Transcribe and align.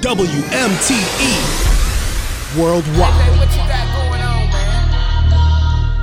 WMTE 0.00 1.32
Worldwide. 2.58 3.12
Hey, 3.12 3.38
what 3.38 3.50
you 3.50 3.64
got 3.66 3.86
going 3.96 4.20
on, 4.22 4.50
man? 4.50 5.96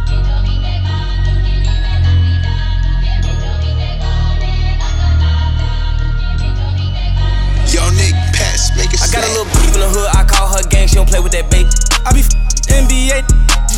Yo, 7.74 7.82
Nick, 7.98 8.14
pass, 8.38 8.70
make 8.78 8.94
it 8.94 9.02
I 9.02 9.08
got 9.10 9.26
a 9.26 9.30
little 9.34 9.50
beef 9.58 9.74
in 9.74 9.82
the 9.82 9.90
hood, 9.90 10.06
I 10.14 10.22
call 10.30 10.46
her 10.54 10.62
gang, 10.70 10.88
she 10.88 10.96
don't 10.96 11.10
play 11.10 11.20
with 11.20 11.32
that 11.34 11.50
bait. 11.50 11.66
I 12.06 12.14
be 12.14 12.22
f- 12.22 12.30
NBA, 12.70 13.26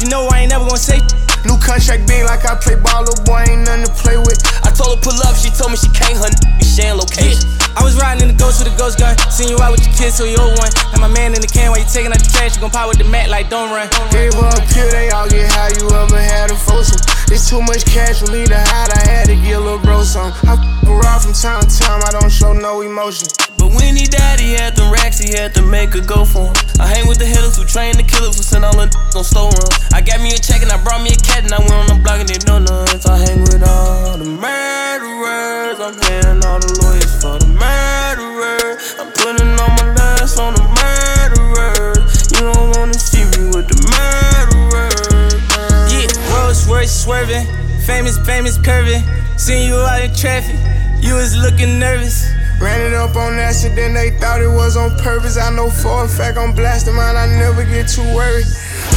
you 0.03 0.09
know 0.11 0.27
I 0.27 0.43
ain't 0.43 0.51
never 0.51 0.65
gonna 0.67 0.77
say. 0.77 0.99
New 1.47 1.55
contract 1.61 2.03
being 2.09 2.25
like 2.25 2.43
I 2.43 2.55
play 2.59 2.75
ball, 2.75 3.07
little 3.07 3.23
boy 3.23 3.45
ain't 3.47 3.63
nothing 3.63 3.85
to 3.87 3.93
play 3.95 4.17
with. 4.19 4.41
I 4.67 4.71
told 4.75 4.97
her 4.97 5.01
pull 5.01 5.15
up, 5.23 5.37
she 5.39 5.47
told 5.55 5.71
me 5.71 5.77
she 5.79 5.87
can't, 5.95 6.19
her 6.19 6.27
n- 6.27 6.59
be 6.59 6.65
sharing 6.67 6.99
location. 6.99 7.54
I 7.75 7.83
was 7.83 7.99
riding 7.99 8.23
in 8.23 8.29
the 8.31 8.39
ghost 8.39 8.63
with 8.63 8.73
a 8.73 8.77
ghost 8.77 8.99
gun, 8.99 9.17
seen 9.29 9.51
you 9.51 9.59
out 9.59 9.71
with 9.71 9.83
your 9.83 9.95
kids, 9.95 10.15
so 10.15 10.23
you 10.23 10.39
old 10.39 10.57
one. 10.57 10.71
And 10.95 10.99
my 11.03 11.11
man 11.11 11.35
in 11.35 11.41
the 11.43 11.51
can 11.51 11.71
while 11.71 11.79
you 11.79 11.87
taking 11.87 12.11
out 12.11 12.19
the 12.19 12.29
trash, 12.31 12.55
you 12.55 12.61
gon' 12.61 12.71
pop 12.71 12.87
with 12.87 12.97
the 12.97 13.07
mat 13.07 13.29
like 13.29 13.49
don't 13.49 13.71
run. 13.71 13.87
Gave 14.11 14.33
her 14.33 14.47
a 14.47 14.61
pill, 14.71 14.89
they 14.91 15.09
all 15.11 15.27
get 15.27 15.51
high, 15.51 15.75
you 15.75 15.87
ever 15.91 16.19
had 16.19 16.51
a 16.51 16.55
foursome. 16.55 17.01
It's 17.31 17.49
too 17.49 17.61
much 17.61 17.83
cash 17.85 18.23
for 18.23 18.31
me 18.31 18.45
to 18.45 18.55
hide, 18.55 18.91
I 18.95 19.01
had 19.07 19.25
to 19.27 19.35
get 19.35 19.57
a 19.57 19.59
little 19.59 19.79
bro 19.79 20.03
some. 20.03 20.31
I 20.47 20.55
f 20.55 20.87
around 20.87 21.21
from 21.21 21.33
time 21.33 21.61
to 21.61 21.69
time, 21.69 22.01
I 22.05 22.11
don't 22.15 22.31
show 22.31 22.53
no 22.53 22.81
emotion. 22.81 23.27
But 23.65 23.73
when 23.81 23.95
he 23.97 24.05
died, 24.05 24.39
he 24.39 24.53
had 24.53 24.75
them 24.75 24.93
racks, 24.93 25.17
he 25.17 25.33
had 25.33 25.55
to 25.55 25.63
make 25.65 25.95
a 25.95 26.01
go 26.01 26.23
for 26.23 26.45
him. 26.45 26.53
I 26.77 26.85
hang 26.85 27.09
with 27.09 27.17
the 27.17 27.25
hitters 27.25 27.57
who 27.57 27.65
train 27.65 27.97
the 27.97 28.05
killers 28.05 28.37
who 28.37 28.45
send 28.45 28.61
all 28.61 28.77
the 28.77 28.85
on 29.17 29.23
store 29.25 29.49
run. 29.49 29.69
I 29.89 30.05
got 30.05 30.21
me 30.21 30.29
a 30.29 30.37
check 30.37 30.61
and 30.61 30.69
I 30.69 30.77
brought 30.85 31.01
me 31.01 31.09
a 31.09 31.17
cat 31.17 31.41
and 31.41 31.49
I 31.49 31.57
went 31.57 31.73
on 31.73 31.89
the 31.89 31.97
block 31.97 32.21
and 32.21 32.29
they 32.29 32.37
none. 32.45 32.69
So 33.01 33.09
I 33.09 33.25
hang 33.25 33.41
with 33.41 33.65
all 33.65 34.21
the 34.21 34.29
murderers. 34.29 35.81
I'm 35.81 35.97
paying 35.97 36.45
all 36.45 36.61
the 36.61 36.77
lawyers 36.77 37.09
for 37.17 37.41
the 37.41 37.49
murderers. 37.57 39.01
I'm 39.01 39.09
putting 39.17 39.49
all 39.57 39.73
my 39.81 39.97
last 39.97 40.37
on 40.37 40.53
the 40.53 40.61
murderers. 40.61 42.05
You 42.37 42.45
don't 42.45 42.69
wanna 42.77 42.93
see 42.93 43.25
me 43.33 43.49
with 43.49 43.65
the 43.65 43.81
murderers. 43.97 45.41
Yeah, 45.89 46.13
Rolls 46.37 46.69
Royce 46.69 46.93
swerving, 46.93 47.49
famous, 47.81 48.21
famous 48.29 48.61
curving. 48.61 49.01
Seen 49.41 49.65
you 49.65 49.81
out 49.81 50.05
in 50.05 50.13
traffic, 50.13 50.53
you 51.01 51.17
was 51.17 51.33
looking 51.33 51.81
nervous. 51.81 52.29
Ran 52.59 52.79
it 52.81 52.93
up 52.93 53.15
on 53.15 53.37
accident, 53.37 53.95
they 53.95 54.11
thought 54.17 54.41
it 54.41 54.47
was 54.47 54.77
on 54.77 54.95
purpose. 54.97 55.37
I 55.37 55.53
know 55.53 55.69
for 55.69 56.05
a 56.05 56.07
fact 56.07 56.37
I'm 56.37 56.55
blasting 56.55 56.95
mine, 56.95 57.15
I 57.15 57.27
never 57.37 57.65
get 57.65 57.87
too 57.87 58.07
worried. 58.15 58.47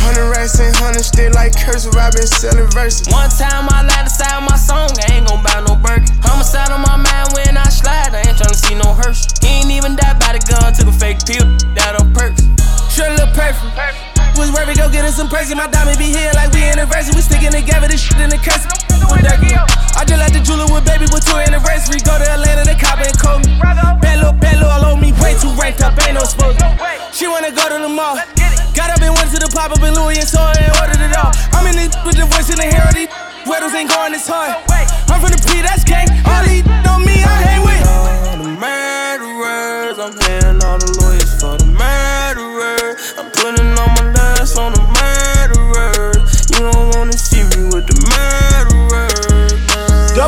Hundred 0.06 0.30
racks 0.30 0.60
and 0.60 0.74
hundred 0.76 1.02
still 1.02 1.32
like 1.34 1.52
cursive, 1.58 1.94
i 1.96 2.10
been 2.10 2.26
selling 2.26 2.70
verses. 2.70 3.10
One 3.10 3.28
time 3.30 3.66
I 3.68 3.82
lied 3.82 4.06
inside 4.06 4.40
my 4.46 4.56
song, 4.56 4.90
I 5.08 5.18
ain't 5.18 5.26
gon' 5.26 5.42
buy 5.42 5.58
no 5.66 5.74
Birkin. 5.74 6.06
Homicide 6.22 6.70
on 6.70 6.82
my 6.82 6.96
mind 6.96 7.34
when 7.34 7.56
I 7.56 7.68
slide, 7.68 8.14
I 8.14 8.22
ain't 8.22 8.38
tryna 8.38 8.54
see 8.54 8.74
no 8.74 8.94
hearse. 8.94 9.26
He 9.42 9.48
ain't 9.48 9.70
even 9.70 9.96
died 9.96 10.18
by 10.20 10.38
the 10.38 10.42
gun, 10.46 10.72
took 10.72 10.86
a 10.86 10.94
fake 10.94 11.26
pill, 11.26 11.44
died 11.74 12.00
on 12.00 12.14
perks. 12.14 12.42
Sure 12.94 13.10
look 13.10 13.34
perfect. 13.34 14.07
Was 14.38 14.54
worth 14.54 14.70
it, 14.70 14.78
go 14.78 14.86
get 14.86 15.02
us 15.04 15.18
some 15.18 15.26
perks. 15.26 15.50
My 15.50 15.66
diamond 15.66 15.98
be 15.98 16.14
here 16.14 16.30
like 16.38 16.54
we 16.54 16.62
anniversary. 16.62 17.10
We 17.18 17.26
sticking 17.26 17.50
together, 17.50 17.90
this 17.90 17.98
shit 17.98 18.22
in 18.22 18.30
the 18.30 18.38
curse. 18.38 18.62
I 19.98 20.06
just 20.06 20.22
like 20.22 20.30
the 20.30 20.38
jeweler 20.38 20.70
with 20.70 20.86
baby 20.86 21.10
with 21.10 21.26
two 21.26 21.34
anniversary. 21.34 21.98
Go 22.06 22.14
to 22.14 22.22
Atlanta, 22.22 22.62
the 22.62 22.78
cop 22.78 23.02
and 23.02 23.10
call 23.18 23.42
me. 23.42 23.50
Bad 23.58 24.22
little, 24.22 24.38
bad 24.38 24.62
little, 24.62 24.70
all 24.70 24.94
on 24.94 25.02
me. 25.02 25.10
Way 25.18 25.34
too 25.42 25.50
ranked 25.58 25.82
up, 25.82 25.98
ain't 26.06 26.14
no 26.14 26.22
supposed 26.22 26.62
She 27.10 27.26
wanna 27.26 27.50
go 27.50 27.66
to 27.66 27.82
the 27.82 27.90
mall. 27.90 28.14
Got 28.78 28.94
up 28.94 29.02
and 29.02 29.10
went 29.18 29.26
to 29.34 29.42
the 29.42 29.50
pop 29.50 29.74
up 29.74 29.82
in 29.82 29.90
Louis 29.98 30.22
and 30.22 30.28
saw 30.30 30.54
and 30.54 30.70
ordered 30.78 31.02
it 31.02 31.18
all. 31.18 31.34
I'm 31.50 31.66
in 31.66 31.74
this 31.74 31.90
with 32.06 32.14
the 32.14 32.30
voice 32.30 32.46
in 32.46 32.62
the 32.62 32.70
these 32.94 33.10
weddles 33.42 33.74
ain't 33.74 33.90
going 33.90 34.14
this 34.14 34.30
hard. 34.30 34.54
I'm 35.10 35.18
from 35.18 35.34
the 35.34 35.40
P, 35.50 35.66
that's 35.66 35.82
gang. 35.82 36.06
All 36.22 36.46
these 36.46 36.62
on 36.86 37.02
me, 37.02 37.18
I 37.26 37.34
hang 37.42 37.66
with. 37.66 37.82
All 37.90 38.38
the 38.38 38.54
murderers, 38.54 39.98
I'm 39.98 40.14
paying 40.14 40.62
all 40.62 40.78
the 40.78 40.90
lawyers 41.02 41.32
for 41.42 41.58
the 41.58 41.66
murderers. 41.66 43.18
I'm 43.18 43.34
putting 43.34 43.74
all 43.74 43.90
my 43.98 44.17
on 44.56 44.72
the 44.72 44.77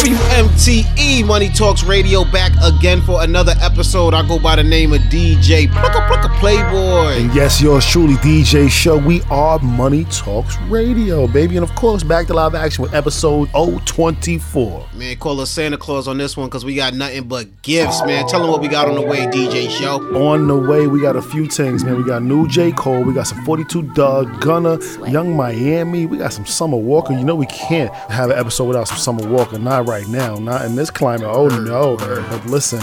WMTE 0.00 1.26
Money 1.26 1.50
Talks 1.50 1.84
Radio 1.84 2.24
back 2.24 2.52
again 2.62 3.02
for 3.02 3.22
another 3.22 3.52
episode. 3.60 4.14
I 4.14 4.26
go 4.26 4.38
by 4.38 4.56
the 4.56 4.64
name 4.64 4.94
of 4.94 5.00
DJ 5.02 5.66
Plucka 5.66 6.08
Plucka 6.08 6.34
Playboy. 6.40 7.20
And 7.20 7.34
yes, 7.34 7.60
yours 7.60 7.84
truly, 7.84 8.14
DJ 8.14 8.70
Show. 8.70 8.96
We 8.96 9.20
are 9.30 9.58
Money 9.58 10.04
Talks 10.04 10.56
Radio, 10.70 11.26
baby. 11.26 11.58
And 11.58 11.68
of 11.68 11.74
course, 11.74 12.02
back 12.02 12.28
to 12.28 12.32
live 12.32 12.54
action 12.54 12.80
with 12.80 12.94
episode 12.94 13.50
024. 13.50 14.86
Man, 14.94 15.18
call 15.18 15.38
us 15.38 15.50
Santa 15.50 15.76
Claus 15.76 16.08
on 16.08 16.16
this 16.16 16.34
one 16.34 16.46
because 16.48 16.64
we 16.64 16.74
got 16.74 16.94
nothing 16.94 17.28
but 17.28 17.60
gifts, 17.60 18.02
man. 18.06 18.26
Tell 18.26 18.40
them 18.40 18.50
what 18.50 18.62
we 18.62 18.68
got 18.68 18.88
on 18.88 18.94
the 18.94 19.02
way, 19.02 19.26
DJ 19.26 19.68
Show. 19.68 19.96
On 20.16 20.48
the 20.48 20.56
way, 20.56 20.86
we 20.86 21.02
got 21.02 21.16
a 21.16 21.22
few 21.22 21.46
things, 21.46 21.84
man. 21.84 21.98
We 21.98 22.04
got 22.04 22.22
new 22.22 22.48
J. 22.48 22.72
Cole, 22.72 23.02
we 23.02 23.12
got 23.12 23.26
some 23.26 23.44
42 23.44 23.82
Dugg, 23.92 24.40
Gunna, 24.40 24.78
Yung 25.10 25.36
Miami, 25.36 26.06
we 26.06 26.16
got 26.16 26.32
some 26.32 26.46
Summer 26.46 26.78
Walker. 26.78 27.12
You 27.12 27.22
know, 27.22 27.34
we 27.34 27.44
can't 27.44 27.92
have 27.92 28.30
an 28.30 28.38
episode 28.38 28.64
without 28.64 28.88
some 28.88 28.96
Summer 28.96 29.28
Walker. 29.28 29.58
Not 29.58 29.89
right 29.90 30.06
now, 30.08 30.36
not 30.36 30.64
in 30.64 30.76
this 30.76 30.90
climate. 30.90 31.26
Oh, 31.28 31.48
no. 31.48 31.96
But 31.96 32.46
listen, 32.46 32.78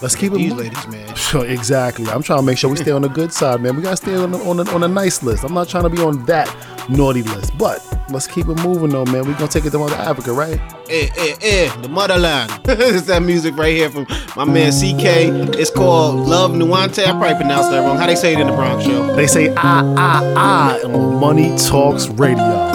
let's 0.00 0.14
keep 0.14 0.32
it 0.32 0.36
These 0.38 0.52
moving. 0.54 0.72
ladies, 0.72 0.86
man. 0.88 1.00
Sure, 1.24 1.46
exactly. 1.46 2.06
I'm 2.06 2.22
trying 2.22 2.40
to 2.40 2.44
make 2.44 2.58
sure 2.58 2.68
we 2.70 2.76
stay 2.76 2.90
on 2.92 3.02
the 3.02 3.08
good 3.08 3.32
side, 3.32 3.60
man. 3.60 3.74
We 3.76 3.82
gotta 3.82 3.96
stay 3.96 4.14
on 4.14 4.30
the, 4.30 4.38
on, 4.38 4.58
the, 4.58 4.70
on 4.72 4.82
a 4.84 4.88
nice 4.88 5.22
list. 5.22 5.42
I'm 5.42 5.54
not 5.54 5.68
trying 5.68 5.84
to 5.84 5.88
be 5.90 5.98
on 6.00 6.24
that 6.26 6.54
naughty 6.88 7.22
list, 7.22 7.56
but 7.56 7.80
let's 8.10 8.26
keep 8.26 8.46
it 8.48 8.56
moving, 8.62 8.90
though, 8.90 9.06
man. 9.06 9.26
We 9.26 9.32
gonna 9.34 9.48
take 9.48 9.64
it 9.64 9.70
to 9.70 9.78
Mother 9.78 9.94
Africa, 9.96 10.32
right? 10.32 10.60
Eh, 10.90 11.08
eh, 11.16 11.36
eh, 11.40 11.76
the 11.80 11.88
motherland. 11.88 12.52
it's 12.68 13.06
that 13.06 13.22
music 13.22 13.56
right 13.56 13.74
here 13.74 13.90
from 13.90 14.06
my 14.36 14.44
man 14.44 14.70
CKay. 14.70 15.54
It's 15.56 15.70
called 15.70 16.16
Love 16.28 16.52
Nuante. 16.52 17.04
I 17.04 17.10
probably 17.12 17.36
pronounced 17.36 17.70
that 17.70 17.78
wrong. 17.80 17.96
How 17.96 18.06
they 18.06 18.16
say 18.16 18.34
it 18.34 18.40
in 18.40 18.46
the 18.46 18.52
Bronx 18.52 18.84
show? 18.84 19.14
They 19.16 19.26
say 19.26 19.52
ah 19.56 19.82
ah 19.96 20.34
ah 20.36 20.86
on 20.86 21.18
Money 21.20 21.56
Talks 21.56 22.08
Radio. 22.08 22.73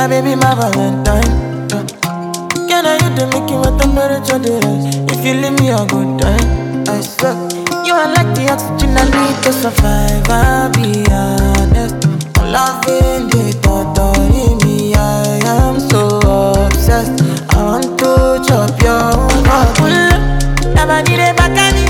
My 0.00 0.08
baby, 0.08 0.34
my 0.34 0.54
Valentine. 0.54 1.68
Can 2.68 2.86
I 2.86 2.96
you 3.02 3.10
to 3.16 3.26
make 3.26 3.50
you 3.50 3.58
what 3.58 3.78
temperature 3.78 4.40
is? 4.40 4.96
If 5.12 5.22
you 5.26 5.34
leave 5.34 5.60
me 5.60 5.68
a 5.68 5.84
good 5.84 6.18
time, 6.18 6.88
I 6.88 7.02
swear. 7.02 7.36
You 7.84 7.92
are 7.92 8.08
like 8.08 8.34
the 8.34 8.48
oxygen 8.50 8.96
I 8.96 9.04
need 9.04 9.36
to 9.44 9.52
survive. 9.52 10.24
I'll 10.30 10.72
be 10.72 11.04
honest. 11.12 12.00
I'm 12.38 12.50
loving 12.50 13.28
the 13.28 13.52
thought 13.60 13.98
of 13.98 14.16
me. 14.64 14.94
I 14.94 15.36
am 15.44 15.78
so 15.78 16.16
obsessed. 16.64 17.20
I 17.52 17.62
want 17.62 17.98
to 17.98 18.40
chop 18.48 18.80
your 18.80 19.12
heart. 19.44 19.76
Never 20.74 21.02
need 21.10 21.20
a 21.20 21.34
back 21.34 21.58
and 21.58 21.76
it's 21.76 21.89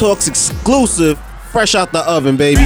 Talks 0.00 0.28
exclusive, 0.28 1.18
fresh 1.52 1.74
out 1.74 1.92
the 1.92 1.98
oven, 1.98 2.38
baby. 2.38 2.62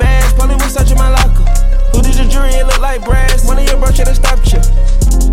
Bags. 0.00 0.32
Polly 0.32 0.56
was 0.56 0.72
searching 0.72 0.98
my 0.98 1.10
locker. 1.10 1.44
Who 1.92 2.02
did 2.02 2.16
your 2.16 2.26
jury? 2.26 2.50
It 2.56 2.66
look 2.66 2.80
like 2.80 3.04
brass. 3.04 3.46
One 3.46 3.58
of 3.58 3.68
your 3.68 3.76
bro 3.76 3.92
should've 3.92 4.16
stopped 4.16 4.50
you. 4.52 4.58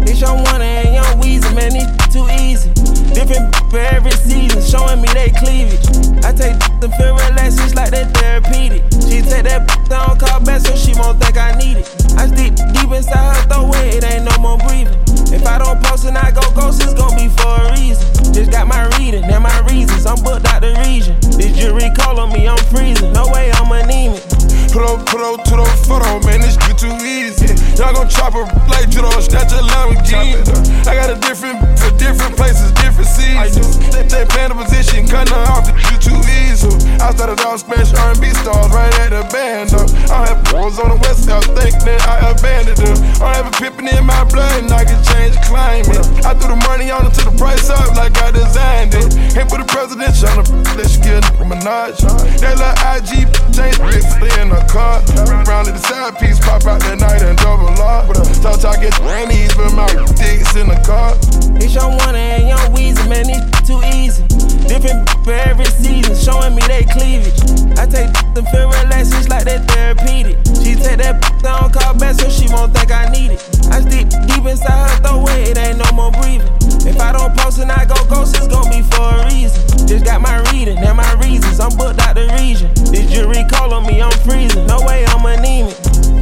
It's 0.04 0.22
your 0.22 0.36
one 0.36 0.62
and 0.62 0.94
young 0.94 1.20
Weezy, 1.20 1.54
man, 1.56 1.76
it's 1.76 2.14
too 2.14 2.28
easy. 2.40 2.72
Different 3.14 3.56
for 3.72 3.80
every 3.80 4.12
season, 4.12 4.62
showing 4.62 5.02
me 5.02 5.08
they 5.14 5.32
cleavage. 5.36 5.84
I 6.24 6.32
take 6.32 6.60
the 6.80 6.88
feel 6.98 7.16
relax, 7.16 7.60
it's 7.60 7.76
like 7.76 7.92
that 7.92 8.16
therapeutic. 8.16 8.84
She 9.08 9.22
take 9.22 9.44
that 9.44 9.68
down, 9.90 10.18
call 10.20 10.40
back 10.42 10.62
so 10.62 10.76
she 10.76 10.94
won't 10.96 11.20
think 11.20 11.38
I 11.38 11.56
need 11.58 11.78
it. 11.78 11.88
I 12.16 12.28
stick 12.28 12.56
deep 12.72 12.92
inside 12.92 13.20
her 13.20 13.44
throat, 13.50 13.76
it 13.76 14.04
ain't 14.04 14.26
no 14.26 14.36
more 14.40 14.58
breathing. 14.58 14.96
If 15.34 15.46
I 15.46 15.58
don't 15.58 15.84
post 15.84 16.06
and 16.06 16.18
I 16.18 16.32
go 16.32 16.42
ghost, 16.56 16.82
it's 16.82 16.94
gon' 16.94 17.16
be 17.16 17.28
for 17.28 17.68
a 17.68 17.72
reason. 17.76 18.08
Just 18.34 18.52
got 18.52 18.68
my 18.68 18.88
reading 18.98 19.24
and 19.26 19.44
my 19.44 19.60
reasons. 19.68 20.06
I'm 20.06 20.24
booked 20.24 20.48
out 20.48 20.62
the 20.62 20.72
region. 20.88 21.20
This 21.36 21.52
jury 21.58 21.92
call 21.98 22.20
on 22.20 22.32
me, 22.32 22.48
I'm 22.48 22.58
freezing. 22.72 23.12
No 23.12 23.28
way 23.28 23.52
I'm 23.52 23.72
anemic. 23.72 24.37
Put 24.72 24.84
up, 24.84 25.06
put 25.08 25.22
up 25.22 25.44
to 25.48 25.56
the 25.56 25.66
photo, 25.88 26.20
man, 26.28 26.42
this 26.42 26.60
shit 26.60 26.78
too 26.78 26.92
easy. 27.02 27.50
Y'all 27.80 27.94
gon' 27.94 28.10
chop 28.10 28.34
her 28.34 28.46
like 28.68 28.90
judo, 28.90 29.10
snatch 29.24 29.52
a 29.56 29.64
Lamborghini. 29.64 30.44
I 30.86 30.94
got 30.94 31.10
a 31.10 31.18
different, 31.20 31.64
for 31.80 31.90
different 31.98 32.36
places, 32.36 32.72
different 32.74 33.08
seasons. 33.08 33.80
They, 33.96 34.04
they 34.04 34.26
playing 34.28 34.52
the 34.52 34.60
position, 34.60 35.08
cutting 35.08 35.34
her 35.34 35.46
off, 35.50 35.72
you 35.72 35.98
too 35.98 36.20
easy. 36.44 36.70
I 37.00 37.14
started 37.16 37.40
out 37.42 37.60
smash 37.64 37.94
R&B 37.94 38.28
stars 38.44 38.70
right 38.74 38.94
at 39.00 39.16
the 39.16 39.24
band 39.32 39.74
up. 39.74 39.88
I 40.12 40.36
had 40.36 40.44
boys 40.52 40.80
on 40.80 40.90
the 40.92 41.00
west 41.00 41.26
side, 41.26 41.46
think 41.56 41.78
that 41.88 42.04
I 42.04 42.32
abandoned 42.34 42.78
them. 42.78 42.98
I 43.24 43.36
have 43.40 43.48
a 43.48 43.56
pippin' 43.56 43.88
in 43.88 44.06
my 44.06 44.24
blood 44.26 44.64
and 44.64 44.72
I 44.72 44.84
can 44.84 45.00
change 45.16 45.40
climate. 45.48 46.02
I 46.28 46.36
threw 46.36 46.54
the 46.54 46.62
money 46.68 46.92
on 46.92 47.08
it 47.08 47.14
to 47.18 47.24
the 47.30 47.36
price 47.38 47.70
up 47.70 47.96
like 47.96 48.18
I 48.20 48.32
designed 48.32 48.94
it. 48.94 49.16
Ain't 49.38 49.50
put 49.50 49.62
the 49.62 49.70
president 49.70 50.12
on 50.34 50.44
the 50.44 50.68
let 50.76 50.90
you 50.94 51.02
get 51.02 51.24
a 51.24 51.46
Minaj. 51.46 52.02
That 52.42 52.58
little 52.58 52.76
IG 52.94 53.30
change 53.54 53.78
bricks 53.80 54.10
in 54.38 54.50
a 54.58 54.66
car. 54.68 55.02
Round 55.46 55.68
the 55.68 55.78
side 55.78 56.18
piece, 56.20 56.40
pop 56.40 56.66
out 56.66 56.82
that 56.82 57.00
night 57.00 57.22
and 57.22 57.38
double 57.38 57.72
lock. 57.78 58.10
Talk 58.42 58.60
talk 58.60 58.82
get 58.82 58.94
grannies, 58.96 59.54
but 59.56 59.72
my 59.74 59.88
dicks 60.18 60.56
in 60.56 60.68
the 60.68 60.80
car. 60.86 61.14
It's 61.62 61.74
your 61.74 61.90
one 61.90 62.16
and 62.16 62.48
young 62.50 62.68
Weezy, 62.74 63.06
man, 63.10 63.30
it's 63.30 63.68
too 63.68 63.82
easy. 63.94 64.26
Different 64.68 65.10
for 65.24 65.34
every 65.34 65.66
season, 65.66 66.16
showing 66.18 66.56
me 66.56 66.62
they 66.68 66.84
cleavage. 66.84 67.38
I 67.78 67.86
take 67.86 68.12
them 68.34 68.46
feel 68.52 68.68
relax, 68.68 69.14
it's 69.14 69.30
like 69.30 69.46
that 69.46 69.70
therapeutic. 69.70 70.38
She 70.64 70.76
take 70.76 70.98
that 71.00 71.22
down, 71.44 71.72
call 71.72 71.94
back 71.96 72.16
so 72.16 72.30
she 72.30 72.48
won't 72.52 72.74
think 72.74 72.92
I 72.92 73.10
need 73.10 73.32
it. 73.32 73.57
I 73.72 73.82
stick 73.82 74.10
deep 74.28 74.46
inside 74.46 74.90
her 74.90 74.98
throat, 75.02 75.30
it 75.30 75.58
ain't 75.58 75.78
no 75.78 75.92
more 75.94 76.12
breathing. 76.12 76.52
If 76.88 77.00
I 77.00 77.12
don't 77.12 77.36
post 77.38 77.60
and 77.60 77.72
I 77.72 77.86
go 77.86 77.96
ghost, 78.10 78.36
it's 78.38 78.48
gon' 78.48 78.70
be 78.70 78.82
for 78.82 79.04
a 79.04 79.26
reason. 79.28 79.88
Just 79.88 80.06
got 80.06 80.22
my 80.22 80.40
reading 80.52 80.78
and 80.78 80.98
my 80.98 81.14
reasons, 81.24 81.60
I'm 81.60 81.76
booked 81.78 82.00
out 82.00 82.16
the 82.16 82.28
region. 82.40 82.72
This 82.92 83.12
jury 83.12 83.44
call 83.50 83.74
on 83.74 83.86
me, 83.86 84.02
I'm 84.02 84.12
freezing. 84.20 84.68
No 84.68 84.80
way 84.86 85.06
I'm 85.06 85.26
anemic. 85.26 85.76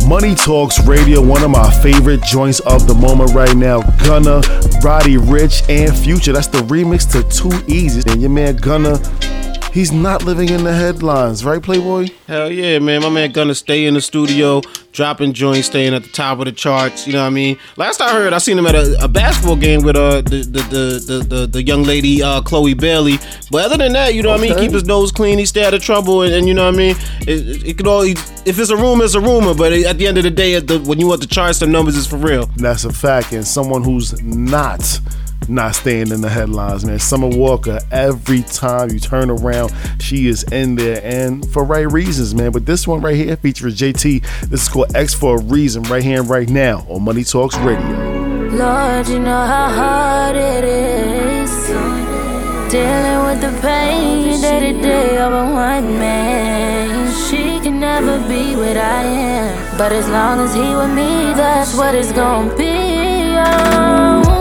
Money 0.07 0.35
Talks 0.35 0.85
Radio, 0.85 1.19
one 1.19 1.43
of 1.43 1.49
my 1.49 1.71
favorite 1.81 2.21
joints 2.21 2.59
of 2.61 2.87
the 2.87 2.93
moment 2.93 3.33
right 3.33 3.55
now. 3.55 3.81
Gunna, 4.05 4.41
Roddy 4.83 5.17
Ricch, 5.17 5.67
and 5.67 5.95
Future. 5.97 6.31
That's 6.31 6.47
the 6.47 6.59
remix 6.59 7.09
to 7.13 7.23
Too 7.23 7.51
Easy. 7.67 8.03
And 8.11 8.21
your 8.21 8.29
man 8.29 8.55
Gunna, 8.57 8.99
he's 9.75 9.91
not 9.91 10.23
living 10.23 10.49
in 10.49 10.63
the 10.63 10.73
headlines, 10.73 11.45
right, 11.45 11.61
Playboy? 11.61 12.07
Hell 12.27 12.51
yeah, 12.51 12.79
man. 12.79 13.03
My 13.03 13.09
man 13.09 13.31
gonna 13.31 13.53
stay 13.53 13.85
in 13.85 13.93
the 13.93 14.01
studio, 14.01 14.61
dropping 14.93 15.33
joints, 15.33 15.67
staying 15.67 15.93
at 15.93 16.03
the 16.03 16.09
top 16.09 16.39
of 16.39 16.45
the 16.45 16.51
charts. 16.51 17.05
You 17.05 17.13
know 17.13 17.21
what 17.21 17.27
I 17.27 17.31
mean? 17.31 17.59
Last 17.75 18.01
I 18.01 18.11
heard, 18.11 18.33
I 18.33 18.39
seen 18.39 18.57
him 18.57 18.65
at 18.65 18.73
a, 18.73 19.03
a 19.03 19.07
basketball 19.07 19.57
game 19.57 19.83
with 19.83 19.95
uh 19.95 20.21
the 20.21 20.37
the 20.37 20.61
the 20.61 21.13
the, 21.13 21.35
the, 21.35 21.47
the 21.47 21.63
young 21.63 21.83
lady 21.83 22.23
uh 22.23 22.41
Chloe 22.41 22.73
Bailey. 22.73 23.19
But 23.51 23.65
other 23.65 23.77
than 23.77 23.93
that, 23.93 24.15
you 24.15 24.23
know 24.23 24.29
what 24.29 24.39
I 24.39 24.43
mean? 24.43 24.57
Keep 24.57 24.71
his 24.71 24.85
nose 24.85 25.11
clean. 25.11 25.37
He 25.37 25.45
stay 25.45 25.65
out 25.65 25.73
of 25.75 25.83
trouble, 25.83 26.23
and, 26.23 26.33
and 26.33 26.47
you 26.47 26.53
know 26.53 26.65
what 26.65 26.73
I 26.73 26.77
mean? 26.77 26.95
It, 27.21 27.29
it, 27.29 27.67
it 27.67 27.77
could 27.77 27.87
all 27.87 28.01
if 28.01 28.59
it's 28.59 28.69
a 28.69 28.77
rumor, 28.77 29.03
it's 29.03 29.15
a 29.15 29.21
rumor. 29.21 29.53
But 29.53 29.73
at 29.73 29.97
the 29.97 30.07
end 30.07 30.17
of 30.17 30.23
the 30.23 30.31
day, 30.31 30.55
at 30.55 30.67
the, 30.67 30.79
when 30.79 30.99
you 30.99 31.07
want 31.07 31.21
the 31.21 31.27
charts, 31.27 31.59
the 31.59 31.67
numbers 31.67 31.97
is 31.97 32.07
for 32.07 32.17
real. 32.17 32.45
That's 32.55 32.85
a 32.85 32.93
fact. 32.93 33.33
And 33.33 33.45
someone 33.45 33.83
who's 33.83 34.21
not 34.23 34.99
not 35.47 35.75
staying 35.75 36.11
in 36.11 36.21
the 36.21 36.29
headlines, 36.29 36.85
man. 36.85 36.99
Summer 36.99 37.27
Walker, 37.27 37.79
every 37.91 38.41
time 38.41 38.91
you 38.91 38.99
turn 38.99 39.29
around, 39.29 39.73
she 39.99 40.27
is 40.27 40.43
in 40.43 40.75
there 40.75 41.01
and 41.03 41.49
for 41.51 41.63
right 41.63 41.89
reasons, 41.89 42.33
man. 42.33 42.51
But 42.51 42.65
this 42.65 42.87
one 42.87 43.01
right 43.01 43.15
here 43.15 43.35
features 43.37 43.77
JT. 43.77 44.49
This 44.49 44.63
is 44.63 44.69
called 44.69 44.95
Ex 44.95 45.13
for 45.13 45.37
a 45.37 45.41
Reason, 45.41 45.83
right 45.83 46.03
here 46.03 46.19
and 46.19 46.29
right 46.29 46.49
now 46.49 46.85
on 46.89 47.03
Money 47.03 47.23
Talks 47.23 47.57
Radio. 47.57 48.15
Lord, 48.55 49.07
you 49.07 49.19
know 49.19 49.45
how 49.45 49.69
hard 49.69 50.35
it 50.35 50.63
is 50.63 51.67
dealing 52.71 53.25
with 53.25 53.41
the 53.41 53.61
pain 53.61 54.41
day 54.41 54.71
to 54.71 54.81
day 54.81 55.17
of 55.17 55.31
a 55.33 55.53
one 55.53 55.99
man. 55.99 57.13
She 57.27 57.59
can 57.59 57.79
never 57.79 58.17
be 58.27 58.55
what 58.55 58.77
I 58.77 59.03
am, 59.03 59.77
but 59.77 59.91
as 59.91 60.07
long 60.09 60.39
as 60.39 60.53
he 60.53 60.61
with 60.61 60.93
me, 60.93 61.33
that's 61.33 61.75
what 61.75 61.95
it's 61.95 62.11
gonna 62.11 62.55
be. 62.55 63.35
Oh. 63.37 64.34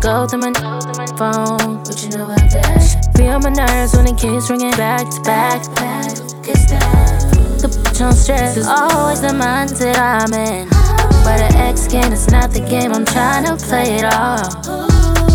To 0.00 0.06
go 0.06 0.26
through 0.26 0.40
my 0.40 1.06
phone. 1.16 1.82
But 1.84 2.02
you 2.02 2.10
know 2.10 2.24
about 2.24 2.50
that. 2.50 3.12
Be 3.16 3.28
on 3.28 3.42
my 3.42 3.50
nerves 3.50 3.94
when 3.94 4.06
it 4.06 4.18
keeps 4.18 4.50
ringing 4.50 4.72
back 4.72 5.08
to 5.10 5.20
back. 5.22 5.62
The 7.60 7.68
bitch 7.68 8.00
much 8.00 8.00
on 8.00 8.12
stress. 8.14 8.56
It's 8.56 8.66
always 8.66 9.20
the 9.20 9.28
mindset 9.28 9.96
I'm 9.98 10.32
in. 10.32 10.68
But 11.24 11.40
an 11.40 11.54
ex 11.56 11.86
can, 11.86 12.12
it's 12.12 12.30
not 12.30 12.50
the 12.50 12.60
game. 12.60 12.92
I'm 12.92 13.04
trying 13.04 13.44
to 13.44 13.56
play 13.56 13.96
it 13.96 14.04
all. 14.04 14.40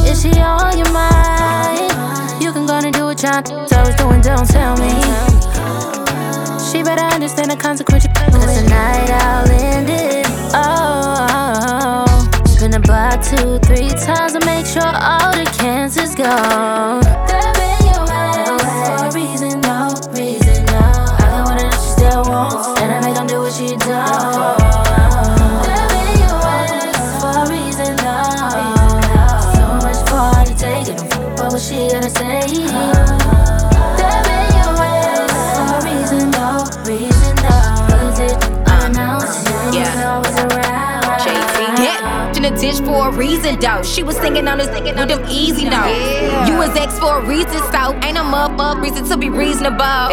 Is 0.06 0.22
she 0.22 0.32
on 0.40 0.78
your 0.78 0.92
mind? 0.92 1.92
You 2.42 2.52
can 2.52 2.66
go 2.66 2.80
and 2.80 2.94
do 2.94 3.06
what 3.06 3.22
y'all 3.22 3.44
always 3.76 3.96
doing, 3.96 4.22
don't 4.22 4.48
tell 4.48 4.78
me. 4.78 4.94
She 6.72 6.84
better 6.84 7.06
understand 7.14 7.52
the 7.52 7.58
consequences. 7.58 8.12
Cause 8.16 8.64
tonight 8.64 9.10
I'll 9.10 9.50
end 9.50 9.90
it. 9.90 10.25
Spin 12.96 13.20
two, 13.22 13.60
three 13.60 13.90
times 13.90 14.32
to 14.34 14.46
make 14.46 14.66
sure 14.66 14.82
all 14.82 15.34
the 15.34 15.44
cancer's 15.58 16.16
gone. 16.16 17.55
Reason, 43.36 43.60
though. 43.60 43.84
She 43.84 44.04
was 44.04 44.16
singing 44.18 44.48
on 44.48 44.58
this 44.58 44.68
with 44.68 44.96
them 44.96 45.26
easy 45.30 45.66
notes. 45.66 46.50
You 46.50 46.58
was 46.58 46.70
ex 46.76 46.98
for 47.00 47.20
a 47.20 47.26
reason, 47.26 47.60
so 47.72 47.94
ain't 48.04 48.18
a 48.18 48.24
motherfucker 48.24 48.82
reason 48.82 49.06
to 49.06 49.18
be 49.18 49.30
reasonable. 49.30 50.10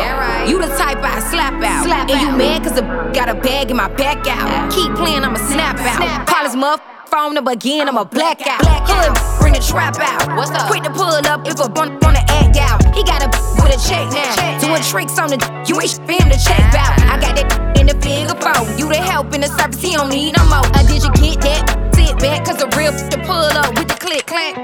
You 0.47 0.59
the 0.59 0.69
type 0.79 0.99
I 0.99 1.21
slap 1.31 1.55
out. 1.62 2.11
and 2.11 2.21
you 2.21 2.37
mad 2.37 2.62
cause 2.62 2.75
the 2.75 2.83
got 3.14 3.29
a 3.29 3.35
bag 3.35 3.71
in 3.71 3.76
my 3.76 3.88
back 3.88 4.26
out. 4.26 4.73
Keep 4.73 4.95
playing, 4.95 5.25
I'ma 5.25 5.37
snap 5.37 5.79
out. 5.79 6.26
Call 6.26 6.45
his 6.45 6.57
muff. 6.57 6.81
Phone 7.07 7.35
number 7.35 7.50
again, 7.50 7.88
I'm 7.88 7.99
a 7.99 8.07
blackout. 8.07 8.64
Hood, 8.88 9.38
bring 9.38 9.52
the 9.52 9.61
trap 9.61 9.97
out. 10.00 10.35
What's 10.35 10.50
up? 10.50 10.67
Quick 10.71 10.83
to 10.85 10.91
pull 10.91 11.12
up 11.12 11.47
if 11.47 11.61
a 11.61 11.69
bun 11.69 11.99
wanna 12.00 12.25
act 12.26 12.57
out. 12.57 12.83
He 12.97 13.05
got 13.05 13.23
a 13.23 13.29
with 13.61 13.69
a 13.69 13.88
check 13.88 14.09
now. 14.11 14.59
Doing 14.59 14.83
tricks 14.83 15.19
on 15.19 15.29
the 15.29 15.37
you 15.69 15.79
ain't 15.79 15.93
for 15.93 16.12
him 16.12 16.31
to 16.33 16.38
check 16.41 16.73
out. 16.73 16.99
I 17.05 17.21
got 17.21 17.37
that 17.37 17.79
in 17.79 17.87
the 17.87 17.95
figure 18.00 18.35
four. 18.41 18.64
You 18.79 18.88
the 18.88 18.97
help 18.97 19.35
in 19.35 19.43
the 19.43 19.49
service, 19.49 19.83
he 19.83 19.93
don't 19.93 20.09
need 20.09 20.35
no 20.38 20.45
more. 20.47 20.64
Uh, 20.73 20.87
did 20.88 21.05
you 21.05 21.12
get 21.12 21.43
that? 21.43 21.81
Sit 21.94 22.18
back, 22.18 22.44
cause 22.44 22.58
the 22.58 22.68
real 22.76 22.92
to 22.92 23.18
pull 23.26 23.34
up 23.62 23.70
with 23.78 23.88
the 23.88 23.94
click 23.99 24.26
clack. 24.26 24.54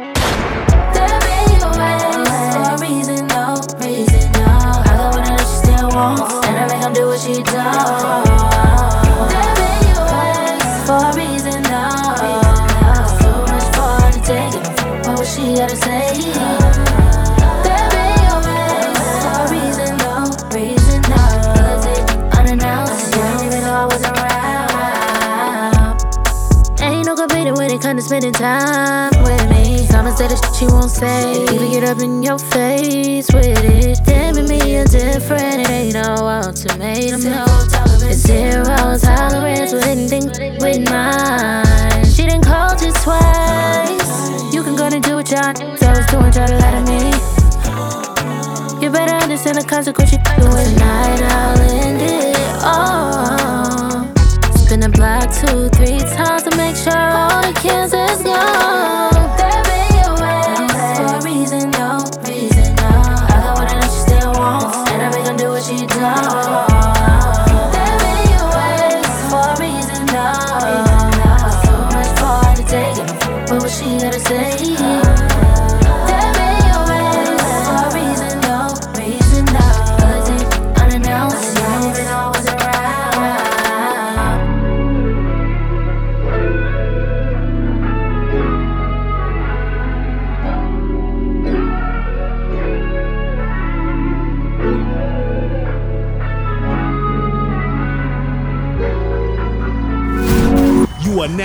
There 0.95 1.05
in 1.05 1.61
your 1.61 1.73
eyes 1.81 2.03
for 2.55 2.75
a 2.75 2.89
reason, 2.89 3.27
no 3.29 3.57
reason, 3.81 4.33
no. 4.33 4.47
I 4.47 4.93
got 4.97 5.15
one 5.15 5.25
that 5.25 5.41
she 5.41 5.57
still 5.67 5.89
wants, 5.91 6.47
and 6.47 6.57
I 6.59 6.67
make 6.69 6.83
'em 6.83 6.93
do 6.93 7.07
what 7.09 7.21
she 7.21 7.43
does. 7.43 8.28
Spending 28.09 28.33
time 28.33 29.13
with 29.23 29.51
me. 29.51 29.85
Someone 29.87 30.17
say 30.17 30.29
the 30.29 30.37
shit 30.37 30.57
she 30.57 30.67
won't 30.67 30.91
say. 30.91 31.45
Even 31.53 31.71
get 31.71 31.85
up 31.85 32.01
in 32.01 32.23
your 32.23 32.39
face 32.39 33.29
with 33.35 33.63
it. 33.65 34.01
Damn 34.03 34.39
it, 34.39 34.49
me 34.49 34.77
a 34.77 34.85
different. 34.87 35.61
It 35.61 35.69
ain't 35.69 35.93
no 35.93 36.17
ultimatum. 36.27 37.23
No. 37.25 37.45
Zero 38.11 38.97
tolerance 38.97 39.73
with 39.75 39.87
anything 39.87 40.29
with 40.57 40.89
mine. 40.89 42.05
She 42.07 42.25
didn't 42.25 42.47
call 42.47 42.71
just 42.79 43.05
twice. 43.05 44.55
You 44.55 44.63
can 44.63 44.75
go 44.75 44.87
and 44.87 45.05
do 45.05 45.17
what 45.17 45.31
y'all 45.31 45.53
always 45.53 46.07
doing, 46.07 46.33
try 46.33 46.47
to 46.47 46.57
lie 46.57 46.81
to 46.81 46.85
me. 46.89 47.13
You 48.83 48.91
better 48.91 49.17
understand 49.17 49.59
the 49.59 49.67
consequence 49.69 50.13
you're 50.13 50.23
doing 50.41 50.65
tonight. 50.65 51.21
I'll 51.21 51.61
end 51.61 52.01
it. 52.01 52.37
Oh. 52.65 53.38
Block 54.99 55.31
two, 55.33 55.69
three 55.69 56.01
times 56.01 56.43
to 56.43 56.57
make 56.57 56.75
sure 56.75 56.93
all 56.93 57.41
the 57.41 57.53
cancer's 57.61 58.21
gone. 58.25 59.38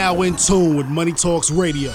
Now 0.03 0.21
in 0.23 0.35
tune 0.35 0.75
with 0.75 0.89
Money 0.89 1.13
Talks 1.13 1.49
Radio. 1.49 1.89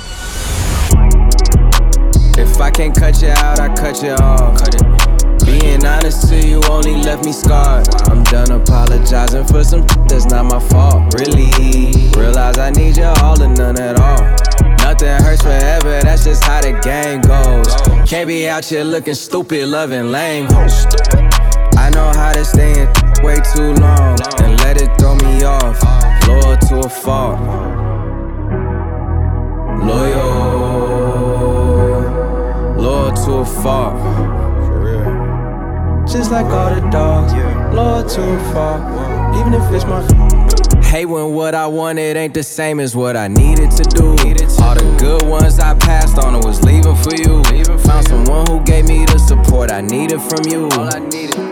If 2.39 2.59
I 2.59 2.71
can't 2.71 2.97
cut 2.97 3.21
you 3.21 3.29
out, 3.29 3.61
I 3.61 3.69
cut 3.75 4.03
you 4.03 4.13
off. 4.13 4.59
Cut 4.59 4.77
it. 4.77 5.45
Being 5.45 5.85
honest 5.85 6.27
to 6.31 6.41
you 6.41 6.63
only 6.71 6.95
left 7.03 7.27
me 7.27 7.33
scarred. 7.33 7.87
I'm 8.09 8.25
done 8.25 8.51
apologizing 8.51 9.47
for 9.49 9.63
some 9.63 9.83
that's 10.09 10.25
not 10.25 10.47
my 10.47 10.59
fault. 10.59 11.13
Really, 11.19 11.51
realize 12.17 12.57
I 12.57 12.71
need 12.71 12.97
you 12.97 13.13
all 13.21 13.43
and 13.43 13.55
none 13.59 13.79
at 13.79 14.01
all. 14.01 14.23
Nothing 14.79 15.23
hurts 15.23 15.43
forever, 15.43 16.01
that's 16.01 16.25
just 16.25 16.43
how 16.45 16.63
the 16.63 16.81
game 16.81 17.21
goes. 17.21 17.69
Can't 18.09 18.27
be 18.27 18.49
out 18.49 18.65
here 18.65 18.85
looking 18.85 19.13
stupid, 19.13 19.69
loving 19.69 20.11
lame 20.11 20.47
hoes. 20.47 20.87
I 21.77 21.91
know 21.91 22.11
how 22.15 22.33
to 22.33 22.43
stay 22.43 22.73
in 22.73 22.89
way 23.23 23.37
too 23.55 23.75
long 23.75 24.17
and 24.41 24.59
let 24.61 24.81
it 24.81 24.99
throw 24.99 25.15
me 25.17 25.45
off. 25.45 25.79
Loyal 26.27 26.57
to 26.57 26.79
a 26.81 26.89
fault. 26.89 27.68
Loyal, 29.79 31.55
loyal 32.77 33.13
to 33.13 33.33
a 33.33 33.45
fault. 33.45 33.97
For 34.67 34.81
real. 34.81 36.07
Just 36.07 36.31
like 36.31 36.47
all 36.47 36.75
the 36.75 36.81
dogs, 36.91 37.33
loyal 37.75 38.05
to 38.09 38.23
a 38.23 38.53
fault. 38.53 38.83
Even 39.37 39.55
if 39.55 39.73
it's 39.73 39.85
my. 39.85 40.03
Hate 40.83 41.05
when 41.07 41.35
what 41.35 41.55
I 41.55 41.67
wanted 41.67 42.17
ain't 42.17 42.33
the 42.33 42.43
same 42.43 42.81
as 42.81 42.97
what 42.97 43.15
I 43.17 43.29
needed 43.29 43.71
to 43.73 43.83
do. 43.85 44.11
All 44.63 44.75
the 44.75 44.97
good 44.99 45.23
ones 45.23 45.59
I 45.59 45.75
passed 45.75 46.19
on, 46.19 46.35
I 46.35 46.39
was 46.39 46.63
leaving 46.65 46.97
for 46.97 47.15
you. 47.15 47.43
Found 47.79 48.09
someone 48.09 48.47
who 48.47 48.61
gave 48.65 48.89
me 48.89 49.05
the 49.05 49.19
support 49.19 49.71
I 49.71 49.83
needed 49.83 50.21
from 50.23 50.45
you. 50.51 50.69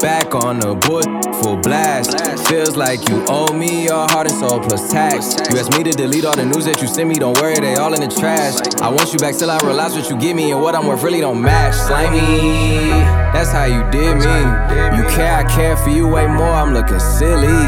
Back 0.07 0.37
on 0.37 0.61
the 0.61 0.77
book, 0.87 1.03
full 1.43 1.57
blast. 1.57 2.15
Feels 2.47 2.77
like 2.77 3.09
you 3.09 3.25
owe 3.27 3.53
me 3.53 3.87
your 3.87 4.07
heart 4.07 4.31
and 4.31 4.39
soul 4.39 4.61
plus 4.61 4.89
tax. 4.89 5.35
You 5.51 5.59
asked 5.59 5.77
me 5.77 5.83
to 5.83 5.91
delete 5.91 6.25
all 6.25 6.37
the 6.37 6.45
news 6.45 6.65
that 6.67 6.81
you 6.81 6.87
sent 6.87 7.09
me, 7.09 7.17
don't 7.17 7.37
worry, 7.41 7.57
they 7.57 7.75
all 7.75 7.93
in 7.93 8.01
the 8.01 8.07
trash. 8.07 8.55
I 8.81 8.89
want 8.89 9.13
you 9.13 9.19
back 9.19 9.35
till 9.35 9.51
I 9.51 9.59
realize 9.67 9.95
what 9.95 10.09
you 10.09 10.17
give 10.17 10.37
me 10.37 10.53
and 10.53 10.63
what 10.63 10.77
I'm 10.77 10.87
worth 10.87 11.03
really 11.03 11.21
don't 11.21 11.43
match. 11.43 11.75
Slimy, 11.75 12.87
that's 13.35 13.51
how 13.51 13.65
you 13.65 13.83
did 13.91 14.15
me. 14.23 14.39
You 14.95 15.03
care, 15.11 15.35
I 15.35 15.43
care 15.43 15.77
for 15.77 15.91
you 15.91 16.07
way 16.07 16.29
more, 16.29 16.55
I'm 16.55 16.73
looking 16.73 17.01
silly. 17.01 17.59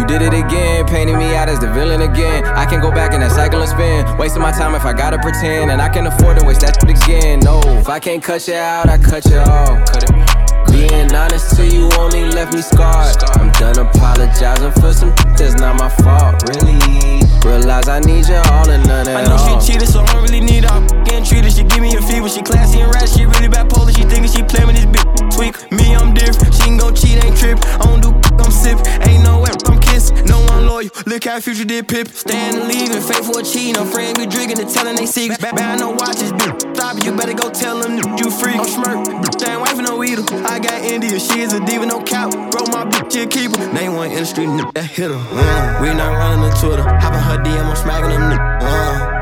You 0.00 0.06
did 0.06 0.22
it 0.22 0.32
again, 0.32 0.86
painting 0.86 1.18
me 1.18 1.36
out 1.36 1.50
as 1.50 1.60
the 1.60 1.70
villain 1.70 2.00
again. 2.00 2.46
I 2.46 2.64
can 2.64 2.80
go 2.80 2.90
back 2.90 3.12
in 3.12 3.20
that 3.20 3.32
cycle 3.32 3.60
and 3.60 3.68
spin. 3.68 4.16
Wasting 4.16 4.40
my 4.40 4.52
time 4.52 4.74
if 4.74 4.86
I 4.86 4.94
gotta 4.94 5.18
pretend, 5.18 5.70
and 5.70 5.82
I 5.82 5.90
can 5.90 6.06
afford 6.06 6.38
to 6.40 6.46
waste 6.46 6.62
that 6.62 6.82
again. 6.82 7.40
No, 7.40 7.60
if 7.76 7.90
I 7.90 8.00
can't 8.00 8.22
cut 8.22 8.48
you 8.48 8.54
out, 8.54 8.88
I 8.88 8.96
cut 8.96 9.26
you 9.26 9.36
off. 9.36 10.35
Being 10.76 11.14
honest 11.14 11.56
to 11.56 11.64
you 11.66 11.88
only 11.96 12.26
left 12.36 12.52
me 12.52 12.60
scarred. 12.60 13.16
I'm 13.40 13.50
done 13.52 13.78
apologizing 13.78 14.72
for 14.72 14.92
some 14.92 15.08
that's 15.32 15.54
not 15.54 15.80
my 15.80 15.88
fault, 15.88 16.44
really. 16.52 16.76
Realize 17.40 17.88
I 17.88 18.00
need 18.00 18.28
you 18.28 18.36
all 18.52 18.68
and 18.68 18.86
none 18.86 19.08
at 19.08 19.16
all. 19.16 19.16
I 19.16 19.24
know 19.24 19.40
all. 19.40 19.60
she 19.60 19.72
cheated, 19.72 19.88
so 19.88 20.02
I 20.02 20.12
don't 20.12 20.22
really 20.24 20.40
need 20.40 20.64
her. 20.64 20.80
Getting 21.04 21.24
treated, 21.24 21.52
she 21.54 21.64
give 21.64 21.80
me 21.80 21.96
a 21.96 22.02
fever. 22.02 22.28
She 22.28 22.42
classy 22.42 22.80
and 22.80 22.92
right, 22.92 23.08
she 23.08 23.24
really 23.24 23.48
bipolar. 23.48 23.96
She 23.96 24.04
thinking 24.04 24.28
she 24.28 24.42
playing 24.42 24.66
with 24.66 24.76
this 24.76 24.84
bitch. 24.92 25.08
Tweak 25.32 25.56
me, 25.72 25.96
I'm 25.96 26.12
different. 26.12 26.52
She 26.52 26.68
ain't 26.68 26.80
gon' 26.80 26.94
cheat, 26.94 27.24
ain't 27.24 27.38
trip. 27.38 27.56
I 27.80 27.86
don't 27.88 28.02
do, 28.04 28.12
I'm 28.36 28.52
sip. 28.52 28.76
Ain't 29.08 29.24
no 29.24 29.40
way 29.40 29.48
I'm 29.48 29.80
kiss. 29.86 30.10
No 30.26 30.40
one 30.40 30.66
loyal. 30.66 30.90
Look 31.06 31.24
how 31.24 31.40
future 31.40 31.64
did 31.64 31.88
pip. 31.88 32.08
Staying 32.08 32.54
and 32.56 32.68
leaving, 32.68 33.00
faithful 33.00 33.42
cheating. 33.42 33.74
No 33.74 33.84
friend 33.84 34.16
be 34.16 34.26
drinking 34.26 34.60
and 34.60 34.70
telling 34.70 34.96
they 34.96 35.06
secrets. 35.06 35.40
Bad, 35.42 35.80
no 35.80 35.90
watches, 35.90 36.32
bitch. 36.32 36.74
Stop 36.74 37.02
you 37.04 37.16
better 37.16 37.34
go 37.34 37.50
tell 37.50 37.78
them 37.80 37.96
you 38.18 38.30
free. 38.30 38.54
I'm 38.54 38.66
smirk, 38.66 38.98
bitch, 39.22 39.48
ain't 39.48 39.60
wife 39.60 39.78
no 39.78 40.02
eater. 40.04 40.22
I 40.46 40.58
got 40.58 40.82
India, 40.82 41.18
she 41.18 41.40
is 41.40 41.52
a 41.52 41.64
diva, 41.64 41.86
no 41.86 42.02
cap. 42.02 42.30
Bro, 42.30 42.66
my 42.74 42.84
bitch, 42.84 43.12
she 43.12 43.22
a 43.22 43.26
keeper. 43.26 43.58
Name 43.72 43.94
one 43.94 44.10
in 44.10 44.20
the 44.20 44.26
street, 44.26 44.48
that 44.74 44.84
hit 44.84 45.10
her. 45.10 45.16
Uh, 45.16 45.78
we 45.80 45.88
not 45.94 46.12
running 46.12 46.42
the 46.48 46.54
Twitter. 46.56 46.82
Hopping 46.82 47.20
her 47.20 47.38
DM, 47.42 47.64
I'm 47.64 47.76
smacking 47.76 48.10
them. 48.10 48.38
Uh. 48.62 49.15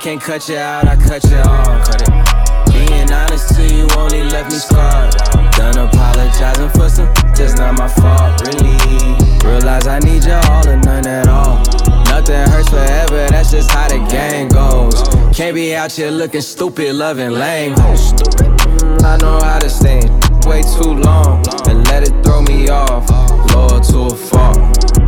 Can't 0.00 0.20
cut 0.20 0.48
you 0.48 0.56
out, 0.56 0.88
I 0.88 0.96
cut 0.96 1.22
you 1.24 1.36
off. 1.36 1.86
Cut 1.86 2.00
it. 2.00 2.72
Being 2.72 3.12
honest 3.12 3.54
to 3.54 3.62
you 3.62 3.86
only 3.98 4.22
left 4.22 4.50
me 4.50 4.56
scarred. 4.56 5.12
Done 5.52 5.76
apologizing 5.76 6.70
for 6.70 6.88
some 6.88 7.12
that's 7.36 7.54
not 7.56 7.76
my 7.76 7.86
fault, 7.86 8.40
really. 8.46 8.78
Realize 9.44 9.86
I 9.86 9.98
need 9.98 10.24
you 10.24 10.32
all 10.32 10.66
or 10.66 10.76
none 10.76 11.06
at 11.06 11.28
all. 11.28 11.58
Nothing 12.06 12.48
hurts 12.48 12.70
forever, 12.70 13.28
that's 13.28 13.50
just 13.50 13.70
how 13.72 13.88
the 13.88 13.98
game 14.08 14.48
goes. 14.48 14.96
Can't 15.36 15.54
be 15.54 15.74
out 15.74 15.92
here 15.92 16.10
looking 16.10 16.40
stupid, 16.40 16.94
loving 16.94 17.32
lame 17.32 17.72
hoes. 17.72 18.14
Mm, 18.14 19.02
I 19.02 19.16
know 19.18 19.38
how 19.42 19.58
to 19.58 19.68
stay 19.68 20.00
way 20.48 20.62
too 20.62 20.94
long 20.94 21.44
and 21.68 21.86
let 21.88 22.08
it 22.08 22.24
throw 22.24 22.40
me 22.40 22.70
off. 22.70 23.06
Loyal 23.52 23.80
to 23.80 23.98
a 24.06 24.16
fault. 24.16 24.99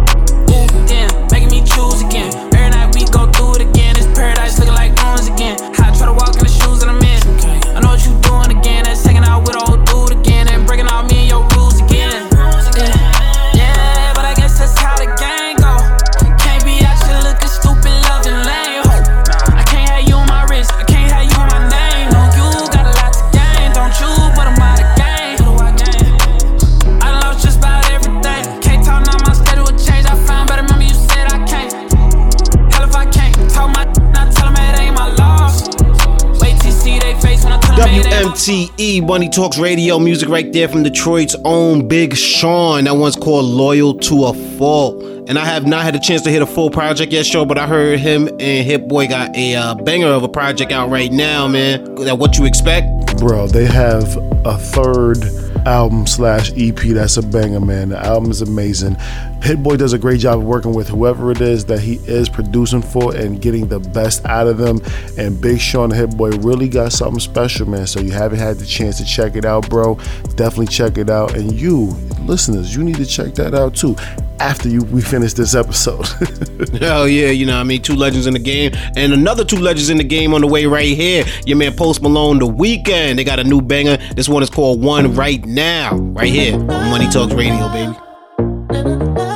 WMTE 38.42 39.06
Money 39.06 39.28
Talks 39.28 39.56
Radio 39.56 40.00
music 40.00 40.28
right 40.28 40.52
there 40.52 40.68
from 40.68 40.82
Detroit's 40.82 41.36
own 41.44 41.86
Big 41.86 42.16
Sean. 42.16 42.84
That 42.84 42.96
one's 42.96 43.14
called 43.14 43.44
Loyal 43.44 43.94
to 43.94 44.24
a 44.24 44.34
Fault. 44.58 45.00
And 45.28 45.38
I 45.38 45.44
have 45.44 45.64
not 45.64 45.84
had 45.84 45.94
a 45.94 46.00
chance 46.00 46.22
to 46.22 46.30
hear 46.30 46.40
the 46.40 46.46
full 46.46 46.68
project 46.68 47.12
yet, 47.12 47.24
show, 47.24 47.44
but 47.44 47.56
I 47.56 47.68
heard 47.68 48.00
him 48.00 48.26
and 48.26 48.66
Hit 48.66 48.88
Boy 48.88 49.06
got 49.06 49.36
a 49.36 49.54
uh, 49.54 49.74
banger 49.76 50.08
of 50.08 50.24
a 50.24 50.28
project 50.28 50.72
out 50.72 50.90
right 50.90 51.12
now, 51.12 51.46
man. 51.46 51.94
That 51.94 52.18
what 52.18 52.36
you 52.36 52.44
expect? 52.44 53.01
Bro, 53.22 53.46
they 53.46 53.66
have 53.66 54.16
a 54.44 54.58
third 54.58 55.22
album 55.64 56.08
slash 56.08 56.50
EP 56.56 56.74
that's 56.74 57.18
a 57.18 57.22
banger, 57.22 57.60
man. 57.60 57.90
The 57.90 57.98
album 58.04 58.32
is 58.32 58.42
amazing. 58.42 58.96
Hit 59.42 59.62
Boy 59.62 59.76
does 59.76 59.92
a 59.92 59.98
great 59.98 60.18
job 60.18 60.40
of 60.40 60.44
working 60.44 60.74
with 60.74 60.88
whoever 60.88 61.30
it 61.30 61.40
is 61.40 61.64
that 61.66 61.78
he 61.78 62.00
is 62.08 62.28
producing 62.28 62.82
for 62.82 63.14
and 63.14 63.40
getting 63.40 63.68
the 63.68 63.78
best 63.78 64.26
out 64.26 64.48
of 64.48 64.58
them. 64.58 64.80
And 65.16 65.40
Big 65.40 65.60
Sean 65.60 65.92
and 65.92 65.94
Hit 65.94 66.16
Boy 66.16 66.30
really 66.30 66.68
got 66.68 66.90
something 66.90 67.20
special, 67.20 67.68
man. 67.68 67.86
So 67.86 68.00
you 68.00 68.10
haven't 68.10 68.40
had 68.40 68.56
the 68.56 68.66
chance 68.66 68.98
to 68.98 69.04
check 69.04 69.36
it 69.36 69.44
out, 69.44 69.70
bro. 69.70 69.94
Definitely 70.34 70.66
check 70.66 70.98
it 70.98 71.08
out. 71.08 71.36
And 71.36 71.52
you, 71.52 71.96
listeners, 72.26 72.74
you 72.74 72.82
need 72.84 72.96
to 72.96 73.06
check 73.06 73.34
that 73.34 73.54
out 73.54 73.74
too 73.74 73.96
after 74.42 74.68
you 74.68 74.82
we 74.84 75.00
finish 75.00 75.32
this 75.34 75.54
episode. 75.54 76.06
Hell 76.80 77.08
yeah, 77.08 77.28
you 77.28 77.46
know 77.46 77.58
I 77.58 77.62
mean? 77.62 77.80
Two 77.80 77.94
legends 77.94 78.26
in 78.26 78.34
the 78.34 78.40
game. 78.40 78.72
And 78.96 79.12
another 79.12 79.44
two 79.44 79.58
legends 79.58 79.88
in 79.88 79.98
the 79.98 80.04
game 80.04 80.34
on 80.34 80.40
the 80.40 80.48
way 80.48 80.66
right 80.66 80.96
here. 80.96 81.24
Your 81.46 81.56
man 81.56 81.74
Post 81.74 82.02
Malone, 82.02 82.38
The 82.38 82.46
Weeknd. 82.46 83.16
They 83.16 83.24
got 83.24 83.38
a 83.38 83.44
new 83.44 83.62
banger. 83.62 83.98
This 84.14 84.28
one 84.28 84.42
is 84.42 84.50
called 84.50 84.82
One 84.82 85.14
Right 85.14 85.44
Now. 85.46 85.94
Right 85.96 86.32
here 86.32 86.54
on 86.54 86.66
Money 86.66 87.08
Talks 87.08 87.32
Radio, 87.34 87.68
baby. 87.68 89.31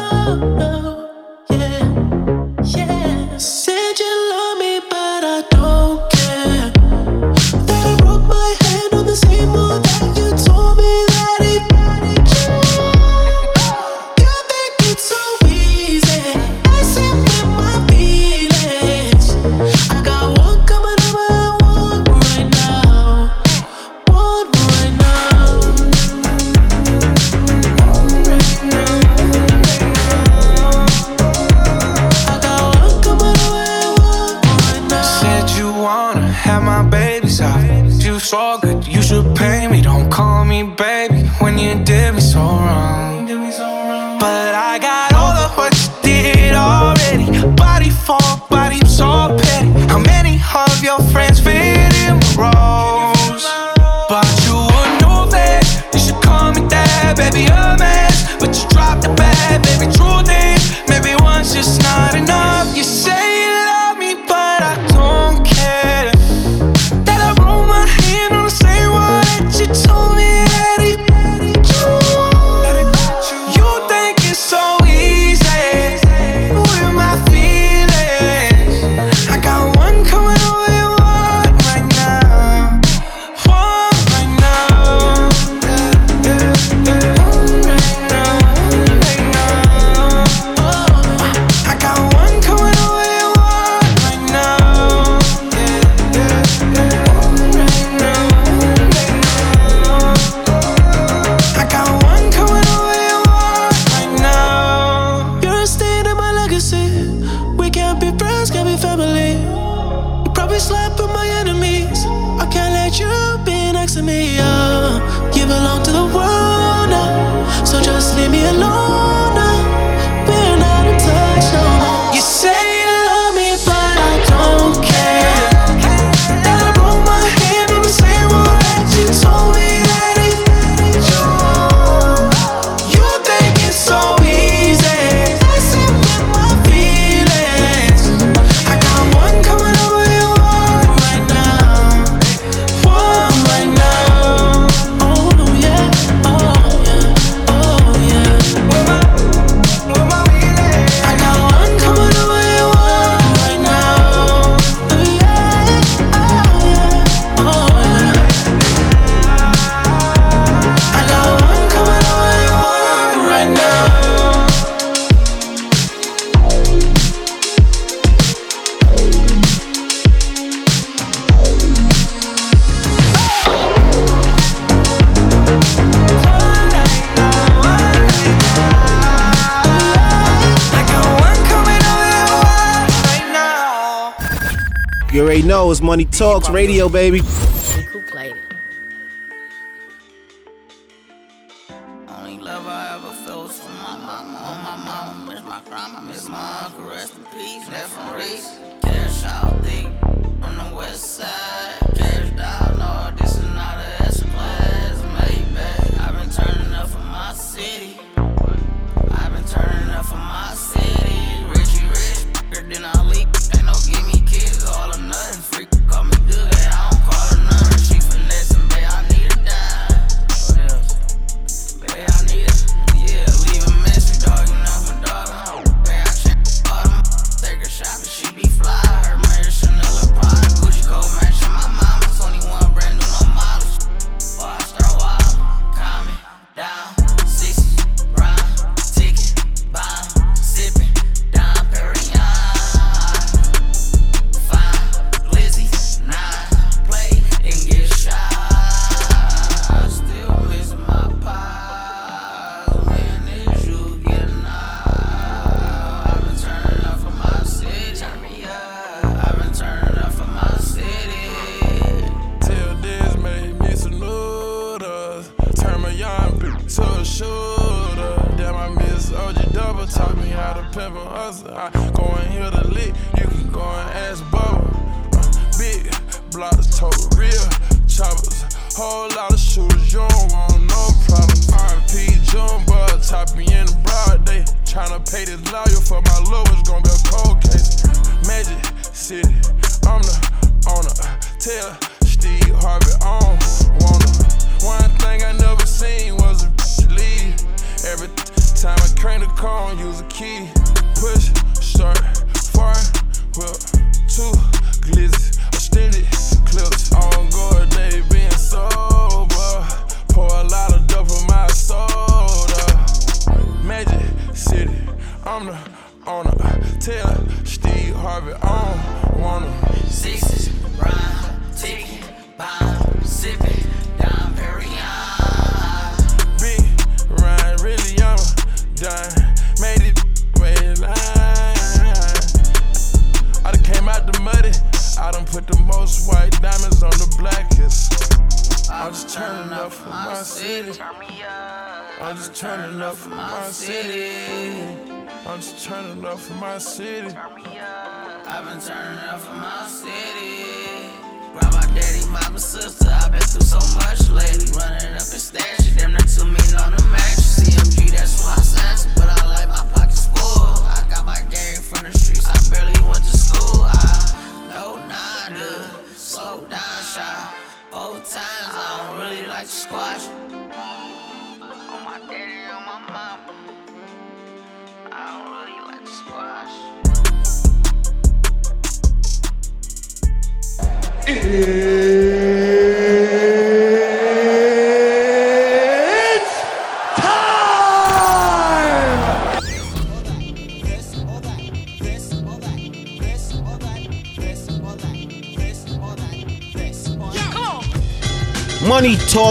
Talks 186.26 186.48
Radio, 186.48 186.88
baby. 186.88 187.20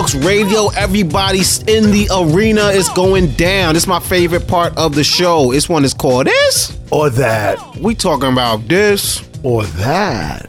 Talks 0.05 0.23
Radio. 0.23 0.67
Everybody's 0.77 1.63
in 1.63 1.89
the 1.89 2.07
arena. 2.13 2.69
It's 2.71 2.93
going 2.93 3.31
down. 3.31 3.75
It's 3.75 3.87
my 3.87 3.99
favorite 3.99 4.47
part 4.47 4.77
of 4.77 4.93
the 4.93 5.03
show. 5.03 5.51
This 5.51 5.67
one 5.67 5.83
is 5.83 5.95
called 5.95 6.27
this 6.27 6.77
or 6.91 7.09
that. 7.09 7.57
We 7.77 7.95
talking 7.95 8.31
about 8.31 8.67
this 8.67 9.27
or 9.41 9.63
that. 9.63 10.47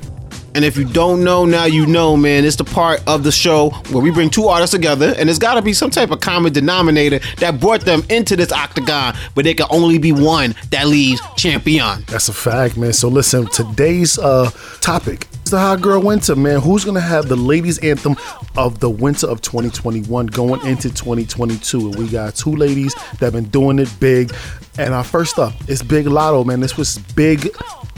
And 0.54 0.62
if 0.62 0.76
you 0.76 0.84
don't 0.84 1.24
know, 1.24 1.46
now 1.46 1.64
you 1.64 1.86
know, 1.86 2.18
man. 2.18 2.44
It's 2.44 2.56
the 2.56 2.64
part 2.64 3.02
of 3.06 3.22
the 3.22 3.32
show 3.32 3.70
where 3.92 4.02
we 4.02 4.10
bring 4.10 4.28
two 4.28 4.44
artists 4.44 4.74
together, 4.74 5.14
and 5.16 5.26
there's 5.26 5.38
got 5.38 5.54
to 5.54 5.62
be 5.62 5.72
some 5.72 5.88
type 5.88 6.10
of 6.10 6.20
common 6.20 6.52
denominator 6.52 7.20
that 7.38 7.58
brought 7.58 7.80
them 7.80 8.02
into 8.10 8.36
this 8.36 8.52
octagon, 8.52 9.16
but 9.34 9.46
there 9.46 9.54
can 9.54 9.68
only 9.70 9.96
be 9.96 10.12
one 10.12 10.54
that 10.68 10.86
leaves 10.86 11.22
champion. 11.36 12.04
That's 12.08 12.28
a 12.28 12.34
fact, 12.34 12.76
man. 12.76 12.92
So 12.92 13.08
listen, 13.08 13.46
today's 13.46 14.18
uh 14.18 14.50
topic 14.82 15.26
the 15.50 15.58
hot 15.58 15.80
girl 15.80 16.00
winter, 16.00 16.34
man. 16.36 16.60
Who's 16.60 16.84
gonna 16.84 17.00
have 17.00 17.28
the 17.28 17.36
ladies 17.36 17.78
anthem 17.78 18.16
of 18.56 18.80
the 18.80 18.90
winter 18.90 19.26
of 19.26 19.40
2021 19.42 20.26
going 20.26 20.64
into 20.66 20.88
2022? 20.88 21.78
And 21.78 21.96
we 21.96 22.08
got 22.08 22.34
two 22.34 22.54
ladies 22.54 22.94
that 22.94 23.20
have 23.20 23.32
been 23.32 23.48
doing 23.50 23.78
it 23.78 23.92
big. 24.00 24.34
And 24.78 24.92
our 24.92 25.04
first 25.04 25.38
up 25.38 25.54
is 25.68 25.82
Big 25.82 26.06
Latto, 26.06 26.44
man. 26.44 26.60
This 26.60 26.76
was 26.76 26.98
big 26.98 27.48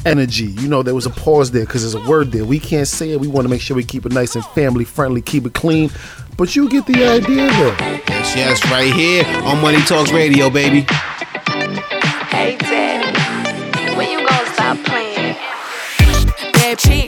energy. 0.07 0.47
You 0.47 0.69
know, 0.69 0.83
there 0.83 0.95
was 0.95 1.07
a 1.07 1.11
pause 1.11 1.51
there 1.51 1.65
because 1.65 1.83
there's 1.83 2.07
a 2.07 2.09
word 2.09 2.33
there. 2.33 2.45
We 2.45 2.59
can't 2.59 2.87
say 2.87 3.11
it. 3.11 3.21
We 3.21 3.29
want 3.29 3.45
to 3.47 3.49
make 3.49 3.61
sure 3.61 3.77
we 3.77 3.85
keep 3.85 4.07
it 4.07 4.13
nice 4.13 4.35
and 4.37 4.45
family 4.47 4.85
friendly, 4.85 5.21
keep 5.23 5.45
it 5.47 5.55
clean. 5.55 5.91
But 6.37 6.55
you 6.55 6.69
get 6.69 6.87
the 6.87 7.05
idea 7.05 7.51
there. 7.51 8.03
Yes, 8.09 8.37
yes, 8.37 8.71
right 8.71 8.93
here 8.93 9.25
on 9.45 9.61
Money 9.61 9.81
Talks 9.83 10.13
Radio, 10.13 10.51
baby. 10.51 10.87
Hey, 12.31 12.57
Daddy, 12.59 13.97
when 13.97 14.11
you 14.11 14.27
gonna 14.27 14.55
stop 14.55 14.79
playing? 14.85 15.35
Bad 16.53 16.79
chick, 16.79 17.08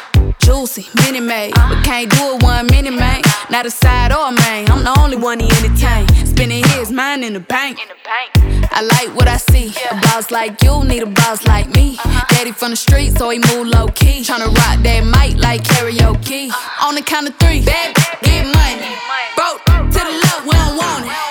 Juicy, 0.43 0.87
mini 0.95 1.19
made, 1.19 1.53
but 1.53 1.83
can't 1.83 2.09
do 2.09 2.35
it 2.35 2.43
one 2.43 2.65
minute, 2.67 2.93
man. 2.93 3.21
Not 3.49 3.65
a 3.65 3.71
side 3.71 4.11
or 4.11 4.29
a 4.29 4.31
main, 4.31 4.69
I'm 4.69 4.83
the 4.83 4.95
only 4.99 5.17
one 5.17 5.39
he 5.39 5.45
entertain. 5.45 6.07
Spending 6.25 6.63
his 6.69 6.91
mind 6.91 7.23
in 7.23 7.33
the 7.33 7.39
bank. 7.39 7.77
I 8.71 8.81
like 8.81 9.15
what 9.15 9.27
I 9.27 9.37
see. 9.37 9.73
A 9.91 9.95
boss 10.01 10.31
like 10.31 10.61
you 10.63 10.83
need 10.83 11.03
a 11.03 11.05
boss 11.05 11.45
like 11.45 11.69
me. 11.75 11.97
Uh-huh. 12.03 12.25
Daddy 12.29 12.51
from 12.51 12.71
the 12.71 12.75
street, 12.75 13.17
so 13.17 13.29
he 13.29 13.39
move 13.39 13.67
low 13.67 13.87
key. 13.87 14.21
Tryna 14.21 14.47
rock 14.47 14.81
that 14.81 15.03
mic 15.05 15.37
like 15.37 15.63
karaoke. 15.63 16.49
Uh-huh. 16.49 16.87
On 16.87 16.95
the 16.95 17.01
count 17.01 17.29
of 17.29 17.35
three, 17.37 17.63
bad, 17.63 17.95
get 18.23 18.45
money. 18.45 18.95
Broke 19.35 19.63
to 19.65 19.99
the 19.99 20.15
left, 20.23 20.45
we 20.45 20.53
don't 20.53 20.77
want 20.77 21.05
it. 21.05 21.30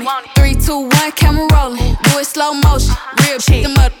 Want 0.00 0.24
it. 0.26 0.34
Three, 0.34 0.54
two, 0.54 0.88
one, 0.88 1.12
camera 1.12 1.46
rolling. 1.52 1.96
Do 2.04 2.18
it 2.18 2.24
slow 2.24 2.54
motion. 2.54 2.94
Real 3.26 3.38
chick. 3.38 3.62
Them 3.64 3.76
up. 3.76 3.92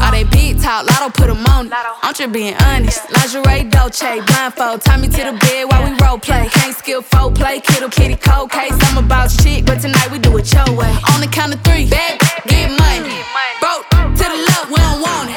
All 0.00 0.10
they 0.10 0.24
big 0.24 0.60
talk, 0.60 0.86
Latto 0.86 1.12
put 1.12 1.28
'em 1.28 1.44
on 1.46 1.66
it. 1.66 1.72
I'm 2.02 2.14
just 2.14 2.32
being 2.32 2.54
honest. 2.62 3.00
Lingerie, 3.10 3.64
Dolce, 3.64 4.20
blindfold. 4.20 4.80
Tie 4.82 4.96
me 4.96 5.08
to 5.08 5.24
the 5.24 5.32
bed 5.32 5.70
while 5.70 5.84
we 5.84 5.94
role 6.02 6.18
play. 6.18 6.48
Can't 6.52 6.76
skill 6.76 7.02
folk 7.02 7.34
play, 7.34 7.60
kiddo, 7.60 7.88
kitty, 7.88 8.16
cold 8.16 8.50
case. 8.50 8.72
I'm 8.88 8.98
about 8.98 9.28
chick, 9.28 9.66
but 9.66 9.80
tonight 9.80 10.10
we 10.10 10.18
do 10.18 10.36
it 10.38 10.52
your 10.52 10.70
way. 10.74 10.92
On 11.12 11.20
the 11.20 11.26
count 11.26 11.54
of 11.54 11.60
three, 11.62 11.86
bad, 11.86 12.18
get 12.46 12.70
money. 12.70 13.24
Broke 13.60 13.95
to 14.16 14.24
the 14.24 14.40
left, 14.48 14.68
we 14.70 14.76
don't 14.76 15.00
want 15.02 15.30
it. 15.30 15.36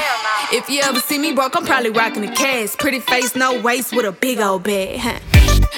If 0.52 0.70
you 0.70 0.82
ever 0.82 1.00
see 1.00 1.20
me 1.20 1.34
broke, 1.34 1.56
I'm 1.56 1.65
probably 1.65 1.92
rocking 1.92 2.22
the 2.22 2.32
cash. 2.32 2.76
Pretty 2.78 3.00
face, 3.00 3.36
no 3.36 3.62
waist, 3.62 3.96
with 3.96 4.06
a 4.06 4.12
big 4.12 4.39
old 4.39 4.63
bag. 4.63 5.00
Huh. 5.00 5.20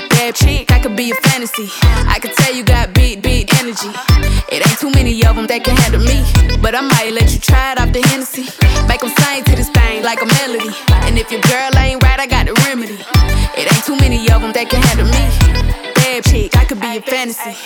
Bad 0.10 0.36
chick, 0.36 0.72
I 0.72 0.80
could 0.80 0.96
be 0.96 1.12
a 1.12 1.16
fantasy. 1.16 1.70
I 2.08 2.20
could 2.22 2.34
tell 2.34 2.54
you 2.54 2.64
got 2.64 2.94
big, 2.94 3.22
big 3.22 3.54
energy. 3.56 3.90
It 4.50 4.66
ain't 4.68 4.80
too 4.80 4.92
many 4.92 5.14
of 5.26 5.36
them 5.36 5.48
that 5.48 5.64
can 5.64 5.76
handle 5.76 6.02
me. 6.02 6.24
But 6.62 6.76
I 6.76 6.82
might 6.82 7.12
let 7.12 7.34
you 7.34 7.40
try 7.40 7.74
it 7.74 7.80
off 7.80 7.92
the 7.92 8.02
Hennessy. 8.02 8.48
Make 8.88 9.02
them 9.02 9.10
sing 9.10 9.44
to 9.44 9.56
this 9.56 9.70
thing 9.70 10.04
like 10.04 10.22
a 10.22 10.28
melody. 10.40 10.72
And 11.04 11.18
if 11.18 11.32
your 11.32 11.42
girl 11.42 11.72
ain't 11.76 12.02
right, 12.04 12.20
I 12.20 12.28
got 12.28 12.46
the 12.46 12.54
remedy. 12.68 13.00
It 13.58 13.66
ain't 13.68 13.84
too 13.84 13.98
many 13.98 14.20
of 14.32 14.42
them 14.42 14.54
that 14.54 14.70
can 14.70 14.82
handle 14.82 15.08
me. 15.10 15.24
Bad 15.96 16.24
chick, 16.26 16.56
I 16.56 16.66
could 16.66 16.80
be 16.80 16.98
a 16.98 17.02
fantasy. 17.02 17.58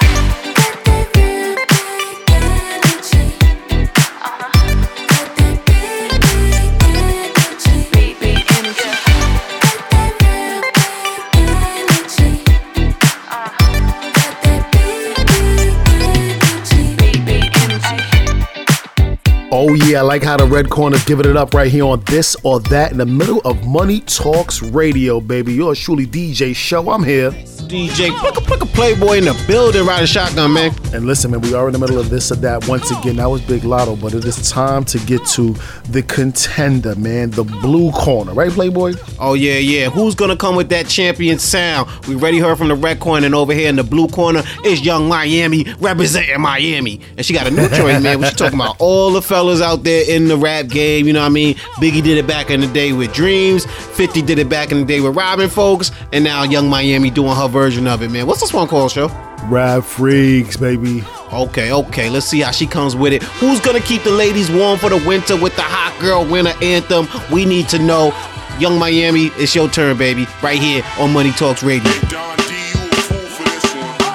Oh 19.58 19.74
yeah, 19.74 20.00
I 20.00 20.02
like 20.02 20.22
how 20.22 20.36
the 20.36 20.46
red 20.46 20.70
corner's 20.70 21.06
giving 21.06 21.30
it 21.30 21.38
up 21.38 21.54
right 21.54 21.72
here 21.72 21.86
on 21.86 22.04
this 22.08 22.36
or 22.44 22.60
that 22.60 22.91
in 22.91 22.98
the 22.98 23.06
middle 23.06 23.39
of 23.46 23.65
Money 23.65 24.02
Talks 24.02 24.62
Radio, 24.62 25.22
baby. 25.22 25.54
Yours 25.54 25.80
truly 25.80 26.06
DJ 26.06 26.54
Show. 26.54 26.89
I'm 26.89 27.06
here. 27.06 27.32
DJ 27.67 28.15
Pluck 28.17 28.62
a 28.62 28.65
Playboy 28.65 29.17
in 29.17 29.25
the 29.25 29.43
building 29.47 29.86
riding 29.86 30.04
a 30.04 30.08
shotgun, 30.08 30.54
man. 30.54 30.73
And 30.93 31.06
listen, 31.06 31.32
man, 31.32 31.41
we 31.41 31.54
are 31.54 31.67
in 31.67 31.73
the 31.73 31.80
middle 31.80 31.97
of 31.97 32.10
this 32.10 32.32
or 32.32 32.36
that 32.36 32.67
once 32.67 32.91
again. 32.91 33.15
That 33.15 33.30
was 33.30 33.41
Big 33.41 33.63
Latto, 33.63 33.99
but 33.99 34.13
it 34.13 34.23
is 34.25 34.49
time 34.49 34.84
to 34.86 34.99
get 34.99 35.25
to 35.28 35.56
the 35.89 36.04
contender, 36.04 36.95
man. 36.95 37.32
The 37.32 37.43
blue 37.43 37.91
corner, 37.91 38.34
right, 38.34 38.51
Playboy? 38.51 38.93
Oh 39.19 39.34
yeah, 39.34 39.58
yeah. 39.58 39.89
Who's 39.89 40.13
gonna 40.13 40.38
come 40.38 40.56
with 40.56 40.69
that 40.69 40.88
champion 40.88 41.39
sound? 41.39 41.89
We 42.08 42.15
already 42.15 42.39
heard 42.39 42.58
from 42.58 42.67
the 42.67 42.75
red 42.75 42.99
corner, 42.99 43.25
and 43.25 43.34
over 43.34 43.54
here 43.54 43.69
in 43.69 43.75
the 43.75 43.84
blue 43.84 44.08
corner 44.08 44.43
is 44.63 44.82
Yung 44.86 45.08
Miami 45.08 45.65
representing 45.80 46.39
Miami, 46.41 47.01
and 47.17 47.25
she 47.25 47.34
got 47.34 47.47
a 47.47 47.51
new 47.51 47.67
choice, 47.69 48.01
man. 48.01 48.19
What 48.19 48.30
she 48.30 48.36
talking 48.36 48.60
about? 48.60 48.75
All 48.80 49.12
the 49.12 49.21
fellas 49.21 49.62
out 49.62 49.84
there 49.84 50.04
in 50.10 50.28
the 50.28 50.38
rap 50.38 50.67
game, 50.67 51.08
you 51.08 51.13
know 51.13 51.21
what 51.21 51.28
I 51.28 51.30
mean? 51.30 51.56
Biggie 51.75 52.04
did 52.04 52.17
it 52.17 52.28
back 52.28 52.49
in 52.49 52.60
the 52.62 52.67
day 52.67 52.93
with 52.93 53.13
Dreams. 53.13 53.65
Fifty 53.65 54.21
did 54.21 54.38
it 54.38 54.49
back 54.49 54.71
in 54.71 54.80
the 54.80 54.86
day 54.86 55.01
with 55.01 55.15
Robin 55.15 55.49
folks, 55.49 55.91
and 56.12 56.23
now 56.23 56.43
Yung 56.43 56.69
Miami 56.69 57.10
doing 57.10 57.36
her 57.36 57.47
version 57.56 57.88
of 57.88 58.04
it, 58.04 58.12
man. 58.12 58.28
What's 58.28 58.41
this 58.41 58.52
one 58.52 58.68
called, 58.68 58.91
show? 58.91 59.08
Rap 59.48 59.86
Freaks, 59.86 60.58
baby. 60.58 61.06
Okay, 61.32 61.72
okay. 61.72 62.10
Let's 62.10 62.26
see 62.26 62.41
how 62.41 62.52
she 62.52 62.68
comes 62.68 62.98
with 62.98 63.13
it. 63.13 63.24
Who's 63.39 63.62
gonna 63.62 63.80
keep 63.80 64.04
the 64.04 64.12
ladies 64.12 64.52
warm 64.52 64.78
for 64.78 64.89
the 64.89 65.02
winter 65.08 65.39
with 65.39 65.56
the 65.56 65.62
hot 65.63 65.96
girl 66.02 66.26
winter 66.28 66.52
anthem? 66.62 67.08
We 67.32 67.46
need 67.46 67.70
to 67.70 67.80
know. 67.80 68.12
Yung 68.60 68.78
Miami, 68.78 69.32
it's 69.39 69.56
your 69.56 69.70
turn, 69.70 69.96
baby. 69.98 70.28
Right 70.44 70.60
here 70.60 70.84
on 71.00 71.13
Money 71.13 71.32
Talks 71.32 71.63
Radio. 71.63 71.91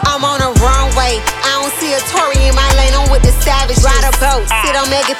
I'm 0.05 0.20
on 0.20 0.40
a 0.44 0.53
runway. 0.61 1.16
I 1.24 1.64
don't 1.64 1.72
see 1.81 1.96
a 1.96 2.00
Tory 2.12 2.44
in 2.44 2.53
my 2.53 2.68
lane. 2.76 2.92
I'm 2.92 3.09
with 3.09 3.24
the 3.24 3.33
savage. 3.40 3.81
Ride 3.81 4.05
a 4.05 4.12
boat, 4.20 4.44
sit 4.61 4.76
on 4.76 4.85
mega, 4.92 5.16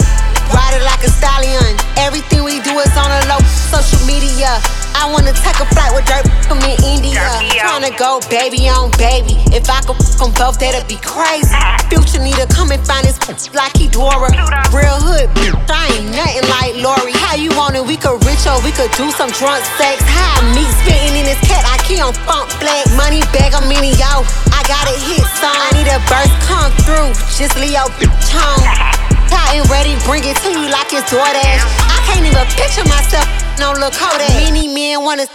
ride 0.52 0.76
it 0.76 0.85
like 0.85 1.00
a 1.04 1.09
stallion. 1.09 1.72
Everything 1.96 2.44
we 2.44 2.61
do 2.61 2.76
is 2.85 2.92
on 3.00 3.09
a 3.09 3.20
low 3.33 3.40
social 3.72 4.04
media. 4.04 4.61
I 5.00 5.08
wanna 5.08 5.32
take 5.32 5.56
a 5.56 5.64
flight 5.72 5.96
with 5.96 6.04
dirt 6.04 6.28
from 6.44 6.60
in 6.60 6.76
India. 6.84 7.24
Tryna 7.56 7.96
go 7.96 8.20
baby 8.28 8.68
on 8.68 8.92
baby. 9.00 9.40
If 9.48 9.64
I 9.72 9.80
could 9.80 9.96
f 9.96 10.20
them 10.20 10.28
both, 10.36 10.60
that'd 10.60 10.84
be 10.92 11.00
crazy. 11.00 11.56
Future 11.88 12.20
need 12.20 12.36
to 12.36 12.44
come 12.52 12.68
and 12.68 12.84
find 12.84 13.08
this 13.08 13.16
like 13.56 13.72
he 13.80 13.88
Dora. 13.88 14.28
Real 14.68 15.00
hood, 15.00 15.32
I 15.72 15.88
ain't 15.96 16.12
nothing 16.12 16.44
like 16.52 16.76
Lori. 16.84 17.16
How 17.16 17.32
you 17.32 17.48
want 17.56 17.80
it? 17.80 17.84
We 17.88 17.96
could 17.96 18.20
rich 18.28 18.44
or 18.44 18.60
we 18.60 18.76
could 18.76 18.92
do 18.92 19.08
some 19.16 19.32
drunk 19.40 19.64
sex. 19.80 20.04
High 20.04 20.44
me 20.52 20.68
spitting 20.84 21.16
in 21.16 21.24
this 21.24 21.40
cat, 21.48 21.64
I 21.64 21.80
key 21.88 21.96
on 22.04 22.12
funk 22.28 22.52
black. 22.60 22.84
Money 22.92 23.24
bag, 23.32 23.56
I'm 23.56 23.72
in 23.72 23.96
yo. 23.96 24.20
I 24.52 24.60
got 24.68 24.84
a 24.84 24.96
hit 25.08 25.24
song. 25.40 25.56
I 25.56 25.80
need 25.80 25.88
a 25.88 25.96
burst 26.12 26.36
come 26.44 26.68
through. 26.84 27.16
Just 27.40 27.56
Leo 27.56 27.88
bitch 27.96 28.28
home. 28.36 28.68
Tight 29.32 29.64
and 29.64 29.64
ready, 29.72 29.96
bring 30.04 30.28
it 30.28 30.36
to 30.44 30.50
you 30.52 30.68
like 30.68 30.92
it's 30.92 31.08
DoorDash. 31.08 31.89
Can't 32.06 32.24
even 32.24 32.46
picture 32.56 32.84
myself 32.88 33.26
no 33.60 33.76
look 33.76 33.92
Kodak. 33.92 34.32
Many 34.40 34.72
men 34.72 35.04
wanna, 35.04 35.28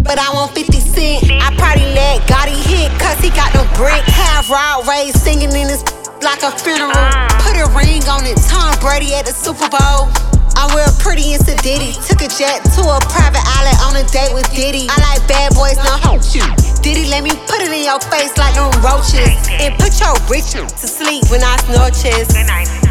but 0.00 0.16
I 0.16 0.32
want 0.32 0.56
50 0.56 0.80
cent. 0.80 1.28
I 1.28 1.52
probably 1.60 1.84
let 1.92 2.24
Gotti 2.24 2.56
hit, 2.56 2.88
cause 2.96 3.20
he 3.20 3.28
got 3.28 3.52
no 3.52 3.68
brick. 3.76 4.00
Have 4.08 4.48
Rod 4.48 4.88
Ray 4.88 5.12
singing 5.12 5.52
in 5.52 5.68
his 5.68 5.84
like 6.24 6.40
a 6.42 6.50
funeral. 6.56 6.96
Put 7.44 7.60
a 7.60 7.68
ring 7.76 8.00
on 8.08 8.24
it, 8.24 8.40
Tom 8.48 8.72
Brady 8.80 9.12
at 9.14 9.28
the 9.28 9.36
Super 9.36 9.68
Bowl. 9.68 10.08
I 10.56 10.66
wear 10.74 10.88
pretty 10.98 11.36
and 11.36 11.60
Diddy. 11.60 11.92
Took 12.08 12.24
a 12.24 12.30
jet 12.32 12.64
to 12.74 12.82
a 12.88 12.98
private 13.12 13.44
island 13.60 13.78
on 13.84 13.94
a 14.00 14.04
date 14.08 14.32
with 14.34 14.48
Diddy. 14.50 14.88
I 14.90 14.96
like 15.12 15.22
bad 15.28 15.54
boys, 15.54 15.76
no 15.76 15.94
hope 16.02 16.24
you. 16.34 16.42
Diddy 16.82 17.06
let 17.12 17.22
me 17.22 17.30
put 17.46 17.60
it 17.60 17.70
in 17.70 17.84
your 17.84 18.00
face 18.08 18.32
like 18.40 18.56
no 18.56 18.72
roaches. 18.82 19.38
And 19.60 19.76
put 19.78 19.94
your 20.00 20.16
rich 20.26 20.56
to 20.80 20.86
sleep 20.88 21.28
when 21.30 21.44
I 21.44 21.54
snorches. 21.68 22.87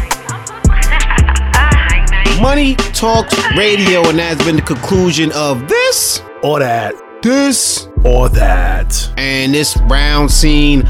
Money 2.40 2.76
Talks 2.76 3.34
Radio, 3.56 4.08
and 4.08 4.18
that's 4.18 4.42
been 4.44 4.56
the 4.56 4.62
conclusion 4.62 5.32
of 5.32 5.68
this 5.68 6.22
or 6.42 6.60
that. 6.60 6.94
This 7.20 7.88
or 8.04 8.28
that. 8.28 9.12
And 9.16 9.52
this 9.52 9.76
round 9.88 10.30
scene. 10.30 10.88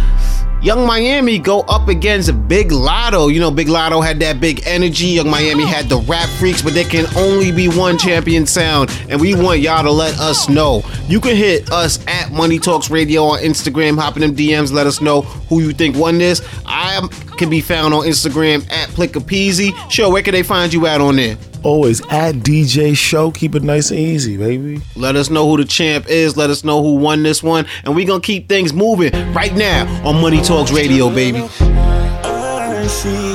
Yung 0.60 0.86
Miami 0.86 1.38
go 1.38 1.60
up 1.62 1.86
against 1.86 2.32
Big 2.48 2.70
Latto. 2.70 3.32
You 3.32 3.38
know, 3.38 3.50
Big 3.50 3.68
Latto 3.68 4.04
had 4.04 4.18
that 4.20 4.40
big 4.40 4.66
energy. 4.66 5.06
Yung 5.06 5.30
Miami 5.30 5.64
had 5.64 5.88
the 5.88 5.98
rap 5.98 6.28
freaks, 6.30 6.62
but 6.62 6.74
there 6.74 6.84
can 6.84 7.06
only 7.16 7.52
be 7.52 7.68
one 7.68 7.96
champion 7.96 8.44
sound. 8.44 8.90
And 9.08 9.20
we 9.20 9.36
want 9.36 9.60
y'all 9.60 9.84
to 9.84 9.90
let 9.92 10.18
us 10.18 10.48
know. 10.48 10.82
You 11.06 11.20
can 11.20 11.36
hit 11.36 11.70
us 11.70 12.04
at 12.08 12.32
Money 12.32 12.58
Talks 12.58 12.90
Radio 12.90 13.22
on 13.22 13.38
Instagram. 13.38 13.98
Hop 13.98 14.16
in 14.16 14.22
them 14.22 14.34
DMs. 14.34 14.72
Let 14.72 14.88
us 14.88 15.00
know 15.00 15.20
who 15.22 15.60
you 15.60 15.72
think 15.72 15.96
won 15.96 16.18
this. 16.18 16.42
I 16.66 17.06
can 17.36 17.48
be 17.48 17.60
found 17.60 17.94
on 17.94 18.02
Instagram 18.04 18.68
at 18.72 18.88
Plickapeasy. 18.90 19.72
Sure, 19.88 20.10
where 20.10 20.22
can 20.22 20.32
they 20.32 20.42
find 20.42 20.72
you 20.72 20.86
at 20.88 21.00
on 21.00 21.16
there? 21.16 21.36
Oh, 21.64 21.78
Always 21.78 22.00
at 22.06 22.36
DJ 22.36 22.96
Show. 22.96 23.30
Keep 23.30 23.54
it 23.54 23.62
nice 23.62 23.90
and 23.90 23.98
easy, 24.00 24.36
baby. 24.36 24.80
Let 24.96 25.16
us 25.16 25.30
know 25.30 25.48
who 25.48 25.56
the 25.56 25.64
champ 25.64 26.08
is. 26.08 26.36
Let 26.36 26.50
us 26.50 26.64
know 26.64 26.82
who 26.82 26.94
won 26.96 27.22
this 27.22 27.42
one. 27.42 27.66
And 27.84 27.94
we 27.94 28.04
going 28.04 28.20
to 28.20 28.26
keep 28.26 28.48
things 28.48 28.72
moving 28.72 29.12
right 29.32 29.54
now 29.54 29.86
on 30.06 30.20
Money 30.20 30.40
Talks 30.42 30.72
Radio, 30.72 31.08
baby. 31.10 31.48
I 31.60 32.86
see 32.86 33.28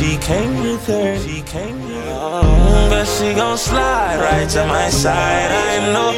she 0.00 0.16
came 0.18 0.62
with 0.62 0.86
her, 0.86 1.18
she 1.18 1.42
came 1.42 1.78
with 1.84 2.04
her. 2.04 2.88
But 2.88 3.04
she 3.04 3.34
gon' 3.34 3.58
slide 3.58 4.18
right 4.18 4.48
to 4.50 4.66
my 4.66 4.88
side. 4.88 5.50
I 5.50 5.92
know 5.92 6.12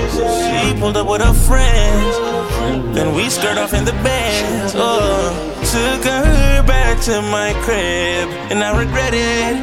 she 0.72 0.78
pulled 0.80 0.96
up 0.96 1.08
with 1.08 1.20
her 1.20 1.35
friends. 1.35 2.94
Then 2.94 3.14
we 3.14 3.28
skirt 3.28 3.58
off 3.58 3.74
in 3.74 3.85
the 3.85 3.92
bands. 3.92 4.74
Oh, 4.76 5.51
took 5.72 6.04
her 6.04 6.62
back 6.66 7.00
to 7.00 7.22
my 7.22 7.54
crib, 7.64 8.28
and 8.52 8.62
I 8.62 8.78
regret 8.78 9.14
it. 9.14 9.56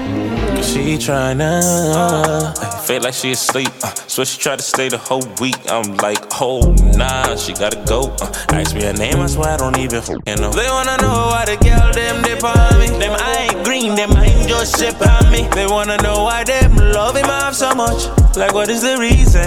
Cause 0.55 0.73
she 0.73 0.97
tryna 0.97 1.61
uh, 1.93 2.51
feel 2.81 3.03
like 3.03 3.13
she 3.13 3.31
asleep. 3.31 3.69
Uh, 3.83 3.93
so 4.07 4.23
she 4.23 4.39
tried 4.39 4.57
to 4.57 4.63
stay 4.63 4.89
the 4.89 4.97
whole 4.97 5.27
week. 5.39 5.59
I'm 5.69 5.97
like, 5.97 6.17
oh 6.41 6.73
nah, 6.97 7.35
she 7.35 7.53
gotta 7.53 7.77
go. 7.85 8.15
Uh, 8.19 8.33
ask 8.53 8.73
me 8.73 8.81
her 8.85 8.93
name, 8.93 9.19
I 9.19 9.27
swear 9.27 9.49
I 9.49 9.57
don't 9.57 9.77
even 9.77 10.01
know. 10.41 10.51
They 10.51 10.67
wanna 10.67 10.97
know 10.97 11.29
why 11.29 11.45
the 11.45 11.57
girl 11.61 11.93
them 11.93 12.23
dip 12.23 12.43
on 12.43 12.79
me. 12.79 12.87
Them 12.97 13.15
I 13.15 13.47
ain't 13.51 13.63
green, 13.63 13.93
them 13.93 14.11
I 14.13 14.25
ain't 14.25 14.49
just 14.49 14.79
ship 14.79 14.99
on 14.99 15.31
me. 15.31 15.47
They 15.53 15.67
wanna 15.67 15.97
know 15.97 16.23
why 16.23 16.43
them 16.43 16.75
love 16.75 17.15
him 17.15 17.29
off 17.29 17.53
so 17.53 17.75
much. 17.75 18.07
Like, 18.35 18.55
what 18.55 18.69
is 18.69 18.81
the 18.81 18.97
reason? 18.97 19.41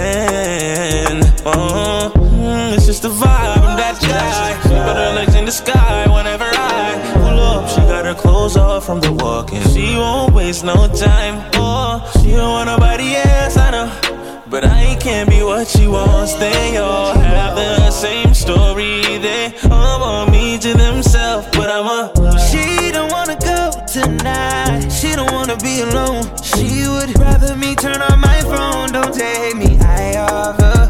Uh, 1.45 2.22
mm, 2.53 2.75
it's 2.75 2.85
just 2.85 3.01
the 3.01 3.09
vibe, 3.09 3.57
I'm 3.57 3.77
that 3.77 3.97
guy. 4.01 4.53
Put 4.63 4.95
her 4.95 5.13
legs 5.15 5.35
in 5.35 5.45
the 5.45 5.51
sky 5.51 6.05
whenever 6.09 6.45
I 6.45 7.13
pull 7.13 7.39
up. 7.39 7.69
She 7.69 7.81
got 7.81 8.05
her 8.05 8.13
clothes 8.13 8.57
off 8.57 8.85
from 8.85 8.99
the 8.99 9.11
walking. 9.11 9.61
She 9.73 9.95
won't 9.95 10.33
waste 10.33 10.63
no 10.63 10.87
time. 10.87 11.35
Oh, 11.55 12.11
she 12.21 12.31
don't 12.31 12.51
want 12.57 12.67
nobody 12.67 13.15
else, 13.15 13.57
I 13.57 13.71
know. 13.71 13.89
But 14.49 14.65
I 14.65 14.95
can't 14.99 15.29
be 15.29 15.41
what 15.41 15.67
she 15.67 15.87
wants. 15.87 16.33
They 16.35 16.77
all 16.77 17.13
have 17.17 17.55
the 17.55 17.89
same 17.89 18.33
story. 18.33 19.01
They 19.27 19.53
all 19.71 19.99
want 19.99 20.31
me 20.31 20.59
to 20.59 20.73
themselves, 20.73 21.47
but 21.57 21.69
I'm 21.71 21.87
a. 21.87 22.01
She 22.49 22.91
don't 22.91 23.11
wanna 23.11 23.37
go 23.39 23.71
tonight. 23.87 24.89
She 24.89 25.15
don't 25.15 25.31
wanna 25.31 25.57
be 25.57 25.81
alone. 25.81 26.23
She 26.43 26.87
would 26.87 27.17
rather 27.17 27.55
me 27.55 27.73
turn 27.75 28.01
on 28.01 28.19
my 28.19 28.41
phone. 28.41 28.91
Don't 28.91 29.13
take 29.13 29.55
me 29.55 29.82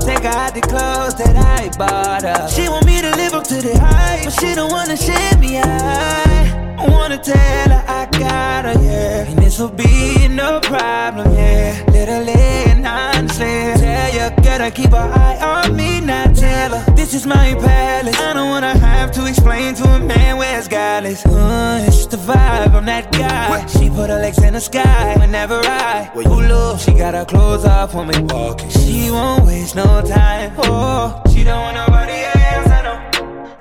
off 0.07 0.53
her. 0.53 0.59
The 0.59 0.61
clothes 0.61 1.15
that 1.15 1.35
I 1.35 1.69
bought 1.77 2.23
her. 2.23 2.47
She 2.49 2.69
want 2.69 2.85
me 2.85 3.01
to 3.01 3.11
live 3.15 3.33
up 3.33 3.43
to 3.45 3.61
the 3.61 3.77
hype, 3.77 4.25
but 4.25 4.33
she 4.39 4.53
don't 4.55 4.71
wanna 4.71 4.97
share 4.97 5.37
me. 5.37 5.59
I 5.59 6.85
wanna 6.89 7.17
tell 7.17 7.69
her 7.69 7.83
I 7.87 8.05
got 8.11 8.65
her, 8.65 8.81
yeah. 8.83 9.29
And 9.29 9.39
this'll 9.39 9.69
be 9.69 10.27
no 10.27 10.59
problem, 10.59 11.33
yeah. 11.33 11.83
Literally 11.87 12.33
and 12.33 12.85
honestly, 12.85 13.73
tell 13.81 14.13
you 14.13 14.42
gotta 14.57 14.69
keep 14.69 14.91
her 14.91 14.97
eye 14.97 15.65
on 15.65 15.75
me, 15.75 15.99
not 15.99 16.35
tell 16.35 16.77
her 16.77 16.95
this 16.95 17.15
is 17.15 17.25
my 17.25 17.55
palace. 17.55 18.15
I 18.19 18.33
don't 18.33 18.49
wanna 18.49 18.77
have 18.77 19.11
to 19.13 19.25
explain 19.25 19.73
to 19.75 19.83
a 19.83 19.99
man 19.99 20.37
where 20.37 20.59
it's 20.59 20.67
godless. 20.67 21.25
Uh, 21.25 21.83
it's 21.87 21.97
just 21.97 22.11
the 22.11 22.17
vibe, 22.17 22.75
I'm 22.75 22.85
that 22.85 23.11
guy. 23.11 23.65
She 23.65 23.89
put 23.89 24.11
her 24.11 24.19
legs 24.19 24.37
in 24.43 24.53
the 24.53 24.61
sky 24.61 25.15
whenever 25.17 25.59
I 25.63 26.11
pull 26.13 26.51
up. 26.51 26.79
She 26.79 26.93
got 26.93 27.15
her 27.15 27.25
clothes 27.25 27.65
off 27.65 27.95
when 27.95 28.07
we 28.07 28.19
walking. 28.33 28.69
She 28.69 29.09
won't 29.09 29.43
waste 29.47 29.75
no 29.75 30.01
time. 30.01 30.53
Oh, 30.59 31.19
she 31.33 31.43
don't 31.43 31.59
want 31.59 31.75
nobody 31.75 32.13
else. 32.13 32.33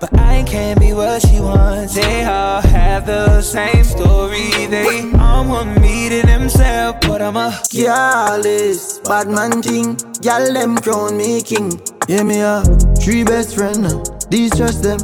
But 0.03 0.19
I 0.19 0.43
can't 0.43 0.81
be 0.81 0.93
what 0.93 1.23
she 1.23 1.39
wants. 1.39 1.95
They 1.95 2.25
all 2.25 2.61
have 2.61 3.07
the 3.07 3.41
same 3.41 3.85
story. 3.85 4.51
They 4.67 5.13
all 5.17 5.47
want 5.47 5.81
me 5.81 6.09
to 6.09 6.27
themselves, 6.27 7.07
but 7.07 7.23
I'm 7.23 7.37
a 7.37 7.63
Careless, 7.71 8.99
bad 8.99 9.29
man 9.29 9.63
thing. 9.63 9.97
Y'all 10.21 10.53
them 10.53 10.77
crown 10.79 11.17
me 11.17 11.41
king. 11.41 11.81
Yeah, 12.09 12.25
me 12.25 12.41
a 12.41 12.65
three 13.01 13.23
best 13.23 13.55
friend. 13.55 13.87
uh, 13.87 14.03
These 14.29 14.57
trust 14.57 14.83
them. 14.83 14.99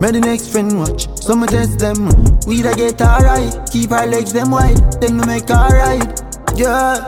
May 0.00 0.12
the 0.12 0.20
next 0.24 0.48
friend 0.48 0.78
watch. 0.78 1.06
Some 1.20 1.46
test 1.46 1.78
them. 1.78 2.08
We 2.46 2.62
da 2.62 2.72
get 2.72 3.02
alright. 3.02 3.52
Keep 3.70 3.92
our 3.92 4.06
legs 4.06 4.32
them 4.32 4.50
wide. 4.50 4.80
Then 5.02 5.18
we 5.18 5.26
make 5.26 5.50
alright. 5.50 6.08
Yeah, 6.56 7.04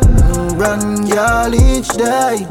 run 0.61 1.07
y'all 1.07 1.55
each 1.55 1.89
day. 1.97 2.45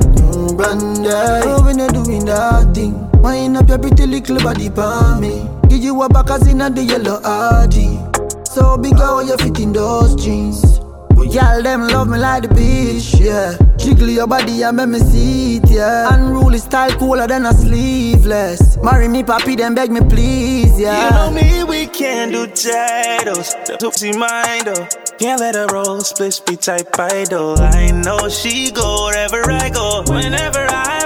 Run 0.58 1.04
day. 1.04 1.41
Oh, 1.45 1.62
when 1.63 1.78
you 1.78 1.88
doing 1.89 2.25
that 2.25 2.73
thing. 2.73 3.09
Wind 3.21 3.58
up 3.58 3.69
your 3.69 3.79
pretty 3.79 4.05
little 4.05 4.39
body 4.39 4.69
for 4.69 5.17
me. 5.19 5.47
Give 5.67 5.84
you 5.84 6.01
a 6.01 6.10
back 6.10 6.29
as 6.29 6.47
in 6.47 6.62
a 6.62 6.69
the 6.69 6.84
yellow 6.84 7.19
RG. 7.21 8.47
So 8.47 8.77
big 8.77 8.97
how 8.97 9.19
you 9.19 9.38
fit 9.38 9.60
in 9.60 9.73
those 9.73 10.15
jeans. 10.15 10.79
But 11.10 11.34
y'all 11.34 11.62
them 11.62 11.88
love 11.88 12.08
me 12.08 12.17
like 12.17 12.43
the 12.43 12.53
beach, 12.55 13.13
yeah. 13.15 13.58
Jiggle 13.77 14.10
your 14.10 14.27
body 14.27 14.63
and 14.63 14.77
make 14.77 14.88
me 14.88 14.99
see 14.99 15.58
it, 15.58 15.69
yeah. 15.69 16.13
Unruly 16.13 16.60
style 16.60 16.91
cooler 16.97 17.27
than 17.27 17.45
a 17.45 17.53
sleeveless. 17.53 18.77
Marry 18.82 19.10
me, 19.10 19.23
papi, 19.23 19.58
then 19.58 19.75
beg 19.75 19.91
me 19.91 19.99
please, 19.99 20.79
yeah. 20.79 21.03
You 21.03 21.12
know 21.12 21.41
me, 21.41 21.63
we 21.65 21.88
can 21.88 22.32
do 22.32 22.47
titles. 22.47 23.53
To 23.79 23.91
see 23.91 24.13
mine 24.13 24.63
though. 24.63 24.88
Can't 25.19 25.41
let 25.41 25.55
her 25.55 25.67
roll, 25.67 25.99
split 25.99 26.34
speed 26.34 26.62
type 26.62 26.97
idol. 26.97 27.60
I 27.60 27.91
know 27.91 28.29
she 28.29 28.71
go 28.71 29.08
wherever 29.08 29.41
I 29.51 29.69
go. 29.69 30.03
Whenever 30.08 30.65
I 30.69 30.98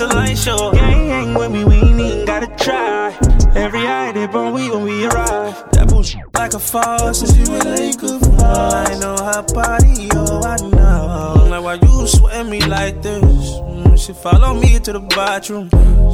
a 0.00 0.06
light 0.06 0.36
show. 0.36 0.72
Gang 0.72 1.08
hang 1.08 1.34
with 1.34 1.50
me, 1.50 1.64
we 1.64 1.74
ain't 1.76 2.00
even 2.00 2.24
gotta 2.26 2.46
try. 2.62 3.16
Every 3.54 3.80
eye 3.80 4.12
they 4.12 4.26
burn, 4.26 4.52
we 4.52 4.70
when 4.70 4.82
we 4.84 5.06
arrive. 5.06 5.54
That 5.72 5.88
bullshit 5.88 6.22
like 6.34 6.54
a 6.54 6.58
faucet, 6.58 7.34
she 7.34 7.42
will 7.50 7.64
like 7.64 8.02
a 8.02 8.18
faucet. 8.20 8.42
I 8.42 8.98
know 9.00 9.16
her 9.16 9.42
body, 9.54 10.08
oh 10.14 10.42
I 10.44 10.56
know. 10.68 11.46
Like 11.48 11.62
why 11.62 11.74
you 11.74 12.06
sweating 12.06 12.50
me 12.50 12.60
like 12.66 13.00
this? 13.02 13.22
Mm, 13.24 13.98
She 13.98 14.12
follow 14.12 14.54
me 14.54 14.78
to 14.80 14.92
the 14.92 15.00
bathroom. 15.00 15.70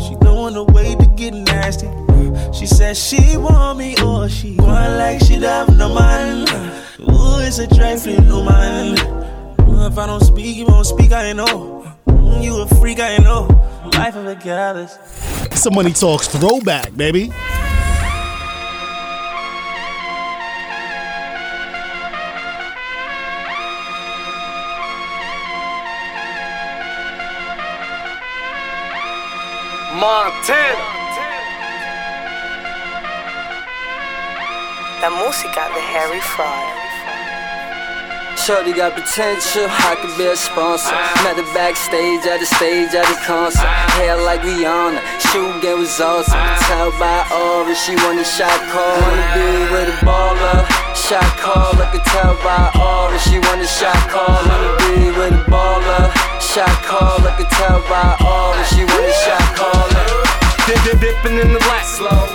She 0.07 0.15
knowing 0.17 0.55
the 0.55 0.65
way 0.65 0.95
to 0.95 1.07
get 1.17 1.35
nasty. 1.35 1.89
She 2.57 2.67
said 2.67 2.97
she 2.97 3.37
want 3.37 3.79
me 3.79 3.97
or 4.03 4.29
she 4.29 4.55
want 4.57 4.97
like 4.99 5.21
she 5.21 5.35
have 5.35 5.77
no 5.77 5.93
mind. 5.93 6.49
Ooh, 7.01 7.39
it's 7.41 7.59
a 7.59 7.67
trifling 7.67 8.29
no 8.29 8.45
man. 8.45 8.97
If 9.85 9.99
I 9.99 10.07
don't 10.07 10.21
speak, 10.23 10.57
you 10.57 10.67
won't 10.67 10.87
speak, 10.87 11.11
I 11.13 11.25
ain't 11.27 11.39
know. 11.39 11.72
You 12.41 12.61
a 12.63 12.67
freak, 12.67 13.01
I 13.01 13.19
know. 13.19 13.47
Life 13.95 14.17
of 14.17 14.27
a 14.27 14.35
goddess. 14.35 14.99
Some 15.55 15.75
Money 15.75 15.93
Talks 15.93 16.29
throwback, 16.29 16.97
baby. 16.97 17.33
Montana. 29.95 31.03
La 35.01 35.11
música 35.11 35.69
de 35.75 35.81
Harry 35.81 36.21
Fraud. 36.21 36.82
Shorty 38.37 38.73
got 38.73 38.95
potential, 38.95 39.67
I 39.69 39.95
could 40.01 40.17
be 40.19 40.27
a 40.27 40.37
sponsor. 40.37 40.91
Met 41.23 41.39
her 41.39 41.47
backstage 41.55 42.27
at 42.27 42.41
the 42.41 42.47
stage 42.47 42.91
at 42.91 43.07
the 43.07 43.19
concert. 43.23 43.67
Hair 43.95 44.19
like 44.23 44.43
Rihanna, 44.43 44.99
shoe 45.31 45.55
game 45.63 45.79
was 45.79 46.01
awesome. 46.01 46.35
I 46.35 46.59
can 46.59 46.63
tell 46.67 46.91
by 46.99 47.23
aura, 47.31 47.75
she 47.75 47.95
want 48.03 48.19
a 48.19 48.27
shot 48.27 48.59
call. 48.75 48.99
Wanna 48.99 49.27
be 49.37 49.49
with 49.71 49.95
a 49.95 49.97
baller, 50.03 50.67
shot 50.99 51.23
call. 51.39 51.71
I 51.79 51.87
could 51.95 52.05
tell 52.11 52.35
by 52.43 52.67
aura, 52.75 53.19
she 53.23 53.39
want 53.39 53.63
a 53.63 53.69
shot 53.69 54.03
call. 54.11 54.27
Wanna 54.27 54.75
be 54.91 55.15
with 55.15 55.39
a 55.39 55.43
baller, 55.47 56.11
shot 56.43 56.75
call. 56.83 57.23
I 57.23 57.37
could 57.39 57.51
tell 57.55 57.79
by 57.87 58.19
aura, 58.27 58.65
she 58.75 58.83
want 58.83 59.07
a 59.07 59.15
shot 59.23 59.47
call. 59.55 59.87
Dip, 60.67 60.83
dip, 60.83 60.99
dipping 61.01 61.39
in 61.39 61.53
the 61.53 61.63
lap. 61.71 61.87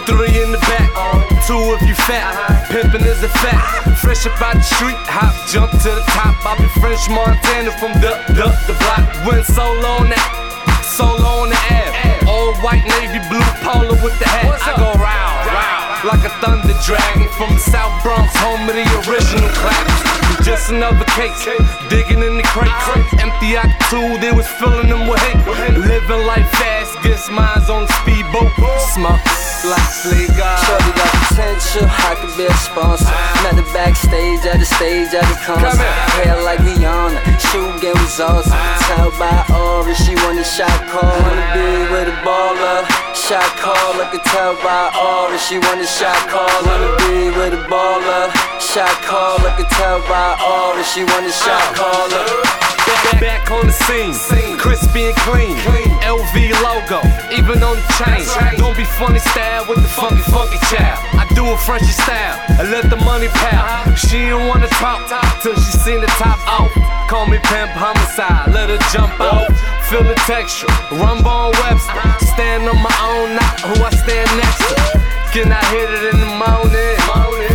Three 0.06 0.42
in 0.42 0.52
the 0.52 0.60
back. 0.60 0.90
Uh-huh. 0.96 1.27
Two 1.48 1.80
if 1.80 1.82
you 1.88 1.96
fat. 1.96 2.36
Pimping 2.68 3.08
is 3.08 3.24
a 3.24 3.32
fact. 3.40 4.04
Fresh 4.04 4.28
up 4.28 4.36
out 4.44 4.60
the 4.60 4.68
street, 4.68 5.00
hop, 5.08 5.32
jump 5.48 5.72
to 5.72 5.96
the 5.96 6.04
top. 6.12 6.36
I 6.44 6.60
be 6.60 6.68
French 6.84 7.08
Montana 7.08 7.72
from 7.80 7.96
the, 8.04 8.20
the, 8.36 8.52
the 8.68 8.76
block. 8.84 9.08
Went 9.24 9.48
solo 9.48 10.04
on 10.04 10.12
that. 10.12 10.28
Solo 10.84 11.48
on 11.48 11.48
the 11.48 11.62
air. 11.72 11.88
Old 12.28 12.60
white 12.60 12.84
navy 12.84 13.24
blue 13.32 13.48
polo 13.64 13.96
with 14.04 14.20
the 14.20 14.28
hat. 14.28 14.60
I 14.60 14.76
go 14.76 14.92
round, 15.00 15.40
round. 15.48 16.04
Like 16.04 16.28
a 16.28 16.34
thunder 16.44 16.76
dragon 16.84 17.32
from 17.40 17.56
the 17.56 17.64
South 17.64 17.96
Bronx, 18.04 18.28
home 18.44 18.68
of 18.68 18.76
the 18.76 18.84
original 19.08 19.48
claps. 19.56 20.44
Just 20.44 20.68
another 20.68 21.07
cake, 21.18 21.34
digging 21.90 22.22
in 22.22 22.38
the 22.38 22.44
crate. 22.44 22.70
Empty 23.18 23.58
out 23.58 23.66
the 23.66 23.86
two, 23.90 24.18
they 24.22 24.32
was 24.32 24.48
filling 24.48 24.90
them 24.90 25.08
with 25.08 25.20
hate. 25.20 25.78
Living 25.78 26.26
life 26.26 26.50
fast, 26.62 27.02
guess 27.04 27.30
mine's 27.30 27.70
on 27.70 27.86
the 27.86 27.94
speedboat. 28.02 28.52
Smoke 28.94 29.20
like 29.66 29.90
Slick 29.90 30.30
God. 30.38 30.62
Shorty 30.62 30.92
got 30.94 31.12
potential, 31.28 31.88
I 31.90 32.14
could 32.22 32.34
be 32.38 32.46
a 32.46 32.54
sponsor. 32.62 33.10
Met 33.42 33.58
her 33.58 33.70
backstage 33.74 34.46
at 34.46 34.60
the 34.60 34.66
stage 34.66 35.14
at 35.14 35.26
the 35.26 35.38
concert. 35.42 35.82
Hair 36.22 36.44
like 36.44 36.60
Rihanna, 36.62 37.20
shoe 37.50 37.74
game 37.82 37.98
was 37.98 38.20
awesome. 38.20 38.54
Tell 38.86 39.10
by 39.18 39.34
aura, 39.50 39.96
she 39.96 40.14
want 40.22 40.38
a 40.38 40.46
shot 40.46 40.78
call. 40.90 41.10
Wanna 41.10 41.48
be 41.58 41.90
with 41.90 42.14
a 42.14 42.18
baller, 42.22 42.86
shot 43.18 43.50
call. 43.58 43.98
I 43.98 44.06
could 44.12 44.24
tell 44.30 44.54
by 44.62 44.94
aura, 44.94 45.38
she 45.38 45.58
want 45.58 45.82
a 45.82 45.90
shot 45.90 46.18
call. 46.30 46.54
Wanna 46.70 46.94
be 47.02 47.34
with 47.34 47.58
a 47.58 47.64
baller, 47.66 48.30
shot 48.68 48.92
call. 49.08 49.40
I 49.48 49.56
could 49.56 49.72
tell 49.80 50.04
by 50.12 50.36
aura, 50.44 50.84
she 50.84 51.08
want 51.08 51.24
a 51.24 51.32
shot 51.32 51.56
uh-huh. 51.56 51.80
call. 51.80 52.08
Back, 52.84 53.20
back 53.20 53.44
on 53.52 53.68
the 53.68 53.72
scene, 53.72 54.12
crispy 54.60 55.08
and 55.08 55.18
clean. 55.24 55.56
LV 56.04 56.36
logo, 56.64 57.00
even 57.32 57.64
on 57.64 57.80
the 57.80 57.88
chain. 57.96 58.28
Don't 58.60 58.76
be 58.76 58.84
funny 58.84 59.20
style 59.20 59.64
with 59.68 59.80
the 59.80 59.88
funky, 59.88 60.24
funky 60.28 60.60
child. 60.68 61.00
I 61.16 61.24
do 61.32 61.48
a 61.48 61.58
Frenchy 61.58 61.92
style, 61.96 62.36
I 62.60 62.68
let 62.68 62.90
the 62.92 63.00
money 63.08 63.32
pal. 63.40 63.64
Uh-huh. 63.64 63.96
She 63.96 64.28
don't 64.28 64.48
wanna 64.48 64.68
talk 64.76 65.08
till 65.40 65.56
she 65.56 65.72
seen 65.80 66.02
the 66.02 66.12
top 66.20 66.40
off. 66.48 66.72
Call 67.08 67.28
me 67.28 67.40
pimp 67.48 67.72
homicide, 67.72 68.52
let 68.52 68.68
her 68.68 68.82
jump 68.92 69.16
uh-huh. 69.16 69.48
out. 69.48 69.52
Feel 69.88 70.04
the 70.04 70.16
texture, 70.28 70.68
Rumble 70.92 71.32
on 71.32 71.52
Webster. 71.64 72.04
Stand 72.36 72.68
on 72.68 72.80
my 72.84 72.98
own, 73.08 73.32
not 73.32 73.56
who 73.64 73.76
I 73.80 73.92
stand 73.96 74.28
next 74.36 74.60
to. 74.60 74.76
Can 75.32 75.52
I 75.52 75.64
hit 75.72 75.88
it 75.88 76.04
in 76.12 76.20
the 76.20 76.32
morning? 76.36 76.97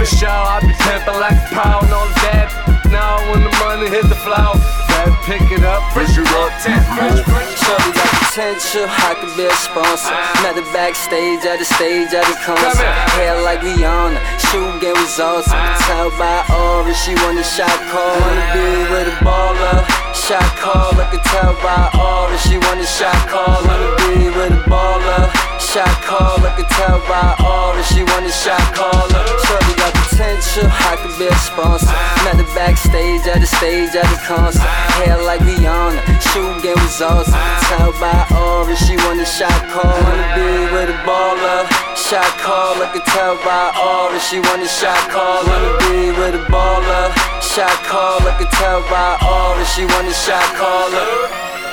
For 0.03 0.18
sure, 0.18 0.34
I 0.34 0.59
be 0.59 0.74
pimping 0.82 1.14
like 1.22 1.38
a 1.38 1.46
pound 1.55 1.86
on 1.94 2.11
that. 2.26 2.50
Now 2.90 3.22
when 3.30 3.46
the 3.46 3.55
money 3.62 3.86
hit 3.86 4.03
the 4.11 4.18
floor, 4.18 4.59
better 4.90 5.14
pick 5.22 5.46
it 5.55 5.62
up, 5.62 5.78
fresh 5.94 6.18
it 6.18 6.26
up. 6.26 6.50
Shorty 6.59 7.90
got 7.94 8.11
potential, 8.26 8.90
I 8.90 9.14
could 9.22 9.30
be 9.38 9.46
a 9.46 9.55
sponsor. 9.55 10.11
Ah. 10.11 10.42
Met 10.42 10.59
her 10.59 10.66
backstage 10.74 11.46
at 11.46 11.62
the 11.62 11.68
stage 11.78 12.11
at 12.18 12.26
the 12.26 12.34
concert. 12.42 12.82
Hair 13.14 13.46
like 13.46 13.62
Rihanna, 13.62 14.18
shooting 14.50 14.82
game 14.82 14.98
results. 14.98 15.46
I 15.55 15.70
can 15.70 15.78
tell 15.86 16.11
by 16.18 16.50
aura 16.50 16.90
she 16.98 17.14
want 17.22 17.38
a 17.38 17.46
shot 17.46 17.70
call. 17.94 18.03
Wanna 18.03 18.59
be 18.59 18.66
with 18.90 19.07
a 19.07 19.16
baller, 19.22 19.86
shot 20.18 20.50
call. 20.59 20.98
I 20.98 21.14
can 21.14 21.22
tell 21.30 21.55
by 21.62 21.78
aura 21.94 22.34
she 22.42 22.59
want 22.59 22.82
a 22.82 22.88
shot 22.90 23.14
call. 23.30 23.55
Wanna 23.70 23.94
be 24.03 24.34
with 24.34 24.50
a 24.50 24.62
baller, 24.66 25.30
shot 25.73 25.89
call. 26.05 26.37
I 26.45 26.53
can 26.53 26.68
tell 26.77 27.01
by 27.09 27.33
aura 27.41 27.81
she 27.89 28.05
want 28.05 28.29
a 28.29 28.33
shot 28.33 28.61
caller. 28.77 29.25
Shorty 29.49 29.73
got 29.81 29.97
potential, 30.05 30.68
I 30.68 31.01
could 31.01 31.16
be 31.16 31.33
a 31.33 31.39
sponsor. 31.41 31.89
Met 32.29 32.37
her 32.37 32.51
backstage 32.53 33.25
at 33.25 33.41
the 33.41 33.49
stage 33.49 33.97
at 33.97 34.05
the 34.05 34.20
concert. 34.29 34.68
Hair 35.01 35.25
like 35.25 35.41
Rihanna, 35.41 36.05
shooting 36.29 36.61
game 36.61 36.77
results. 36.85 37.33
I 37.33 37.41
can 37.41 37.61
tell 37.73 37.93
by 37.97 38.20
aura 38.37 38.77
she 38.77 39.01
want 39.09 39.25
a 39.25 39.25
shot 39.25 39.49
call. 39.73 39.97
Wanna 39.97 40.29
be 40.37 40.68
with 40.77 40.93
a 40.93 40.99
baller, 41.09 41.64
shot 41.97 42.29
call. 42.45 42.77
I 42.77 42.93
can 42.93 43.05
tell 43.09 43.41
by 43.41 43.73
aura 43.73 44.20
she 44.20 44.45
want 44.45 44.61
a 44.61 44.68
shot 44.68 45.01
call. 45.09 45.41
Wanna 45.41 45.73
be 45.89 46.12
with 46.20 46.37
a 46.37 46.45
baller, 46.53 47.09
shot 47.41 47.73
call. 47.89 48.20
I 48.29 48.37
can 48.37 48.51
tell 48.61 48.85
by 48.93 49.16
aura 49.25 49.64
she 49.73 49.89
want 49.89 50.05
a 50.05 50.12
shot 50.12 50.45
caller. 50.61 51.09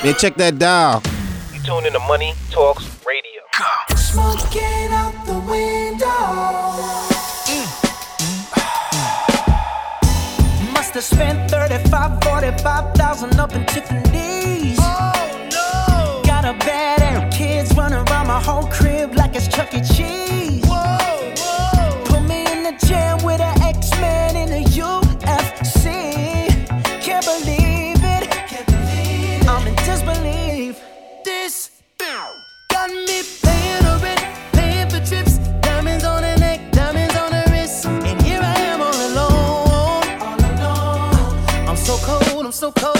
Man, 0.00 0.16
check 0.16 0.40
that 0.40 0.56
dial. 0.56 1.04
You 1.52 1.60
tune 1.60 1.84
in 1.84 1.92
to 1.92 2.00
Money 2.00 2.32
Talks 2.48 2.99
Radio. 3.60 3.96
Smoking 3.96 4.92
out 4.92 5.14
the 5.26 5.38
window. 5.40 6.06
Must 10.72 10.94
have 10.94 11.04
spent 11.04 11.50
35, 11.50 12.22
45,000 12.22 13.38
up 13.38 13.54
in 13.54 13.66
Tiffany's. 13.66 14.78
Oh 14.80 15.48
no! 15.52 16.22
Got 16.24 16.44
a 16.44 16.54
bad 16.64 17.02
and 17.02 17.32
kids 17.32 17.74
running 17.76 17.98
around 17.98 18.26
my 18.26 18.40
whole 18.40 18.66
crib 18.68 19.14
so 42.60 42.70
cold. 42.72 42.99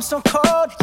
I'm 0.00 0.04
so 0.04 0.22
cold. 0.22 0.79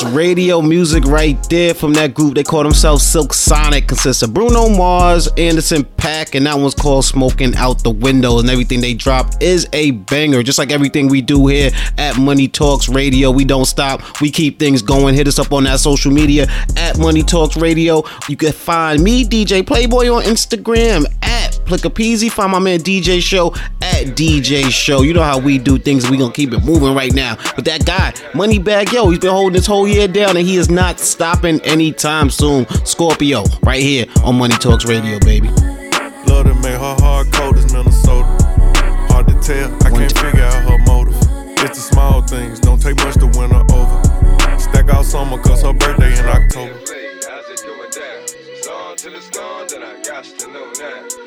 Talks 0.00 0.14
Radio 0.14 0.62
music 0.62 1.04
right 1.04 1.36
there 1.48 1.74
from 1.74 1.92
that 1.94 2.14
group. 2.14 2.34
They 2.34 2.42
call 2.42 2.62
themselves 2.62 3.06
Silk 3.06 3.32
Sonic. 3.34 3.88
Consists 3.88 4.22
of 4.22 4.32
Bruno 4.32 4.68
Mars, 4.68 5.28
Anderson 5.36 5.84
And 6.34 6.46
that 6.46 6.58
one's 6.58 6.74
called 6.74 7.04
Smoking 7.04 7.54
Out 7.56 7.82
the 7.82 7.90
Window. 7.90 8.38
And 8.38 8.48
everything 8.48 8.80
they 8.80 8.94
drop 8.94 9.34
is 9.40 9.68
a 9.72 9.92
banger. 9.92 10.42
Just 10.42 10.58
like 10.58 10.70
everything 10.70 11.08
we 11.08 11.22
do 11.22 11.46
here 11.46 11.70
at 11.98 12.18
Money 12.18 12.48
Talks 12.48 12.88
Radio. 12.88 13.30
We 13.30 13.44
don't 13.44 13.64
stop. 13.64 14.20
We 14.20 14.30
keep 14.30 14.58
things 14.58 14.82
going. 14.82 15.14
Hit 15.14 15.28
us 15.28 15.38
up 15.38 15.52
on 15.52 15.64
that 15.64 15.80
social 15.80 16.12
media 16.12 16.46
at 16.76 16.98
Money 16.98 17.22
Talks 17.22 17.56
Radio. 17.56 18.04
You 18.28 18.36
can 18.36 18.52
find 18.52 19.02
me, 19.02 19.24
DJ 19.24 19.66
Playboy, 19.66 20.08
on 20.08 20.22
Instagram 20.22 21.04
at 21.22 21.52
Plicapeasy. 21.64 22.30
Find 22.30 22.52
my 22.52 22.58
man 22.58 22.80
DJ 22.80 23.20
Show 23.20 23.54
at 23.82 24.16
DJ 24.16 24.70
Show. 24.70 25.02
You 25.02 25.14
know 25.14 25.22
how 25.22 25.38
we 25.38 25.58
do 25.58 25.78
things. 25.78 26.10
We 26.10 26.16
gonna 26.16 26.32
keep 26.32 26.52
it 26.52 26.64
moving 26.64 26.94
right 26.94 27.12
now. 27.14 27.36
But 27.56 27.64
that 27.66 27.86
guy, 27.86 28.12
Moneybagg 28.32 28.92
Yo, 28.92 29.10
he's 29.10 29.18
been 29.18 29.30
holding 29.30 29.54
this 29.54 29.66
whole 29.66 29.86
year 29.86 30.08
down, 30.08 30.36
and 30.36 30.46
he 30.46 30.56
is 30.56 30.70
not 30.70 30.98
stopping 30.98 31.60
anytime 31.60 32.30
soon. 32.30 32.66
Scorpio, 32.84 33.44
right 33.62 33.82
here 33.82 34.06
on 34.24 34.36
Money 34.36 34.54
Talks 34.56 34.84
Radio, 34.84 35.18
baby. 35.20 35.48
Love 36.26 36.46
to 36.46 36.54
make 36.54 36.78
her 36.78 36.96
hard 37.00 37.32
cold 37.32 37.56
as 37.56 37.72
Minnesota. 37.72 38.26
Hard 39.08 39.28
to 39.28 39.34
tell, 39.40 39.72
I 39.86 39.90
can't 39.90 40.18
figure 40.18 40.42
out 40.42 40.68
her 40.68 40.78
motive. 40.86 41.16
It's 41.62 41.76
the 41.76 41.94
small 41.94 42.22
things, 42.22 42.60
don't 42.60 42.80
take 42.80 42.96
much 42.96 43.14
to 43.16 43.26
win 43.26 43.50
her 43.50 43.64
over. 43.72 44.58
Stack 44.58 44.88
out 44.90 45.04
summer 45.04 45.38
cause 45.38 45.62
her 45.62 45.72
birthday 45.72 46.18
in 46.18 46.26
October. 46.26 46.74
How's 47.28 47.48
it 47.50 47.60
doing 47.64 47.90
down? 47.90 48.24
It's 48.24 48.66
on 48.66 48.96
to 48.96 49.10
the 49.10 49.20
storm 49.20 49.68
that 49.68 49.82
I 49.82 50.02
got 50.02 50.24
to 50.24 50.46
know 50.52 50.72
now. 50.78 51.19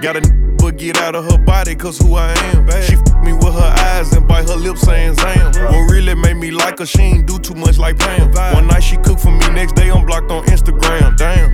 Got 0.00 0.16
a 0.16 0.20
but 0.58 0.76
get 0.76 0.96
out 0.98 1.14
of 1.14 1.30
her 1.30 1.38
body, 1.38 1.74
cause 1.74 1.98
who 1.98 2.14
I 2.14 2.32
am. 2.50 2.68
She 2.82 2.94
f 2.94 3.24
me 3.24 3.32
with 3.32 3.54
her 3.54 3.74
eyes 3.78 4.12
and 4.12 4.26
bite 4.26 4.48
her 4.48 4.56
lips 4.56 4.82
saying 4.82 5.14
Zam. 5.14 5.46
What 5.46 5.90
really 5.90 6.14
made 6.14 6.36
me 6.36 6.50
like 6.50 6.78
her, 6.78 6.86
she 6.86 7.02
ain't 7.02 7.26
do 7.26 7.38
too 7.38 7.54
much 7.54 7.78
like 7.78 7.98
Pam. 7.98 8.30
One 8.54 8.66
night 8.66 8.82
she 8.82 8.96
cooked 8.96 9.20
for 9.20 9.30
me, 9.30 9.48
next 9.50 9.74
day 9.74 9.90
I'm 9.90 10.04
blocked 10.04 10.30
on 10.30 10.44
Instagram. 10.46 11.16
Damn. 11.16 11.50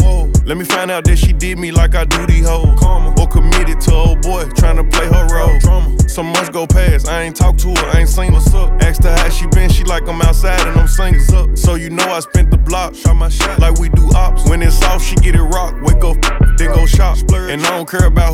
Let 0.47 0.59
me 0.59 0.65
find 0.65 0.91
out 0.91 1.05
that 1.05 1.17
she 1.17 1.33
did 1.33 1.59
me 1.59 1.71
like 1.71 1.95
I 1.95 2.05
do 2.05 2.27
these 2.27 2.47
hoes. 2.47 2.79
Or 3.19 3.27
committed 3.27 3.81
to 3.83 3.95
old 3.95 4.21
boy, 4.21 4.45
trying 4.57 4.77
to 4.77 4.85
play 4.85 5.07
her 5.07 5.27
role. 5.33 5.99
Some 6.07 6.27
months 6.27 6.51
go 6.51 6.67
past, 6.67 7.09
I 7.09 7.23
ain't 7.23 7.35
talked 7.35 7.61
to 7.61 7.69
her, 7.71 7.87
I 7.95 8.01
ain't 8.01 8.09
seen 8.09 8.33
what's 8.33 8.53
up. 8.55 8.71
Asked 8.83 9.05
her 9.05 9.17
how 9.17 9.31
she 9.31 9.47
been, 9.49 9.71
she 9.71 9.85
like 9.85 10.07
I'm 10.07 10.21
outside 10.23 10.61
and 10.67 10.79
I'm 10.79 10.87
singing 10.87 11.21
up. 11.35 11.57
So 11.57 11.75
you 11.77 11.91
know 11.91 12.05
I 12.05 12.21
spent 12.21 12.51
the 12.51 12.59
block, 12.59 12.95
shot 12.95 13.17
my 13.17 13.29
shot 13.29 13.59
like 13.59 13.79
we 13.79 13.89
do 13.89 14.09
ops. 14.15 14.49
When 14.49 14.63
it's 14.63 14.83
off, 14.85 15.03
she 15.03 15.17
get 15.17 15.35
it 15.35 15.43
rock, 15.43 15.75
wake 15.83 16.05
up, 16.05 16.17
then 16.57 16.73
go 16.75 16.87
shop. 16.87 17.19
And 17.33 17.65
I 17.65 17.71
don't 17.71 17.89
care 17.89 18.07
about 18.07 18.34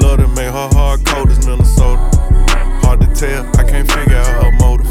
Love 0.00 0.18
to 0.18 0.28
make 0.28 0.50
her 0.52 0.68
hard 0.72 1.04
cold 1.06 1.30
as 1.30 1.46
Minnesota. 1.46 2.00
Hard 2.82 3.00
to 3.00 3.06
tell, 3.14 3.46
I 3.58 3.64
can't 3.64 3.90
figure 3.90 4.16
out 4.16 4.44
her 4.44 4.52
motive. 4.58 4.86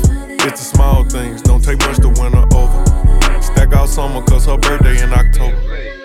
It's 0.46 0.60
the 0.60 0.76
small 0.76 1.04
things, 1.06 1.42
don't 1.42 1.64
take 1.64 1.80
much 1.80 1.98
to 1.98 2.10
win 2.10 2.34
her 2.34 2.48
over. 2.54 3.42
Stack 3.42 3.74
out 3.74 3.90
summer, 3.90 4.22
cause 4.24 4.46
her 4.46 4.58
birthday 4.58 5.02
in 5.04 5.12
October. 5.14 5.58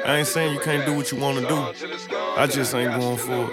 I 0.04 0.18
ain't 0.18 0.26
saying 0.26 0.54
you 0.54 0.60
can't 0.60 0.86
do 0.86 0.94
what 0.94 1.10
you 1.10 1.18
wanna 1.18 1.46
do. 1.48 1.56
I 2.36 2.46
just 2.46 2.74
ain't 2.74 3.00
going 3.00 3.16
for 3.16 3.50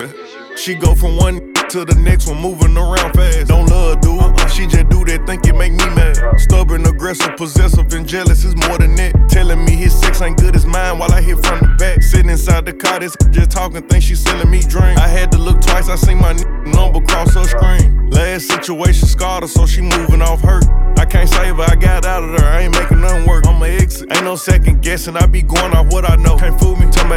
it. 0.00 0.58
she 0.58 0.74
go 0.74 0.94
from 0.94 1.16
one 1.16 1.52
to 1.68 1.84
the 1.84 1.94
next 1.96 2.26
one, 2.26 2.40
moving 2.40 2.76
around 2.76 3.12
fast. 3.12 3.48
Don't 3.48 3.66
love, 3.66 4.00
do 4.00 4.18
it. 4.18 4.50
She 4.50 4.66
just 4.66 4.88
do 4.88 5.04
that, 5.04 5.26
think 5.26 5.46
it 5.46 5.54
make 5.54 5.72
me 5.72 5.84
mad. 5.94 6.16
Stubborn, 6.40 6.86
aggressive, 6.86 7.36
possessive, 7.36 7.92
and 7.92 8.08
jealous 8.08 8.44
is 8.44 8.56
more 8.56 8.78
than 8.78 8.94
that. 8.96 9.12
Telling 9.28 9.64
me 9.64 9.72
his 9.72 9.98
sex 9.98 10.22
ain't 10.22 10.38
good 10.38 10.56
as 10.56 10.64
mine 10.64 10.98
while 10.98 11.12
I 11.12 11.20
hit 11.20 11.36
from 11.44 11.60
the 11.60 11.74
back. 11.78 12.02
Sitting 12.02 12.30
inside 12.30 12.64
the 12.64 12.72
car, 12.72 13.00
this 13.00 13.16
just 13.30 13.50
talking, 13.50 13.82
think 13.86 14.02
she 14.02 14.14
selling 14.14 14.50
me 14.50 14.60
drink. 14.60 14.98
I 14.98 15.08
had 15.08 15.30
to 15.32 15.38
look 15.38 15.60
twice, 15.60 15.88
I 15.88 15.96
seen 15.96 16.18
my 16.18 16.32
number 16.64 17.00
cross 17.00 17.34
her 17.34 17.44
screen. 17.44 18.10
Last 18.10 18.48
situation 18.48 19.06
scarred 19.06 19.42
her, 19.42 19.48
so 19.48 19.66
she 19.66 19.82
moving 19.82 20.22
off 20.22 20.40
hurt. 20.40 20.64
I 20.98 21.04
can't 21.04 21.28
save 21.28 21.56
her, 21.56 21.66
I 21.68 21.76
got 21.76 22.06
out 22.06 22.24
of 22.24 22.30
there, 22.36 22.48
I 22.48 22.62
ain't 22.62 22.74
making 22.74 23.00
nothing 23.00 23.28
work. 23.28 23.46
I'ma 23.46 23.66
exit, 23.66 24.10
ain't 24.10 24.24
no 24.24 24.36
second 24.36 24.82
guessing, 24.82 25.16
I 25.16 25.26
be 25.26 25.42
going 25.42 25.72
off 25.74 25.92
what 25.92 26.08
I 26.08 26.16
know. 26.16 26.36
Can't 26.38 26.58
fool 26.58 26.76
me, 26.76 26.86
talking 26.90 27.07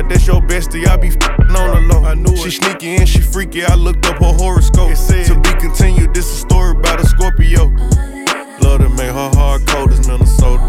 about 0.61 0.71
that's 0.71 0.73
your 0.73 0.83
bestie, 0.83 0.87
I 0.87 0.97
be 0.97 1.07
f***ing 1.07 1.55
on 1.55 1.87
the 1.87 1.93
low. 1.93 2.03
I 2.03 2.13
knew 2.13 2.35
she 2.37 2.51
sneaky 2.51 2.95
and 2.95 3.07
she 3.07 3.21
freaky, 3.21 3.63
I 3.63 3.75
looked 3.75 4.05
up 4.05 4.17
her 4.17 4.33
horoscope. 4.33 4.91
It 4.91 4.97
said, 4.97 5.25
to 5.27 5.39
be 5.39 5.49
continued, 5.59 6.13
this 6.13 6.25
is 6.25 6.37
a 6.37 6.47
story 6.47 6.71
about 6.77 6.99
a 6.99 7.05
Scorpio. 7.05 7.69
Love 8.61 8.81
to 8.81 8.89
make 8.89 9.11
her 9.11 9.31
hard 9.33 9.65
cold 9.67 9.91
as 9.91 10.07
Minnesota. 10.07 10.61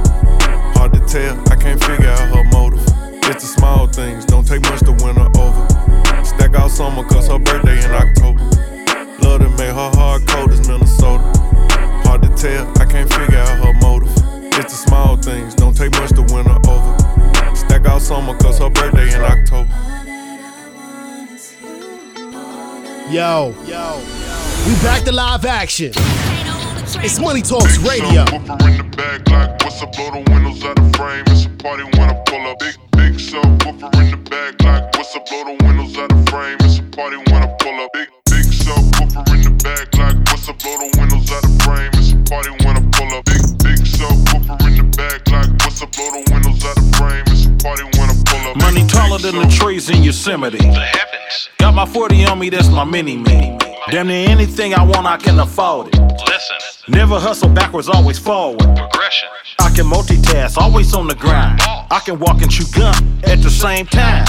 Hard 0.76 0.92
to 0.94 1.00
tell, 1.00 1.38
I 1.50 1.56
can't 1.56 1.82
figure 1.82 2.08
out 2.08 2.34
her 2.34 2.44
motive. 2.44 2.80
It's 3.24 3.42
the 3.42 3.60
small 3.60 3.86
things, 3.86 4.24
don't 4.24 4.46
take 4.46 4.62
much 4.62 4.80
to 4.80 4.92
win 4.92 5.16
her 5.16 5.30
over. 5.38 6.24
Stack 6.24 6.54
out 6.54 6.70
summer, 6.70 7.04
cause 7.04 7.28
her 7.28 7.38
birthday 7.38 7.84
in 7.84 7.90
October. 7.90 8.40
Love 9.22 9.40
to 9.40 9.48
make 9.50 9.72
her 9.72 9.90
hard 9.94 10.26
cold 10.26 10.50
as 10.50 10.66
Minnesota. 10.66 11.22
Hard 12.04 12.22
to 12.22 12.28
tell, 12.36 12.66
I 12.80 12.84
can't 12.84 13.12
figure 13.12 13.38
out 13.38 13.64
her 13.64 13.72
motive. 13.74 14.12
It's 14.54 14.72
the 14.72 14.88
small 14.88 15.16
things, 15.16 15.54
don't 15.54 15.76
take 15.76 15.92
much 15.92 16.10
to 16.10 16.22
win 16.22 16.46
her 16.46 16.58
over. 16.68 17.01
Stack 17.54 17.86
out 17.86 18.02
summer, 18.02 18.36
cause 18.38 18.58
her 18.58 18.70
birthday 18.70 19.14
in 19.14 19.20
October. 19.20 19.70
Yo, 23.10 23.54
yo, 23.66 23.98
we 24.66 24.74
back 24.82 25.02
to 25.04 25.12
live 25.12 25.44
action. 25.44 25.92
It's 27.04 27.18
Money 27.18 27.42
Talks 27.42 27.78
Radio. 27.78 28.24
Woofer 28.30 28.56
in 28.68 28.78
the 28.78 28.84
back 28.96 29.28
like 29.28 29.62
what's 29.64 29.82
up, 29.82 29.92
blow 29.92 30.10
the 30.10 30.30
windows 30.30 30.64
out 30.64 30.76
the 30.76 30.96
frame. 30.96 31.24
It's 31.28 31.46
a 31.46 31.50
party 31.50 31.84
when 31.84 32.08
I 32.08 32.14
pull 32.26 32.46
up. 32.46 32.58
Big, 32.58 32.76
big 32.92 33.14
subwoofer 33.14 33.92
in 34.00 34.10
the 34.12 34.16
back 34.30 34.62
like 34.62 34.96
what's 34.96 35.14
up, 35.16 35.26
blow 35.28 35.44
the 35.44 35.64
windows 35.64 35.96
out 35.98 36.08
the 36.08 36.30
frame. 36.30 36.56
It's 36.60 36.78
a 36.78 36.82
party 36.96 37.16
when 37.16 37.42
I 37.42 37.48
pull 37.60 37.80
up. 37.80 37.90
Big, 37.92 38.08
big 38.30 38.44
subwoofer 38.44 39.28
in 39.34 39.42
the 39.42 39.50
back 39.62 39.92
like 39.98 40.16
what's 40.28 40.48
up, 40.48 40.58
blow 40.58 40.76
the 40.78 40.88
windows 40.98 41.30
out 41.32 41.42
the 41.42 41.52
frame. 41.64 41.90
It's 41.94 42.12
a 42.12 42.18
party 42.28 42.50
when 42.64 42.76
I 42.76 42.82
pull 42.96 43.12
up. 43.12 43.24
Big, 43.24 43.61
big 44.02 44.18
subwoofer 44.26 44.66
in 44.66 44.76
the 44.76 44.96
back 44.96 45.28
like 45.30 45.50
what's 45.64 45.82
up, 45.82 45.92
blow 45.92 46.10
the 46.10 46.32
windows 46.32 46.64
out 46.64 46.74
the 46.74 46.96
frame. 46.96 47.24
It's 47.28 47.46
a 47.46 47.50
party 47.62 47.84
when 47.84 48.10
I 48.10 48.22
pull 48.26 48.50
up. 48.50 48.56
Money 48.56 48.86
taller 48.86 49.18
than 49.18 49.36
the 49.36 49.48
trees 49.48 49.90
in 49.90 50.02
Yosemite. 50.02 50.58
The 50.58 50.64
heavens. 50.64 51.50
Got 51.58 51.74
my 51.74 51.86
40 51.86 52.24
on 52.26 52.38
me, 52.38 52.50
that's 52.50 52.68
my 52.68 52.84
mini 52.84 53.16
me. 53.16 53.58
Damn 53.90 54.08
near 54.08 54.28
anything 54.28 54.74
I 54.74 54.82
want, 54.84 55.06
I 55.06 55.16
can 55.16 55.38
afford 55.38 55.88
it. 55.88 56.00
Listen. 56.26 56.56
Never 56.88 57.18
hustle 57.18 57.48
backwards, 57.48 57.88
always 57.88 58.18
forward. 58.18 58.60
Progression. 58.60 59.28
I 59.60 59.70
can 59.70 59.86
multitask, 59.86 60.56
always 60.56 60.94
on 60.94 61.06
the 61.06 61.14
grind. 61.14 61.60
I 61.62 62.00
can 62.04 62.18
walk 62.18 62.42
and 62.42 62.50
chew 62.50 62.64
gum 62.74 63.20
at 63.24 63.42
the 63.42 63.50
same 63.50 63.86
time. 63.86 64.26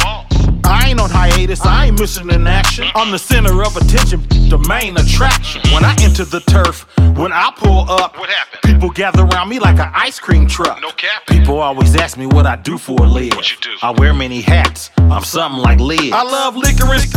I 0.65 0.89
ain't 0.89 0.99
on 0.99 1.09
hiatus, 1.09 1.61
I 1.65 1.87
ain't 1.87 1.99
missing 1.99 2.29
in 2.29 2.47
action. 2.47 2.85
I'm 2.95 3.11
the 3.11 3.19
center 3.19 3.61
of 3.63 3.75
attention, 3.77 4.21
the 4.49 4.57
main 4.67 4.97
attraction. 4.97 5.61
When 5.73 5.83
I 5.83 5.95
enter 6.01 6.25
the 6.25 6.39
turf, 6.41 6.85
when 7.17 7.31
I 7.33 7.51
pull 7.55 7.89
up, 7.91 8.17
What 8.17 8.29
happened? 8.29 8.61
people 8.63 8.89
gather 8.89 9.23
around 9.23 9.49
me 9.49 9.59
like 9.59 9.79
an 9.79 9.91
ice 9.93 10.19
cream 10.19 10.47
truck. 10.47 10.81
No 10.81 10.91
cap. 10.91 11.25
People 11.27 11.59
always 11.59 11.95
ask 11.95 12.17
me 12.17 12.25
what 12.25 12.45
I 12.45 12.55
do 12.55 12.77
for 12.77 12.97
a 13.03 13.07
live. 13.07 13.35
What 13.35 13.51
you 13.51 13.57
do? 13.61 13.71
I 13.81 13.91
wear 13.91 14.13
many 14.13 14.41
hats. 14.41 14.89
I'm 14.97 15.23
something 15.23 15.61
like 15.61 15.79
Liz. 15.79 16.11
I 16.13 16.23
love 16.23 16.55
licorice, 16.55 17.11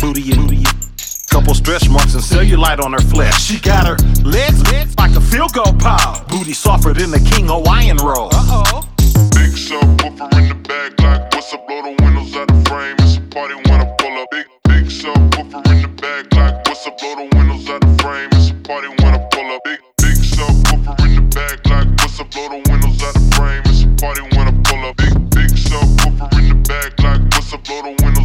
booty 0.00 0.32
and 0.32 0.48
booty. 0.48 0.64
Couple 1.30 1.52
stretch 1.54 1.88
marks 1.90 2.14
and 2.14 2.22
cellulite 2.22 2.78
on 2.80 2.92
her 2.92 3.00
flesh. 3.00 3.42
She 3.42 3.58
got 3.58 3.86
her 3.88 3.96
legs, 4.22 4.62
legs 4.70 4.94
like 4.96 5.16
a 5.16 5.20
field 5.20 5.52
goal 5.52 5.72
pile. 5.80 6.24
Booty 6.28 6.52
softer 6.52 6.92
than 6.94 7.10
the 7.10 7.18
King 7.18 7.48
Hawaiian 7.48 7.96
roll. 7.96 8.28
Uh 8.32 8.62
oh. 8.72 8.88
Big 9.34 9.52
subwoofer 9.54 10.28
in 10.38 10.48
the 10.48 10.54
back 10.68 11.00
like 11.00 11.22
what's 11.34 11.52
up, 11.54 11.66
blow 11.66 11.82
the 11.82 11.94
windows 12.02 12.34
out 12.36 12.48
the 12.48 12.58
frame. 12.68 12.96
It's 13.00 13.16
a 13.18 13.20
party 13.34 13.54
when 13.54 13.80
I 13.80 13.86
pull 13.98 14.14
up. 14.18 14.28
Big, 14.30 14.46
big 14.68 14.86
subwoofer 14.86 15.60
in 15.72 15.82
the 15.82 15.88
back 16.00 16.32
like 16.34 16.54
what's 16.66 16.86
up, 16.86 16.98
blow 16.98 17.14
the 17.16 17.26
windows 17.36 17.68
out 17.68 17.80
the 17.80 17.92
frame. 18.02 18.28
It's 18.32 18.50
a 18.50 18.54
party 18.66 18.88
when 18.88 19.12
I 19.14 19.20
pull 19.30 19.50
up. 19.54 19.60
Big, 19.64 19.80
big 19.98 20.16
subwoofer 20.16 20.94
in 21.06 21.14
the 21.16 21.22
back 21.34 21.58
like 21.66 21.88
what's 22.00 22.20
up, 22.20 22.30
blow 22.30 22.48
the 22.48 22.60
windows 22.70 23.02
out 23.02 23.14
the 23.14 23.24
frame. 23.36 23.62
It's 23.66 23.82
a 23.84 23.88
party 24.00 24.22
when 24.34 24.46
I 24.48 24.54
pull 24.64 24.82
up. 24.88 24.96
Big, 24.96 25.14
big 25.36 25.50
subwoofer 25.52 26.28
in 26.38 26.48
the 26.48 26.56
back 26.68 26.92
like 27.02 27.22
what's 27.34 27.52
up, 27.52 27.64
blow 27.64 27.82
the 27.82 27.92
windows 28.02 28.23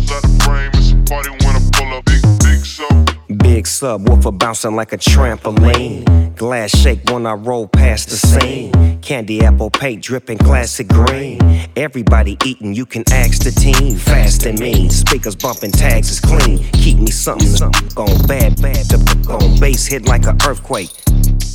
Big 3.59 3.65
subwoofer 3.65 4.39
bouncing 4.39 4.73
like 4.73 4.93
a 4.93 4.97
trampoline. 4.97 6.33
Glass 6.37 6.69
shake 6.77 7.01
when 7.09 7.25
I 7.25 7.33
roll 7.33 7.67
past 7.67 8.07
the 8.07 8.15
scene. 8.15 9.01
Candy 9.01 9.43
apple 9.43 9.69
paint 9.69 10.01
dripping 10.01 10.37
classic 10.37 10.87
green. 10.87 11.41
Everybody 11.75 12.37
eating, 12.45 12.73
you 12.73 12.85
can 12.85 13.03
ask 13.11 13.43
the 13.43 13.51
team. 13.51 13.97
Fast 13.97 14.45
and 14.45 14.57
mean, 14.61 14.89
speakers 14.89 15.35
bumping, 15.35 15.71
tags 15.71 16.09
is 16.09 16.21
clean. 16.21 16.59
Keep 16.71 16.99
me 16.99 17.11
something, 17.11 17.49
something 17.49 17.89
on 17.97 18.25
bad, 18.27 18.61
bad 18.61 18.89
to 18.91 18.97
on 19.29 19.59
bass 19.59 19.85
hit 19.85 20.05
like 20.05 20.25
an 20.25 20.37
earthquake. 20.47 20.91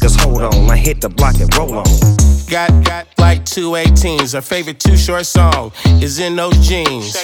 Cause 0.01 0.17
hold 0.17 0.43
on, 0.43 0.71
I 0.71 0.77
hit 0.77 1.01
the 1.01 1.09
block 1.09 1.41
and 1.41 1.55
roll 1.57 1.79
on. 1.79 1.85
Got, 2.49 2.85
got 2.85 3.07
like 3.19 3.45
two 3.45 3.73
18s. 3.73 4.35
Her 4.35 4.41
favorite 4.41 4.79
too 4.79 4.97
short 4.97 5.27
song 5.27 5.73
is 6.03 6.19
in 6.19 6.37
those 6.37 6.57
jeans. 6.67 7.17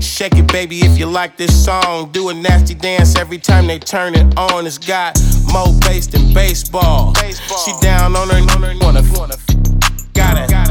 Shake 0.00 0.36
it, 0.36 0.50
baby, 0.52 0.80
if 0.80 0.98
you 0.98 1.06
like 1.06 1.36
this 1.36 1.64
song. 1.64 2.10
Do 2.10 2.28
a 2.28 2.34
nasty 2.34 2.74
dance 2.74 3.16
every 3.16 3.38
time 3.38 3.66
they 3.66 3.78
turn 3.78 4.14
it 4.14 4.36
on. 4.36 4.66
It's 4.66 4.78
got 4.78 5.18
more 5.52 5.72
bass 5.80 6.06
than 6.08 6.34
baseball. 6.34 7.14
She 7.14 7.72
down 7.80 8.16
on 8.16 8.28
her, 8.28 8.36
on 8.36 8.62
her 8.62 8.74
wanna, 8.80 9.02
wanna 9.12 9.36
Gotta, 10.12 10.46
gotta 10.48 10.48
give 10.48 10.63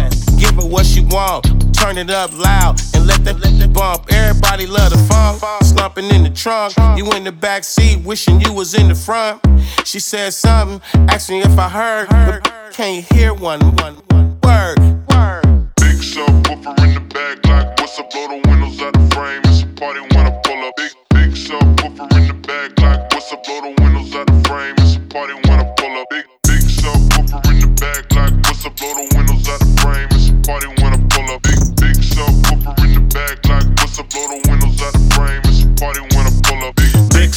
her 0.63 0.69
what 0.69 0.85
she 0.85 1.01
want. 1.05 1.45
Turn 1.73 1.97
it 1.97 2.09
up 2.09 2.31
loud 2.37 2.79
and 2.93 3.05
let 3.05 3.23
that 3.25 3.39
let 3.39 3.59
that 3.59 3.73
bump. 3.73 4.11
Everybody 4.11 4.65
love 4.65 4.91
the 4.91 4.97
funk. 4.97 5.41
Slumping 5.63 6.05
in 6.05 6.23
the 6.23 6.29
trunk. 6.29 6.73
You 6.97 7.11
in 7.11 7.23
the 7.23 7.31
back 7.31 7.63
seat, 7.63 8.03
wishing 8.03 8.41
you 8.41 8.53
was 8.53 8.73
in 8.73 8.87
the 8.87 8.95
front. 8.95 9.41
She 9.85 9.99
said 9.99 10.33
something, 10.33 10.81
asked 11.09 11.29
me 11.29 11.41
if 11.41 11.57
I 11.57 11.69
heard. 11.69 12.07
But 12.09 12.73
can 12.73 12.95
you 12.95 13.01
hear 13.01 13.33
one, 13.33 13.59
one, 13.77 13.95
one 14.09 14.39
word? 14.43 14.77
Big 15.77 15.99
subwoofer 15.99 16.77
in 16.83 16.93
the 16.93 17.03
back 17.13 17.45
like 17.45 17.79
what's 17.79 17.99
up, 17.99 18.09
blow 18.11 18.27
the 18.27 18.47
windows 18.47 18.81
out 18.81 18.93
the 18.93 19.15
frame. 19.15 19.41
It's 19.45 19.63
a 19.63 19.67
party 19.67 20.01
when 20.01 20.25
I 20.27 20.31
pull 20.43 20.63
up. 20.63 20.73
Big, 20.77 20.91
big 21.09 21.31
subwoofer 21.31 22.17
in 22.17 22.27
the 22.27 22.47
back 22.47 22.79
like 22.79 23.13
what's 23.13 23.31
up, 23.33 23.43
blow 23.43 23.61
the 23.61 23.81
windows 23.81 24.15
out 24.15 24.27
the 24.27 24.47
frame. 24.47 24.75
It's 24.77 24.95
a 24.95 24.99
party 25.01 25.33
when 25.33 25.59
I 25.59 25.63
pull 25.63 25.77
up. 25.77 25.82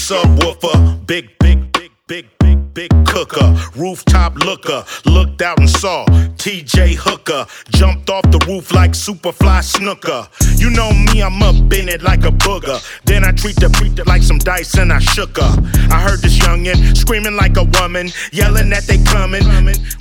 subwoofer. 0.07 1.04
Big, 1.04 1.36
big, 1.38 1.72
big, 1.72 1.90
big 2.07 2.36
big, 2.77 2.91
cooker, 3.07 3.57
rooftop 3.74 4.37
looker. 4.37 4.85
Looked 5.07 5.41
out 5.41 5.59
and 5.59 5.68
saw 5.68 6.05
TJ 6.37 6.95
Hooker. 6.95 7.47
Jumped 7.70 8.11
off 8.11 8.22
the 8.31 8.39
roof 8.47 8.70
like 8.70 8.91
Superfly 8.91 9.62
Snuka. 9.64 10.29
You 10.61 10.68
know 10.70 10.91
me, 10.93 11.22
I'm 11.22 11.43
up 11.43 11.57
in 11.72 11.89
it 11.89 12.03
like 12.03 12.24
a 12.24 12.31
booger. 12.31 12.79
Then 13.05 13.24
I 13.24 13.33
treat 13.33 13.57
the 13.57 13.70
it 13.99 14.07
like 14.07 14.22
some 14.22 14.39
dice 14.39 14.74
and 14.74 14.93
I 14.93 14.99
shook 14.99 15.39
her. 15.39 15.53
I 15.91 16.03
heard 16.03 16.20
this 16.20 16.39
youngin' 16.39 16.95
screaming 16.95 17.37
like 17.37 17.57
a 17.57 17.64
woman, 17.81 18.11
yelling 18.31 18.68
that 18.68 18.85
they 18.85 18.99
coming. 19.05 19.45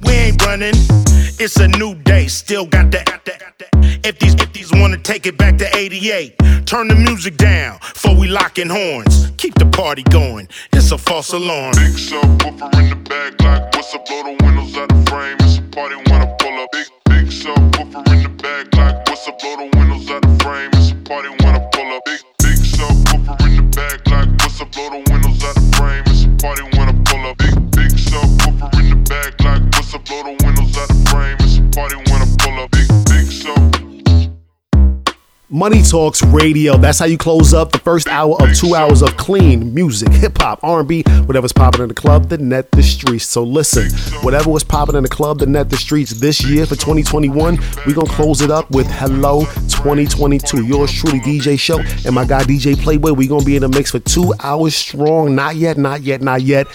We 0.03 0.11
ain't 0.11 0.45
running. 0.45 0.75
It's 1.39 1.55
a 1.57 1.69
new 1.69 1.95
day, 1.95 2.27
still 2.27 2.65
got 2.65 2.91
that. 2.91 3.15
If 4.05 4.19
these 4.19 4.35
if 4.35 4.53
these 4.53 4.71
wanna 4.71 4.97
take 4.97 5.25
it 5.25 5.35
back 5.35 5.57
to 5.57 5.75
88, 5.75 6.37
turn 6.67 6.89
the 6.89 6.95
music 6.95 7.37
down 7.37 7.79
before 7.79 8.15
we 8.15 8.27
locking 8.27 8.69
horns. 8.69 9.31
Keep 9.37 9.55
the 9.55 9.65
party 9.65 10.03
going. 10.03 10.47
It's 10.73 10.91
a 10.91 10.97
false 10.97 11.33
alarm. 11.33 11.73
Big 11.73 11.93
subwoofer 11.93 12.64
in 12.73 12.89
the 12.89 12.95
back, 12.95 13.41
like 13.41 13.75
what's 13.75 13.93
up? 13.93 14.05
Blow 14.05 14.23
the 14.23 14.43
windows 14.43 14.75
out 14.77 14.89
the 14.89 14.99
frame. 15.09 15.37
It's 15.41 15.57
a 15.57 15.61
party 15.73 15.95
when 15.95 16.21
I 16.21 16.27
pull 16.39 16.55
up. 16.59 16.69
Big 16.71 16.87
big 17.09 17.25
subwoofer 17.27 18.01
in 18.13 18.23
the 18.23 18.29
back, 18.41 18.73
like 18.75 19.07
what's 19.07 19.27
up? 19.27 19.39
Blow 19.39 19.55
the 19.57 19.77
windows 19.77 20.09
out 20.09 20.21
the 20.21 20.43
frame. 20.43 20.69
It's 20.73 20.91
a 20.91 20.95
party 21.05 21.29
when 21.29 21.55
I 21.55 21.61
pull 21.73 21.91
up. 21.93 22.01
Big 22.05 22.21
big 22.39 22.57
subwoofer 22.57 23.35
in 23.45 23.55
the 23.57 23.63
back, 23.75 24.07
like 24.07 24.29
what's 24.41 24.61
up? 24.61 24.71
Blow 24.71 24.89
the 24.89 25.01
windows 25.11 25.43
out 25.43 25.55
the 25.55 25.65
frame. 25.77 26.03
It's 26.07 26.23
a 26.25 26.29
party 26.41 26.63
when 26.77 26.89
I 26.89 26.95
pull 27.05 27.25
up. 27.25 27.37
Big 27.37 27.55
big 27.71 27.91
subwoofer 27.91 28.69
in 28.79 28.89
the 28.89 28.97
back, 29.09 29.33
like 29.41 29.63
what's 29.75 29.93
up? 29.93 30.05
Blow 30.05 30.23
the 30.23 30.33
windows 30.43 30.77
out 30.77 30.87
the 30.87 30.99
frame. 31.09 31.37
It's 31.41 31.57
a 31.57 31.63
party 31.75 31.97
Money 35.55 35.81
Talks 35.81 36.21
Radio. 36.21 36.75
That's 36.75 36.99
how 36.99 37.05
you 37.05 37.17
close 37.17 37.53
up 37.53 37.71
the 37.71 37.79
first 37.79 38.09
hour 38.09 38.35
of 38.41 38.53
two 38.53 38.75
hours 38.75 39.01
of 39.01 39.15
clean 39.15 39.73
music, 39.73 40.11
hip 40.11 40.37
hop, 40.37 40.59
R&B, 40.61 41.03
whatever's 41.27 41.53
popping 41.53 41.81
in 41.81 41.87
the 41.87 41.93
club, 41.93 42.27
the 42.27 42.37
net, 42.37 42.69
the 42.71 42.83
streets. 42.83 43.25
So 43.25 43.41
listen, 43.41 43.89
whatever 44.21 44.49
was 44.49 44.65
popping 44.65 44.97
in 44.97 45.03
the 45.03 45.09
club, 45.09 45.39
the 45.39 45.45
net, 45.45 45.69
the 45.69 45.77
streets 45.77 46.11
this 46.11 46.43
year 46.43 46.65
for 46.65 46.75
2021, 46.75 47.57
we 47.87 47.93
gonna 47.93 48.09
close 48.09 48.41
it 48.41 48.51
up 48.51 48.69
with 48.71 48.85
Hello 48.87 49.45
2022. 49.69 50.65
Yours 50.65 50.91
truly, 50.91 51.21
DJ 51.21 51.57
Show, 51.57 51.79
and 51.79 52.13
my 52.13 52.25
guy 52.25 52.43
DJ 52.43 52.77
Playboy. 52.77 53.13
We 53.13 53.25
gonna 53.25 53.45
be 53.45 53.55
in 53.55 53.61
the 53.61 53.69
mix 53.69 53.91
for 53.91 53.99
two 53.99 54.33
hours 54.43 54.75
strong. 54.75 55.35
Not 55.35 55.55
yet, 55.55 55.77
not 55.77 56.01
yet, 56.01 56.21
not 56.21 56.41
yet. 56.41 56.67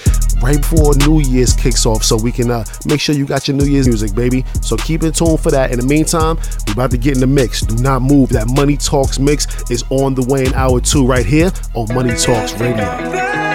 Right 0.43 0.57
before 0.57 0.95
New 0.97 1.21
Year's 1.21 1.53
kicks 1.53 1.85
off, 1.85 2.03
so 2.03 2.17
we 2.17 2.33
can 2.33 2.51
uh, 2.51 2.65
make 2.87 3.01
sure 3.01 3.15
you 3.15 3.27
got 3.27 3.47
your 3.47 3.57
New 3.57 3.67
Year's 3.67 3.87
music, 3.87 4.15
baby. 4.15 4.45
So 4.63 4.77
keep 4.77 5.03
in 5.03 5.13
tune 5.13 5.37
for 5.37 5.51
that. 5.51 5.71
In 5.71 5.79
the 5.79 5.87
meantime, 5.87 6.39
we're 6.67 6.73
about 6.73 6.91
to 6.93 6.99
get 6.99 7.15
in 7.15 7.21
the 7.21 7.27
mix. 7.27 7.61
Do 7.61 7.83
not 7.83 8.03
move. 8.03 8.31
That 8.31 8.49
Money 8.49 8.77
Talks 8.77 9.19
mix 9.19 9.71
is 9.71 9.85
on 9.91 10.15
the 10.15 10.23
way 10.23 10.47
in 10.47 10.55
hour 10.55 10.81
two 10.81 11.07
right 11.07 11.27
here 11.27 11.53
on 11.75 11.95
Money 11.95 12.15
Talks 12.17 12.55
Radio. 12.55 13.50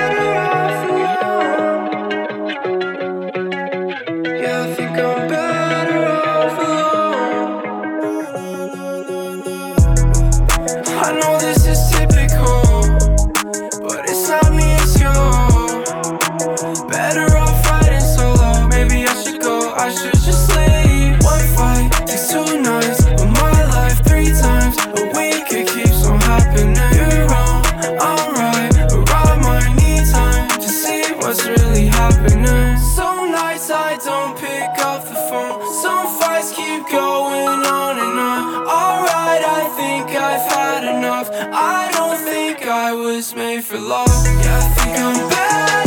I 41.38 41.92
don't 41.92 42.18
think 42.18 42.66
I 42.68 42.94
was 42.94 43.36
made 43.36 43.64
for 43.64 43.78
love. 43.78 44.08
Yeah, 44.08 44.58
I 44.58 44.74
think 44.76 45.00
I'm 45.00 45.30
better 45.30 45.85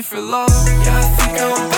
for 0.00 0.20
love. 0.20 0.48
Yeah, 0.48 0.98
I 0.98 1.02
think 1.02 1.40
I'm 1.40 1.71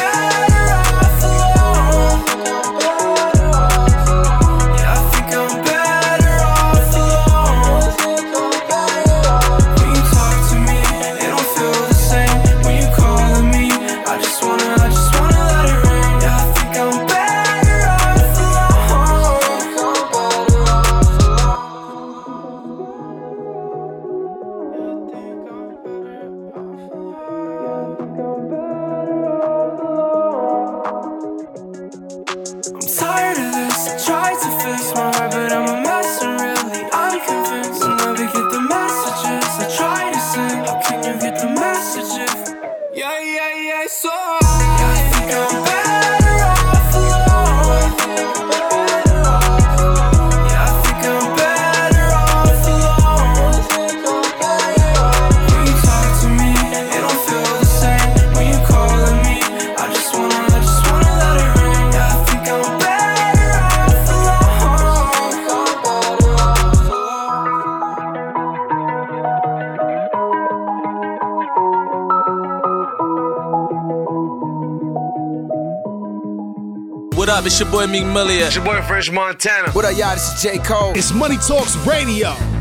It's 77.55 77.61
your 77.61 77.70
boy 77.70 77.86
Meek 77.86 78.05
Million. 78.05 78.42
It's 78.42 78.57
your 78.57 78.64
boy 78.64 78.82
French 78.82 79.12
Montana. 79.12 79.70
What 79.70 79.84
up, 79.84 79.96
y'all? 79.96 80.12
This 80.14 80.34
is 80.34 80.42
J. 80.42 80.59
Cole. 80.59 80.90
It's 80.96 81.12
Money 81.12 81.36
Talks 81.36 81.76
Radio. 81.86 82.53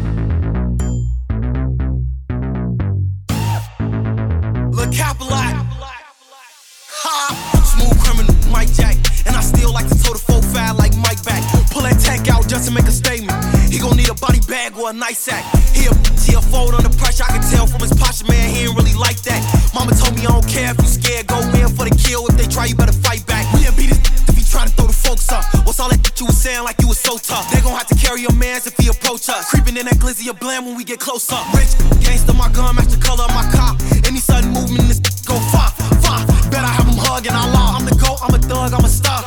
We 30.84 30.86
get 30.86 31.00
close 31.00 31.32
up. 31.32 31.48
Rich 31.56 31.80
gangster, 32.04 32.34
my 32.34 32.50
gun 32.52 32.76
match 32.76 32.92
the 32.92 33.00
color 33.00 33.24
of 33.24 33.34
my 33.34 33.48
car. 33.56 33.72
Any 34.04 34.20
sudden 34.20 34.52
movement, 34.52 34.84
this 34.92 35.00
go 35.24 35.40
far, 35.52 35.72
far. 36.04 36.20
Bet 36.52 36.60
I 36.60 36.72
have 36.76 36.88
him 36.88 37.00
hugging 37.00 37.32
our 37.32 37.48
law. 37.56 37.80
I'm 37.80 37.86
the 37.86 37.96
GOAT, 37.96 38.20
I'm 38.20 38.36
a 38.36 38.40
thug, 38.40 38.74
I'm 38.74 38.84
a 38.84 38.90
star. 38.92 39.24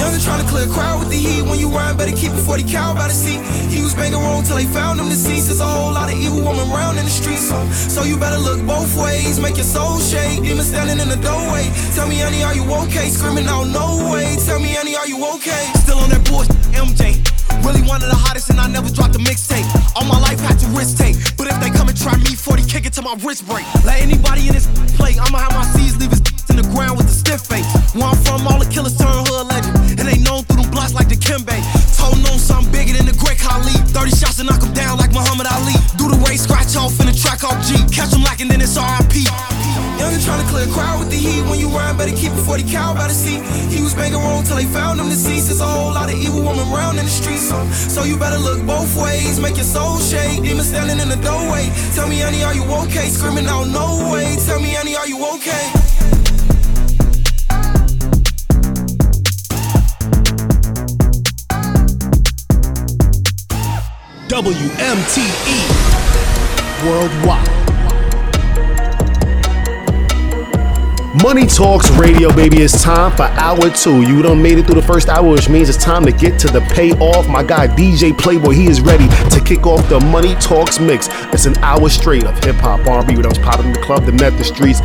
Youngin' 0.00 0.24
tryna 0.24 0.48
clear 0.48 0.64
a 0.64 0.72
crowd 0.72 1.00
with 1.00 1.10
the 1.10 1.20
heat. 1.20 1.42
When 1.42 1.58
you 1.58 1.68
rhyme, 1.68 1.96
better 1.96 2.16
keep 2.16 2.32
it 2.32 2.40
40 2.40 2.64
cal 2.64 2.94
by 2.94 3.08
the 3.08 3.12
seat. 3.12 3.40
He 3.68 3.82
was 3.82 3.92
banging 3.94 4.18
wrong 4.18 4.44
till 4.44 4.56
they 4.56 4.64
found 4.64 4.98
him 4.98 5.08
deceased. 5.10 5.48
There's 5.48 5.60
a 5.60 5.68
whole 5.68 5.92
lot 5.92 6.08
of 6.08 6.16
evil 6.16 6.40
woman 6.40 6.64
around 6.72 6.96
in 6.96 7.04
the 7.04 7.12
streets. 7.12 7.48
So, 7.52 7.58
so 7.68 8.00
you 8.04 8.16
better 8.16 8.40
look 8.40 8.64
both 8.64 8.96
ways. 8.96 9.38
Make 9.38 9.56
your 9.60 9.68
soul 9.68 10.00
shake. 10.00 10.40
Demon 10.40 10.64
standing 10.64 11.00
in 11.04 11.08
the 11.12 11.20
doorway. 11.20 11.68
Tell 11.92 12.08
me, 12.08 12.16
honey, 12.24 12.42
are 12.48 12.56
you 12.56 12.64
okay? 12.88 13.12
Screaming 13.12 13.46
out, 13.46 13.68
no 13.68 14.08
way. 14.08 14.36
Tell 14.46 14.58
me, 14.58 14.72
honey, 14.72 14.96
are 14.96 15.08
you 15.08 15.20
okay? 15.36 15.68
Still 15.84 16.00
on 16.00 16.08
that 16.08 16.24
bullshit, 16.24 16.56
MJ. 16.72 17.20
Really 17.60 17.84
one 17.84 18.00
of 18.02 18.08
the 18.08 18.16
hottest, 18.16 18.48
and 18.48 18.58
I 18.58 18.68
never 18.68 18.88
dropped 18.88 19.16
a 19.16 19.18
mixtape. 19.20 19.53
But 21.36 21.46
if 21.46 21.60
they 21.60 21.70
come 21.70 21.88
and 21.88 21.96
try 21.96 22.16
me, 22.18 22.34
40 22.34 22.64
kick 22.64 22.86
it 22.86 22.92
till 22.92 23.04
my 23.04 23.14
wrist 23.24 23.46
break. 23.46 23.64
Let 23.84 24.00
anybody 24.02 24.48
in 24.48 24.54
this 24.54 24.66
play, 24.96 25.14
I'ma 25.18 25.38
have 25.38 25.52
my 25.52 25.63
Tell 52.04 52.10
me, 52.10 52.20
honey, 52.20 52.42
are 52.42 52.54
you 52.54 52.64
okay? 52.84 53.08
Screaming 53.08 53.46
out, 53.46 53.66
no 53.66 54.12
way. 54.12 54.36
Tell 54.44 54.60
me, 54.60 54.74
honey, 54.74 54.94
are 54.94 55.08
you 55.08 55.24
okay? 55.36 55.70
WMTE 64.28 65.58
Worldwide. 66.84 67.53
Money 71.24 71.46
Talks 71.46 71.90
Radio, 71.92 72.30
baby. 72.36 72.58
It's 72.58 72.82
time 72.82 73.10
for 73.10 73.22
hour 73.22 73.70
two. 73.70 74.02
You 74.02 74.20
done 74.20 74.42
made 74.42 74.58
it 74.58 74.66
through 74.66 74.74
the 74.74 74.86
first 74.86 75.08
hour, 75.08 75.26
which 75.26 75.48
means 75.48 75.70
it's 75.70 75.82
time 75.82 76.04
to 76.04 76.12
get 76.12 76.38
to 76.40 76.48
the 76.48 76.60
payoff. 76.60 77.26
My 77.28 77.42
guy 77.42 77.66
DJ 77.66 78.16
Playboy, 78.16 78.50
he 78.50 78.66
is 78.66 78.82
ready 78.82 79.08
to 79.30 79.40
kick 79.42 79.66
off 79.66 79.88
the 79.88 80.00
Money 80.00 80.34
Talks 80.34 80.78
mix. 80.78 81.08
It's 81.32 81.46
an 81.46 81.56
hour 81.62 81.88
straight 81.88 82.24
of 82.24 82.36
hip 82.44 82.56
hop, 82.56 82.86
R&B, 82.86 83.16
what 83.16 83.24
else 83.24 83.38
popping 83.38 83.68
in 83.68 83.72
the 83.72 83.80
club, 83.80 84.04
the 84.04 84.12
net, 84.12 84.36
the 84.36 84.44
streets. 84.44 84.80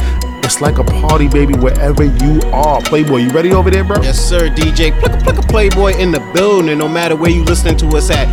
It's 0.45 0.61
like 0.61 0.77
a 0.77 0.83
party, 0.85 1.27
baby, 1.27 1.55
wherever 1.55 2.05
you 2.05 2.39
are. 2.53 2.79
Playboy, 2.83 3.17
you 3.17 3.29
ready 3.31 3.51
over 3.51 3.69
there, 3.69 3.83
bro? 3.83 4.01
Yes, 4.01 4.17
sir, 4.17 4.47
DJ. 4.47 4.97
Plick 4.97 5.37
a 5.37 5.41
Playboy 5.41 5.97
in 5.97 6.11
the 6.11 6.21
building. 6.33 6.77
No 6.77 6.87
matter 6.87 7.17
where 7.17 7.31
you 7.31 7.43
listening 7.43 7.75
to 7.77 7.87
us 7.97 8.09
at, 8.09 8.27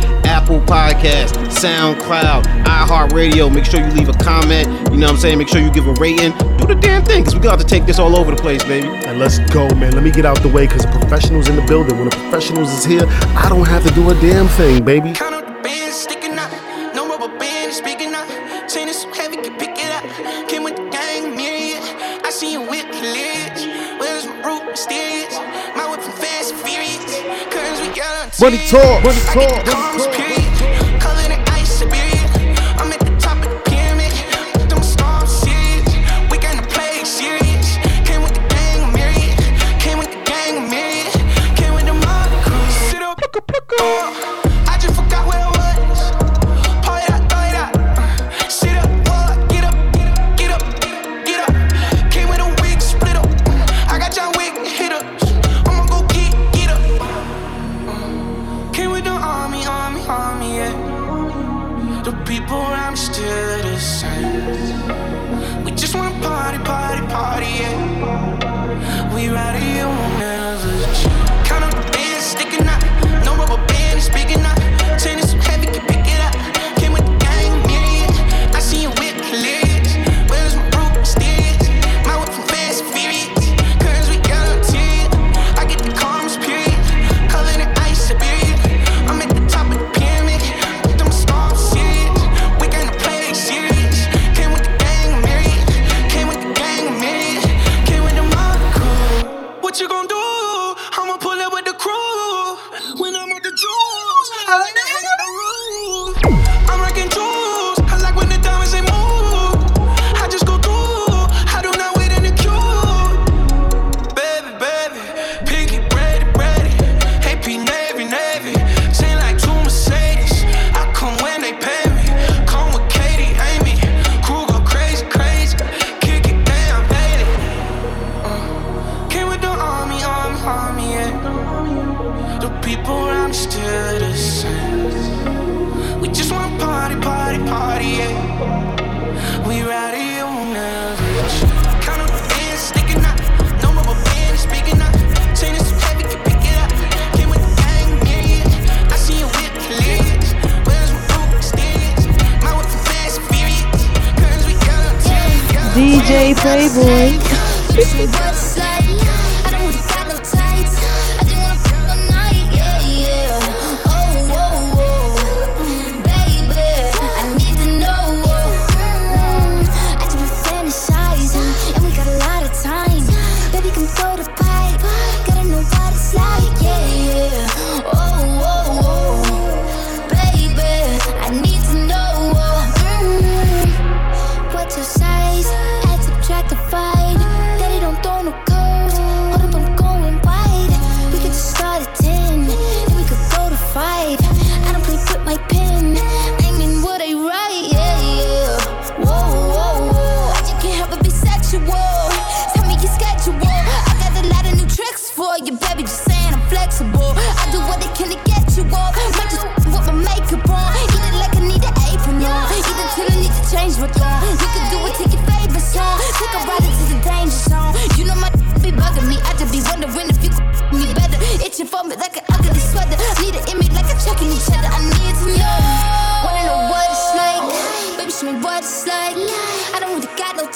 Apple 0.47 0.61
Podcast, 0.61 1.33
SoundCloud, 1.49 2.45
iHeartRadio. 2.67 3.53
Make 3.53 3.65
sure 3.65 3.81
you 3.81 3.91
leave 3.91 4.09
a 4.09 4.13
comment. 4.13 4.69
You 4.93 4.97
know 4.97 5.07
what 5.07 5.15
I'm 5.15 5.17
saying? 5.17 5.39
Make 5.39 5.49
sure 5.49 5.61
you 5.61 5.73
give 5.73 5.89
a 5.89 5.93
rating. 5.95 6.31
Do 6.59 6.69
the 6.69 6.79
damn 6.81 7.05
thing, 7.05 7.25
because 7.25 7.35
we 7.35 7.41
got 7.41 7.59
to 7.59 7.65
take 7.65 7.85
this 7.85 7.99
all 7.99 8.15
over 8.15 8.31
the 8.31 8.41
place, 8.41 8.63
baby. 8.63 8.87
And 8.87 9.19
let's 9.19 9.41
go, 9.53 9.69
man. 9.75 9.95
Let 9.95 10.05
me 10.05 10.13
get 10.13 10.25
out 10.25 10.41
the 10.43 10.49
way, 10.49 10.69
because 10.69 10.83
the 10.83 10.93
professionals 10.93 11.49
in 11.49 11.57
the 11.57 11.63
building. 11.63 11.99
When 11.99 12.11
the 12.11 12.15
professionals 12.15 12.73
is 12.73 12.85
here, 12.85 13.07
I 13.35 13.49
don't 13.49 13.67
have 13.67 13.85
to 13.89 13.95
do 13.95 14.09
a 14.09 14.15
damn 14.21 14.47
thing, 14.47 14.85
baby. 14.85 15.15
Count 15.15 15.35
up 15.35 15.65
the 15.65 15.69
talk, 15.69 15.93
sticking 15.93 16.39
out. 16.39 16.67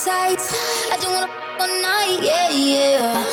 I 0.08 0.34
just 0.96 1.06
wanna 1.06 1.28
all 1.60 1.82
night, 1.82 2.20
yeah, 2.22 2.50
yeah. 2.50 3.29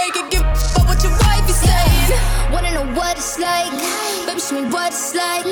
Take 0.00 0.16
it. 0.16 0.30
Give 0.30 0.40
about 0.42 0.86
what 0.88 1.02
your 1.02 1.12
wife 1.12 1.48
is 1.48 1.56
saying. 1.56 2.10
Wanna 2.52 2.72
know 2.72 2.86
what 2.98 3.16
it's 3.18 3.38
like? 3.38 3.70
Baby, 4.26 4.40
show 4.40 4.60
me 4.62 4.68
what 4.70 4.92
it's 4.92 5.14
like. 5.14 5.44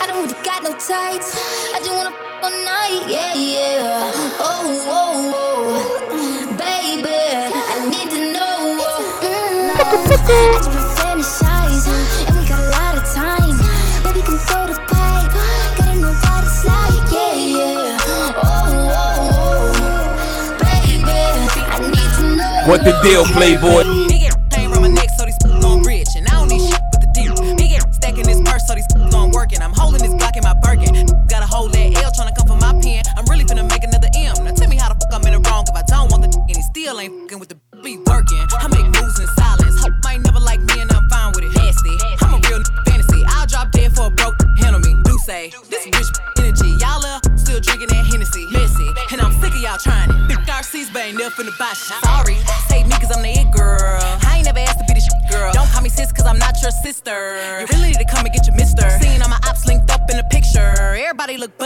I 0.00 0.04
don't 0.06 0.22
really 0.22 0.38
got 0.44 0.62
no 0.62 0.72
tights. 0.72 1.34
I 1.74 1.78
just 1.80 1.90
wanna 1.90 2.10
f- 2.10 2.44
all 2.44 2.50
night, 2.50 3.02
yeah, 3.08 3.34
yeah. 3.34 4.12
Oh, 4.38 4.86
oh, 4.98 5.32
oh, 5.34 6.56
baby, 6.56 7.18
I 7.74 7.88
need 7.90 8.10
to 8.10 8.32
know. 8.34 8.58
Mm, 9.26 10.77
What 22.68 22.84
the 22.84 22.92
deal, 23.02 23.24
Playboy? 23.24 24.07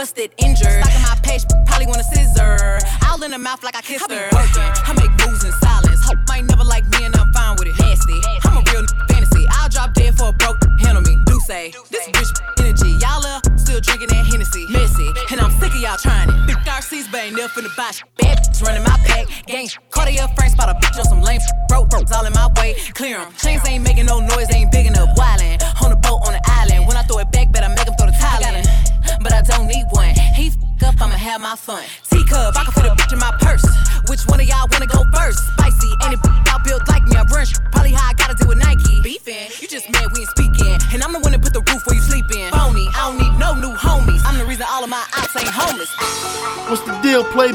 Busted, 0.03 0.42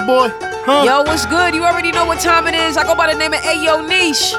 deal, 0.09 0.30
Playboy? 0.30 0.32
Huh? 0.64 0.84
Yo, 0.84 1.02
what's 1.02 1.26
good? 1.26 1.54
You 1.54 1.64
already 1.64 1.92
know 1.92 2.06
what 2.06 2.20
time 2.20 2.46
it 2.46 2.54
is. 2.54 2.76
I 2.76 2.84
go 2.84 2.94
by 2.94 3.12
the 3.12 3.18
name 3.18 3.32
of 3.32 3.40
Ayo 3.40 3.86
Niche. 3.86 4.34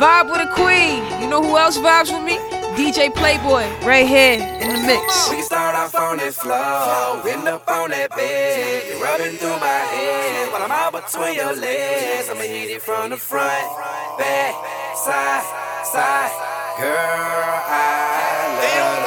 Vibe 0.00 0.30
with 0.30 0.40
a 0.40 0.50
queen. 0.52 1.04
You 1.20 1.28
know 1.28 1.42
who 1.42 1.56
else 1.56 1.78
vibes 1.78 2.12
with 2.12 2.24
me? 2.24 2.38
DJ 2.74 3.14
Playboy, 3.14 3.64
right 3.86 4.06
here 4.06 4.34
in 4.34 4.68
the 4.68 4.80
mix. 4.82 5.30
We 5.30 5.42
start 5.42 5.76
off 5.76 5.94
on 5.94 6.18
this 6.18 6.36
floor, 6.38 7.22
end 7.28 7.46
up 7.46 7.68
on 7.68 7.90
that 7.90 8.10
bed. 8.10 8.82
You're 8.88 9.00
rubbing 9.00 9.36
through 9.36 9.60
my 9.60 9.80
head 9.94 10.50
while 10.50 10.62
I'm 10.62 10.72
out 10.72 10.92
between 10.92 11.34
your 11.34 11.54
legs. 11.54 12.28
I'ma 12.28 12.42
hit 12.42 12.70
it 12.70 12.82
from 12.82 13.10
the 13.10 13.16
front, 13.16 13.62
back, 14.18 14.54
side, 14.96 15.46
side. 15.86 16.32
Girl, 16.80 16.90
I 16.90 18.58
love 18.58 19.04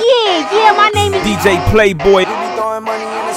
Yeah, 0.00 0.48
yeah, 0.56 0.72
my 0.72 0.88
name 0.94 1.12
is 1.12 1.20
DJ 1.20 1.60
Playboy. 1.70 2.24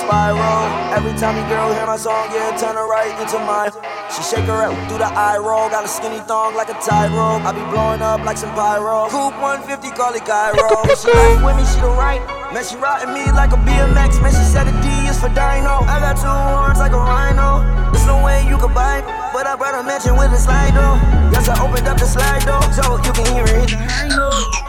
Spiral. 0.01 0.65
Every 0.97 1.13
time 1.13 1.37
you 1.37 1.45
girl 1.45 1.69
hear 1.73 1.85
my 1.85 1.95
song, 1.95 2.25
yeah, 2.33 2.49
turn 2.57 2.75
her 2.75 2.89
right 2.89 3.13
into 3.21 3.37
mine. 3.45 3.69
She 4.09 4.25
shake 4.25 4.49
her 4.49 4.65
up 4.65 4.73
through 4.89 4.97
the 4.97 5.11
eye 5.13 5.37
roll. 5.37 5.69
Got 5.69 5.85
a 5.85 5.87
skinny 5.87 6.19
thong 6.25 6.55
like 6.57 6.69
a 6.69 6.77
tie 6.81 7.07
rope. 7.13 7.45
I 7.45 7.53
be 7.53 7.61
blowing 7.69 8.01
up 8.01 8.25
like 8.25 8.37
some 8.37 8.49
pyro. 8.57 9.07
Coupe 9.13 9.37
150, 9.37 9.93
call 9.93 10.13
it 10.17 10.25
Cairo. 10.25 10.83
She 10.97 11.13
like 11.13 11.39
with 11.45 11.55
me, 11.55 11.65
she 11.69 11.79
the 11.79 11.93
right. 11.93 12.19
Man, 12.51 12.65
she 12.65 12.75
riding 12.75 13.13
me 13.13 13.29
like 13.31 13.53
a 13.53 13.59
BMX. 13.61 14.19
Man, 14.19 14.33
she 14.33 14.43
said 14.49 14.67
a 14.67 14.73
D 14.81 14.89
is 15.05 15.21
for 15.21 15.29
Dino. 15.29 15.85
I 15.85 16.01
got 16.01 16.17
two 16.17 16.27
horns 16.27 16.81
like 16.81 16.91
a 16.91 16.99
rhino. 16.99 17.61
There's 17.93 18.05
no 18.05 18.19
way 18.25 18.43
you 18.49 18.57
could 18.57 18.73
buy, 18.73 19.05
but 19.31 19.45
I 19.45 19.55
brought 19.55 19.77
a 19.77 19.83
mansion 19.85 20.17
with 20.17 20.33
a 20.33 20.41
slide 20.41 20.73
door. 20.73 20.97
Yes, 21.29 21.47
I 21.47 21.55
opened 21.61 21.87
up 21.87 21.97
the 22.01 22.09
slide 22.09 22.43
door 22.43 22.61
so 22.73 22.97
you 23.05 23.13
can 23.13 23.27
hear 23.31 23.47
it 23.47 23.69
the 24.09 24.60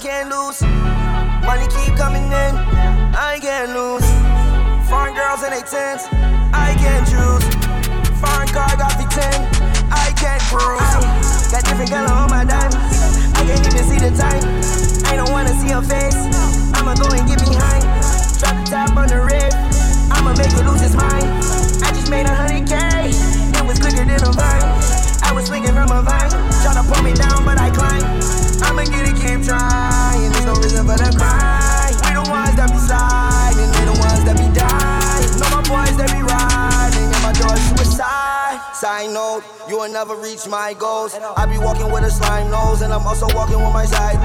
can't 0.00 0.30
lose. 0.30 0.62
Money 1.44 1.68
keep 1.68 1.92
coming 1.94 2.24
in, 2.24 2.56
I 3.12 3.36
can't 3.38 3.76
lose. 3.76 4.06
Foreign 4.88 5.12
girls 5.14 5.44
in 5.44 5.52
they 5.52 5.60
tents, 5.60 6.08
I 6.56 6.72
can't 6.80 7.04
choose. 7.04 7.44
Foreign 8.16 8.48
car 8.48 8.72
got 8.80 8.96
the 8.96 9.04
10, 9.12 9.28
I 9.92 10.08
can't 10.16 10.40
cruise. 10.48 11.52
Got 11.52 11.68
different 11.68 11.90
color 11.90 12.08
on 12.16 12.30
my 12.30 12.44
diamonds, 12.48 12.96
I 13.36 13.44
can't 13.44 13.60
even 13.60 13.84
see 13.84 14.00
the 14.00 14.12
time. 14.16 14.40
I 15.04 15.16
don't 15.16 15.32
wanna 15.32 15.52
see 15.60 15.68
her 15.68 15.84
face, 15.84 16.16
I'ma 16.72 16.96
go 16.96 17.12
and 17.12 17.28
get 17.28 17.44
behind. 17.44 17.84
Drop 18.40 18.56
the 18.56 18.64
top 18.72 18.96
on 18.96 19.08
the 19.08 19.20
red, 19.20 19.52
I'ma 20.16 20.32
make 20.32 20.48
it 20.48 20.64
lose 20.64 20.80
his 20.80 20.96
mind. 20.96 21.28
I 21.84 21.92
just 21.92 22.08
made 22.08 22.24
a 22.24 22.32
hundred 22.32 22.64
K, 22.64 22.72
it 23.12 23.66
was 23.68 23.78
quicker 23.78 24.06
than 24.08 24.24
a 24.24 24.32
vine. 24.32 24.79
I 25.30 25.32
was 25.32 25.46
swinging 25.46 25.70
from 25.70 25.92
a 25.92 26.02
vine, 26.02 26.28
tryna 26.58 26.82
pull 26.90 27.04
me 27.04 27.12
down, 27.12 27.44
but 27.44 27.56
I 27.56 27.70
climb. 27.70 28.02
I'ma 28.66 28.82
get 28.82 29.06
it, 29.06 29.14
keep 29.14 29.46
trying. 29.46 30.32
There's 30.32 30.44
no 30.44 30.54
reason 30.58 30.84
for 30.84 30.98
the 30.98 31.14
cry. 31.14 31.86
We 32.02 32.18
the 32.18 32.26
ones 32.28 32.56
that 32.58 32.66
be 32.66 32.78
sliding, 32.82 33.70
they 33.70 33.86
the 33.86 33.94
ones 34.02 34.24
that 34.26 34.34
be 34.34 34.50
dying. 34.50 35.30
Know 35.38 35.46
my 35.54 35.62
boys 35.70 35.94
that 36.02 36.10
be 36.10 36.26
riding, 36.26 36.69
and 36.96 37.22
my 37.22 37.32
door 37.32 37.56
suicide. 37.56 38.58
Side 38.74 39.10
note, 39.10 39.42
you 39.68 39.76
will 39.78 39.92
never 39.92 40.16
reach 40.16 40.46
my 40.48 40.74
goals. 40.74 41.14
I 41.14 41.46
be 41.46 41.58
walking 41.58 41.90
with 41.92 42.04
a 42.04 42.10
slime 42.10 42.50
nose, 42.50 42.82
and 42.82 42.92
I'm 42.92 43.06
also 43.06 43.26
walking 43.34 43.60
with 43.60 43.72
my 43.72 43.84
side. 43.84 44.16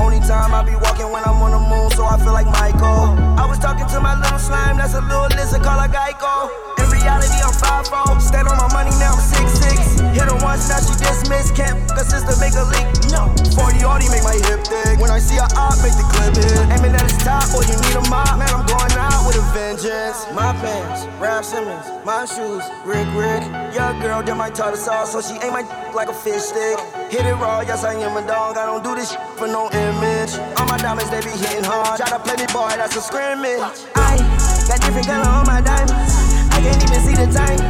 Only 0.00 0.20
time 0.20 0.54
I 0.54 0.62
be 0.64 0.74
walking 0.74 1.10
when 1.10 1.22
I'm 1.24 1.40
on 1.42 1.52
the 1.52 1.62
moon, 1.62 1.90
so 1.92 2.04
I 2.04 2.18
feel 2.18 2.32
like 2.32 2.46
Michael. 2.46 3.14
I 3.38 3.46
was 3.46 3.58
talking 3.58 3.86
to 3.86 4.00
my 4.00 4.18
little 4.18 4.38
slime, 4.38 4.76
that's 4.76 4.94
a 4.94 5.00
little 5.00 5.28
lizard, 5.38 5.62
call 5.62 5.78
her 5.78 5.88
Geico. 5.88 6.50
In 6.82 6.90
reality, 6.90 7.38
I'm 7.40 7.54
5'4. 7.54 8.20
Stand 8.20 8.48
on 8.48 8.56
my 8.58 8.68
money 8.72 8.90
now, 8.98 9.14
I'm 9.14 9.22
6'6. 9.22 10.14
Hit 10.14 10.26
her 10.26 10.38
once, 10.42 10.68
now 10.68 10.80
she 10.82 10.94
dismissed. 10.98 11.54
Can't 11.54 11.78
f- 11.92 12.00
a 12.00 12.04
sister, 12.04 12.34
make 12.42 12.54
a 12.58 12.64
leak. 12.66 12.88
No. 13.14 13.30
40 13.54 13.84
already 13.84 14.08
make 14.10 14.24
my 14.24 14.34
hip 14.48 14.64
thick. 14.66 14.98
When 14.98 15.10
I 15.10 15.18
see 15.18 15.36
her 15.36 15.48
up, 15.56 15.76
make 15.84 15.94
the 15.94 16.06
clip 16.10 16.34
hit. 16.36 16.58
Aiming 16.74 16.96
at 16.96 17.06
his 17.06 17.16
top, 17.22 17.46
boy, 17.52 17.62
you 17.64 17.76
need 17.76 17.96
a 17.96 18.04
mop. 18.10 18.34
Man, 18.38 18.50
I'm 18.50 18.66
going 18.66 18.92
out 18.98 19.22
with 19.26 19.36
a 19.38 19.44
vengeance. 19.54 20.26
My 20.34 20.52
pants, 20.58 21.06
Raf 21.20 21.44
Simons. 21.44 21.86
My 22.04 22.26
shoes, 22.26 22.66
Rick 22.84 23.06
Rick. 23.14 23.46
Your 23.70 23.94
girl 24.02 24.26
did 24.26 24.34
my 24.34 24.50
tartar 24.50 24.76
sauce, 24.76 25.12
so 25.12 25.22
she 25.22 25.38
ain't 25.38 25.54
my 25.54 25.62
like 25.94 26.08
a 26.08 26.12
fish 26.12 26.50
stick. 26.50 26.74
Hit 27.14 27.22
it 27.22 27.38
raw, 27.38 27.60
yes, 27.62 27.84
I 27.84 27.94
am 27.94 28.18
a 28.18 28.26
dog. 28.26 28.58
I 28.58 28.66
don't 28.66 28.82
do 28.82 28.96
this 28.98 29.14
for 29.38 29.46
no 29.46 29.70
image. 29.70 30.34
All 30.58 30.66
my 30.66 30.78
diamonds, 30.82 31.14
they 31.14 31.22
be 31.22 31.30
hitting 31.30 31.62
hard. 31.62 32.02
Try 32.02 32.10
to 32.10 32.18
play 32.18 32.34
me, 32.42 32.50
boy, 32.50 32.74
that's 32.74 32.98
a 32.98 33.02
scrimmage. 33.02 33.62
I 33.94 34.18
got 34.66 34.82
different 34.82 35.06
color 35.06 35.30
on 35.30 35.46
my 35.46 35.62
diamonds. 35.62 36.10
I 36.50 36.58
can't 36.58 36.82
even 36.82 37.00
see 37.06 37.14
the 37.14 37.30
time. 37.30 37.62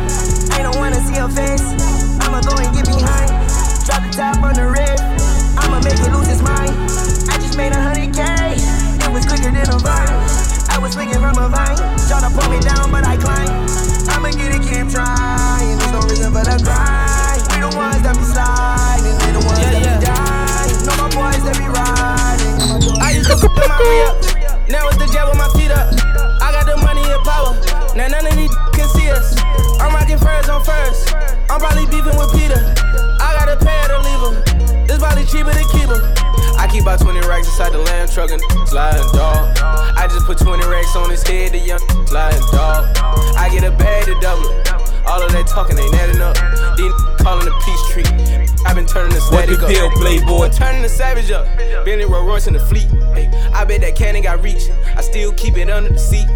I 0.56 0.64
don't 0.64 0.80
wanna 0.80 1.00
see 1.04 1.20
her 1.20 1.28
face. 1.28 1.68
I'ma 2.24 2.40
go 2.40 2.56
and 2.56 2.72
get 2.72 2.88
behind. 2.88 3.28
Drop 3.84 4.00
the 4.00 4.16
top 4.16 4.40
on 4.40 4.56
the 4.56 4.64
red. 4.64 4.96
I'ma 5.60 5.84
make 5.84 6.00
it 6.00 6.08
lose 6.08 6.32
its 6.32 6.40
mind. 6.40 6.72
I 7.28 7.36
just 7.36 7.60
made 7.60 7.76
a 7.76 7.80
hundred 7.84 8.16
K. 8.16 8.24
It 8.96 9.12
was 9.12 9.28
quicker 9.28 9.52
than 9.52 9.68
a 9.68 9.76
vine. 9.76 10.16
I 10.72 10.80
was 10.80 10.96
swinging 10.96 11.20
from 11.20 11.36
a 11.36 11.52
vine. 11.52 11.76
Try 12.08 12.24
to 12.24 12.32
pull 12.32 12.48
me 12.48 12.64
down, 12.64 12.88
but 12.88 13.04
I 13.04 13.20
climb. 13.20 13.91
I'ma 14.08 14.30
get 14.30 14.54
it, 14.54 14.62
keep 14.62 14.88
trying. 14.90 15.78
There's 15.78 15.92
no 15.92 16.00
reason 16.08 16.32
for 16.32 16.42
the 16.42 16.56
grind. 16.62 17.42
We 17.54 17.62
the 17.62 17.70
ones 17.76 18.02
that 18.02 18.14
be 18.18 18.24
sliding. 18.26 19.16
They 19.22 19.32
the 19.36 19.42
ones 19.46 19.62
that 19.62 19.78
be 19.78 19.94
dying. 20.02 20.74
No 20.86 20.92
my 20.98 21.08
boys 21.14 21.42
that 21.46 21.56
be 21.58 21.68
riding. 21.70 22.98
I 22.98 23.14
used 23.14 23.30
to 23.30 23.36
in 23.38 23.68
my 23.68 23.78
re-up. 23.78 24.16
Now 24.68 24.88
it's 24.88 24.98
the 24.98 25.06
jet 25.12 25.26
with 25.28 25.38
my 25.38 25.48
feet 25.54 25.70
up. 25.70 25.92
I 26.42 26.50
got 26.50 26.66
the 26.66 26.76
money 26.82 27.04
and 27.04 27.22
power. 27.22 27.54
Now 27.94 28.08
none 28.08 28.26
of 28.26 28.34
these 28.34 28.54
can 28.74 28.88
see 28.90 29.10
us. 29.10 29.36
I'm 29.78 29.94
rocking 29.94 30.18
furs 30.18 30.48
on 30.48 30.64
first. 30.64 31.14
I'm 31.50 31.60
probably 31.60 31.86
beefing 31.86 32.16
with 32.18 32.32
Peter. 32.32 32.58
I 33.20 33.34
gotta 33.38 33.56
pay 33.62 33.76
her 33.82 33.88
to 33.94 33.98
leave 34.02 34.22
him. 34.46 34.51
Probably 35.02 35.26
cheaper 35.26 35.50
to 35.50 35.66
keep 35.74 35.90
him. 35.90 35.98
I 36.62 36.68
keep 36.70 36.82
about 36.82 37.00
20 37.00 37.26
racks 37.26 37.48
inside 37.48 37.72
the 37.72 37.78
lamb 37.78 38.06
truck 38.06 38.30
and 38.30 38.40
sliding 38.68 39.02
dog. 39.10 39.50
I 39.98 40.06
just 40.06 40.26
put 40.26 40.38
20 40.38 40.62
racks 40.70 40.94
on 40.94 41.10
his 41.10 41.26
head, 41.26 41.50
the 41.50 41.58
young 41.58 41.80
sliding 42.06 42.38
dog. 42.52 42.86
I 43.34 43.48
get 43.50 43.64
a 43.64 43.72
bag 43.72 44.04
to 44.06 44.14
double 44.20 44.46
it. 44.46 44.72
All 45.04 45.20
of 45.20 45.32
that 45.32 45.48
talking 45.48 45.76
ain't 45.76 45.92
adding 45.94 46.22
up. 46.22 46.38
These 46.78 46.94
calling 47.18 47.44
the 47.44 47.54
peace 47.66 47.82
tree. 47.90 48.06
i 48.64 48.72
been 48.72 48.86
turning 48.86 49.10
the 49.10 49.20
What 49.34 49.50
static 49.50 49.58
the 49.58 49.66
up. 49.66 49.72
deal, 49.74 49.90
Playboy? 49.90 50.50
Turning 50.50 50.82
the 50.82 50.88
savage 50.88 51.32
up. 51.32 51.46
Bentley 51.84 52.04
Rolls 52.04 52.24
Royce 52.24 52.46
in 52.46 52.54
the 52.54 52.60
fleet. 52.60 52.86
Ay, 53.18 53.26
I 53.52 53.64
bet 53.64 53.80
that 53.80 53.96
cannon 53.96 54.22
got 54.22 54.40
reach. 54.40 54.70
I 54.94 55.00
still 55.00 55.32
keep 55.32 55.56
it 55.56 55.68
under 55.68 55.90
the 55.92 55.98
seat. 55.98 56.28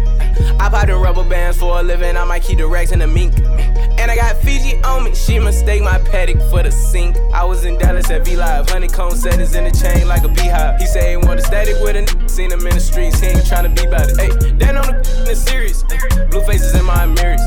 I 0.59 0.69
buy 0.69 0.85
the 0.85 0.95
rubber 0.95 1.23
bands 1.23 1.57
for 1.57 1.79
a 1.79 1.83
living. 1.83 2.17
I 2.17 2.23
might 2.25 2.43
keep 2.43 2.57
the 2.57 2.67
racks 2.67 2.91
in 2.91 2.99
the 2.99 3.07
mink. 3.07 3.37
And 3.99 4.11
I 4.11 4.15
got 4.15 4.37
Fiji 4.37 4.81
on 4.83 5.03
me. 5.03 5.15
She 5.15 5.39
mistake 5.39 5.81
my 5.81 5.99
paddock 5.99 6.39
for 6.49 6.63
the 6.63 6.71
sink. 6.71 7.17
I 7.33 7.43
was 7.43 7.65
in 7.65 7.77
Dallas 7.77 8.09
at 8.09 8.25
V 8.25 8.35
Live. 8.35 8.69
Honeycomb 8.69 9.11
settings 9.11 9.55
in 9.55 9.63
the 9.63 9.71
chain 9.71 10.07
like 10.07 10.23
a 10.23 10.29
beehive. 10.29 10.79
He 10.79 10.85
say 10.85 11.11
he 11.11 11.17
want 11.17 11.39
a 11.39 11.43
static 11.43 11.75
with 11.81 11.95
a 11.95 11.99
n- 11.99 12.29
Seen 12.29 12.51
him 12.51 12.65
in 12.65 12.73
the 12.75 12.79
streets. 12.79 13.19
He 13.19 13.27
ain't 13.27 13.39
tryna 13.39 13.75
be 13.75 13.85
about 13.85 14.09
it. 14.09 14.17
Hey, 14.17 14.29
that 14.57 14.75
on 14.75 14.87
the 14.87 15.07
the 15.27 15.35
series. 15.35 15.83
Blue 16.31 16.41
faces 16.43 16.73
in 16.73 16.85
my 16.85 17.05
mirrors. 17.05 17.41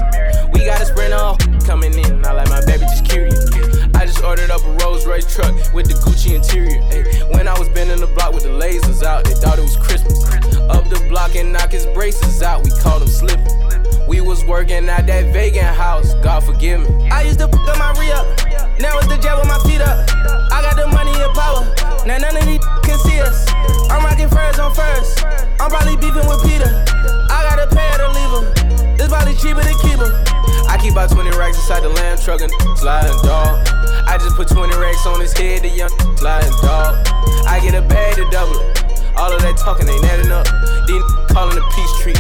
We 0.53 0.67
got 0.67 0.83
a 0.83 0.85
sprint 0.85 1.15
all 1.15 1.39
oh, 1.41 1.59
coming 1.65 1.95
in. 1.95 2.25
I 2.27 2.33
like 2.33 2.49
my 2.49 2.61
baby 2.67 2.85
just 2.85 3.07
curious. 3.07 3.51
I 3.95 4.05
just 4.05 4.23
ordered 4.23 4.51
up 4.51 4.63
a 4.65 4.73
Rolls 4.85 5.07
Royce 5.07 5.33
truck 5.35 5.55
with 5.73 5.89
the 5.89 5.95
Gucci 6.05 6.35
interior. 6.35 6.83
Ay, 6.93 7.05
when 7.33 7.49
I 7.49 7.59
was 7.59 7.69
bending 7.71 8.01
the 8.01 8.07
block 8.07 8.35
with 8.35 8.45
the 8.45 8.51
lasers 8.51 9.03
out, 9.03 9.25
they 9.25 9.35
thought 9.35 9.59
it 9.59 9.63
was 9.63 9.77
Christmas. 9.77 10.25
Up 10.69 10.89
the 10.89 11.05
block 11.09 11.35
and 11.37 11.53
knock 11.53 11.73
his 11.73 11.87
braces 11.87 12.43
out, 12.43 12.65
we 12.65 12.71
called 12.81 13.03
him 13.03 13.09
slipping. 13.09 13.47
We 14.09 14.21
was 14.21 14.45
working 14.45 14.89
at 14.89 15.07
that 15.07 15.33
vegan 15.33 15.63
house, 15.63 16.15
God 16.25 16.43
forgive 16.43 16.81
me. 16.81 17.09
I 17.11 17.23
used 17.23 17.39
to 17.39 17.49
fuck 17.49 17.69
up 17.69 17.79
my 17.79 17.93
re 18.01 18.11
up, 18.11 18.27
now 18.81 18.99
it's 18.99 19.07
the 19.07 19.19
jet 19.21 19.37
with 19.37 19.47
my 19.47 19.61
feet 19.69 19.81
up. 19.81 20.09
I 20.51 20.65
got 20.65 20.75
the 20.75 20.89
money 20.89 21.15
and 21.15 21.33
power, 21.35 21.63
now 22.07 22.19
none 22.19 22.37
of 22.37 22.45
these 22.49 22.65
can 22.83 22.99
see 23.07 23.21
us. 23.21 23.47
I'm 23.93 24.03
rocking 24.03 24.29
furs 24.29 24.59
on 24.59 24.75
first, 24.75 25.23
I'm 25.61 25.71
probably 25.71 25.97
beefing 25.97 26.27
with 26.27 26.43
Peter. 26.43 26.69
I 27.31 27.47
gotta 27.47 27.69
pay 27.71 27.87
her 27.95 27.99
to 28.03 28.11
leave 28.17 28.33
him, 28.35 28.45
it's 28.99 29.09
probably 29.09 29.37
cheaper 29.37 29.63
to 29.63 29.75
keep 29.79 30.01
him. 30.01 30.11
I 30.67 30.79
keep 30.81 30.93
about 30.93 31.11
20 31.11 31.31
racks 31.37 31.59
inside 31.59 31.83
the 31.83 31.91
lamb 31.91 32.19
truck 32.19 32.41
and 32.41 32.53
sliding 32.79 33.15
dog. 33.23 33.63
I 34.07 34.19
just 34.19 34.35
put 34.35 34.49
20 34.49 34.75
racks 34.79 35.07
on 35.07 35.21
his 35.21 35.33
head, 35.37 35.63
the 35.63 35.69
young 35.69 35.91
sliding 36.17 36.55
dog. 36.63 36.99
I 37.47 37.61
get 37.63 37.75
a 37.75 37.83
bag 37.83 38.17
to 38.17 38.27
double 38.31 38.59
it. 38.59 38.81
All 39.19 39.33
of 39.33 39.43
that 39.43 39.57
talking 39.59 39.89
ain't 39.89 40.05
adding 40.05 40.31
up. 40.31 40.47
These 40.87 41.03
calling 41.33 41.63
peace 41.75 42.03
tree. 42.03 42.15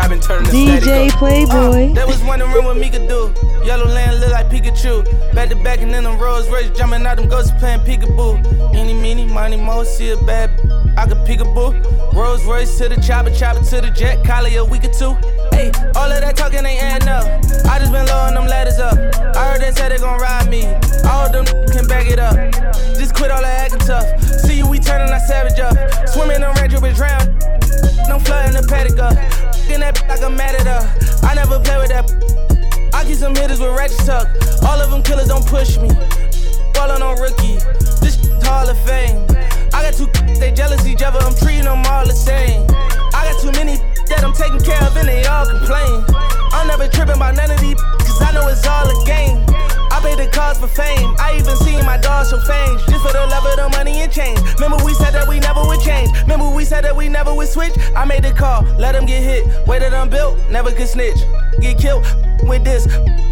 i 0.00 0.08
been 0.08 0.20
turning 0.20 0.50
the 0.50 0.78
DJ. 0.80 1.10
Playboy. 1.10 1.90
Uh, 1.90 1.94
that 1.94 2.06
was 2.06 2.22
wondering 2.22 2.52
what 2.64 2.76
me 2.76 2.88
could 2.90 3.08
do. 3.08 3.32
Yellow 3.64 3.86
land 3.86 4.20
look 4.20 4.30
like 4.30 4.48
Pikachu. 4.48 5.04
Back 5.34 5.48
to 5.50 5.56
back 5.56 5.80
and 5.80 5.92
then 5.92 6.04
them 6.04 6.18
Rolls 6.18 6.48
Royce 6.48 6.70
jumping 6.76 7.06
out 7.06 7.16
them 7.16 7.28
ghosts 7.28 7.52
playing 7.58 7.80
peekaboo. 7.80 8.74
Any, 8.74 8.94
meeny, 8.94 9.24
money, 9.24 9.56
mo, 9.56 9.84
see 9.84 10.10
a 10.10 10.16
bad. 10.16 10.50
I 10.96 11.06
could 11.06 11.18
peekaboo. 11.26 12.12
Rolls 12.12 12.44
Royce 12.44 12.78
to 12.78 12.88
the 12.88 13.00
chopper, 13.00 13.30
chopper 13.30 13.64
to 13.64 13.80
the 13.80 13.90
jet. 13.90 14.24
Collie 14.24 14.56
a 14.56 14.64
week 14.64 14.84
or 14.84 14.92
two. 14.92 15.14
Hey, 15.50 15.70
all 15.96 16.10
of 16.10 16.20
that 16.20 16.36
talking 16.36 16.64
ain't 16.64 16.82
adding 16.82 17.08
up. 17.08 17.24
I 17.66 17.78
just 17.78 17.92
been 17.92 18.06
lowering 18.06 18.34
them 18.34 18.46
ladders 18.46 18.78
up. 18.78 18.98
I 19.36 19.52
heard 19.52 19.60
they 19.60 19.72
said 19.72 19.90
they 19.90 19.98
gon' 19.98 20.20
ride 20.20 20.48
me. 20.48 20.66
All 21.06 21.30
them 21.30 21.44
can 21.70 21.86
back 21.86 22.06
it 22.06 22.18
up. 22.18 22.34
Just 22.94 23.14
quit 23.14 23.30
all 23.30 23.42
that 23.42 23.70
acting 23.70 23.80
tough. 23.80 24.06
See 24.46 24.58
you, 24.58 24.68
we 24.68 24.78
turning 24.78 25.12
our 25.12 25.20
savage 25.20 25.58
up. 25.58 25.74
Swimming 26.08 26.42
in 26.42 26.50
range 26.58 26.74
with 26.80 26.96
drown. 26.96 27.26
No 28.08 28.18
flooding 28.18 28.54
the 28.54 28.66
paddock 28.68 28.98
up. 28.98 29.16
In 29.70 29.80
that 29.80 29.98
like 30.08 30.22
I'm 30.22 30.36
mad 30.36 30.54
at 30.54 30.66
her. 30.66 30.82
I 31.26 31.34
never 31.34 31.58
play 31.58 31.78
with 31.78 31.90
that. 31.90 32.06
I 32.94 33.04
keep 33.04 33.16
some 33.16 33.34
hitters 33.34 33.60
with 33.60 33.74
ratchet 33.76 34.06
tuck. 34.06 34.28
All 34.62 34.80
of 34.80 34.90
them 34.90 35.02
killers 35.02 35.28
don't 35.28 35.46
push 35.46 35.78
me. 35.78 35.88
Ballin' 36.72 37.02
on 37.02 37.18
rookie. 37.18 37.58
This 37.98 38.18
Hall 38.44 38.68
of 38.68 38.78
Fame. 38.86 39.26
I 39.84 39.90
got 39.90 39.98
two 39.98 40.06
they 40.40 40.50
jealous 40.50 40.86
each 40.86 41.02
other. 41.02 41.18
I'm 41.20 41.34
treating 41.34 41.64
them 41.64 41.84
all 41.84 42.06
the 42.06 42.14
same. 42.14 42.64
I 43.12 43.28
got 43.28 43.36
too 43.42 43.52
many 43.52 43.76
that 44.08 44.24
I'm 44.24 44.32
taking 44.32 44.60
care 44.60 44.80
of 44.80 44.96
and 44.96 45.06
they 45.06 45.26
all 45.26 45.44
complain. 45.44 46.04
I'm 46.56 46.66
never 46.66 46.88
tripping 46.88 47.16
about 47.16 47.36
none 47.36 47.50
of 47.50 47.60
these 47.60 47.76
cause 48.00 48.22
I 48.22 48.32
know 48.32 48.48
it's 48.48 48.66
all 48.66 48.88
a 48.88 49.04
game. 49.04 49.44
Pay 50.04 50.16
the 50.16 50.28
cost 50.28 50.60
for 50.60 50.68
fame. 50.68 51.16
I 51.18 51.36
even 51.38 51.56
seen 51.56 51.82
my 51.86 51.96
dogs 51.96 52.28
show 52.28 52.38
fame 52.40 52.76
just 52.76 53.00
for 53.00 53.12
the 53.12 53.24
love 53.24 53.46
of 53.46 53.56
the 53.56 53.70
money 53.70 54.02
and 54.02 54.12
change. 54.12 54.38
Remember 54.60 54.76
we 54.84 54.92
said 54.92 55.12
that 55.12 55.26
we 55.26 55.40
never 55.40 55.64
would 55.64 55.80
change. 55.80 56.12
Remember 56.22 56.50
we 56.50 56.66
said 56.66 56.84
that 56.84 56.94
we 56.94 57.08
never 57.08 57.32
would 57.34 57.48
switch. 57.48 57.72
I 57.96 58.04
made 58.04 58.22
the 58.22 58.32
call, 58.32 58.64
let 58.76 58.92
them 58.92 59.06
get 59.06 59.22
hit. 59.22 59.66
Way 59.66 59.78
that 59.78 59.94
I'm 59.94 60.10
built, 60.10 60.36
never 60.50 60.72
could 60.72 60.88
snitch. 60.88 61.16
Get 61.58 61.78
killed 61.78 62.04
with 62.44 62.64
this, 62.64 62.84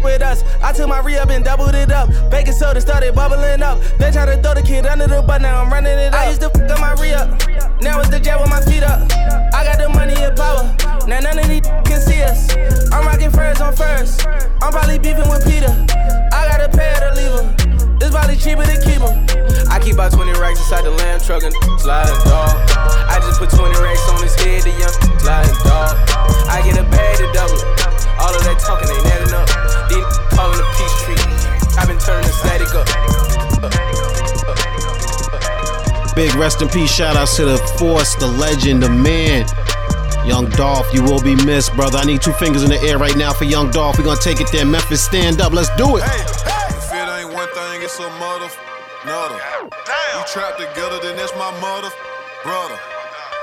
with 0.03 0.23
us. 0.23 0.43
I 0.63 0.73
took 0.73 0.89
my 0.89 0.99
re 1.01 1.15
up 1.17 1.29
and 1.29 1.45
doubled 1.45 1.75
it 1.75 1.91
up. 1.91 2.09
Baking 2.31 2.53
soda 2.53 2.81
started 2.81 3.13
bubbling 3.13 3.61
up. 3.61 3.79
They 3.99 4.09
tried 4.09 4.33
to 4.33 4.41
throw 4.41 4.55
the 4.55 4.63
kid 4.63 4.87
under 4.87 5.05
the 5.05 5.21
bus, 5.21 5.41
now 5.43 5.61
I'm 5.61 5.71
running 5.71 5.99
it 5.99 6.11
up. 6.11 6.21
I 6.21 6.29
used 6.29 6.41
to 6.41 6.49
fuck 6.49 6.71
up 6.71 6.79
my 6.79 6.93
re 6.93 7.13
up. 7.13 7.29
Now 7.83 7.99
it's 7.99 8.09
the 8.09 8.19
jet 8.19 8.39
with 8.39 8.49
my 8.49 8.61
feet 8.61 8.81
up. 8.81 8.99
I 9.53 9.63
got 9.63 9.77
the 9.77 9.89
money 9.89 10.15
and 10.17 10.35
power. 10.35 10.75
Now 11.07 11.19
none 11.19 11.37
of 11.37 11.47
these 11.47 11.61
can 11.85 12.01
see 12.01 12.23
us. 12.23 12.49
I'm 12.91 13.05
rocking 13.05 13.29
furs 13.29 13.61
on 13.61 13.75
first. 13.75 14.25
I'm 14.25 14.71
probably 14.71 14.97
beefing 14.97 15.29
with 15.29 15.45
Peter. 15.45 15.69
I 16.43 16.59
gotta 16.59 16.67
pay 16.75 16.91
her 16.91 16.99
to 17.07 17.15
leave 17.15 17.31
him. 17.31 17.47
It's 18.03 18.11
probably 18.11 18.35
cheaper 18.35 18.67
to 18.67 18.75
keep 18.83 18.99
him. 18.99 19.15
I 19.71 19.79
keep 19.79 19.95
about 19.95 20.11
20 20.11 20.35
racks 20.35 20.59
inside 20.59 20.83
the 20.83 20.91
lamb 20.91 21.23
truck 21.23 21.43
and 21.43 21.55
sliding 21.79 22.19
dog. 22.27 22.51
I 23.07 23.23
just 23.23 23.39
put 23.39 23.49
20 23.49 23.71
racks 23.79 24.03
on 24.11 24.19
his 24.21 24.35
head, 24.35 24.67
the 24.67 24.75
young 24.75 24.91
sliding 25.23 25.55
dog. 25.63 25.95
I 26.51 26.59
get 26.67 26.75
a 26.75 26.83
bag 26.91 27.17
to 27.23 27.31
double. 27.31 27.63
All 28.19 28.35
of 28.35 28.43
that 28.43 28.59
talking 28.59 28.91
ain't 28.91 29.07
adding 29.07 29.31
up. 29.31 29.47
These 29.87 30.03
calling 30.35 30.59
the 30.59 30.67
peace 30.75 30.95
tree. 31.07 31.15
I've 31.79 31.87
been 31.87 31.97
turning 32.03 32.27
the 32.27 32.35
static 32.35 32.75
up. 32.75 32.85
Big 36.15 36.35
rest 36.35 36.61
in 36.61 36.67
peace. 36.69 36.91
Shout 36.91 37.15
outs 37.15 37.37
to 37.37 37.45
the 37.45 37.57
force, 37.79 38.15
the 38.15 38.27
legend, 38.27 38.83
the 38.83 38.89
man. 38.89 39.47
Young 40.25 40.47
Dolph, 40.51 40.87
you 40.93 41.03
will 41.03 41.21
be 41.21 41.35
missed, 41.43 41.75
brother. 41.75 41.97
I 41.97 42.05
need 42.05 42.21
two 42.21 42.31
fingers 42.33 42.63
in 42.63 42.69
the 42.69 42.79
air 42.81 42.97
right 42.97 43.15
now 43.17 43.33
for 43.33 43.43
Young 43.43 43.71
Dolph. 43.71 43.97
We're 43.97 44.05
gonna 44.05 44.19
take 44.19 44.39
it 44.39 44.47
there. 44.51 44.65
Memphis, 44.65 45.03
stand 45.03 45.41
up. 45.41 45.51
Let's 45.51 45.67
do 45.75 45.97
it. 45.97 46.03
hey 46.03 46.23
If 46.71 46.87
it 46.95 47.07
ain't 47.11 47.33
one 47.35 47.51
thing, 47.51 47.83
it's 47.83 47.99
a 47.99 48.07
mother, 48.23 48.47
another. 49.03 49.35
We 49.67 50.23
trapped 50.31 50.63
together, 50.63 51.03
then 51.03 51.17
that's 51.19 51.35
my 51.35 51.51
mother, 51.59 51.91
brother. 52.43 52.79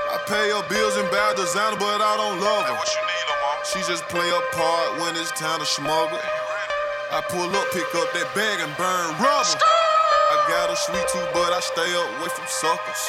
I 0.09 0.17
pay 0.25 0.49
her 0.49 0.65
bills 0.67 0.97
and 0.97 1.05
buy 1.13 1.33
designer, 1.37 1.77
but 1.77 2.01
I 2.01 2.17
don't 2.17 2.41
love 2.41 2.65
her. 2.65 2.77
She 3.69 3.79
just 3.85 4.01
play 4.09 4.25
a 4.25 4.41
part 4.57 4.99
when 4.99 5.13
it's 5.21 5.31
time 5.37 5.59
to 5.59 5.65
smuggle. 5.65 6.17
I 7.13 7.21
pull 7.29 7.45
up, 7.45 7.67
pick 7.77 7.93
up 7.93 8.09
that 8.17 8.25
bag 8.33 8.57
and 8.57 8.73
burn 8.75 9.13
rubber. 9.21 9.61
I 9.61 10.35
got 10.49 10.73
a 10.73 10.75
sweet 10.75 11.05
tooth, 11.13 11.29
but 11.31 11.53
I 11.53 11.59
stay 11.61 11.91
away 11.93 12.29
from 12.33 12.47
suckers. 12.49 13.03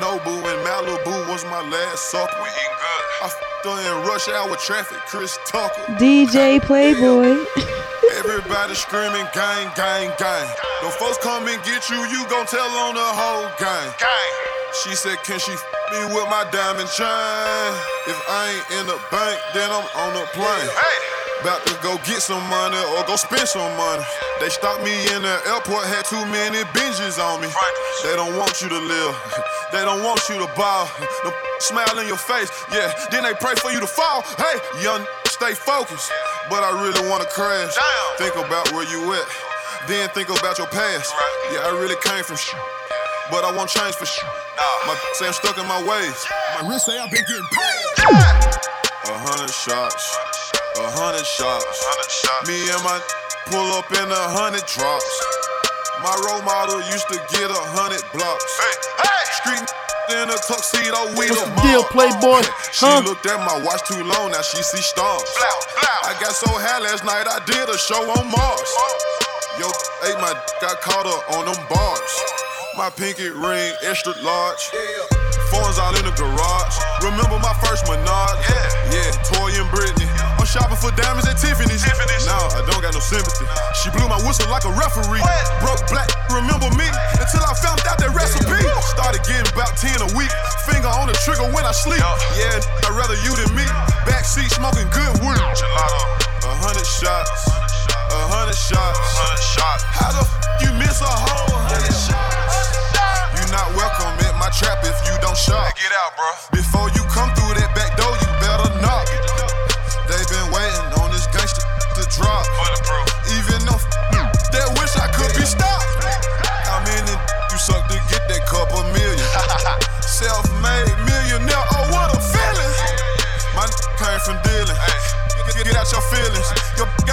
Nobu 0.00 0.36
and 0.44 0.60
Malibu 0.66 1.28
was 1.28 1.44
my 1.46 1.62
last 1.70 2.10
supper. 2.10 2.36
We 3.22 3.28
eating 3.28 3.62
good. 3.62 3.78
I 3.82 3.86
f***ed 3.86 3.86
her 3.86 4.00
in 4.00 4.06
rush 4.06 4.28
hour 4.28 4.56
traffic, 4.56 4.98
Chris 5.06 5.38
Tucker. 5.46 5.82
DJ 5.94 6.60
Playboy. 6.62 7.44
Everybody 8.18 8.74
screaming 8.74 9.26
gang, 9.34 9.70
gang, 9.76 10.12
gang. 10.18 10.48
Them 10.82 10.90
folks 10.98 11.18
come 11.18 11.46
and 11.46 11.62
get 11.64 11.88
you, 11.88 11.96
you 12.10 12.26
gon' 12.28 12.46
tell 12.46 12.66
on 12.66 12.94
the 12.94 13.00
whole 13.00 13.48
gang. 13.58 13.94
Gang. 13.98 14.32
She 14.82 14.94
said, 14.94 15.18
can 15.22 15.38
she 15.38 15.52
f 15.52 15.64
Me 15.92 16.04
with 16.14 16.28
my 16.30 16.48
diamond 16.50 16.88
chain. 16.90 17.70
If 18.08 18.18
I 18.28 18.56
ain't 18.56 18.80
in 18.80 18.86
the 18.86 18.98
bank, 19.10 19.38
then 19.54 19.70
I'm 19.70 19.84
on 19.96 20.14
the 20.14 20.26
plane. 20.32 20.68
About 21.42 21.66
to 21.66 21.74
go 21.82 21.98
get 22.06 22.22
some 22.22 22.38
money 22.46 22.78
or 22.94 23.02
go 23.02 23.16
spend 23.16 23.48
some 23.48 23.66
money. 23.76 24.04
They 24.38 24.48
stopped 24.48 24.84
me 24.84 24.94
in 25.10 25.26
the 25.26 25.36
airport, 25.50 25.90
had 25.90 26.06
too 26.06 26.22
many 26.30 26.62
binges 26.70 27.18
on 27.18 27.42
me. 27.42 27.50
They 28.06 28.14
don't 28.14 28.38
want 28.38 28.62
you 28.62 28.68
to 28.68 28.78
live. 28.78 29.14
They 29.72 29.80
don't 29.80 30.04
want 30.04 30.20
you 30.28 30.36
to 30.36 30.44
ball. 30.52 30.84
The 31.24 31.32
smile 31.60 31.98
in 31.98 32.06
your 32.06 32.20
face, 32.20 32.52
yeah. 32.70 32.92
Then 33.10 33.24
they 33.24 33.32
pray 33.32 33.54
for 33.56 33.72
you 33.72 33.80
to 33.80 33.86
fall. 33.86 34.20
Hey, 34.36 34.60
young, 34.84 35.00
stay 35.24 35.54
focused. 35.54 36.12
But 36.50 36.62
I 36.62 36.84
really 36.84 37.08
wanna 37.08 37.24
crash. 37.24 37.72
Think 38.18 38.36
about 38.36 38.70
where 38.72 38.84
you 38.84 39.00
at. 39.14 39.24
Then 39.88 40.10
think 40.10 40.28
about 40.28 40.58
your 40.58 40.66
past. 40.66 41.14
Yeah, 41.52 41.64
I 41.64 41.70
really 41.80 41.96
came 42.04 42.22
from 42.22 42.36
shit. 42.36 42.60
But 43.30 43.44
I 43.44 43.56
won't 43.56 43.70
change 43.70 43.94
for 43.96 44.04
shit. 44.04 44.28
My 44.86 44.94
say 45.14 45.26
I'm 45.26 45.32
stuck 45.32 45.56
in 45.56 45.66
my 45.66 45.80
ways. 45.82 46.20
My 46.60 46.68
wrist 46.68 46.84
say 46.84 46.98
I've 46.98 47.10
been 47.10 47.24
getting 47.24 47.48
paid. 47.48 48.12
A 49.08 49.18
hundred 49.18 49.50
shots. 49.50 50.21
A 50.82 50.90
hundred 50.90 51.26
shots. 51.26 51.78
Me 52.50 52.58
and 52.58 52.82
my 52.82 52.98
pull 53.46 53.70
up 53.78 53.86
in 53.94 54.08
a 54.10 54.24
hundred 54.34 54.66
drops. 54.66 55.06
My 56.02 56.10
role 56.26 56.42
model 56.42 56.82
used 56.90 57.06
to 57.14 57.18
get 57.30 57.46
a 57.46 57.62
hundred 57.78 58.02
blocks. 58.10 58.50
Street 59.38 59.62
in 60.18 60.26
a 60.26 60.38
tuxedo 60.42 61.14
with 61.14 61.30
What's 61.30 61.46
a 61.46 61.54
the 61.54 61.62
deal, 61.62 61.82
mom. 61.86 61.94
Playboy? 61.94 62.42
She 62.74 62.82
Huh? 62.82 63.02
looked 63.06 63.26
at 63.30 63.38
my 63.46 63.62
watch 63.62 63.86
too 63.86 64.02
long, 64.02 64.34
now 64.34 64.42
she 64.42 64.58
see 64.62 64.82
stars. 64.82 65.22
I 66.02 66.18
got 66.18 66.34
so 66.34 66.50
high 66.50 66.82
last 66.82 67.06
night, 67.06 67.30
I 67.30 67.38
did 67.46 67.62
a 67.70 67.78
show 67.78 68.02
on 68.18 68.26
Mars. 68.26 68.70
Yo, 69.62 69.70
ate 70.10 70.18
my 70.18 70.34
got 70.64 70.82
caught 70.82 71.06
up 71.06 71.22
on 71.38 71.46
them 71.46 71.60
bars. 71.70 72.12
My 72.74 72.90
pinky 72.90 73.28
ring 73.30 73.70
extra 73.86 74.16
large. 74.24 74.62
Phones 75.52 75.78
all 75.78 75.94
in 75.94 76.04
the 76.08 76.14
garage. 76.16 76.74
Remember 77.04 77.38
my 77.38 77.52
first 77.62 77.84
Menard? 77.86 78.34
Yeah, 78.48 78.96
yeah, 78.96 79.10
Toy 79.28 79.52
and 79.60 79.68
Britney. 79.70 80.08
Shopping 80.52 80.76
for 80.76 80.92
diamonds 81.00 81.24
at 81.24 81.40
Tiffany's. 81.40 81.80
Tiffany's. 81.80 82.28
No, 82.28 82.36
I 82.52 82.60
don't 82.68 82.84
got 82.84 82.92
no 82.92 83.00
sympathy. 83.00 83.48
She 83.80 83.88
blew 83.88 84.04
my 84.04 84.20
whistle 84.20 84.44
like 84.52 84.68
a 84.68 84.72
referee. 84.76 85.24
Broke 85.64 85.80
black, 85.88 86.12
remember 86.28 86.68
me? 86.76 86.84
Until 87.16 87.40
I 87.40 87.56
found 87.56 87.80
out 87.88 87.96
that 87.96 88.12
recipe. 88.12 88.60
Started 88.84 89.24
getting 89.24 89.48
about 89.48 89.80
10 89.80 90.04
a 90.04 90.12
week. 90.12 90.28
Finger 90.68 90.92
on 90.92 91.08
the 91.08 91.16
trigger 91.24 91.48
when 91.56 91.64
I 91.64 91.72
sleep. 91.72 92.04
Yeah, 92.36 92.60
I'd 92.84 92.92
rather 92.92 93.16
you 93.24 93.32
than 93.32 93.48
me. 93.56 93.64
Backseat 94.04 94.52
smoking 94.52 94.84
good 94.92 95.24
weed. 95.24 95.40
Gelato. 95.56 96.20
A 96.44 96.52
hundred 96.60 96.84
shots. 96.84 97.48
A 98.12 98.20
hundred 98.28 98.52
shots. 98.52 99.00
A 99.00 99.08
hundred 99.24 99.40
shots. 99.56 99.82
How 99.88 100.12
the 100.12 100.20
f 100.20 100.30
you 100.60 100.68
miss 100.76 101.00
a 101.00 101.08
whole 101.08 101.64
hundred 101.64 101.96
shots? 101.96 102.52
You're 103.40 103.48
not 103.48 103.72
welcome 103.72 104.12
at 104.20 104.36
my 104.36 104.52
trap 104.52 104.84
if 104.84 105.00
you 105.08 105.16
don't 105.24 105.32
shop. 105.32 105.72
Get 105.80 105.96
out, 105.96 106.12
bro. 106.12 106.28
Before 106.52 106.92
you 106.92 107.08
come 107.08 107.32
through 107.32 107.56
that 107.56 107.72
back 107.72 107.96
door, 107.96 108.12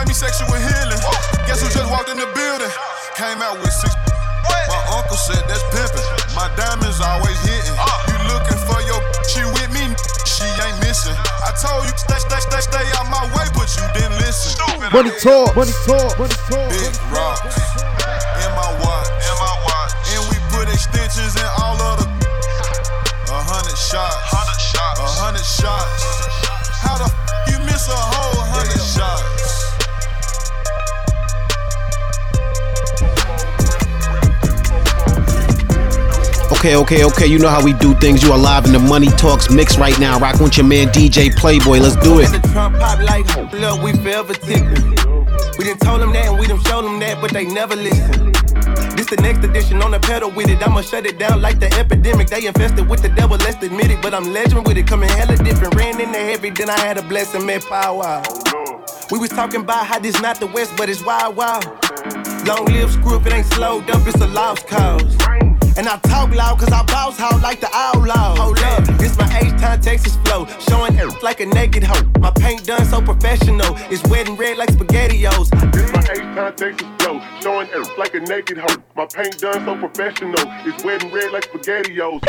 me 0.09 0.13
sexual 0.17 0.49
healing. 0.49 1.01
Guess 1.45 1.61
who 1.61 1.69
just 1.69 1.85
walked 1.85 2.09
in 2.09 2.17
the 2.17 2.25
building? 2.33 2.73
Came 3.13 3.37
out 3.45 3.61
with 3.61 3.69
six. 3.69 3.93
My 4.65 4.81
uncle 4.97 5.13
said 5.13 5.45
that's 5.45 5.61
pimping. 5.69 6.01
My 6.33 6.49
diamonds 6.57 6.97
always 6.97 7.37
hitting. 7.45 7.77
You 8.09 8.17
looking 8.33 8.57
for 8.65 8.81
your 8.89 8.97
she 9.29 9.45
with 9.45 9.69
me? 9.69 9.93
She 10.25 10.49
ain't 10.65 10.81
missing. 10.81 11.13
I 11.45 11.53
told 11.53 11.85
you 11.85 11.93
stay, 11.93 12.17
stay, 12.17 12.41
stay, 12.41 12.61
stay 12.65 12.85
out 12.97 13.05
my 13.13 13.21
way, 13.37 13.45
but 13.53 13.69
you 13.77 13.85
didn't 13.93 14.17
listen. 14.17 14.57
Money 14.89 15.13
talk, 15.21 15.53
money 15.53 15.73
talk, 15.85 16.17
money 16.17 16.37
talk. 16.49 16.69
Big 16.73 16.89
rocks 17.13 17.53
in 18.41 18.49
my 18.57 18.69
watch. 18.81 19.09
In 19.13 19.35
my 19.37 19.53
watch. 19.61 19.93
And 20.09 20.25
we 20.33 20.37
put 20.49 20.65
extensions 20.73 21.37
in 21.37 21.49
all 21.61 21.77
of 21.77 22.01
the. 22.01 22.07
A 23.29 23.37
hundred 23.45 23.77
shots. 23.77 24.17
Hundred 24.25 24.57
shots. 24.57 24.97
A 24.97 25.07
hundred 25.21 25.45
shots. 25.45 26.01
How 26.81 26.97
the 26.97 27.05
f- 27.05 27.53
you 27.53 27.57
miss 27.69 27.85
a 27.85 27.93
whole 27.93 28.38
Okay, 36.59 36.75
okay, 36.75 37.05
okay. 37.05 37.25
You 37.25 37.39
know 37.39 37.47
how 37.47 37.63
we 37.63 37.71
do 37.71 37.93
things. 37.93 38.21
You 38.21 38.33
are 38.33 38.37
live 38.37 38.65
in 38.65 38.73
the 38.73 38.79
Money 38.79 39.07
Talks 39.07 39.49
mix 39.49 39.77
right 39.77 39.97
now. 39.97 40.19
Rock 40.19 40.41
with 40.41 40.57
your 40.57 40.65
man 40.65 40.89
DJ 40.89 41.33
Playboy. 41.33 41.79
Let's 41.79 41.95
do 41.95 42.19
it. 42.19 42.29
We 43.81 43.93
forever 43.93 44.33
tipping. 44.33 44.89
We 45.57 45.63
done 45.63 45.77
told 45.77 46.01
them 46.01 46.11
that 46.11 46.25
and 46.25 46.37
we 46.37 46.47
done 46.47 46.61
showed 46.65 46.83
them 46.83 46.99
that, 46.99 47.21
but 47.21 47.31
they 47.31 47.45
never 47.45 47.77
listen. 47.77 48.33
This 48.97 49.07
the 49.07 49.15
next 49.21 49.45
edition 49.45 49.81
on 49.81 49.91
the 49.91 50.01
pedal 50.01 50.31
with 50.31 50.49
it. 50.49 50.61
I'ma 50.61 50.81
shut 50.81 51.05
it 51.05 51.17
down 51.17 51.41
like 51.41 51.61
the 51.61 51.73
epidemic. 51.79 52.27
They 52.27 52.45
infested 52.45 52.89
with 52.89 53.03
the 53.03 53.09
devil, 53.09 53.37
let's 53.37 53.63
admit 53.63 53.89
it. 53.91 54.01
But 54.01 54.13
I'm 54.13 54.33
legend 54.33 54.67
with 54.67 54.75
it, 54.75 54.85
coming 54.85 55.07
hella 55.07 55.37
different. 55.37 55.75
Ran 55.75 56.01
in 56.01 56.11
the 56.11 56.19
heavy, 56.19 56.49
then 56.49 56.69
I 56.69 56.77
had 56.77 56.97
a 56.97 57.03
blessing, 57.03 57.45
man, 57.45 57.61
power. 57.61 58.21
We 59.11 59.17
was 59.17 59.29
talking 59.29 59.61
about 59.61 59.87
how 59.87 59.99
this 59.99 60.19
not 60.19 60.41
the 60.41 60.47
West, 60.47 60.73
but 60.75 60.89
it's 60.89 61.05
wild, 61.05 61.37
wild. 61.37 61.63
Long 62.45 62.65
live 62.65 62.91
screw 62.91 63.15
if 63.15 63.25
it 63.25 63.31
ain't 63.31 63.45
slowed 63.45 63.89
up, 63.89 64.05
it's 64.05 64.19
a 64.19 64.27
lost 64.27 64.67
cause. 64.67 65.48
And 65.79 65.87
I 65.87 65.95
talk 65.99 66.35
loud 66.35 66.59
cause 66.59 66.73
I 66.73 66.83
bounce 66.83 67.21
out 67.21 67.41
like 67.41 67.61
the 67.61 67.69
outlaw. 67.73 68.35
Hold 68.35 68.59
up, 68.59 68.83
it's 68.99 69.17
my 69.17 69.39
H-Town 69.39 69.79
Texas 69.79 70.17
flow. 70.25 70.45
Showing 70.67 70.93
it 70.95 71.23
like 71.23 71.39
a 71.39 71.45
naked 71.45 71.83
hoe. 71.83 72.03
My 72.19 72.31
paint 72.31 72.65
done 72.65 72.83
so 72.83 73.01
professional. 73.01 73.77
It's 73.89 74.03
wet 74.09 74.27
and 74.27 74.37
red 74.37 74.57
like 74.57 74.67
SpaghettiOs. 74.71 75.49
This 75.71 75.89
my 75.93 76.01
H-Town 76.01 76.55
Texas 76.57 76.87
flow, 76.99 77.21
showing 77.39 77.69
it 77.71 77.97
like 77.97 78.13
a 78.13 78.19
naked 78.19 78.57
hoe. 78.57 78.75
My 78.97 79.05
paint 79.05 79.37
done 79.39 79.63
so 79.63 79.77
professional, 79.77 80.35
it's 80.67 80.83
wet 80.83 81.01
and 81.01 81.13
red 81.13 81.31
like 81.31 81.49
SpaghettiOs. 81.49 82.19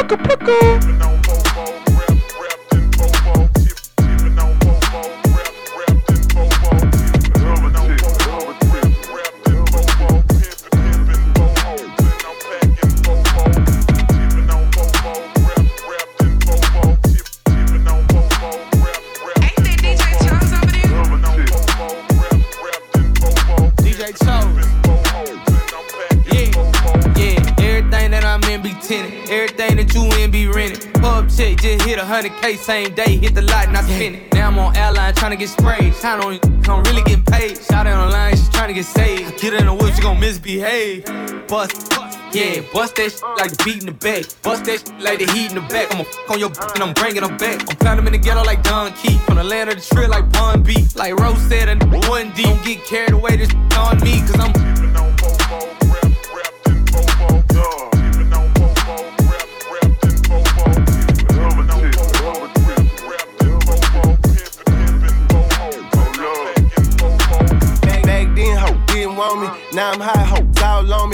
Just 31.60 31.84
hit 31.84 31.98
a 31.98 32.04
hundred 32.04 32.32
K 32.40 32.56
same 32.56 32.94
day, 32.94 33.18
hit 33.18 33.34
the 33.34 33.42
lot 33.42 33.68
and 33.68 33.76
I 33.76 33.82
spend 33.82 34.16
it. 34.16 34.32
Now 34.32 34.48
I'm 34.48 34.58
on 34.58 34.74
airline 34.74 35.14
trying 35.14 35.32
to 35.32 35.36
get 35.36 35.50
sprayed. 35.50 35.92
Time 35.94 36.22
on 36.22 36.40
I'm 36.66 36.82
really 36.84 37.02
getting 37.02 37.22
paid. 37.24 37.58
Shout 37.62 37.86
out 37.86 38.06
online, 38.06 38.34
she's 38.34 38.48
trying 38.48 38.68
to 38.68 38.74
get 38.74 38.86
saved. 38.86 39.38
Get 39.40 39.52
in 39.52 39.66
the 39.66 39.74
woods, 39.74 39.96
she 39.96 40.02
gon' 40.02 40.18
misbehave. 40.18 41.04
Bust, 41.48 41.92
yeah, 42.32 42.62
bust 42.72 42.96
that 42.96 43.12
shit 43.12 43.22
like 43.36 43.50
the 43.50 43.62
beat 43.62 43.80
in 43.80 43.86
the 43.86 43.92
back. 43.92 44.24
Bust 44.42 44.64
that 44.64 44.80
shit 44.80 45.00
like 45.00 45.18
the 45.18 45.30
heat 45.32 45.50
in 45.50 45.56
the 45.56 45.68
back. 45.68 45.92
I'ma 45.92 46.04
f 46.04 46.30
on 46.30 46.38
your 46.38 46.48
b- 46.48 46.56
and 46.74 46.82
I'm 46.82 46.94
bringing 46.94 47.22
them 47.22 47.36
back. 47.36 47.60
I'm 47.68 47.76
pounding 47.76 48.06
in 48.06 48.12
the 48.12 48.18
ghetto 48.18 48.42
like 48.42 48.62
Don 48.62 48.92
Keith. 48.94 49.22
From 49.26 49.36
the 49.36 49.44
land 49.44 49.68
of 49.68 49.76
the 49.76 49.82
trill 49.82 50.08
like 50.08 50.32
Bun 50.32 50.62
B. 50.62 50.86
Like 50.94 51.14
Rose 51.20 51.42
said, 51.42 51.68
and 51.68 51.82
one 52.08 52.32
D. 52.32 52.44
Don't 52.44 52.64
get 52.64 52.86
carried 52.86 53.12
away, 53.12 53.36
this 53.36 53.52
on 53.76 54.00
me, 54.00 54.20
cause 54.20 54.40
I'm. 54.40 54.79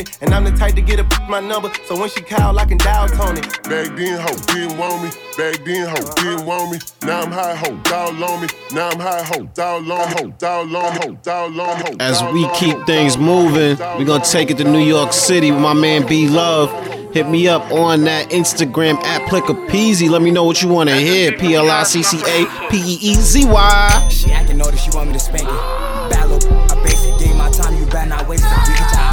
All. 0.07 0.19
And 0.21 0.35
I'm 0.35 0.45
the 0.45 0.53
type 0.53 0.75
to 0.75 0.83
get 0.83 1.01
a 1.01 1.07
my 1.29 1.41
number, 1.41 1.73
so 1.87 1.99
when 1.99 2.09
she 2.09 2.21
call, 2.21 2.59
I 2.59 2.65
can 2.65 2.79
dial 2.79 3.09
Tony. 3.09 3.41
Back 3.41 3.97
then, 3.97 4.21
ho, 4.21 4.37
didn't 4.47 4.79
want 4.79 5.03
me. 5.03 5.11
Back 5.37 5.65
then, 5.65 5.89
ho, 5.89 6.13
didn't 6.15 6.47
want 6.47 6.73
me. 6.73 6.79
Now 7.03 7.23
I'm 7.23 7.33
high, 7.33 7.55
ho, 7.55 7.81
all 7.93 8.25
on 8.25 8.43
me. 8.43 8.49
Now 8.73 8.91
I'm 8.91 9.01
high, 9.01 9.23
ho, 9.23 9.49
all 9.59 9.93
on, 9.93 10.09
ho, 10.09 10.33
all 10.47 10.77
on, 10.77 10.97
ho, 10.97 11.19
all 11.27 11.61
on, 11.61 11.77
ho. 11.81 11.97
As 12.01 12.23
we 12.33 12.49
keep 12.55 12.77
things 12.87 13.19
moving, 13.19 13.77
we're 13.99 14.05
gonna 14.05 14.25
take 14.25 14.51
it 14.51 14.59
to 14.59 14.65
New 14.65 14.85
York 14.85 15.13
City 15.13 15.51
with 15.51 15.61
my 15.61 15.75
man 15.75 16.07
B 16.07 16.29
Love. 16.29 16.71
Hit 17.13 17.29
me 17.29 17.49
up 17.49 17.71
on 17.73 18.05
that 18.05 18.31
Instagram 18.31 19.03
at 19.05 19.23
Pliccapeezy. 19.23 20.11
Let 20.11 20.23
me 20.23 20.31
know 20.31 20.45
what 20.45 20.63
you 20.63 20.69
wanna 20.69 20.97
hear. 20.97 21.33
P 21.33 21.55
L 21.55 21.71
I 21.71 21.83
C 21.83 22.03
C 22.03 22.19
A 22.19 22.47
P 22.71 22.77
E 22.77 22.99
E 23.01 23.15
Z 23.15 23.47
Y. 23.47 24.09
She 24.11 24.33
acting 24.33 24.61
older, 24.61 24.77
she 24.77 24.91
want 24.91 25.09
me 25.09 25.15
to 25.15 25.21
spank 25.21 25.43
it. 25.43 26.11
Bad 26.11 26.29
little, 26.29 26.53
I 26.53 26.83
basic. 26.85 27.19
Give 27.19 27.37
my 27.37 27.51
time, 27.51 27.77
you 27.77 27.87
better 27.87 28.09
not 28.11 28.29
waste 28.29 28.45
it. 28.45 29.06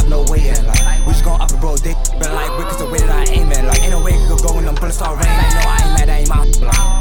It 4.94 4.95
start 4.95 5.18
raining. 5.18 5.38
Like, 5.38 5.53
no, 5.53 5.61
I 5.65 5.78
ain't 5.84 5.94
mad, 5.98 6.10
I 6.10 6.18
ain't 6.20 6.30
my 6.30 6.45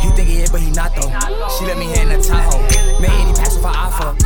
He 0.03 0.11
think 0.17 0.29
he 0.29 0.37
is, 0.43 0.51
but 0.51 0.61
he 0.61 0.71
not 0.71 0.95
though. 0.95 1.11
She 1.59 1.65
let 1.67 1.79
me 1.79 1.87
hit 1.87 2.03
in 2.03 2.09
the 2.09 2.23
Tahoe. 2.23 2.61
Made 3.01 3.11
any 3.11 3.33
pass 3.33 3.55
with 3.55 3.65
her 3.65 3.71
offer. 3.71 4.22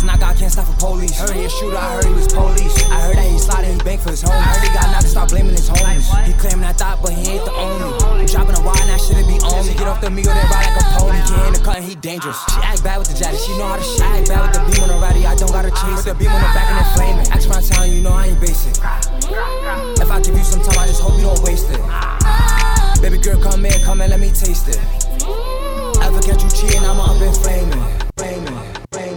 He 0.00 0.06
callin' 0.06 0.16
my 0.16 0.16
phone. 0.16 0.20
Tone 0.20 0.20
his 0.20 0.20
knock, 0.20 0.22
I 0.22 0.34
can't 0.34 0.52
stop 0.52 0.66
for 0.66 0.76
police. 0.80 1.18
Heard 1.18 1.36
he 1.36 1.44
a 1.44 1.50
shooter, 1.50 1.76
I 1.76 1.94
heard 1.94 2.04
he 2.04 2.14
was 2.14 2.28
police. 2.28 2.74
I 2.88 3.00
heard 3.00 3.16
that 3.16 3.26
he 3.26 3.38
sliding 3.38 3.72
his 3.72 3.82
bank 3.82 4.00
for 4.00 4.10
his 4.10 4.22
home. 4.22 4.32
I 4.32 4.42
heard 4.42 4.62
he 4.64 4.72
got 4.72 4.90
knocked, 4.92 5.08
stop 5.08 5.28
blaming 5.28 5.52
his 5.52 5.68
homies. 5.68 6.08
He 6.24 6.32
claiming 6.34 6.64
I 6.64 6.72
thought, 6.72 7.02
but 7.02 7.12
he 7.12 7.36
ain't 7.36 7.44
the 7.44 7.52
only. 7.52 7.90
I'm 8.00 8.26
dropping 8.26 8.56
a 8.56 8.62
wire, 8.64 8.86
now 8.86 8.96
shouldn't 8.96 9.28
be 9.28 9.36
on 9.44 9.66
me. 9.66 9.74
Get 9.74 9.88
off 9.88 10.00
the 10.00 10.08
Migo, 10.08 10.32
they 10.32 10.46
ride 10.48 10.72
like 10.72 10.80
a 10.80 10.84
pony. 10.96 11.20
Get 11.20 11.46
in 11.46 11.52
the 11.52 11.60
cut 11.60 11.76
and 11.76 11.84
he 11.84 11.94
dangerous. 11.94 12.38
She 12.48 12.60
act 12.64 12.82
bad 12.84 12.98
with 12.98 13.08
the 13.08 13.16
jaddy, 13.16 13.36
she 13.36 13.52
know 13.58 13.68
how 13.68 13.76
to 13.76 13.84
shit. 13.84 14.00
Act 14.00 14.28
bad 14.28 14.40
with 14.44 14.54
the 14.56 14.62
beam 14.70 14.80
on 14.84 14.88
the 14.88 14.98
ratty, 15.00 15.26
I 15.26 15.34
don't 15.36 15.52
gotta 15.52 15.70
chase. 15.70 16.00
Put 16.00 16.04
the 16.04 16.14
beam 16.16 16.32
on 16.32 16.40
the 16.40 16.52
back 16.56 16.68
and 16.70 16.80
it 16.80 16.88
flaming. 16.96 17.26
Ask 17.32 17.44
around 17.48 17.64
town, 17.68 17.90
you 17.92 18.00
know 18.00 18.12
I 18.12 18.32
ain't 18.32 18.40
basic. 18.40 18.76
If 20.00 20.08
I 20.10 20.16
give 20.20 20.36
you 20.36 20.44
some 20.44 20.62
time, 20.64 20.78
I 20.78 20.86
just 20.88 21.02
hope 21.02 21.16
you 21.18 21.28
don't 21.28 21.42
waste 21.44 21.68
it. 21.68 21.82
Baby 23.02 23.18
girl, 23.20 23.40
come 23.40 23.64
here, 23.64 23.78
come 23.84 24.00
and 24.00 24.10
let 24.10 24.20
me 24.20 24.30
taste 24.32 24.68
it. 24.68 24.80
Ever 26.00 26.20
catch 26.24 26.40
you 26.40 26.50
cheating, 26.50 26.84
I'ma 26.84 27.12
up 27.12 27.20
and 27.20 27.36
flaming. 27.36 27.84
flaming. 28.16 28.69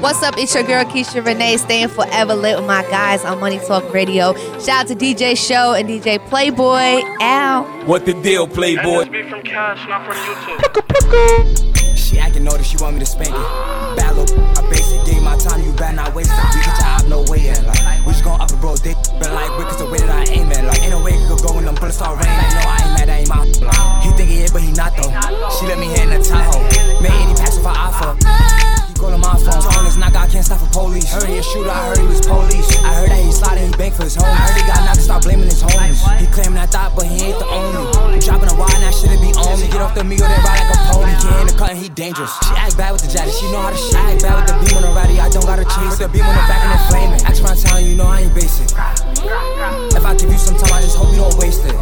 What's 0.03 0.21
up? 0.21 0.37
It's 0.37 0.53
your 0.53 0.63
girl 0.63 0.83
Keisha 0.83 1.25
Renee, 1.25 1.55
staying 1.55 1.87
forever 1.87 2.35
lit 2.35 2.57
with 2.57 2.67
my 2.67 2.83
guys 2.91 3.23
on 3.23 3.39
Money 3.39 3.57
Talk 3.59 3.93
Radio. 3.93 4.33
Shout 4.59 4.69
out 4.69 4.87
to 4.87 4.95
DJ 4.95 5.31
Show 5.31 5.75
and 5.75 5.87
DJ 5.87 6.19
Playboy. 6.27 7.07
Ow. 7.23 7.83
What 7.85 8.05
the 8.05 8.11
deal, 8.11 8.45
Playboy? 8.45 9.05
That 9.05 9.29
from 9.29 9.41
Cash, 9.43 9.87
not 9.87 10.03
from 10.05 10.17
YouTube. 10.19 11.97
She 11.97 12.19
acting 12.19 12.43
notice, 12.43 12.67
she 12.67 12.75
want 12.83 12.95
me 12.95 12.99
to 12.99 13.05
spank 13.05 13.29
it. 13.29 13.95
Bad 13.95 14.17
little, 14.17 14.43
I 14.43 14.69
base 14.69 14.91
it. 14.91 15.05
Give 15.05 15.15
you 15.15 15.21
my 15.21 15.37
time, 15.37 15.63
you 15.63 15.71
better 15.71 15.95
not 15.95 16.13
waste 16.13 16.31
it. 16.33 16.51
We 16.51 16.59
get 16.65 16.77
your 16.79 16.87
op, 16.89 17.07
no 17.07 17.31
way 17.31 17.47
in. 17.47 17.65
Like, 17.65 18.05
we 18.05 18.11
just 18.11 18.25
gon' 18.25 18.41
up 18.41 18.51
and 18.51 18.59
bro, 18.59 18.75
dick. 18.75 18.97
But 19.21 19.31
like, 19.31 19.57
because 19.57 19.77
the 19.77 19.85
way 19.85 19.99
that 19.99 20.11
I 20.11 20.29
aim 20.33 20.51
it. 20.51 20.65
Like, 20.65 20.83
ain't 20.83 20.91
no 20.91 21.01
way 21.01 21.11
it 21.11 21.25
could 21.29 21.47
go 21.47 21.55
when 21.55 21.63
them 21.63 21.75
bullets 21.75 21.95
start 21.95 22.19
raining. 22.19 22.35
Like, 22.43 22.51
no, 22.51 22.59
I 22.59 22.75
ain't 22.83 22.99
mad, 22.99 23.07
I 23.07 23.17
ain't 23.23 23.29
my. 23.31 24.01
He 24.03 24.11
think 24.19 24.29
he 24.29 24.43
is, 24.43 24.51
but 24.51 24.63
he 24.63 24.73
not 24.73 24.97
though. 24.97 25.07
She 25.55 25.63
let 25.65 25.79
me 25.79 25.87
hit 25.87 26.03
in 26.03 26.09
the 26.09 26.19
Tahoe. 26.19 26.59
Made 26.99 27.15
any 27.23 27.39
pass 27.39 27.55
with 27.55 27.63
her 27.63 28.62
callin' 29.03 29.19
my 29.19 29.35
phone. 29.35 29.59
Tone 29.59 29.85
his 29.85 29.97
knock, 29.99 30.15
I 30.15 30.27
can't 30.31 30.45
stop 30.45 30.63
for 30.63 30.71
police. 30.71 31.11
Heard 31.11 31.27
he 31.27 31.37
a 31.37 31.43
shooter, 31.43 31.69
I 31.69 31.91
heard 31.91 31.99
he 31.99 32.07
was 32.07 32.23
police. 32.23 32.67
I 32.79 33.03
heard 33.03 33.11
that 33.11 33.19
he 33.19 33.31
sliding 33.31 33.67
he 33.67 33.73
bank 33.75 33.95
for 33.95 34.07
his 34.07 34.15
home. 34.15 34.31
I 34.31 34.47
heard 34.47 34.55
he 34.55 34.63
got 34.63 34.79
knocked, 34.87 35.03
stop 35.03 35.21
blaming 35.23 35.51
his 35.51 35.59
homies. 35.59 35.99
He 36.19 36.27
claiming 36.31 36.57
I 36.57 36.65
thought, 36.65 36.95
but 36.95 37.05
he 37.05 37.27
ain't 37.27 37.39
the 37.39 37.47
only. 37.51 37.83
I'm 38.15 38.19
dropping 38.23 38.49
a 38.49 38.55
wire, 38.55 38.79
now 38.79 38.91
shouldn't 38.95 39.19
be 39.19 39.35
on 39.35 39.59
me. 39.59 39.67
Get 39.67 39.83
off 39.83 39.93
the 39.95 40.07
Migo, 40.07 40.23
they 40.23 40.41
ride 40.47 40.63
like 40.63 40.71
a 40.71 40.79
pony. 40.87 41.11
Get 41.19 41.35
in 41.43 41.47
the 41.51 41.55
cut 41.59 41.69
and 41.75 41.79
he 41.79 41.89
dangerous. 41.91 42.31
She 42.47 42.55
act 42.55 42.79
bad 42.79 42.95
with 42.95 43.03
the 43.03 43.11
jaddy, 43.11 43.31
she 43.35 43.51
know 43.51 43.59
how 43.59 43.75
to 43.75 43.77
shit. 43.77 43.99
I 43.99 44.15
act 44.15 44.23
bad 44.23 44.35
with 44.39 44.47
the 44.47 44.55
beam 44.63 44.75
on 44.79 44.83
the 44.87 44.93
ratty, 44.95 45.19
I 45.19 45.27
don't 45.27 45.45
gotta 45.45 45.67
chase. 45.67 45.99
The 45.99 46.07
beam 46.07 46.23
on 46.23 46.35
the 46.35 46.45
back 46.47 46.63
and 46.63 46.71
it 46.71 46.83
flaming. 46.87 47.21
Ask 47.27 47.43
around 47.43 47.59
town, 47.59 47.83
you 47.83 47.95
know 47.99 48.07
I 48.07 48.23
ain't 48.23 48.33
basic. 48.33 48.71
If 48.71 50.03
I 50.05 50.15
give 50.15 50.31
you 50.31 50.39
some 50.39 50.55
time, 50.55 50.71
I 50.71 50.79
just 50.79 50.95
hope 50.95 51.11
you 51.11 51.19
don't 51.19 51.35
waste 51.35 51.67
it. 51.67 51.75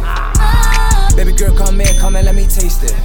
Baby 1.14 1.32
girl, 1.38 1.54
come 1.54 1.78
here, 1.78 1.94
come 2.02 2.16
and 2.16 2.26
let 2.26 2.34
me 2.34 2.50
taste 2.50 2.82
it. 2.82 2.96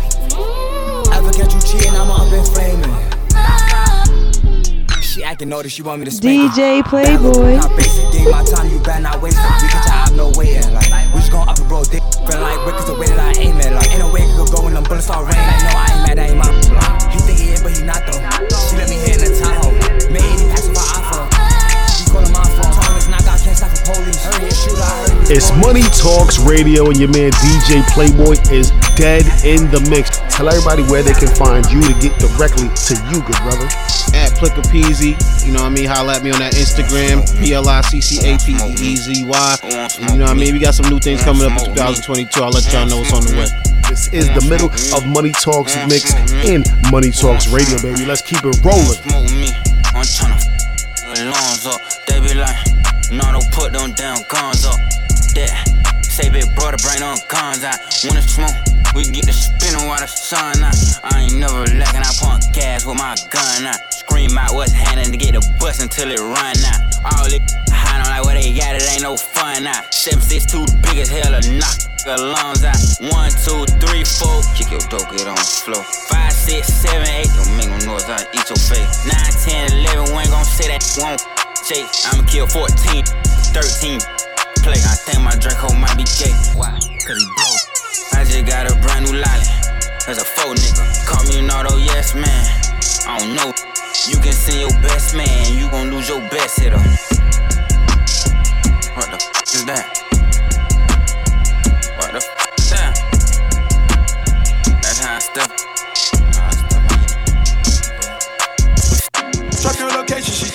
Ever 1.14 1.30
catch 1.34 1.54
you 1.54 1.62
cheating, 1.62 1.94
I'ma 1.94 2.26
up 2.26 2.34
and 2.34 2.48
flaming. 2.50 3.18
She 5.18 5.24
acting 5.24 5.50
notice, 5.50 5.74
she 5.74 5.82
want 5.82 5.98
me 5.98 6.06
to 6.06 6.12
spank 6.12 6.54
DJ. 6.54 6.86
Playboy. 6.86 7.58
Not 7.58 7.76
basic, 7.76 8.06
give 8.14 8.30
my 8.30 8.46
time, 8.46 8.70
you 8.70 8.78
better 8.78 9.02
not 9.02 9.20
waste 9.20 9.42
it. 9.42 9.50
Get 9.66 9.74
your 9.74 9.98
op, 9.98 10.14
no 10.14 10.30
way. 10.38 10.62
Like, 10.70 11.10
we 11.10 11.18
just 11.26 11.32
gon' 11.32 11.50
up 11.50 11.58
and 11.58 11.68
bro, 11.68 11.82
dick. 11.90 12.06
Feel 12.30 12.38
like 12.38 12.62
is 12.78 12.86
the 12.86 12.94
way 12.94 13.10
that 13.10 13.18
I 13.18 13.34
aim 13.42 13.58
it. 13.58 13.74
Like, 13.74 13.90
ain't 13.90 13.98
no 13.98 14.14
way 14.14 14.22
it 14.22 14.38
could 14.38 14.54
go 14.54 14.62
when 14.62 14.76
them 14.76 14.84
bullets 14.84 15.10
start 15.10 15.26
raining. 15.26 15.42
Like, 15.42 15.64
no, 15.66 15.74
I 15.74 15.90
ain't 15.90 16.06
mad, 16.06 16.20
I 16.22 16.26
ain't 16.30 16.38
my. 16.38 16.54
He 17.10 17.18
think 17.26 17.40
he 17.42 17.50
is, 17.50 17.64
but 17.66 17.74
he 17.74 17.82
not 17.82 18.06
though. 18.06 18.22
She 18.70 18.78
let 18.78 18.94
me 18.94 19.02
hit 19.02 19.18
in 19.18 19.26
the 19.26 19.34
Tahoe. 19.42 19.74
Made 20.14 20.47
It's 25.32 25.56
Money 25.64 25.84
Talks 25.96 26.40
Radio, 26.40 26.88
and 26.88 27.00
your 27.00 27.08
man 27.08 27.32
DJ 27.32 27.88
Playboy 27.96 28.36
is 28.52 28.72
dead 29.00 29.24
in 29.48 29.72
the 29.72 29.80
mix. 29.90 30.20
Tell 30.36 30.50
everybody 30.50 30.84
where 30.92 31.04
they 31.04 31.14
can 31.14 31.32
find 31.36 31.64
you 31.72 31.80
to 31.80 31.96
get 32.04 32.12
directly 32.20 32.68
to 32.68 32.94
you, 33.08 33.24
good 33.24 33.40
brother. 33.48 33.64
At 34.12 34.36
Pliccapeezy, 34.36 35.16
you 35.46 35.54
know 35.54 35.64
what 35.64 35.72
I 35.72 35.76
mean? 35.76 35.88
Holla 35.88 36.16
at 36.18 36.24
me 36.24 36.32
on 36.32 36.40
that 36.40 36.56
Instagram, 36.56 37.24
P 37.40 37.54
L 37.54 37.70
I 37.70 37.80
C 37.82 38.02
C 38.02 38.20
A 38.28 38.38
P 38.38 38.60
E 38.60 38.76
E 38.76 38.96
Z 38.98 39.24
Y. 39.24 39.58
You 40.12 40.18
know 40.20 40.26
what 40.26 40.32
I 40.32 40.34
mean? 40.34 40.52
We 40.52 40.60
got 40.60 40.74
some 40.76 40.90
new 40.90 41.00
things 41.00 41.24
coming 41.24 41.44
up 41.44 41.56
in 41.56 41.72
2022. 41.72 42.44
I'll 42.44 42.52
let 42.52 42.68
y'all 42.74 42.88
know 42.88 43.00
what's 43.00 43.14
on 43.14 43.24
the 43.24 43.40
way. 43.40 43.48
This 43.88 44.12
is 44.12 44.28
the 44.36 44.44
middle 44.52 44.68
of 44.92 45.08
Money 45.08 45.32
Talks 45.32 45.76
mix 45.88 46.12
in 46.44 46.64
Money 46.92 47.12
Talks 47.12 47.48
Radio, 47.48 47.80
baby. 47.80 48.04
Let's 48.04 48.22
keep 48.22 48.44
it 48.44 48.60
rolling. 48.68 49.00
No, 53.12 53.24
don't 53.32 53.52
put 53.52 53.72
them 53.72 53.94
down, 53.94 54.20
guns 54.28 54.66
up. 54.66 54.80
That 55.36 55.52
say 56.04 56.30
big 56.30 56.54
brother, 56.56 56.78
bring 56.84 57.00
them 57.00 57.16
guns 57.30 57.64
out. 57.64 57.80
When 58.04 58.18
it's 58.20 58.36
smoke, 58.36 58.56
we 58.96 59.08
get 59.08 59.26
the 59.26 59.32
spinning 59.32 59.88
while 59.88 60.00
the 60.00 60.08
sun 60.08 60.60
out. 60.60 60.76
I 61.04 61.24
ain't 61.24 61.40
never 61.40 61.64
lacking, 61.78 62.04
I 62.04 62.12
pump 62.20 62.44
gas 62.52 62.86
with 62.86 62.98
my 62.98 63.16
gun 63.32 63.68
out. 63.68 63.80
Scream 63.94 64.38
out 64.38 64.54
what's 64.54 64.74
happening 64.74 65.12
to 65.12 65.18
get 65.18 65.34
the 65.34 65.44
bus 65.60 65.80
until 65.80 66.12
it 66.12 66.20
run 66.20 66.58
out. 66.68 66.82
All 67.06 67.32
it 67.32 67.44
high 67.72 68.02
on 68.04 68.10
like 68.12 68.26
where 68.26 68.36
they 68.36 68.52
got 68.52 68.76
it 68.76 68.84
ain't 68.92 69.04
no 69.04 69.16
fun 69.16 69.68
out. 69.68 69.94
Seven 69.94 70.22
six 70.22 70.46
two 70.46 70.66
big 70.84 71.00
as 71.00 71.08
hell 71.08 71.32
to 71.32 71.42
knock 71.56 71.78
lungs 72.16 72.64
out. 72.64 72.80
One 73.12 73.32
two 73.32 73.64
three 73.84 74.04
four, 74.04 74.44
kick 74.56 74.72
your 74.72 74.84
dope, 74.88 75.12
get 75.16 75.28
on 75.28 75.36
the 75.36 75.48
floor. 75.64 75.84
Five 76.08 76.32
six 76.32 76.68
seven 76.68 77.08
eight, 77.08 77.28
don't 77.36 77.56
make 77.56 77.68
no 77.68 77.96
noise, 77.96 78.08
I 78.08 78.24
eat 78.34 78.48
your 78.48 78.60
face. 78.60 79.06
Nine 79.08 79.34
ten 79.44 79.72
eleven, 79.72 80.16
we 80.16 80.24
ain't 80.24 80.32
gon' 80.32 80.46
say 80.46 80.68
that 80.68 80.84
won't 81.00 81.37
I'ma 81.70 82.24
kill 82.24 82.48
14, 82.48 83.04
13 83.04 84.00
play. 84.64 84.80
I 84.80 84.96
think 84.96 85.20
my 85.22 85.36
Draco 85.36 85.74
might 85.76 85.98
be 85.98 86.06
gay. 86.16 86.32
Why? 86.56 86.72
Cause 87.04 87.20
he 87.20 87.28
broke. 87.36 87.64
I 88.14 88.24
just 88.24 88.46
got 88.46 88.72
a 88.72 88.76
brand 88.80 89.04
new 89.04 89.20
lolly. 89.20 89.52
There's 90.06 90.18
a 90.18 90.24
faux 90.24 90.56
nigga. 90.64 91.06
Call 91.06 91.28
me 91.28 91.40
an 91.40 91.52
auto 91.52 91.76
yes 91.76 92.16
man. 92.16 92.48
I 93.06 93.20
don't 93.20 93.36
know. 93.36 93.52
You 94.08 94.16
can 94.24 94.32
send 94.32 94.62
your 94.62 94.82
best 94.82 95.14
man, 95.14 95.58
you 95.60 95.70
gon' 95.70 95.92
lose 95.92 96.08
your 96.08 96.22
best 96.30 96.58
hitter. 96.58 96.80
What 98.96 99.12
the 99.12 99.18
f 99.20 99.44
is 99.54 99.66
that? 99.66 100.07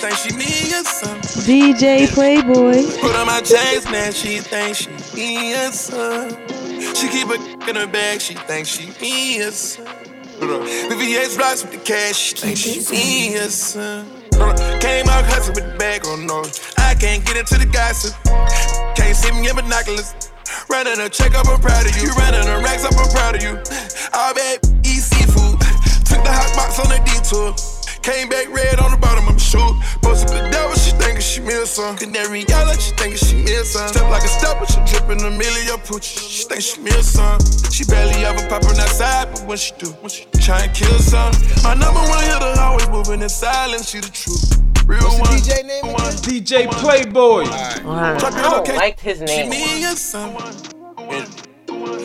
Think 0.03 0.17
she 0.17 0.35
me 0.35 0.75
or 0.75 0.83
something. 0.83 1.43
DJ 1.47 2.09
Playboy. 2.11 2.83
Put 2.99 3.15
on 3.15 3.27
my 3.27 3.39
chains, 3.39 3.85
now 3.85 4.11
she 4.11 4.39
think 4.39 4.75
she 4.75 4.89
me 5.15 5.53
or 5.55 5.71
something. 5.71 6.93
She 6.93 7.07
keep 7.07 7.29
a 7.29 7.39
in 7.69 7.77
her 7.77 7.87
bag, 7.87 8.19
she 8.19 8.33
think 8.33 8.67
she 8.67 8.91
me 8.99 9.41
or 9.41 9.51
something. 9.51 10.11
VVS 10.91 11.37
blocks 11.37 11.63
with 11.63 11.71
the 11.71 11.77
cash, 11.77 12.17
she 12.17 12.35
think 12.35 12.57
she 12.57 12.79
me 12.91 13.37
or 13.37 13.47
something. 13.47 14.79
Came 14.81 15.07
out 15.07 15.23
hustling 15.23 15.55
with 15.55 15.71
the 15.71 15.77
bag 15.77 16.05
on 16.05 16.27
nose. 16.27 16.59
I 16.77 16.95
can't 16.95 17.25
get 17.25 17.37
into 17.37 17.57
the 17.57 17.65
gossip. 17.65 18.13
Can't 18.95 19.15
see 19.15 19.31
me 19.31 19.47
in 19.47 19.55
binoculars. 19.55 20.13
Running 20.69 20.99
a 20.99 21.07
check 21.07 21.33
up, 21.33 21.47
I'm 21.47 21.61
proud 21.61 21.85
of 21.85 21.95
you. 21.95 22.11
Running 22.19 22.45
a 22.49 22.59
racks 22.59 22.83
up, 22.83 22.93
I'm 22.97 23.09
proud 23.09 23.35
of 23.37 23.43
you. 23.43 23.55
All 24.13 24.33
bad, 24.33 24.59
eat 24.83 24.99
seafood. 24.99 25.61
Took 26.03 26.23
the 26.27 26.31
hot 26.31 26.51
box 26.57 26.77
on 26.79 26.89
the 26.91 26.99
detour. 27.07 27.72
Came 28.03 28.27
back 28.27 28.49
red 28.51 28.79
on 28.79 28.91
the 28.91 28.97
bottom 28.97 29.25
of 29.29 29.33
my 29.33 29.39
shoe. 29.39 29.79
Posted 30.01 30.29
the 30.29 30.49
devil, 30.51 30.75
she 30.75 30.91
thinkin' 30.91 31.21
she 31.21 31.39
miss 31.39 31.71
some. 31.71 31.95
Canary 31.95 32.43
yellow, 32.49 32.73
she 32.73 32.91
thinkin' 32.99 33.17
she 33.17 33.35
miss 33.43 33.71
some. 33.71 33.87
Step 33.87 34.09
like 34.11 34.23
a 34.23 34.27
stepper, 34.27 34.65
she 34.65 34.79
drippin' 34.91 35.23
a 35.23 35.31
million 35.31 35.79
pooch. 35.87 36.03
She 36.03 36.43
think 36.43 36.61
she 36.61 36.81
miss 36.81 37.13
some. 37.13 37.39
She 37.71 37.85
barely 37.85 38.25
ever 38.25 38.45
poppin' 38.49 38.75
outside, 38.77 39.31
but 39.31 39.45
when 39.47 39.57
she 39.57 39.73
do, 39.77 39.87
when 40.03 40.09
she 40.09 40.25
try 40.41 40.63
and 40.63 40.75
kill 40.75 40.99
some. 40.99 41.31
My 41.63 41.75
number 41.75 42.01
one 42.01 42.23
hitter 42.23 42.59
always 42.59 42.89
moving 42.89 43.21
in 43.21 43.29
silence, 43.29 43.89
she 43.89 43.99
the 44.01 44.09
truth. 44.09 44.59
Real 44.85 45.07
one. 45.07 45.39
DJ 45.39 45.63
name 45.65 45.93
one. 45.93 46.11
DJ 46.27 46.69
Playboy. 46.69 47.45
Drop 47.45 48.33
your 48.33 48.43
I 48.43 48.49
location. 48.57 48.75
liked 48.75 48.99
his 48.99 49.21
name. 49.21 49.49
She 49.49 49.49
me 49.49 49.85
or 49.85 49.95
something. 49.95 51.52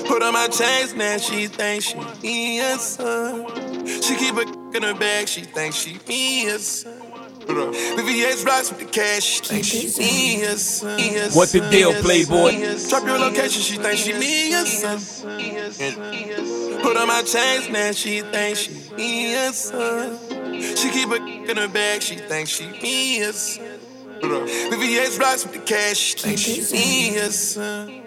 Put 0.07 0.23
on 0.23 0.33
my 0.33 0.49
chains 0.49 0.95
now, 0.95 1.19
she 1.19 1.47
think 1.47 1.83
she 1.83 1.99
me 2.23 2.61
or 2.61 2.79
something. 2.79 3.87
She 3.87 4.17
keep 4.17 4.35
a 4.35 4.77
in 4.77 4.83
her 4.83 4.95
bag, 4.95 5.29
she 5.29 5.43
think 5.43 5.75
she 5.75 5.99
me 6.09 6.51
or 6.51 6.59
something. 6.59 7.05
VVS 7.49 8.45
blocks 8.45 8.71
with 8.71 8.81
the 8.81 8.85
cash, 8.87 9.23
she 9.23 9.41
think 9.41 9.65
she 9.65 9.87
me 9.99 10.45
or 10.45 10.57
something. 10.57 11.31
What 11.33 11.49
the 11.51 11.61
deal, 11.71 11.93
Playboy? 12.03 12.77
Drop 12.89 13.05
your 13.05 13.19
location, 13.19 13.63
she 13.63 13.77
think 13.79 13.99
she 13.99 14.13
me 14.13 14.55
or 14.55 14.67
something. 14.67 16.83
Put 16.83 16.97
on 16.97 17.09
my 17.09 17.23
chains 17.23 17.69
now, 17.71 17.93
she 17.93 18.21
think 18.21 18.57
she 18.57 18.73
me 18.95 19.49
or 19.49 19.53
something. 19.53 20.77
She 20.77 20.91
keep 20.91 21.11
a 21.11 21.17
in 21.17 21.57
her 21.57 21.69
bag, 21.69 22.03
she 22.03 22.17
think 22.17 22.49
she 22.49 22.67
me 22.67 23.25
or 23.25 23.33
something. 23.33 23.78
VVS 24.21 25.19
blocks 25.19 25.45
with 25.45 25.53
the 25.55 25.61
cash, 25.61 26.15
think 26.15 26.39
she 26.39 26.61
me 26.73 27.19
or 27.19 27.31
something. 27.31 28.05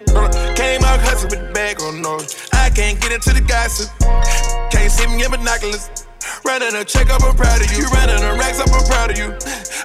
Came 0.54 0.84
out 0.84 1.00
hustling 1.00 1.30
with 1.30 1.48
the 1.48 1.50
bag 1.54 1.80
on 1.82 2.02
nose. 2.02 2.48
I 2.52 2.70
can't 2.70 3.00
get 3.00 3.12
into 3.12 3.32
the 3.32 3.40
gossip. 3.40 3.90
Can't 4.70 4.90
see 4.90 5.06
me 5.06 5.24
in 5.24 5.30
binoculars. 5.30 5.88
Running 6.44 6.74
a 6.74 6.84
check 6.84 7.10
up, 7.10 7.22
I'm 7.22 7.34
proud 7.36 7.60
of 7.60 7.72
you. 7.72 7.84
Running 7.88 8.22
a 8.22 8.34
racks 8.34 8.60
up, 8.60 8.68
I'm 8.72 8.84
proud 8.86 9.10
of 9.10 9.18
you. 9.18 9.32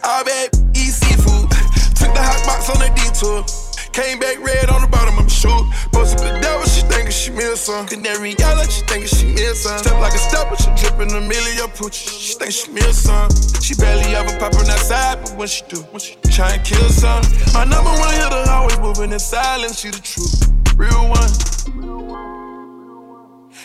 All 0.04 0.24
bad, 0.24 0.50
eat 0.76 0.92
seafood. 0.92 1.50
Took 1.96 2.14
the 2.14 2.22
hot 2.22 2.44
box 2.46 2.70
on 2.70 2.80
the 2.80 2.90
detour. 2.96 3.67
Came 3.98 4.20
back 4.20 4.38
red 4.46 4.70
on 4.70 4.82
the 4.82 4.88
bottom 4.88 5.18
of 5.18 5.24
my 5.24 5.28
shoe. 5.28 5.50
Posted 5.92 6.20
the 6.20 6.40
devil, 6.40 6.64
she 6.68 6.82
thinking 6.86 7.10
she 7.10 7.32
miss 7.32 7.62
some. 7.62 7.88
Canary 7.88 8.36
yellow, 8.38 8.62
she 8.66 8.86
thinking 8.86 9.08
she 9.08 9.26
miss 9.34 9.64
some. 9.64 9.80
Step 9.80 10.00
like 10.00 10.14
a 10.14 10.20
stepper, 10.20 10.56
she 10.56 10.70
dripping 10.78 11.10
a 11.18 11.22
million 11.22 11.68
pooch. 11.74 11.96
She 11.96 12.36
think 12.36 12.52
she 12.52 12.72
miss 12.72 13.06
some. 13.10 13.28
She 13.60 13.74
barely 13.74 14.14
ever 14.14 14.38
poppin' 14.38 14.70
outside, 14.70 15.24
but 15.24 15.36
when 15.36 15.48
she 15.48 15.66
do, 15.68 15.78
when 15.90 16.00
she 16.00 16.14
try 16.30 16.52
and 16.54 16.64
kill 16.64 16.88
some. 16.90 17.24
My 17.56 17.64
number 17.66 17.90
one 17.90 18.14
hitter 18.14 18.46
always 18.52 18.78
moving 18.78 19.12
in 19.12 19.18
silence, 19.18 19.80
she 19.80 19.90
the 19.90 19.98
truth. 19.98 20.46
Real 20.78 21.10
one. 21.10 21.32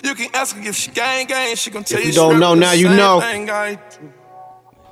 You 0.03 0.15
can 0.15 0.31
ask 0.33 0.57
her 0.57 0.67
if 0.67 0.77
she 0.77 0.93
gang 0.93 1.27
gang, 1.27 1.55
she 1.57 1.71
gon' 1.71 1.85
tell 1.85 1.99
If 1.99 2.07
you 2.07 2.11
you 2.11 2.17
don't 2.17 2.41
know, 2.41 2.55
now 2.55 2.73
you 2.73 2.89
know. 2.89 3.21
do. 3.21 4.11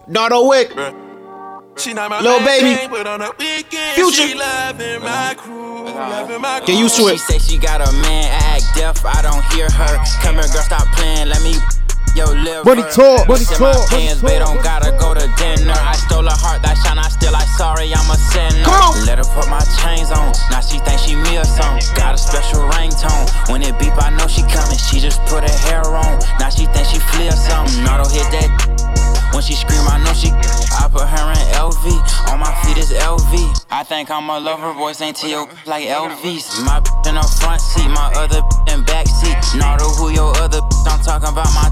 Nardo 0.07 0.47
Wick. 0.49 0.71
She 1.81 1.95
not 1.95 2.11
my 2.11 2.21
Lil 2.21 2.45
main 2.45 2.61
baby. 2.61 2.77
thing, 2.77 2.91
but 2.93 3.07
on 3.09 3.25
the 3.25 3.33
weekend, 3.41 3.97
Future. 3.97 4.29
she 4.29 4.35
loving 4.37 5.01
my 5.01 5.33
crew, 5.33 5.89
loving 5.89 6.37
my 6.37 6.61
Get 6.61 6.77
used 6.77 6.93
to 7.01 7.09
She 7.09 7.17
say 7.17 7.39
she 7.41 7.57
got 7.57 7.81
a 7.81 7.89
man, 8.05 8.29
I 8.29 8.61
act 8.61 8.69
deaf, 8.77 9.01
I 9.01 9.25
don't 9.25 9.41
hear 9.57 9.65
her. 9.65 9.97
Come 10.21 10.37
here, 10.37 10.45
girl, 10.53 10.61
stop 10.61 10.85
playing, 10.93 11.33
let 11.33 11.41
me 11.41 11.57
yo 12.13 12.29
live. 12.37 12.69
Money 12.69 12.85
talk, 12.93 13.25
money 13.25 13.49
in 13.49 13.57
talk, 13.57 13.81
my 13.89 14.13
they 14.21 14.37
don't 14.37 14.61
gotta 14.61 14.93
go 15.01 15.17
to 15.17 15.25
dinner. 15.41 15.73
I 15.73 15.97
stole 16.05 16.29
her 16.29 16.37
heart, 16.37 16.61
that 16.69 16.77
shine, 16.85 17.01
I 17.01 17.09
still, 17.09 17.33
I 17.33 17.49
sorry, 17.57 17.89
I'm 17.97 18.13
a 18.13 18.19
sinner. 18.29 18.61
Come 18.61 18.77
on. 18.77 19.09
Let 19.09 19.17
her 19.17 19.25
put 19.33 19.49
my 19.49 19.65
chains 19.81 20.13
on, 20.13 20.37
now 20.53 20.61
she 20.61 20.85
think 20.85 21.01
she 21.01 21.17
me 21.17 21.41
or 21.41 21.49
something. 21.49 21.81
Got 21.97 22.13
a 22.13 22.21
special 22.21 22.61
ringtone, 22.77 23.25
when 23.49 23.65
it 23.65 23.73
beep, 23.81 23.97
I 23.97 24.13
know 24.13 24.29
she 24.29 24.45
coming. 24.53 24.77
She 24.77 25.01
just 25.01 25.25
put 25.33 25.49
her 25.49 25.57
hair 25.65 25.89
on, 25.89 26.21
now 26.37 26.53
she 26.53 26.69
think 26.77 26.93
she 26.93 27.01
flee 27.01 27.33
or 27.33 27.41
something. 27.41 27.89
Nardo 27.89 28.05
hit 28.13 28.29
that. 28.37 28.53
When 29.33 29.43
she 29.43 29.55
scream, 29.55 29.87
I 29.87 30.03
know 30.03 30.13
she. 30.13 30.31
I 30.75 30.89
put 30.91 31.07
her 31.07 31.31
in 31.31 31.47
LV. 31.55 31.87
On 32.33 32.41
my 32.41 32.53
feet 32.63 32.79
is 32.79 32.91
LV. 32.91 33.65
I 33.71 33.85
think 33.85 34.11
I'm 34.11 34.29
a 34.29 34.41
lover 34.41 34.75
boy, 34.75 34.93
St. 34.93 35.17
T.O. 35.17 35.31
your 35.31 35.49
like 35.67 35.87
LVs. 35.87 36.65
My 36.65 36.79
in 37.07 37.15
the 37.15 37.23
front 37.41 37.61
seat, 37.61 37.89
my 37.89 38.11
other 38.17 38.43
in 38.73 38.85
back 38.85 39.07
seat. 39.07 39.37
Nardo, 39.57 39.89
who 39.97 40.11
your 40.11 40.37
other? 40.39 40.61
I'm 40.87 41.01
talking 41.01 41.29
about 41.29 41.47
my. 41.55 41.70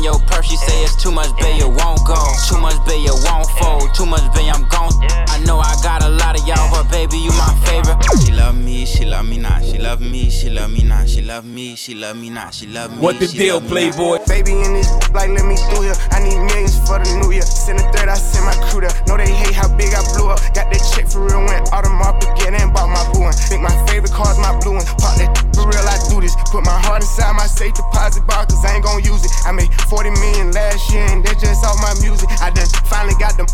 In 0.00 0.04
your 0.04 0.18
purse. 0.26 0.46
She 0.46 0.56
say 0.56 0.82
it's 0.82 0.96
too 0.96 1.12
much, 1.12 1.28
babe, 1.36 1.60
it 1.60 1.68
won't 1.68 2.00
go. 2.06 2.16
Too 2.48 2.58
much, 2.58 2.76
babe, 2.88 3.04
it 3.04 3.18
won't 3.28 3.46
fold. 3.60 3.94
Too 3.94 4.06
much, 4.06 4.24
babe, 4.34 4.50
I'm 4.52 4.64
gone. 4.68 4.92
I 5.28 5.38
know 5.44 5.60
I 5.60 5.76
got 5.82 6.02
a 6.02 6.08
lot 6.08 6.40
of 6.40 6.46
y'all, 6.48 6.70
but 6.72 6.90
baby, 6.90 7.18
you 7.18 7.30
my 7.36 7.52
favorite. 7.68 8.00
She 8.24 8.32
love 8.32 8.56
me, 8.56 8.84
she 8.86 9.04
love 9.04 9.28
me 9.28 9.38
not. 9.38 9.62
She 9.62 9.78
love 9.78 10.00
me, 10.00 10.30
she 10.30 10.48
love 10.50 10.70
me 10.70 10.82
not. 10.82 11.08
She 11.08 11.22
love 11.22 11.44
me, 11.44 11.76
she 11.76 11.94
love 11.94 12.16
me 12.16 12.30
not. 12.30 12.54
She 12.54 12.66
love 12.66 12.90
me. 12.90 12.98
What 12.98 13.20
the 13.20 13.28
deal, 13.28 13.60
love 13.60 13.70
me 13.70 13.88
not. 13.88 13.94
Playboy? 13.94 14.18
Baby 14.26 14.52
in 14.52 14.72
this 14.74 14.90
like 15.12 15.30
let 15.30 15.44
me 15.44 15.56
through 15.68 15.92
here. 15.92 15.98
I 16.10 16.24
need 16.24 16.40
millions 16.40 16.76
for 16.88 16.98
the 16.98 17.10
new 17.20 17.30
year. 17.30 17.42
Send 17.42 17.78
a 17.78 17.84
third, 17.92 18.08
I 18.08 18.14
send 18.14 18.46
my 18.46 18.56
crew 18.68 18.80
there. 18.80 18.94
Know 19.06 19.16
they 19.16 19.28
hate 19.28 19.54
how 19.54 19.68
big 19.76 19.92
I 19.92 20.02
blew 20.16 20.30
up. 20.30 20.40
Got 20.56 20.72
that 20.72 20.82
check 20.94 21.08
for 21.08 21.26
real, 21.26 21.44
went 21.44 21.68
Audemars 21.70 22.24
again 22.24 22.54
and 22.54 22.72
bought 22.72 22.88
my 22.88 23.04
blue 23.12 23.28
one. 23.28 23.34
Think 23.34 23.62
my 23.62 23.74
favorite 23.86 24.12
car's 24.12 24.38
my 24.38 24.56
blue 24.60 24.80
one. 24.80 24.86
Pop 24.98 25.18
that 25.18 25.28
for 25.54 25.68
real, 25.68 25.84
I 25.84 25.98
do 26.08 26.20
this. 26.20 26.34
Put 26.50 26.64
my 26.64 26.78
heart 26.86 27.02
inside 27.02 27.34
my 27.36 27.46
safe 27.46 27.74
deposit 27.74 28.26
box, 28.26 28.54
cause 28.54 28.64
I 28.64 28.74
ain't 28.74 28.84
gon' 28.84 29.02
use 29.04 29.24
it. 29.24 29.32
I 29.44 29.52
made 29.52 29.70
40 29.90 30.10
million 30.22 30.52
last 30.52 30.92
year 30.94 31.02
and 31.10 31.26
that's 31.26 31.42
just 31.42 31.66
off 31.66 31.74
my 31.82 31.90
music. 31.98 32.30
I 32.40 32.50
done 32.54 32.70
finally 32.86 33.18
got 33.18 33.36
them 33.36 33.50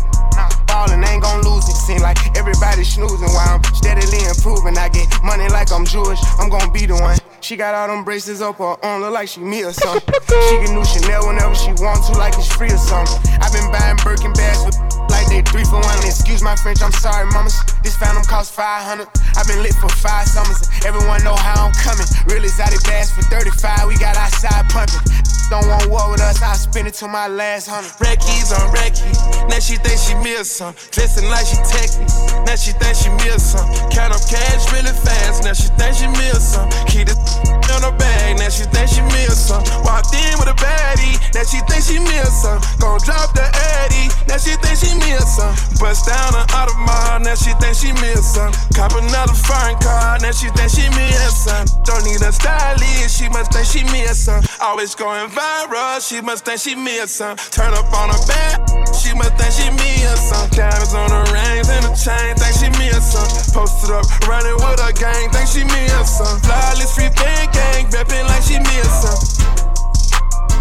ballin', 0.69 1.03
ain't 1.09 1.23
gon' 1.23 1.41
lose 1.41 1.67
it. 1.67 1.73
Seem 1.73 1.99
like 1.99 2.21
everybody 2.37 2.83
snoozing 2.83 3.33
while 3.33 3.57
I'm 3.57 3.63
steadily 3.73 4.21
improving. 4.21 4.77
I 4.77 4.89
get 4.89 5.09
money 5.23 5.49
like 5.49 5.73
I'm 5.73 5.83
Jewish, 5.83 6.19
I'm 6.37 6.49
gon' 6.49 6.71
be 6.71 6.85
the 6.85 6.93
one. 6.93 7.17
She 7.41 7.55
got 7.55 7.73
all 7.73 7.87
them 7.87 8.03
braces 8.03 8.41
up 8.41 8.57
her 8.57 8.77
arm, 8.85 9.01
look 9.01 9.13
like 9.13 9.29
she 9.29 9.41
me 9.41 9.63
or 9.63 9.73
something. 9.73 10.13
she 10.29 10.55
get 10.61 10.69
new 10.69 10.85
Chanel 10.85 11.25
whenever 11.25 11.55
she 11.55 11.71
want 11.81 12.05
to, 12.05 12.13
like 12.13 12.37
it's 12.37 12.53
free 12.53 12.69
or 12.69 12.77
something. 12.77 13.17
i 13.41 13.49
been 13.49 13.71
buying 13.71 13.97
Birkin 13.97 14.33
bags 14.33 14.61
with 14.63 14.96
like 15.09 15.27
they 15.27 15.41
three 15.41 15.63
for 15.63 15.79
one. 15.79 15.97
Excuse 16.05 16.41
my 16.41 16.55
French, 16.55 16.81
I'm 16.81 16.91
sorry, 16.91 17.25
mamas. 17.31 17.55
This 17.83 17.95
phantom 17.97 18.23
cost 18.23 18.53
500. 18.53 19.07
I've 19.37 19.47
been 19.47 19.61
lit 19.61 19.75
for 19.75 19.89
five 19.89 20.27
summers. 20.27 20.69
Everyone 20.85 21.23
know 21.23 21.35
how 21.35 21.67
I'm 21.67 21.73
coming. 21.73 22.07
Real 22.27 22.43
exotic 22.43 22.83
bags 22.83 23.11
for 23.11 23.21
35, 23.23 23.87
we 23.87 23.97
got 23.97 24.17
outside 24.17 24.67
pumping. 24.69 25.01
Don't 25.49 25.65
want 25.67 25.87
war 25.87 26.11
with 26.11 26.19
us, 26.19 26.41
I'll 26.43 26.59
spend 26.59 26.87
it 26.87 26.93
till 26.93 27.07
my 27.07 27.27
last 27.27 27.71
hundred. 27.71 27.95
Red 28.03 28.19
keys 28.19 28.51
on 28.51 28.67
red 28.75 28.91
key. 28.91 29.07
Now 29.47 29.63
she 29.63 29.79
think 29.79 29.95
she 29.95 30.11
miss 30.19 30.51
some. 30.51 30.75
Dressing 30.91 31.23
like 31.31 31.47
she 31.47 31.55
text 31.63 32.03
me. 32.03 32.05
Now 32.43 32.59
she 32.59 32.75
think 32.75 32.99
she 32.99 33.07
miss 33.23 33.55
some. 33.55 33.63
Count 33.87 34.11
up 34.11 34.19
cash 34.27 34.67
really 34.75 34.91
fast. 34.91 35.47
Now 35.47 35.55
she 35.55 35.71
think 35.79 35.95
she 35.95 36.07
miss 36.19 36.51
some. 36.51 36.67
Keep 36.91 37.07
this 37.07 37.15
in 37.47 37.79
her 37.79 37.95
bag. 37.95 38.43
Now 38.43 38.51
she 38.51 38.67
think 38.75 38.91
she 38.91 38.99
miss 39.15 39.47
some. 39.47 39.63
Walked 39.87 40.11
in 40.11 40.35
with 40.35 40.51
a 40.51 40.57
baddie. 40.59 41.15
Now 41.31 41.47
she 41.47 41.63
think 41.71 41.79
she 41.79 41.95
miss 41.95 42.43
some. 42.43 42.59
Gonna 42.83 42.99
drop 43.07 43.31
the 43.31 43.47
Addy. 43.79 44.11
Now 44.27 44.35
she 44.35 44.51
think 44.59 44.75
she 44.75 44.96
miss 45.05 45.37
some. 45.37 45.53
Bust 45.79 46.05
down 46.07 46.33
an 46.33 46.45
Audemars. 46.53 47.23
Now 47.23 47.35
she 47.35 47.51
think 47.61 47.75
she 47.77 47.93
me 47.93 48.01
miss 48.01 48.33
some. 48.33 48.51
Cop 48.73 48.93
another 48.93 49.33
foreign 49.33 49.77
car. 49.79 50.17
Now 50.19 50.31
she 50.31 50.49
think 50.57 50.71
she 50.71 50.89
me 50.95 51.05
miss 51.13 51.45
some. 51.45 51.65
Don't 51.85 52.03
need 52.05 52.21
a 52.21 52.31
stylist. 52.31 53.17
She 53.17 53.29
must 53.29 53.53
think 53.53 53.65
she 53.67 53.83
me 53.85 54.05
miss 54.05 54.25
some. 54.25 54.43
Always 54.61 54.95
going 54.95 55.29
viral. 55.29 56.01
She 56.01 56.21
must 56.21 56.45
think 56.45 56.59
she 56.59 56.75
me 56.75 56.97
miss 57.01 57.15
some. 57.15 57.37
Turn 57.51 57.73
up 57.73 57.91
on 57.93 58.09
her 58.09 58.23
back. 58.27 58.61
She 58.95 59.13
must 59.13 59.35
think 59.37 59.53
she 59.53 59.69
me 59.71 60.01
miss 60.03 60.29
some. 60.29 60.49
Diamonds 60.51 60.93
on 60.93 61.09
her 61.09 61.25
rings 61.33 61.69
and 61.69 61.85
the 61.85 61.93
chain. 61.95 62.35
Think 62.35 62.53
she 62.57 62.69
me 62.79 62.89
miss 62.89 63.13
some. 63.13 63.29
Posted 63.53 63.91
up, 63.91 64.05
running 64.27 64.55
with 64.55 64.79
her 64.79 64.93
gang. 64.93 65.29
Think 65.31 65.47
she 65.47 65.63
me 65.63 65.81
miss 65.93 66.17
some. 66.17 66.39
Flawless 66.41 66.93
free 66.95 67.09
bang 67.15 67.49
gang. 67.51 67.85
Reppin' 67.91 68.25
like 68.27 68.43
she 68.43 68.57
me 68.57 68.65
miss 68.77 68.93
some. 69.01 69.19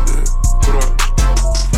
Yeah, 0.07 0.25
put 0.63 0.85
up. 0.85 1.76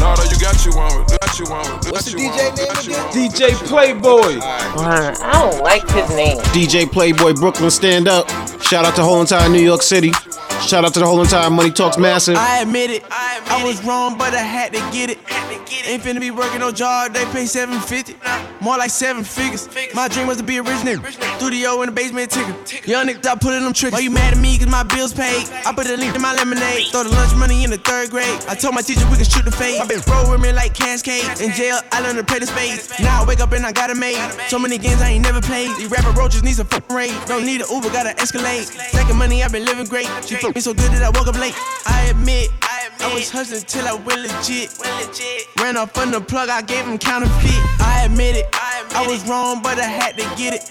Ricky. 0.00 0.04
Nardo, 0.04 0.22
you 0.24 0.38
got 0.40 0.64
you 0.64 0.72
one 0.72 0.98
with. 0.98 1.20
Got 1.20 1.38
you 1.38 1.44
one 1.46 1.62
with. 1.62 1.92
Got 1.92 2.12
you 2.12 2.18
one 2.18 2.52
with. 2.52 2.56
Got 2.56 2.86
you 2.86 2.92
one 2.92 3.06
with. 3.06 3.32
DJ 3.32 3.54
Playboy. 3.66 4.40
I 4.42 5.30
don't 5.32 5.62
like 5.62 5.88
his 5.90 6.08
name. 6.10 6.38
DJ 6.54 6.90
Playboy 6.90 7.34
Brooklyn 7.34 7.70
stand 7.70 8.08
up. 8.08 8.28
Shout 8.62 8.84
out 8.84 8.94
to 8.96 9.00
the 9.02 9.06
whole 9.06 9.20
entire 9.20 9.48
New 9.48 9.62
York 9.62 9.82
City. 9.82 10.12
Shout 10.62 10.84
out 10.84 10.92
to 10.94 11.00
the 11.00 11.06
whole 11.06 11.20
entire 11.20 11.50
Money 11.50 11.70
Talks 11.70 11.96
Massive. 11.96 12.36
I 12.36 12.60
admit 12.60 12.90
it, 12.90 13.04
I 13.10 13.62
was 13.64 13.82
wrong, 13.84 14.16
but 14.18 14.34
I 14.34 14.38
had 14.38 14.72
to 14.72 14.78
get 14.92 15.10
it. 15.10 15.18
Ain't 15.86 16.02
finna 16.02 16.20
be 16.20 16.30
working 16.30 16.60
no 16.60 16.70
job, 16.70 17.14
they 17.14 17.24
pay 17.32 17.46
750. 17.46 18.16
More 18.60 18.76
like 18.76 18.90
seven 18.90 19.24
figures. 19.24 19.68
My 19.94 20.08
dream 20.08 20.26
was 20.26 20.36
to 20.36 20.42
be 20.42 20.58
a 20.58 20.62
rich 20.62 20.78
nigga. 20.84 21.00
Studio 21.38 21.80
in 21.82 21.88
the 21.88 21.92
basement 21.92 22.30
ticker. 22.30 22.54
Young 22.88 23.08
niggas 23.08 23.24
out 23.26 23.40
pulling 23.40 23.64
them 23.64 23.72
triggers. 23.72 23.98
Why 23.98 24.04
you 24.04 24.10
mad 24.10 24.34
at 24.34 24.38
me? 24.38 24.58
Cause 24.58 24.68
my 24.68 24.82
bills 24.82 25.14
paid. 25.14 25.48
I 25.64 25.72
put 25.74 25.86
a 25.88 25.96
link 25.96 26.14
in 26.14 26.20
my 26.20 26.34
lemonade. 26.34 26.88
Throw 26.92 27.04
the 27.04 27.10
lunch 27.10 27.34
money 27.34 27.64
in 27.64 27.70
the 27.70 27.78
third 27.78 28.10
grade. 28.10 28.28
I 28.46 28.54
told 28.54 28.74
my 28.74 28.82
teacher 28.82 29.08
we 29.10 29.16
can 29.16 29.24
shoot 29.24 29.44
the 29.44 29.50
fade. 29.50 29.80
Been 29.90 29.98
roll 30.06 30.30
with 30.30 30.40
me 30.40 30.52
like 30.52 30.72
Cascade. 30.72 31.40
In 31.40 31.50
jail, 31.50 31.80
I 31.90 32.00
learned 32.00 32.18
to 32.18 32.22
play 32.22 32.38
the 32.38 32.46
spades. 32.46 32.88
Now 33.00 33.24
I 33.24 33.26
wake 33.26 33.40
up 33.40 33.50
and 33.50 33.66
I 33.66 33.72
got 33.72 33.90
it 33.90 33.96
made. 33.96 34.22
So 34.46 34.56
many 34.56 34.78
games 34.78 35.02
I 35.02 35.10
ain't 35.10 35.24
never 35.24 35.40
played. 35.40 35.76
These 35.78 35.90
rapper 35.90 36.12
roaches 36.12 36.44
need 36.44 36.54
some 36.54 36.68
fucking 36.68 36.94
raid. 36.94 37.12
Don't 37.26 37.44
need 37.44 37.60
an 37.60 37.66
Uber, 37.68 37.90
gotta 37.90 38.10
escalate. 38.10 38.70
Stacking 38.70 39.16
money, 39.16 39.42
i 39.42 39.48
been 39.48 39.64
living 39.64 39.86
great. 39.86 40.06
She 40.24 40.36
fucked 40.36 40.54
me 40.54 40.60
so 40.60 40.74
good 40.74 40.92
that 40.92 41.02
I 41.02 41.10
woke 41.10 41.26
up 41.26 41.34
late. 41.40 41.56
I 41.86 42.06
admit, 42.08 42.50
I 43.02 43.14
was 43.14 43.30
hustling 43.30 43.62
till 43.62 43.86
I 43.88 43.94
went 43.94 44.22
legit. 44.22 44.76
Ran 45.58 45.76
off 45.76 45.96
on 45.98 46.10
the 46.10 46.20
plug, 46.20 46.48
I 46.48 46.62
gave 46.62 46.84
him 46.84 46.98
counterfeit. 46.98 47.60
I 47.80 48.02
admit 48.04 48.36
it, 48.36 48.46
I 48.52 49.06
was 49.08 49.26
wrong, 49.28 49.62
but 49.62 49.78
I 49.78 49.84
had 49.84 50.16
to 50.18 50.24
get 50.36 50.54
it. 50.54 50.62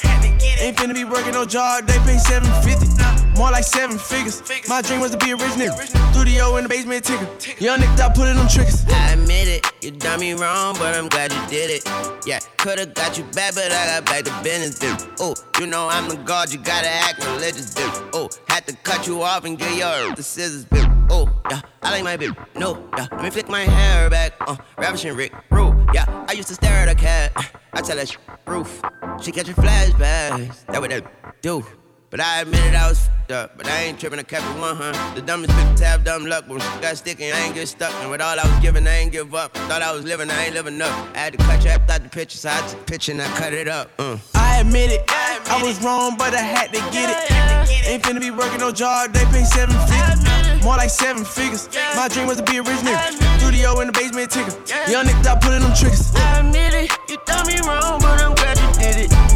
Ain't 0.61 0.77
finna 0.77 0.93
be 0.93 1.05
working 1.05 1.33
no 1.33 1.45
job, 1.45 1.87
they 1.87 1.97
pay 1.99 2.17
750. 2.17 3.39
More 3.39 3.51
like 3.51 3.63
seven 3.63 3.97
figures. 3.97 4.43
My 4.67 4.81
dream 4.81 4.99
was 4.99 5.11
to 5.11 5.17
be 5.17 5.31
a 5.31 5.35
rich 5.37 5.53
nigga. 5.53 5.73
Studio 6.13 6.57
in 6.57 6.63
the 6.63 6.69
basement 6.69 7.05
ticker. 7.05 7.25
Young 7.63 7.79
niggas 7.79 7.99
out 7.99 8.13
pulling 8.13 8.35
them 8.35 8.47
triggers. 8.49 8.85
I 8.89 9.13
admit 9.13 9.47
it, 9.47 9.65
you 9.81 9.91
done 9.91 10.19
me 10.19 10.33
wrong, 10.33 10.75
but 10.75 10.95
I'm 10.95 11.07
glad 11.07 11.31
you 11.31 11.47
did 11.47 11.69
it. 11.69 11.87
Yeah, 12.25 12.39
could've 12.57 12.93
got 12.93 13.17
you 13.17 13.23
back, 13.25 13.55
but 13.55 13.71
I 13.71 13.99
got 13.99 14.05
back 14.05 14.23
to 14.25 14.43
business, 14.43 14.79
dude. 14.79 15.09
Oh, 15.19 15.35
you 15.59 15.67
know 15.67 15.87
I'm 15.89 16.09
the 16.09 16.17
god, 16.17 16.51
you 16.51 16.59
gotta 16.59 16.89
act 16.89 17.25
religious, 17.25 17.73
dude. 17.73 17.85
Oh, 18.13 18.29
had 18.47 18.67
to 18.67 18.75
cut 18.77 19.07
you 19.07 19.21
off 19.21 19.45
and 19.45 19.57
get 19.57 19.75
your 19.77 20.15
the 20.15 20.23
scissors, 20.23 20.65
dude. 20.65 20.85
Oh, 21.09 21.29
yeah, 21.49 21.61
I 21.81 21.91
like 21.91 22.03
my 22.03 22.17
bitch. 22.17 22.35
No, 22.55 22.87
yeah, 22.97 23.07
let 23.11 23.23
me 23.23 23.29
flick 23.29 23.49
my 23.49 23.61
hair 23.61 24.09
back. 24.09 24.33
Uh, 24.41 24.57
ravishing 24.77 25.15
Rick, 25.15 25.33
Roo. 25.49 25.85
Yeah, 25.93 26.25
I 26.27 26.33
used 26.33 26.49
to 26.49 26.55
stare 26.55 26.77
at 26.77 26.89
a 26.89 26.95
cat. 26.95 27.31
I 27.73 27.81
tell 27.81 27.97
her 27.97 28.05
roof. 28.47 28.81
She 29.21 29.31
catching 29.31 29.55
flashbacks. 29.55 30.65
That 30.65 30.81
what 30.81 30.89
that 30.89 31.41
do. 31.41 31.65
But 32.09 32.21
I 32.21 32.41
admitted 32.41 32.73
I 32.73 32.89
was 32.89 33.07
fed 33.27 33.31
up, 33.31 33.55
but 33.55 33.67
I 33.67 33.83
ain't 33.83 33.99
tripping, 33.99 34.17
I 34.17 34.23
kept 34.23 34.43
it 34.43 34.59
100. 34.59 35.15
The 35.15 35.21
dumbest 35.21 35.53
bitch 35.53 35.77
to 35.77 35.85
have 35.85 36.03
dumb 36.03 36.25
luck, 36.25 36.45
but 36.47 36.57
got 36.81 36.97
sticky, 36.97 37.31
I 37.31 37.37
ain't 37.45 37.53
get 37.53 37.67
stuck. 37.67 37.93
And 38.01 38.09
with 38.09 38.19
all 38.19 38.39
I 38.39 38.43
was 38.43 38.59
giving, 38.63 38.87
I 38.87 38.97
ain't 38.97 39.11
give 39.11 39.35
up. 39.35 39.53
Thought 39.53 39.83
I 39.83 39.93
was 39.93 40.05
living, 40.05 40.31
I 40.31 40.45
ain't 40.45 40.55
living 40.55 40.81
up. 40.81 40.89
I 41.15 41.19
had 41.19 41.33
to 41.33 41.37
cut 41.37 41.63
you 41.63 41.69
after 41.69 41.99
the 41.99 42.09
picture, 42.09 42.37
so 42.37 42.49
I 42.49 42.59
took 42.67 42.79
the 42.79 42.91
picture 42.91 43.11
and 43.11 43.21
I 43.21 43.27
cut 43.37 43.53
it 43.53 43.67
up. 43.67 43.91
Uh. 43.99 44.17
I 44.33 44.61
admit 44.61 44.89
it, 44.89 45.03
I 45.07 45.61
was 45.61 45.81
wrong, 45.83 46.17
but 46.17 46.33
I 46.33 46.41
had 46.41 46.73
to 46.73 46.79
get 46.91 47.13
it. 47.13 47.87
Ain't 47.87 48.01
finna 48.01 48.19
be 48.19 48.31
working 48.31 48.59
no 48.59 48.71
job, 48.71 49.13
they 49.13 49.25
pay 49.25 49.43
750. 49.43 50.65
More 50.65 50.77
like 50.77 50.89
seven 50.89 51.23
figures. 51.23 51.69
My 51.95 52.07
dream 52.07 52.25
was 52.25 52.37
to 52.37 52.43
be 52.43 52.57
a 52.57 52.63
rich 52.63 52.79
nigga. 52.79 53.39
Studio 53.39 53.79
in 53.81 53.87
the 53.87 53.93
basement 53.93 54.31
ticker. 54.31 54.51
Young 54.89 55.05
niggas 55.05 55.27
out 55.27 55.41
pulling 55.41 55.61
them 55.61 55.73
triggers. 55.75 56.11
I 56.15 56.39
admit 56.39 56.73
it, 56.73 56.91
you 57.07 57.17
done 57.27 57.45
me 57.45 57.59
wrong, 57.61 58.01
but 58.01 58.19
I'm 58.19 58.33
glad 58.33 58.57
you 58.57 58.81
did 58.81 59.11
it. 59.11 59.28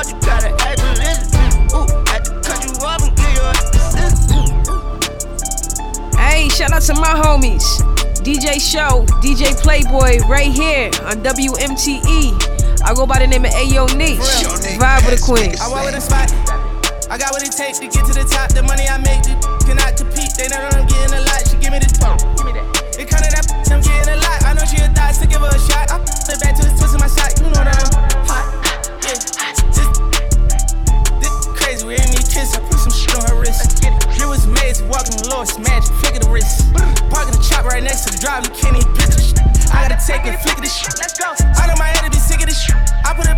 hard, 0.00 0.08
you 0.08 0.20
gotta 0.26 0.50
act 0.64 0.80
religious. 0.82 1.28
Ooh, 1.74 1.86
had 2.08 2.24
to 2.24 2.32
cut 2.40 2.64
you 2.64 2.72
off 2.84 3.02
and 3.04 3.12
your 3.36 3.50
assistance. 3.52 4.68
Hey, 6.16 6.48
shout 6.48 6.72
out 6.72 6.82
to 6.82 6.94
my 6.94 7.14
homies. 7.20 7.64
DJ 8.24 8.60
Show, 8.60 9.06
DJ 9.20 9.54
Playboy, 9.60 10.18
right 10.28 10.52
here 10.52 10.90
on 11.04 11.22
WMTE. 11.22 12.34
I 12.82 12.94
go 12.94 13.06
by 13.06 13.18
the 13.18 13.26
name 13.26 13.44
of 13.44 13.52
Ayo 13.52 13.86
Niche. 13.96 14.20
Vibe 14.78 15.06
with 15.06 15.20
the 15.20 15.24
Queens. 15.24 15.60
I 15.60 15.68
walk 15.68 15.84
with 15.84 15.96
a 15.96 16.00
spot. 16.00 16.32
I 17.10 17.18
got 17.18 17.32
what 17.32 17.42
it 17.42 17.52
takes 17.52 17.78
to 17.80 17.88
get 17.88 18.06
to 18.06 18.12
the 18.12 18.24
top. 18.24 18.52
The 18.52 18.62
money 18.62 18.86
I 18.88 18.98
make, 18.98 19.24
cannot 19.66 19.96
compete. 19.96 20.32
They 20.36 20.48
know 20.48 20.60
I'm 20.60 20.86
getting 20.86 21.14
a 21.16 21.20
lot. 21.22 21.48
She 21.48 21.56
give 21.56 21.72
me 21.72 21.78
the 21.80 21.88
phone. 22.00 22.29
from 35.10 35.26
the 35.26 35.30
lowest 35.34 35.58
match, 35.58 35.86
flick 35.98 36.14
of 36.14 36.22
the 36.22 36.30
wrist. 36.30 36.70
Parking 37.10 37.34
the 37.34 37.42
chop 37.42 37.66
right 37.66 37.82
next 37.82 38.06
to 38.06 38.14
the 38.14 38.20
drive, 38.22 38.46
you 38.46 38.54
can't 38.54 38.76
even 38.76 38.90
picture 38.94 39.18
this. 39.18 39.34
I 39.70 39.86
gotta 39.86 39.98
take 39.98 40.22
it, 40.26 40.38
flick 40.42 40.58
of 40.58 40.62
this. 40.62 40.74
Let's 40.98 41.18
go. 41.18 41.34
I 41.34 41.66
know 41.66 41.74
my 41.78 41.90
head 41.90 42.06
to 42.06 42.10
be 42.10 42.20
sick 42.20 42.38
of 42.40 42.46
this. 42.46 42.70
I 43.02 43.10
put 43.14 43.26
a 43.26 43.34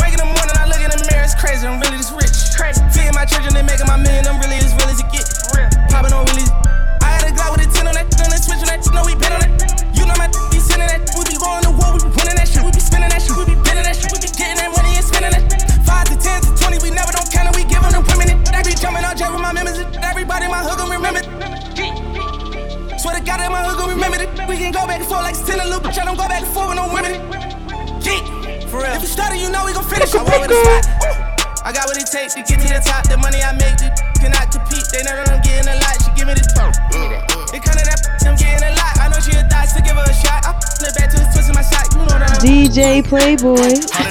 wake 0.00 0.16
in 0.16 0.20
the 0.20 0.28
morning, 0.28 0.56
I 0.56 0.64
look 0.68 0.80
in 0.80 0.88
the 0.88 1.00
mirror, 1.10 1.24
it's 1.24 1.36
crazy, 1.36 1.66
I'm 1.66 1.80
really 1.80 2.00
this 2.00 2.12
rich. 2.12 2.32
Crazy. 2.56 2.80
Feeding 2.92 3.12
my 3.12 3.28
children 3.28 3.52
they 3.52 3.64
making 3.64 3.86
my 3.86 3.98
million, 3.98 4.24
I'm 4.24 4.40
really 4.40 4.45
spot. 30.62 30.82
I 31.66 31.72
got 31.72 31.90
what 31.90 31.98
it 31.98 32.06
takes 32.06 32.34
to 32.34 32.42
get 32.46 32.62
to 32.62 32.68
the 32.68 32.80
top. 32.80 33.08
The 33.08 33.18
money 33.18 33.42
I 33.42 33.52
make, 33.58 33.80
you 33.82 33.90
cannot 34.22 34.54
compete. 34.54 34.86
They 34.94 35.02
know 35.02 35.18
that 35.18 35.28
I'm 35.28 35.42
getting 35.42 35.66
a 35.66 35.76
lot. 35.82 35.98
She 35.98 36.10
give 36.14 36.26
me. 36.30 36.34
It 36.36 37.62
kind 37.64 37.78
of 37.78 37.86
that 37.88 38.00
I'm 38.22 38.36
getting 38.36 38.62
a 38.62 38.72
lot. 38.76 38.94
I 39.02 39.08
know 39.10 39.18
she 39.18 39.34
a 39.34 39.42
thot, 39.48 39.66
so 39.66 39.80
give 39.82 39.96
her 39.98 40.06
a 40.06 40.14
shot. 40.14 40.46
I 40.46 40.52
back 40.94 41.10
to 41.10 41.18
the 41.18 41.26
twist 41.34 41.50
my. 41.50 41.64
You 41.96 42.04
know 42.06 42.18
that 42.22 42.38
DJ 42.44 43.02
Playboy. 43.02 44.05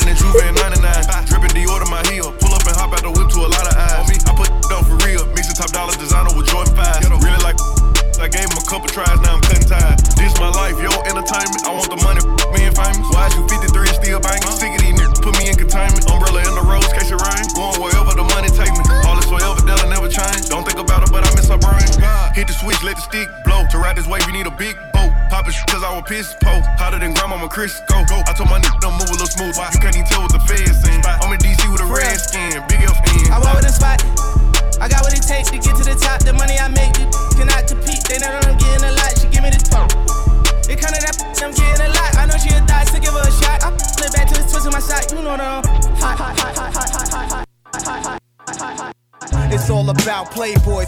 about 50.25 50.33
Playboy. 50.33 50.85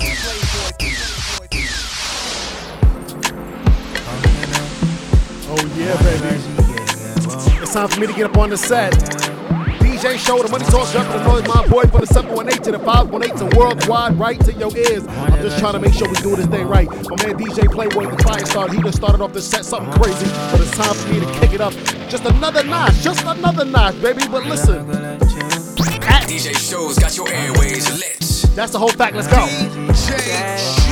Oh 5.50 5.74
yeah, 5.78 5.96
baby. 6.04 7.62
It's 7.62 7.74
time 7.74 7.88
for 7.88 8.00
me 8.00 8.08
to 8.08 8.14
get 8.14 8.26
up 8.26 8.38
on 8.38 8.50
the 8.50 8.58
set. 8.58 8.94
DJ 9.80 10.18
Show, 10.18 10.42
the 10.44 10.50
money 10.50 10.66
talk, 10.66 10.92
jump 10.92 11.10
the 11.10 11.24
noise, 11.24 11.48
my 11.48 11.66
boy 11.68 11.82
from 11.84 12.02
the 12.02 12.08
718 12.08 12.62
to 12.64 12.72
the 12.72 12.80
518 12.80 13.50
to 13.50 13.58
worldwide, 13.58 14.20
right 14.20 14.40
to 14.42 14.54
your 14.54 14.76
ears. 14.78 15.08
I'm 15.08 15.42
just 15.42 15.58
trying 15.60 15.74
to 15.74 15.80
make 15.80 15.94
sure 15.94 16.08
we 16.08 16.16
do 16.16 16.36
this 16.36 16.46
thing 16.48 16.68
right. 16.68 16.88
My 16.88 17.18
man 17.24 17.38
DJ 17.38 17.72
Playboy, 17.72 18.16
the 18.16 18.24
fire 18.24 18.46
started. 18.46 18.76
he 18.76 18.82
just 18.82 18.98
started 18.98 19.22
off 19.22 19.34
the 19.34 19.42
set 19.42 19.66
something 19.66 19.92
crazy, 19.94 20.28
but 20.52 20.62
it's 20.62 20.72
time 20.72 20.94
for 20.94 21.12
me 21.12 21.20
to 21.20 21.40
kick 21.40 21.54
it 21.54 21.62
up. 21.62 21.74
Just 22.10 22.26
another 22.26 22.64
notch, 22.64 22.96
just 23.02 23.26
another 23.26 23.66
notch, 23.66 24.00
baby. 24.02 24.22
But 24.30 24.46
listen, 24.46 24.86
DJ 26.28 26.54
Shows 26.56 27.00
got 27.00 27.16
your 27.18 27.28
airways 27.30 27.90
lit. 27.98 28.17
That's 28.58 28.72
the 28.72 28.80
whole 28.80 28.90
fact. 28.90 29.16
Let's 29.16 29.28
go. 29.28 30.87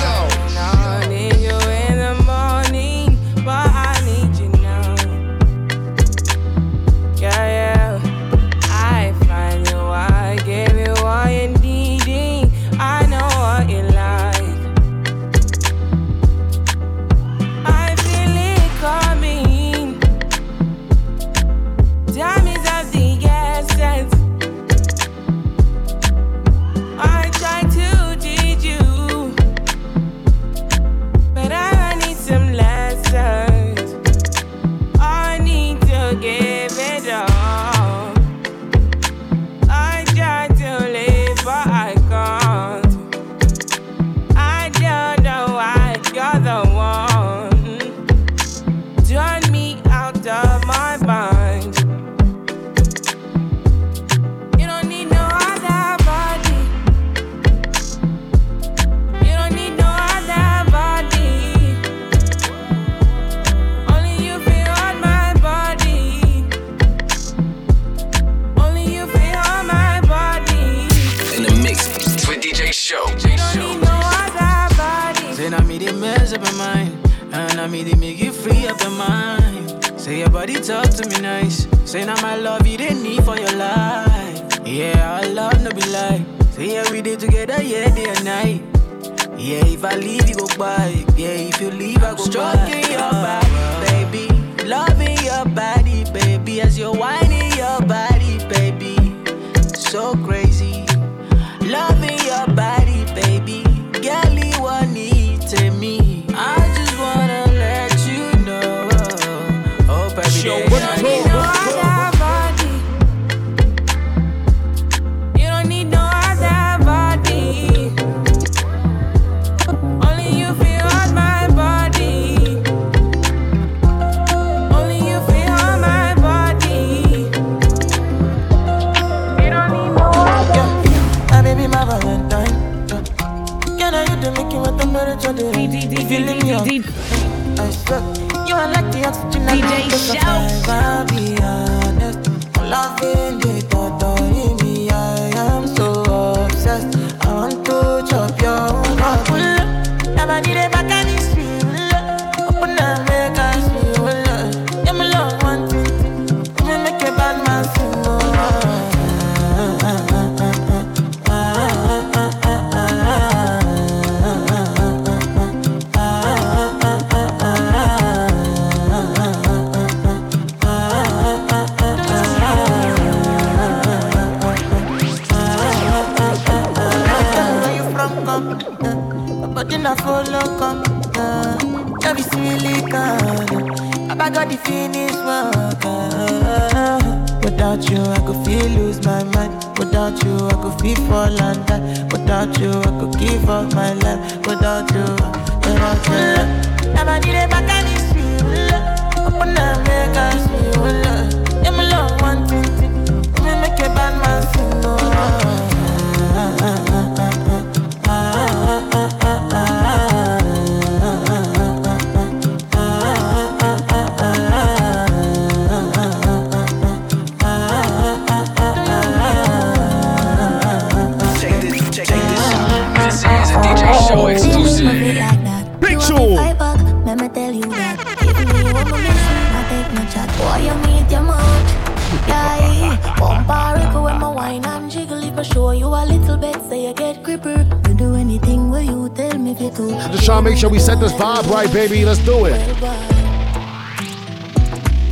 A 236.05 236.07
little 236.07 236.37
bit, 236.37 236.61
say 236.69 236.87
you 236.87 236.93
get 236.93 237.23
gripper. 237.23 237.65
You 237.87 237.95
do 237.95 238.15
anything 238.15 238.69
where 238.69 238.81
you 238.81 239.09
tell 239.09 239.37
me 239.37 239.51
if 239.51 239.61
you 239.61 239.71
do. 239.71 239.93
I'm 239.93 240.11
just 240.11 240.25
trying 240.25 240.43
to 240.43 240.49
make 240.49 240.59
sure 240.59 240.69
we 240.69 240.79
set 240.79 240.99
this 240.99 241.13
vibe 241.13 241.49
right, 241.49 241.71
baby. 241.71 242.05
Let's 242.05 242.19
do 242.19 242.45
it. 242.45 242.53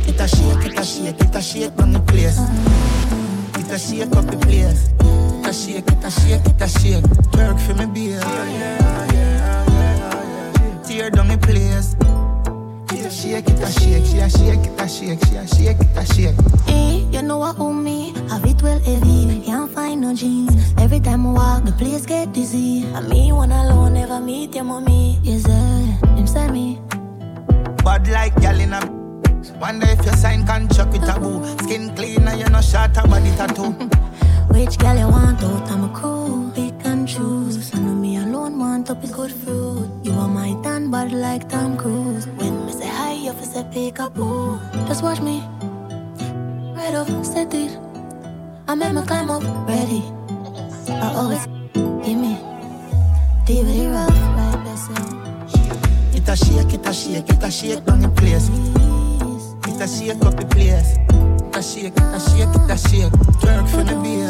It 0.08 0.20
a 0.20 0.28
shake, 0.28 0.64
it 0.66 0.78
a 0.78 0.84
shake, 0.84 1.20
it 1.20 1.34
a 1.34 1.42
shake 1.42 1.78
on 1.82 1.92
the 1.92 2.00
place. 2.00 2.38
It 3.58 3.70
a 3.70 3.78
shake 3.78 4.16
up 4.16 4.26
the 4.26 4.38
place. 4.38 4.90
It 5.00 5.46
a 5.46 5.52
shake, 5.52 5.88
it 5.88 6.04
a 6.04 6.10
shake, 6.10 6.46
it 6.46 6.62
a 6.62 6.68
shake. 6.68 7.04
Work 7.34 7.58
for 7.58 7.74
me, 7.74 7.86
beer. 7.86 8.20
Tear 10.86 11.10
down 11.10 11.28
the 11.28 11.38
place. 11.38 11.96
It 13.04 13.12
shake, 13.12 13.48
it 13.50 13.60
a 13.60 13.70
shake, 13.70 14.06
she 14.06 14.18
a 14.18 14.30
shake, 14.30 14.66
it 14.66 14.80
a 14.80 14.88
shake, 14.88 15.24
she 15.26 15.36
a 15.36 15.46
shake, 15.46 15.78
it 15.78 15.96
a 15.96 16.14
shake. 16.14 16.68
Eh, 16.68 17.04
you 17.10 17.20
know 17.20 17.36
what 17.36 17.58
own 17.58 17.84
me? 17.84 18.14
Have 18.30 18.46
it 18.46 18.62
well 18.62 18.78
heavy, 18.78 19.42
can't 19.44 19.70
find 19.70 20.00
no 20.00 20.14
jeans. 20.14 20.72
Every 20.78 21.00
time 21.00 21.26
I 21.26 21.32
walk, 21.32 21.64
the 21.64 21.72
place 21.72 22.06
get 22.06 22.32
dizzy. 22.32 22.84
And 22.94 23.06
me 23.10 23.30
one 23.30 23.52
alone, 23.52 23.92
never 23.92 24.20
meet 24.20 24.54
your 24.54 24.64
mommy. 24.64 25.18
Yes, 25.22 25.42
sir, 25.42 26.06
him 26.16 26.26
say 26.26 26.50
me. 26.50 26.78
Bad 27.84 28.08
like 28.08 28.40
gal 28.40 28.58
in 28.58 28.72
a 28.72 28.80
Wonder 29.60 29.86
if 29.86 30.04
your 30.04 30.14
sign 30.16 30.46
can 30.46 30.68
chuck 30.68 30.90
with 30.90 31.08
a 31.08 31.20
boo. 31.20 31.44
Skin 31.64 31.94
clean 31.94 32.26
and 32.26 32.40
you 32.40 32.48
no 32.48 32.60
short 32.62 32.96
a 32.96 33.06
body 33.06 33.30
tattoo. 33.36 33.72
Which 34.54 34.78
girl 34.78 34.96
you 34.96 35.08
want 35.08 35.42
out? 35.42 35.70
I'm 35.70 35.84
a 35.84 35.88
crew, 35.92 36.50
pick 36.54 36.74
and 36.86 37.06
choose. 37.08 37.74
I 37.74 37.78
know 37.80 37.94
me 37.94 38.16
alone 38.18 38.58
want 38.58 38.90
up 38.90 39.02
is 39.02 39.10
good 39.10 39.32
fruit. 39.32 39.90
You 40.02 40.12
are 40.12 40.28
my 40.28 40.54
tan 40.62 40.90
bad 40.90 41.12
like 41.12 41.48
Tom 41.48 41.76
Cruise. 41.76 42.26
When 43.24 43.34
me 43.36 43.44
say 43.46 43.52
hi, 43.52 43.64
you 43.64 43.72
fi 43.72 43.72
say 43.72 43.90
pick 43.90 43.98
a 44.00 44.10
boo. 44.10 44.60
Just 44.86 45.02
watch 45.02 45.20
me, 45.20 45.40
right 46.76 46.94
off, 46.94 47.24
set 47.24 47.54
it. 47.54 47.78
I 48.68 48.74
make 48.74 48.92
me 48.92 49.02
climb 49.02 49.30
up, 49.30 49.42
ready. 49.66 50.02
I 50.88 51.12
always 51.14 51.46
give 52.04 52.18
me, 52.18 52.36
deal 53.46 53.64
with 53.64 53.78
it 53.78 53.88
rough, 53.88 54.10
right 54.36 54.60
there, 54.64 54.76
so. 54.76 54.92
It 56.12 56.28
a 56.28 56.36
shake, 56.36 56.74
it 56.74 56.86
a 56.86 56.92
shake, 56.92 57.30
it 57.30 57.42
a 57.42 57.50
shake 57.50 57.84
down 57.86 58.00
the 58.00 58.08
place. 58.10 58.50
It 59.68 59.80
a 59.80 59.88
shake 59.88 60.22
up 60.22 60.36
the 60.36 60.44
place. 60.44 60.98
It 60.98 61.56
a 61.56 61.62
shake, 61.62 61.96
it 61.96 62.02
a 62.02 62.20
shake, 62.20 62.54
it 62.54 62.70
a 62.70 62.76
shake. 62.76 63.12
Twerk 63.40 63.68
for 63.70 63.84
the 63.84 63.96
beer. 64.02 64.28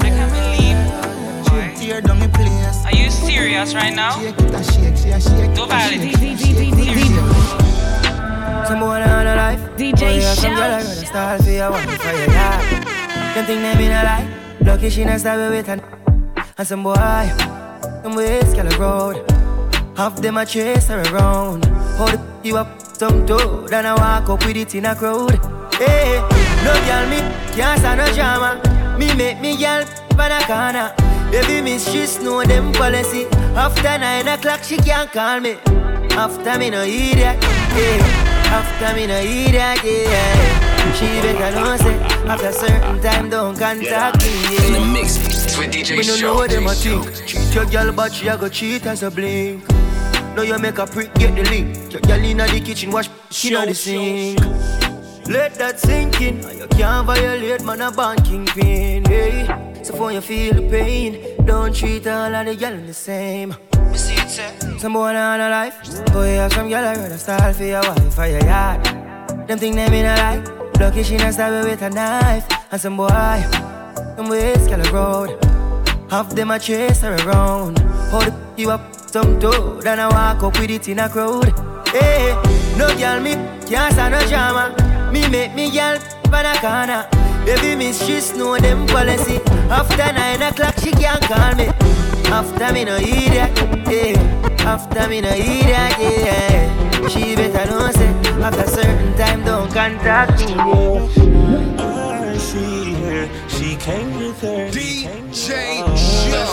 I 0.00 0.10
can't 0.10 0.30
believe. 0.32 1.76
Tear 1.76 2.00
down 2.02 2.20
the 2.20 2.28
place. 2.28 2.84
Are 2.84 2.94
you 2.94 3.10
serious 3.10 3.74
right 3.74 3.94
now? 3.94 4.20
Shake 4.20 4.38
it 4.38 4.54
a 4.54 4.62
shake, 4.62 4.96
she 4.96 5.10
a 5.10 5.20
shake. 5.20 5.54
Don't 5.56 5.68
validate. 5.68 7.65
Some 8.66 8.80
boy 8.80 9.00
on 9.00 9.26
a 9.28 9.36
life. 9.36 9.60
DJ 9.76 10.18
yeah, 10.18 10.34
some 10.34 10.50
Shout. 10.50 10.58
girl 10.58 10.72
I 10.72 10.82
run 10.82 11.38
a 11.38 11.44
for 11.44 11.50
your 11.50 11.70
wife, 11.70 12.02
for 12.02 12.10
your 12.10 12.30
yard. 12.34 12.86
Them 13.34 13.44
think 13.46 13.62
they 13.62 13.74
mean 13.78 13.92
a 13.92 14.02
lie. 14.02 14.28
Lucky 14.60 14.90
she 14.90 15.04
not 15.04 15.20
stab 15.20 15.38
with 15.50 15.68
an 15.68 15.80
And 16.58 16.66
some 16.66 16.82
boy, 16.82 16.94
them 16.94 18.16
ways 18.16 18.52
girl 18.54 18.66
a 18.66 18.76
road. 18.76 19.30
Half 19.96 20.16
them 20.16 20.38
a 20.38 20.44
chase 20.44 20.88
her 20.88 21.00
around. 21.12 21.64
Hold 21.96 22.18
you 22.42 22.56
up 22.56 22.80
some 22.80 23.24
toe, 23.24 23.68
then 23.68 23.86
I 23.86 23.94
walk 23.94 24.28
up 24.30 24.44
with 24.44 24.56
it 24.56 24.74
in 24.74 24.86
a 24.86 24.96
crowd. 24.96 25.38
Hey, 25.74 26.18
no 26.64 26.74
girl 26.86 27.06
me 27.08 27.20
can't 27.54 27.78
stand 27.78 28.00
no 28.00 28.12
drama. 28.14 28.60
Me 28.98 29.14
make 29.14 29.40
me 29.40 29.56
girl 29.56 29.84
by 30.16 30.28
the 30.28 30.44
corner. 30.44 30.92
Baby 31.30 31.62
miss 31.62 31.88
she 31.88 32.24
know 32.24 32.42
them 32.42 32.72
policy. 32.72 33.26
After 33.54 33.96
nine 33.96 34.26
o'clock 34.26 34.64
she 34.64 34.76
can't 34.78 35.12
call 35.12 35.38
me. 35.38 35.52
After 36.18 36.58
me 36.58 36.70
no 36.70 36.82
idiot, 36.82 37.38
yeah. 37.76 38.35
After 38.56 38.96
me 38.96 39.06
no 39.06 39.18
idiot, 39.18 39.84
yeah. 39.84 40.92
She 40.94 41.04
better 41.20 41.54
know 41.56 41.76
say 41.76 41.94
after 42.26 42.52
certain 42.52 43.02
time 43.02 43.28
don't 43.28 43.54
contact 43.58 44.22
me. 44.22 44.66
In 44.66 44.72
the 44.72 44.80
mix 44.80 45.18
with 45.58 45.72
DJ 45.72 45.98
We 45.98 46.04
don't 46.04 46.22
know 46.22 46.34
what 46.36 46.48
them 46.48 46.66
a 46.66 46.72
think. 46.72 47.26
Cheat 47.26 47.54
your 47.54 47.66
girl, 47.66 47.92
but 47.92 48.14
she 48.14 48.28
a 48.28 48.38
go 48.38 48.48
cheat 48.48 48.86
as 48.86 49.02
a 49.02 49.10
blink. 49.10 49.62
Now 50.34 50.40
you 50.40 50.58
make 50.58 50.78
a 50.78 50.86
prick, 50.86 51.12
get 51.16 51.34
the 51.36 51.44
link. 51.50 51.92
Your 51.92 52.00
girl 52.00 52.24
inna 52.24 52.46
the 52.46 52.60
kitchen, 52.60 52.90
wash 52.92 53.10
she 53.30 53.48
inna 53.48 53.66
the 53.66 53.74
sink. 53.74 54.40
Let 55.28 55.56
that 55.56 55.78
sink 55.78 56.22
in. 56.22 56.36
You 56.58 56.66
can't 56.68 57.06
violate 57.06 57.62
man 57.62 57.82
a 57.82 57.92
born 57.92 58.16
kingpin. 58.22 59.04
Hey. 59.04 59.66
So 59.82 59.94
for 59.94 60.10
you 60.12 60.22
feel 60.22 60.54
the 60.54 60.66
pain, 60.70 61.44
don't 61.44 61.76
treat 61.76 62.06
all 62.06 62.34
of 62.34 62.46
the 62.46 62.56
girl 62.56 62.76
the 62.86 62.94
same. 62.94 63.54
Some 64.36 64.92
boy 64.92 65.14
on 65.14 65.40
a 65.40 65.48
life, 65.48 65.78
oh, 65.82 66.12
boy 66.12 66.26
have 66.34 66.52
some 66.52 66.68
girl 66.68 66.84
I 66.84 66.94
rather 66.94 67.16
style 67.16 67.54
for 67.54 67.64
your 67.64 67.80
wife 67.80 68.14
for 68.14 68.26
your 68.26 68.44
yard. 68.44 68.84
Them 69.48 69.58
think 69.58 69.76
they 69.76 69.88
mean 69.88 70.04
a 70.04 70.14
lie. 70.14 70.44
Lucky 70.78 71.02
she 71.04 71.16
not 71.16 71.32
stab 71.32 71.64
with 71.64 71.80
a 71.80 71.88
knife. 71.88 72.46
And 72.70 72.78
some 72.78 72.98
boy, 72.98 73.08
them 73.08 74.28
ways 74.28 74.68
girl 74.68 74.86
a 74.86 74.92
road. 74.92 75.44
Half 76.10 76.34
them 76.34 76.50
a 76.50 76.58
chase 76.58 77.00
her 77.00 77.16
around. 77.24 77.78
Hold 78.10 78.34
you 78.58 78.72
up 78.72 78.94
some 78.94 79.40
toe, 79.40 79.80
then 79.80 80.00
I 80.00 80.08
walk 80.08 80.42
up 80.42 80.60
with 80.60 80.70
it 80.70 80.86
in 80.86 80.98
a 80.98 81.08
crowd. 81.08 81.54
Hey, 81.88 82.34
no 82.76 82.94
girl 82.98 83.20
me 83.22 83.36
can't 83.66 83.94
stand 83.94 84.12
no 84.12 84.20
drama. 84.28 85.10
Me 85.12 85.26
make 85.30 85.54
me 85.54 85.70
girl 85.70 85.98
by 86.30 86.42
the 86.42 86.58
corner. 86.60 87.08
Baby 87.46 87.74
miss 87.74 88.04
she 88.04 88.20
know 88.36 88.58
them 88.58 88.86
policy. 88.86 89.40
After 89.70 90.12
nine 90.12 90.42
o'clock 90.42 90.74
she 90.80 90.90
can't 90.90 91.22
call 91.22 91.54
me. 91.54 91.70
After 92.28 92.72
me 92.72 92.84
no 92.84 92.96
idiot, 92.96 93.50
yeah. 93.88 94.64
After 94.66 95.08
me 95.08 95.20
no 95.20 95.28
idiot, 95.30 95.94
yeah. 95.98 97.08
She 97.08 97.36
better 97.36 97.70
know 97.70 97.90
say 97.92 98.08
after 98.42 98.66
certain 98.66 99.16
time 99.16 99.44
don't 99.44 99.70
contact 99.72 100.40
me. 100.40 100.54
Yeah. 100.54 102.38
She 102.38 102.94
here, 102.94 103.28
she 103.48 103.76
came 103.76 104.16
with 104.18 104.40
her. 104.42 104.68
DJ 104.70 105.06
Show. 105.34 105.96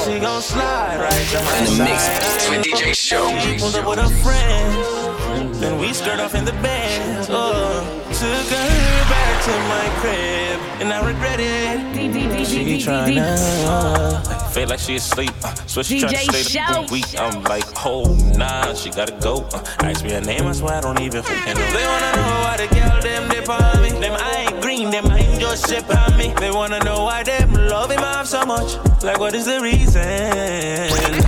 She 0.06 0.20
gon' 0.20 0.42
slide 0.42 0.98
right 1.00 1.28
to 1.32 1.40
my 1.44 1.58
In 1.58 1.78
the 1.78 1.84
mix 1.84 2.04
side. 2.04 2.50
with 2.58 2.66
DJ 2.66 2.94
Show. 2.96 3.28
She 3.40 3.58
pulled 3.60 3.76
up 3.76 3.86
with 3.88 4.00
her 4.00 4.14
friends. 4.24 5.60
Then 5.60 5.80
we 5.80 5.92
skirt 5.94 6.20
off 6.20 6.36
in 6.36 6.46
the 6.46 6.54
bands. 6.64 7.28
Oh, 7.32 7.84
took 8.14 8.50
her 8.58 9.10
back 9.10 9.23
to 9.44 9.52
my 9.68 9.88
crib, 10.00 10.60
and 10.80 10.94
I 10.94 11.06
regret 11.06 11.38
it. 11.38 12.48
She 12.48 12.78
tryna 12.80 14.54
feel 14.54 14.70
like 14.70 14.80
she 14.80 14.96
asleep, 14.96 15.32
uh, 15.44 15.54
so 15.68 15.84
she 15.84 16.00
tryna 16.00 16.14
DJ 16.14 16.44
stay 16.44 16.64
the 16.72 16.88
week. 16.94 17.20
I'm 17.20 17.44
like, 17.44 17.66
oh 17.86 18.16
nah, 18.38 18.74
she 18.74 18.90
gotta 18.90 19.12
go. 19.20 19.46
Uh, 19.52 19.62
ask 19.80 20.04
me 20.04 20.12
her 20.12 20.22
name, 20.22 20.46
I 20.46 20.54
swear 20.54 20.76
I 20.76 20.82
don't 20.82 21.02
even 21.02 21.24
fucking 21.24 21.56
know. 21.56 21.72
They 21.76 21.86
wanna 21.86 22.12
know 22.16 22.32
why 22.46 22.56
the 22.56 22.68
girl 22.74 23.02
them 23.02 23.30
dip 23.30 23.50
on 23.50 23.82
me. 23.82 23.90
Them 23.90 24.16
I 24.18 24.48
ain't 24.48 24.62
green, 24.62 24.92
them 24.92 25.08
I 25.08 25.20
ain't 25.20 25.42
just 25.42 25.68
ship 25.68 25.90
on 25.90 26.18
me. 26.18 26.34
They 26.40 26.52
wanna 26.52 26.80
know 26.80 27.04
why 27.04 27.24
them 27.24 27.52
love 27.54 27.92
him 27.92 28.00
off 28.00 28.28
so 28.28 28.46
much. 28.46 28.78
Like 29.04 29.20
what 29.20 29.34
is 29.36 29.46
the 29.46 29.60
reason? 29.60 30.04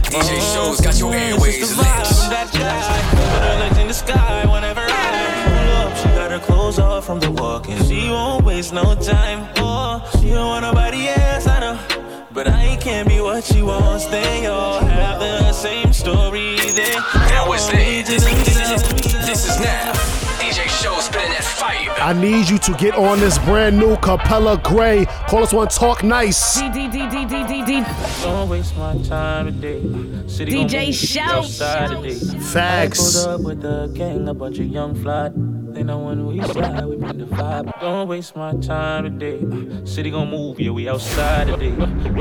DJ 0.07 0.39
Show's 0.53 0.79
got 0.79 0.97
your 0.99 1.13
airways 1.13 1.75
lit. 1.75 1.85
That 2.31 2.47
guy, 2.53 2.79
put 3.11 3.43
her 3.43 3.59
legs 3.59 3.77
in 3.77 3.87
the 3.89 3.93
sky 3.93 4.45
whenever 4.49 4.74
I 4.74 4.74
her 6.39 6.45
clothes 6.45 6.79
off 6.79 7.05
from 7.05 7.19
the 7.19 7.31
walk 7.31 7.69
and 7.69 7.85
she 7.85 8.09
won't 8.09 8.43
waste 8.43 8.73
no 8.73 8.95
time. 8.95 9.47
Oh, 9.57 10.01
she 10.19 10.31
don't 10.31 10.47
want 10.47 10.63
nobody 10.63 11.07
else, 11.07 11.47
I 11.47 11.59
know. 11.59 11.79
But 12.33 12.47
I 12.47 12.75
can't 12.77 13.07
be 13.07 13.21
what 13.21 13.43
she 13.43 13.61
wants. 13.61 14.05
They 14.07 14.45
all 14.47 14.79
have 14.79 15.19
the 15.19 15.53
same 15.53 15.93
story. 15.93 16.57
They 16.57 16.91
That 17.31 17.45
was 17.47 17.69
it. 17.69 18.05
This, 18.05 18.25
this, 18.25 18.83
this 19.25 19.49
is 19.49 19.59
now. 19.61 19.93
DJ 20.39 20.67
Show 20.67 20.99
spinning 20.99 21.31
that 21.31 21.43
fire. 21.43 21.93
I 21.99 22.11
need 22.11 22.49
you 22.49 22.57
to 22.57 22.73
get 22.73 22.95
on 22.95 23.19
this 23.19 23.37
brand 23.39 23.77
new 23.77 23.95
Capella 23.97 24.57
Grey. 24.57 25.05
Call 25.29 25.43
us 25.43 25.53
one 25.53 25.69
Talk 25.69 26.03
Nice. 26.03 26.59
Don't 26.59 28.49
waste 28.49 28.75
my 28.75 28.97
time 29.03 29.45
today. 29.45 29.81
City 30.27 30.51
DJ 30.51 30.87
move 30.87 30.95
Shout. 30.95 31.31
outside. 31.45 32.13
Facts. 32.41 33.25
I 33.25 33.29
pulled 33.29 33.39
up 33.39 33.45
with 33.45 33.61
the 33.61 33.87
gang, 33.93 34.27
a 34.27 34.33
bunch 34.33 34.59
of 34.59 34.65
young 34.65 34.95
fly. 34.95 35.31
They 35.75 35.83
know 35.83 35.99
when 35.99 36.25
we 36.25 36.41
slide, 36.41 36.85
we 36.85 36.95
bring 36.95 37.17
the 37.17 37.25
vibe. 37.25 37.81
Don't 37.81 38.07
waste 38.07 38.33
my 38.35 38.53
time 38.61 39.03
today. 39.03 39.39
Uh, 39.43 39.85
city 39.85 40.09
gon' 40.09 40.29
move, 40.31 40.57
yeah, 40.57 40.71
we 40.71 40.87
outside 40.87 41.47
today. 41.47 41.73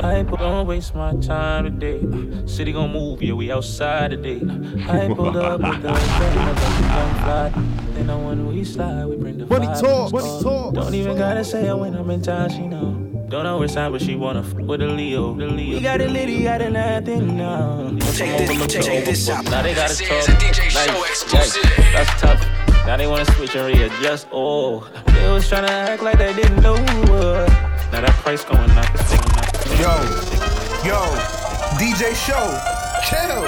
I 0.02 0.24
pull, 0.24 0.39
don't 0.39 0.66
waste 0.66 0.93
my 0.97 1.14
time 1.16 1.64
today. 1.64 2.01
Uh, 2.02 2.47
city 2.48 2.72
gon' 2.72 2.93
move, 2.93 3.22
yeah, 3.22 3.32
we 3.32 3.52
outside 3.52 4.10
today. 4.10 4.40
Uh, 4.43 4.93
I 4.93 5.06
pulled 5.14 5.36
up 5.36 5.60
with 5.60 5.82
the 5.82 5.89
gang, 5.93 6.48
a 6.48 6.52
bunch 6.52 6.62
of 6.62 6.81
young 6.81 7.14
fly. 7.22 7.52
They 7.94 8.02
know 8.02 8.18
when 8.18 8.48
we 8.48 8.64
slide, 8.64 9.05
we 9.06 9.16
bring 9.16 9.39
the 9.39 9.47
Money 9.47 9.66
vibe. 9.68 9.81
talk, 9.81 10.12
money 10.12 10.43
talk. 10.43 10.74
Don't 10.74 10.94
even 10.94 11.16
gotta 11.16 11.44
say 11.44 11.68
it 11.68 11.78
when 11.78 11.94
I'm 11.94 12.10
in 12.10 12.22
town, 12.22 12.51
she 12.51 12.66
know. 12.66 13.01
Don't 13.28 13.44
know 13.44 13.59
which 13.59 13.72
time, 13.74 13.93
but 13.93 14.02
she 14.02 14.16
wanna 14.16 14.40
f 14.40 14.52
with 14.55 14.82
a 14.82 14.86
Leo. 14.89 15.32
The 15.35 15.47
Leo. 15.47 15.76
We 15.76 15.81
got 15.81 16.01
a 16.01 16.09
Liddy, 16.09 16.43
got 16.43 16.60
a 16.60 16.70
nothing 16.70 17.36
now. 17.36 17.89
Check 18.14 18.47
this- 18.48 18.66
check- 18.72 18.82
check 18.85 19.05
this 19.05 19.28
out. 19.28 19.44
Now 19.44 19.62
they 19.62 19.74
gotta 19.74 19.94
This 19.97 20.09
talk. 20.09 20.18
is 20.18 20.28
a 20.28 20.32
DJ 20.32 20.68
Show 20.70 20.93
Nice, 20.93 21.10
exclusive. 21.22 21.62
yikes, 21.62 21.93
That's 21.93 22.20
tough. 22.20 22.63
Now 22.86 22.98
they 22.98 23.06
wanna 23.06 23.24
switch 23.32 23.56
and 23.56 23.66
readjust. 23.66 24.27
Oh, 24.31 24.86
they 25.06 25.27
was 25.31 25.48
tryna 25.51 25.70
act 25.70 26.02
like 26.02 26.19
they 26.19 26.35
didn't 26.35 26.61
know. 26.62 26.74
Uh, 26.74 27.47
now 27.90 28.02
that 28.02 28.12
price 28.23 28.44
going 28.44 28.70
up. 28.73 28.94
It's 28.94 29.09
going 29.09 29.39
up. 29.40 29.55
Yo, 29.81 29.94
yo, 30.85 31.01
DJ 31.81 32.12
Show, 32.15 32.44
chill, 33.09 33.43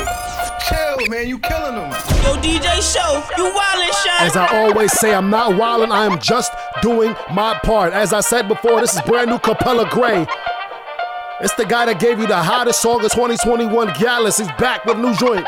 chill, 0.67 1.09
man, 1.11 1.29
you 1.29 1.39
killing 1.39 1.75
them. 1.75 1.91
Yo, 2.25 2.35
DJ 2.41 2.81
Show, 2.81 3.23
you 3.37 3.53
wildin' 3.53 3.93
shot. 4.05 4.23
As 4.23 4.37
I 4.37 4.49
always 4.57 4.91
say, 4.93 5.15
I'm 5.15 5.29
not 5.29 5.53
wildin', 5.53 5.91
I 5.91 6.07
am 6.07 6.19
just 6.19 6.53
doing 6.81 7.15
my 7.31 7.59
part. 7.63 7.93
As 7.93 8.15
I 8.15 8.21
said 8.21 8.49
before, 8.49 8.81
this 8.81 8.95
is 8.95 9.03
brand 9.03 9.29
new 9.29 9.39
Capella 9.39 9.87
Grey. 9.91 10.27
It's 11.43 11.55
the 11.57 11.67
guy 11.67 11.85
that 11.85 12.01
gave 12.01 12.19
you 12.19 12.27
the 12.27 12.43
hottest 12.43 12.81
song 12.81 13.05
of 13.05 13.13
2021, 13.13 13.89
Gyalis. 13.89 14.39
He's 14.39 14.49
back 14.59 14.87
with 14.87 14.97
a 14.97 15.01
new 15.01 15.15
joint. 15.17 15.47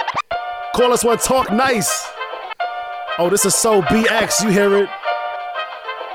Call 0.75 0.93
us 0.93 1.03
one 1.03 1.17
Talk 1.17 1.51
Nice. 1.51 2.07
Oh, 3.21 3.29
this 3.29 3.45
is 3.45 3.57
so 3.57 3.83
BX, 3.83 4.45
you 4.45 4.51
hear 4.51 4.77
it? 4.77 4.89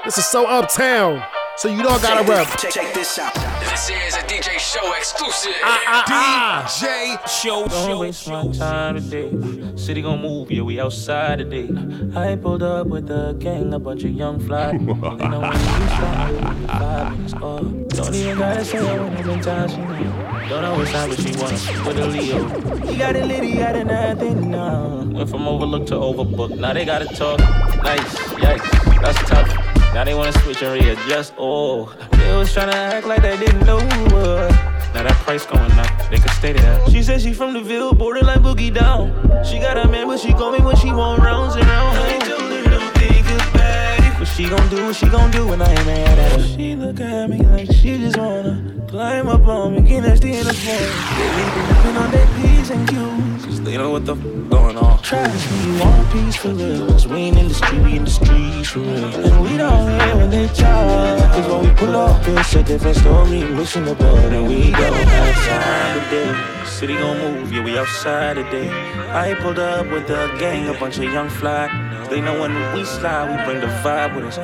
This 0.05 0.17
is 0.17 0.25
so 0.25 0.47
uptown. 0.47 1.21
So 1.55 1.69
you 1.69 1.83
don't 1.83 2.01
gotta 2.01 2.27
rep. 2.29 2.47
Check, 2.57 2.71
check 2.71 2.93
this 2.95 3.19
out. 3.19 3.33
This 3.69 3.87
is 3.89 4.15
a 4.15 4.21
DJ 4.21 4.57
Show 4.57 4.91
exclusive. 4.93 5.53
Ah, 5.63 5.81
ah, 5.85 6.03
ah. 6.07 6.65
DJ 6.67 7.27
Show. 7.29 7.67
Don't 7.67 7.99
waste 7.99 8.27
my 8.27 8.47
time 8.51 8.95
today. 8.95 9.77
City 9.77 10.01
gon' 10.01 10.19
move, 10.19 10.51
yeah, 10.51 10.63
we 10.63 10.79
outside 10.79 11.37
today. 11.37 11.69
I 12.15 12.35
pulled 12.37 12.63
up 12.63 12.87
with 12.87 13.09
a 13.11 13.35
gang, 13.37 13.71
a 13.71 13.77
bunch 13.79 14.03
of 14.03 14.11
young 14.11 14.39
fly. 14.39 14.71
They 14.77 15.27
know 15.29 15.41
when 15.41 15.51
we 15.51 15.57
slide, 15.59 16.67
five 16.67 17.11
minutes 17.17 17.33
off. 17.35 17.61
Don't 17.61 18.15
even 18.15 18.37
gotta 18.39 18.65
say 18.65 18.77
it 18.79 18.99
when 18.99 19.17
I'm 19.17 19.29
in 19.29 19.41
town, 19.41 19.69
she 19.69 19.77
know. 19.77 20.45
Don't 20.49 20.61
know 20.63 20.77
which 20.79 20.89
time, 20.89 21.09
but 21.09 21.19
she 21.19 21.31
wanna 21.37 21.87
with 21.87 21.99
a 21.99 22.07
Leo. 22.07 22.87
He 22.87 22.97
got 22.97 23.15
a 23.15 23.25
litty, 23.25 23.53
got 23.53 23.75
a 23.75 23.83
nothing 23.83 24.49
now. 24.49 25.03
Went 25.03 25.29
from 25.29 25.47
overlooked 25.47 25.87
to 25.89 25.95
overbooked. 25.95 26.57
Now 26.57 26.73
they 26.73 26.83
gotta 26.83 27.05
talk. 27.05 27.37
Nice, 27.83 28.17
yikes, 28.41 29.01
that's 29.01 29.29
tough. 29.29 29.72
Now 29.93 30.03
they 30.03 30.15
wanna 30.15 30.33
switch 30.41 30.63
and 30.63 30.73
readjust. 30.73 31.33
Oh, 31.37 31.93
they 32.13 32.35
was 32.35 32.53
tryna 32.53 32.73
act 32.73 33.05
like 33.05 33.21
they 33.21 33.37
didn't 33.37 33.63
know. 33.65 33.77
Uh, 33.77 34.49
now 34.91 35.03
that 35.03 35.15
price 35.23 35.45
going 35.45 35.71
up, 35.73 36.09
they 36.09 36.17
could 36.17 36.31
stay 36.31 36.51
there. 36.51 36.89
She 36.89 37.03
said 37.03 37.21
she 37.21 37.31
from 37.31 37.53
the 37.53 37.61
Ville, 37.61 37.93
borderline 37.93 38.41
boogie 38.41 38.73
down. 38.73 39.13
She 39.45 39.59
got 39.59 39.77
a 39.77 39.87
man, 39.87 40.07
but 40.07 40.19
she 40.19 40.33
call 40.33 40.51
me 40.51 40.59
when 40.59 40.75
she 40.77 40.91
want 40.91 41.21
rounds 41.21 41.55
and 41.55 41.65
rounds. 41.67 41.97
I 41.99 42.07
ain't 42.07 42.23
told 42.23 42.41
her 42.41 42.63
don't 42.71 42.93
think 42.97 43.25
about 43.27 43.99
it. 43.99 44.17
But 44.17 44.25
she 44.25 44.49
gon' 44.49 44.67
do 44.69 44.83
what 44.83 44.95
she 44.95 45.07
gon' 45.09 45.29
do, 45.29 45.53
and 45.53 45.61
I 45.61 45.69
ain't 45.69 45.85
mad 45.85 46.17
at 46.17 46.41
her. 46.41 46.47
She 46.47 46.75
look 46.75 46.99
at 46.99 47.29
me 47.29 47.37
like 47.43 47.71
she 47.71 47.99
just 47.99 48.17
wanna 48.17 48.73
climb 48.87 49.27
up 49.27 49.47
on 49.47 49.75
me, 49.75 49.81
get 49.87 50.01
nasty 50.01 50.33
in 50.33 50.43
the 50.43 50.53
phone. 50.53 50.75
They 51.17 51.29
leave 51.37 51.55
me 51.55 51.61
looking 51.69 51.97
on 51.97 52.11
their 52.11 52.27
P's 52.63 52.71
and 52.71 52.87
Q's. 52.87 53.45
Cause 53.45 53.61
they 53.61 53.77
know 53.77 53.91
what 53.91 54.05
the 54.05 54.15
f 54.15 54.23
going 54.49 54.77
on. 54.77 55.01
Travis, 55.01 55.43
we 55.51 55.79
want 55.81 56.11
peace 56.11 56.35
for 56.37 56.49
real. 56.49 56.87
Cause 56.87 57.07
we 57.07 57.17
ain't 57.17 57.37
in 57.37 57.47
the 57.49 57.53
street, 57.53 57.81
we 57.81 57.97
in 57.97 58.05
the 58.05 58.09
streets 58.09 58.69
for 58.69 58.79
real. 58.79 59.03
And 59.27 59.41
we 59.43 59.57
don't 59.57 59.89
hear 59.99 60.15
when 60.15 60.29
they 60.29 60.47
talk. 60.47 61.33
Cause 61.33 61.47
when 61.51 61.61
we 61.67 61.75
pull 61.75 61.95
up, 61.95 62.25
it's 62.25 62.55
a 62.55 62.63
different 62.63 62.95
story. 62.97 63.43
Mission 63.43 63.83
the 63.83 63.95
boat, 63.95 64.31
and 64.31 64.47
we 64.47 64.71
don't 64.71 65.07
have 65.15 65.35
time 65.51 65.93
today. 66.05 66.65
City 66.65 66.95
gon' 66.95 67.17
move, 67.19 67.51
yeah, 67.51 67.63
we 67.65 67.77
outside 67.77 68.35
today. 68.35 68.69
I 69.11 69.33
pulled 69.41 69.59
up 69.59 69.85
with 69.91 70.09
a 70.09 70.33
gang, 70.39 70.69
a 70.73 70.79
bunch 70.79 70.97
of 70.97 71.03
young 71.03 71.29
fly. 71.29 71.67
They 72.09 72.21
know 72.21 72.39
when 72.39 72.53
we 72.73 72.85
slide, 72.85 73.25
we 73.29 73.43
bring 73.45 73.59
the 73.59 73.67
vibe 73.83 74.15
with 74.15 74.25
us. 74.25 74.37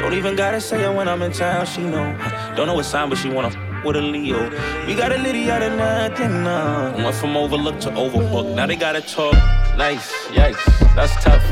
Don't 0.00 0.12
even 0.12 0.36
gotta 0.36 0.60
say 0.60 0.84
it 0.84 0.94
when 0.94 1.08
I'm 1.08 1.22
in 1.22 1.32
town, 1.32 1.64
she 1.64 1.82
know. 1.82 2.14
Don't 2.56 2.66
know 2.66 2.74
what 2.74 2.84
sign, 2.84 3.08
but 3.08 3.16
she 3.16 3.30
wanna 3.30 3.48
f- 3.48 3.73
with 3.84 3.96
a 3.96 4.00
Leo. 4.00 4.50
We 4.86 4.94
got 4.94 5.12
a 5.12 5.18
Liddy 5.18 5.50
out 5.50 5.62
of 5.62 5.76
nothing 5.76 6.42
now. 6.42 6.96
Went 6.96 7.14
from 7.14 7.36
overlooked 7.36 7.82
to 7.82 7.90
overbooked. 7.90 8.54
Now 8.54 8.66
they 8.66 8.76
gotta 8.76 9.00
talk. 9.00 9.34
Nice, 9.76 10.10
yikes, 10.28 10.64
that's 10.94 11.14
tough. 11.22 11.42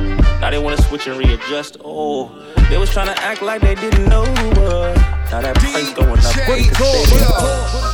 Now 0.41 0.51
they 0.51 0.59
wanna 0.59 0.81
switch 0.83 1.07
and 1.07 1.19
readjust. 1.19 1.77
Oh, 1.85 2.31
they 2.71 2.79
was 2.79 2.91
tryna 2.91 3.17
act 3.19 3.43
like 3.43 3.61
they 3.61 3.75
didn't 3.75 4.09
know. 4.09 4.23
Uh, 4.23 4.95
now 5.31 5.41
that 5.43 5.57
price 5.57 5.93
going 5.93 6.19
up. 6.19 6.49
What 6.49 6.59
could 6.59 6.77
stay 6.77 7.93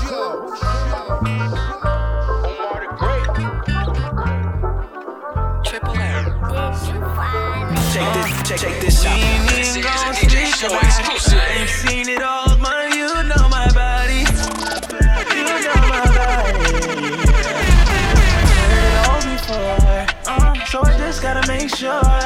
this, 8.14 8.48
check, 8.48 8.58
check 8.58 8.80
this 8.80 9.04
out. 9.04 9.48
This 9.48 9.70
is 9.70 9.76
a 9.76 9.80
DJ 9.80 10.46
Show 10.54 10.78
exclusive. 10.78 11.38
I 11.38 11.60
ain't 11.60 11.70
seen 11.70 12.08
it 12.08 12.22
all, 12.22 12.57
make 21.48 21.74
sure 21.74 22.17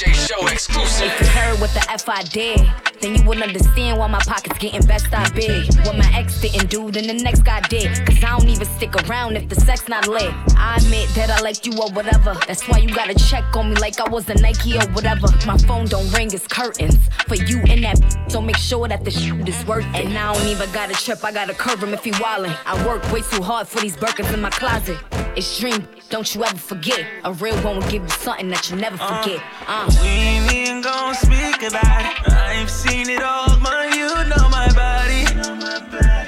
Show 0.00 0.46
exclusive. 0.46 1.08
If 1.08 1.20
you 1.20 1.26
heard 1.26 1.60
what 1.60 1.68
the 1.74 1.86
F 1.90 2.08
I 2.08 2.22
did, 2.22 2.58
then 3.02 3.16
you 3.16 3.22
wouldn't 3.22 3.46
understand 3.46 3.98
why 3.98 4.06
my 4.06 4.18
pockets 4.20 4.56
getting 4.58 4.80
best 4.86 5.12
I 5.12 5.28
big. 5.32 5.66
What 5.84 5.94
my 5.94 6.10
ex 6.14 6.40
didn't 6.40 6.70
do, 6.70 6.90
then 6.90 7.06
the 7.06 7.22
next 7.22 7.42
guy 7.42 7.60
did. 7.60 8.06
Cause 8.06 8.24
I 8.24 8.38
don't 8.38 8.48
even 8.48 8.66
stick 8.66 8.94
around 9.04 9.36
if 9.36 9.50
the 9.50 9.56
sex 9.56 9.88
not 9.88 10.08
lit. 10.08 10.32
I 10.56 10.76
admit 10.78 11.06
that 11.16 11.28
I 11.28 11.40
like 11.42 11.66
you 11.66 11.72
or 11.78 11.90
whatever. 11.90 12.32
That's 12.46 12.66
why 12.66 12.78
you 12.78 12.88
gotta 12.88 13.14
check 13.14 13.44
on 13.54 13.74
me 13.74 13.76
like 13.76 14.00
I 14.00 14.08
was 14.08 14.26
a 14.30 14.34
Nike 14.36 14.78
or 14.78 14.86
whatever. 14.92 15.26
My 15.46 15.58
phone 15.58 15.84
don't 15.84 16.10
ring, 16.14 16.32
it's 16.32 16.46
curtains. 16.46 16.96
For 17.28 17.34
you 17.34 17.58
and 17.68 17.84
that 17.84 17.98
so 18.28 18.40
make 18.40 18.56
sure 18.56 18.88
that 18.88 19.04
the 19.04 19.10
shit 19.10 19.46
is 19.46 19.66
worth 19.66 19.84
it. 19.94 20.06
And 20.06 20.16
I 20.16 20.32
don't 20.32 20.46
even 20.46 20.72
gotta 20.72 20.94
trip, 20.94 21.22
I 21.22 21.30
gotta 21.30 21.52
curve 21.52 21.82
him 21.82 21.92
if 21.92 22.04
he 22.04 22.12
wildin'. 22.12 22.56
I 22.64 22.86
work 22.86 23.02
way 23.12 23.20
too 23.20 23.42
hard 23.42 23.68
for 23.68 23.80
these 23.80 23.98
Birkins 23.98 24.32
in 24.32 24.40
my 24.40 24.50
closet. 24.50 24.96
Extreme, 25.40 25.88
don't 26.10 26.34
you 26.34 26.44
ever 26.44 26.58
forget. 26.58 27.06
A 27.24 27.32
real 27.32 27.56
one 27.62 27.76
will 27.76 27.88
give 27.88 28.02
you 28.02 28.08
something 28.10 28.50
that 28.50 28.68
you 28.68 28.76
never 28.76 28.98
forget. 28.98 29.40
Uh. 29.66 29.88
We 30.02 30.06
ain't 30.06 30.52
even 30.52 30.82
gon' 30.82 31.14
speak 31.14 31.62
about 31.64 32.04
it. 32.04 32.28
I've 32.28 32.68
seen 32.68 33.08
it 33.08 33.22
all, 33.22 33.56
man. 33.56 33.88
You 33.96 34.12
know 34.28 34.50
my 34.52 34.68
body. 34.76 35.24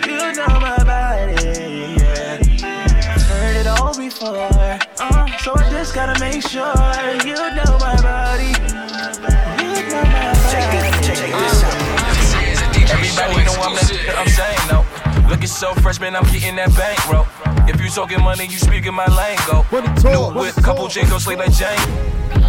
You 0.08 0.32
know 0.32 0.56
my 0.56 0.80
body. 0.88 1.44
Yeah. 2.00 2.40
Heard 3.28 3.56
it 3.56 3.66
all 3.66 3.94
before. 3.94 4.48
Uh, 4.96 5.26
so 5.44 5.52
I 5.56 5.68
just 5.68 5.94
gotta 5.94 6.18
make 6.18 6.40
sure 6.40 6.72
you 7.28 7.36
know 7.36 7.76
my 7.84 8.00
body. 8.00 8.56
You 9.60 9.92
know 9.92 10.08
my 10.08 10.24
body. 10.24 10.48
Check 10.48 10.72
this, 10.72 11.06
check, 11.06 11.16
check 11.20 11.32
this 11.36 11.62
out. 11.64 11.76
This 12.16 12.32
is 12.32 12.60
a 12.62 12.68
DJ 12.72 12.88
Show 13.12 13.24
Everybody 13.28 13.44
know 13.44 13.60
I'm, 13.60 13.74
exclusive. 13.76 14.14
I'm 14.16 14.28
saying 14.28 14.61
no. 15.32 15.34
Look 15.34 15.42
at 15.42 15.48
so 15.48 15.74
fresh, 15.74 16.00
man, 16.00 16.14
I'm 16.14 16.24
getting 16.24 16.56
that 16.56 16.74
bankroll. 16.76 17.26
If 17.68 17.80
you 17.80 17.88
talking 17.88 18.20
money, 18.22 18.44
you 18.44 18.58
speaking 18.58 18.94
my 18.94 19.06
lingo. 19.06 19.64
New 20.04 20.40
whip, 20.40 20.54
couple 20.56 20.88
jingles, 20.88 21.24
slay 21.24 21.36
like 21.36 21.52
Jane. 21.52 21.78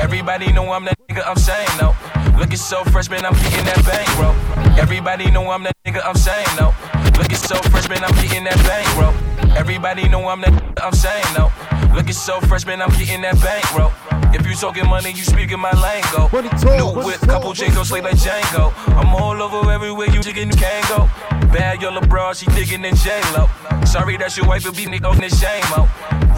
Everybody 0.02 0.52
know 0.52 0.72
I'm 0.72 0.86
that 0.86 0.98
nigga, 1.10 1.24
I'm 1.26 1.38
saying 1.38 1.70
no. 1.80 1.96
Looking 2.38 2.58
so 2.58 2.84
fresh, 2.86 3.10
man, 3.10 3.26
I'm 3.26 3.34
getting 3.34 3.66
that 3.66 3.82
bankroll. 3.86 4.36
Everybody 4.80 5.32
know 5.32 5.50
I'm 5.52 5.64
that 5.64 5.76
nigga, 5.86 6.02
I'm 6.04 6.16
saying 6.16 6.48
no. 6.60 6.74
Looking 7.18 7.38
so 7.38 7.56
fresh, 7.70 7.88
man, 7.90 8.04
I'm 8.04 8.16
getting 8.16 8.44
that 8.46 8.58
bankroll. 8.68 9.14
Everybody 9.56 10.10
know 10.10 10.28
I'm 10.28 10.42
that 10.42 10.52
nigga, 10.52 10.84
I'm 10.84 10.94
saying 10.94 11.34
no. 11.38 11.52
Looking 11.94 12.14
so 12.14 12.40
fresh, 12.42 12.66
man, 12.66 12.82
I'm 12.82 12.90
getting 12.92 13.22
that 13.22 13.40
bankroll. 13.40 13.92
If 14.34 14.48
you 14.48 14.56
talking 14.56 14.88
money, 14.90 15.12
you 15.12 15.24
speaking 15.24 15.60
my 15.60 15.72
lingo. 15.72 16.28
New 16.76 17.06
whip, 17.06 17.20
couple 17.22 17.54
jingles, 17.54 17.90
slay 17.90 18.02
like 18.02 18.16
Django. 18.16 18.74
I'm 18.98 19.14
all 19.14 19.42
over 19.42 19.70
everywhere 19.72 20.08
you 20.08 20.22
you 20.26 20.34
can 20.34 20.82
go. 20.90 21.08
Bad 21.54 21.82
yellow 21.82 22.02
bra, 22.02 22.34
she 22.34 22.48
digging 22.48 22.84
in 22.84 22.96
J-Lo. 22.96 23.48
Sorry 23.86 24.18
that 24.18 24.36
your 24.36 24.48
wife 24.48 24.66
will 24.66 24.74
be 24.74 24.88
on 25.06 25.18
this 25.18 25.40
shame, 25.40 25.62
oh. 25.78 25.88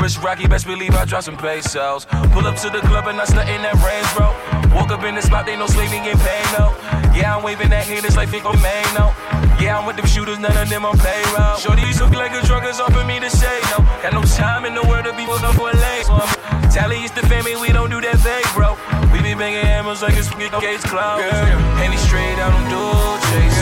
Rich 0.02 0.18
Rocky, 0.20 0.46
best 0.46 0.68
believe 0.68 0.94
I 0.94 1.06
drop 1.06 1.24
some 1.24 1.38
pesos. 1.38 2.06
Pull 2.34 2.46
up 2.46 2.58
to 2.58 2.70
the 2.70 2.82
club 2.82 3.08
and 3.08 3.20
I 3.20 3.24
start 3.26 3.48
in 3.48 3.62
that 3.62 3.76
Range 3.80 4.12
bro. 4.14 4.36
Walk 4.76 4.92
up 4.92 5.04
in 5.04 5.16
the 5.16 5.22
spot, 5.22 5.46
they 5.46 5.56
no 5.56 5.68
slaving 5.68 6.04
in 6.04 6.18
pain, 6.18 6.46
no. 6.60 6.76
Yeah, 7.16 7.38
I'm 7.38 7.44
waving 7.44 7.70
that 7.70 7.86
haters 7.86 8.18
like 8.18 8.28
Vic 8.28 8.44
Main, 8.44 8.84
no. 8.94 9.16
Yeah, 9.60 9.80
I'm 9.80 9.86
with 9.86 9.96
them 9.98 10.06
shooters, 10.06 10.40
none 10.40 10.56
of 10.56 10.70
them 10.70 10.86
on 10.86 10.98
payroll. 10.98 11.58
Shorty, 11.58 11.86
look 12.00 12.14
like 12.14 12.34
a 12.34 12.46
drug 12.46 12.66
is 12.66 12.80
for 12.80 13.04
me 13.06 13.20
to 13.20 13.30
say 13.30 13.60
no. 13.72 13.84
Got 14.04 14.14
no 14.14 14.24
time 14.24 14.66
in 14.66 14.74
the 14.76 14.84
world 14.84 15.06
to 15.06 15.14
be 15.14 15.26
put 15.26 15.44
up 15.44 15.56
for 15.56 15.72
a 15.72 15.76
lane. 15.76 16.04
So 16.04 16.14
I'm 16.14 16.46
Tally 16.76 17.08
is 17.08 17.12
the 17.12 17.22
family, 17.32 17.56
we 17.56 17.72
don't 17.72 17.90
do 17.90 18.02
that 18.02 18.20
thing, 18.20 18.44
bro. 18.52 18.76
We 19.16 19.24
be 19.24 19.34
banging 19.34 19.64
hammers 19.64 20.02
like 20.02 20.18
it's 20.20 20.28
fucking 20.28 20.52
case 20.60 20.84
clown. 20.84 21.20
Yeah. 21.24 21.88
He 21.88 21.96
straight 21.96 22.36
out 22.36 22.52
on 22.52 22.68
do 22.68 22.84
chase. 23.32 23.56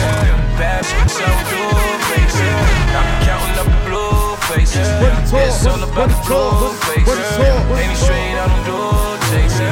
Bad 0.58 0.82
shit, 0.82 1.10
so 1.14 1.22
do 1.46 1.62
face. 2.10 2.42
I'm 2.90 3.06
counting 3.22 3.58
up 3.62 3.70
the 3.70 3.78
blue 3.86 4.34
faces. 4.50 4.82
It's 5.30 5.62
all 5.62 5.78
about 5.78 6.10
the 6.10 6.18
blue 6.26 6.74
faces. 6.90 7.06
He 7.06 7.94
straight 7.94 8.34
out 8.34 8.50
on 8.50 8.66
do 8.66 8.82
chase. 9.30 9.62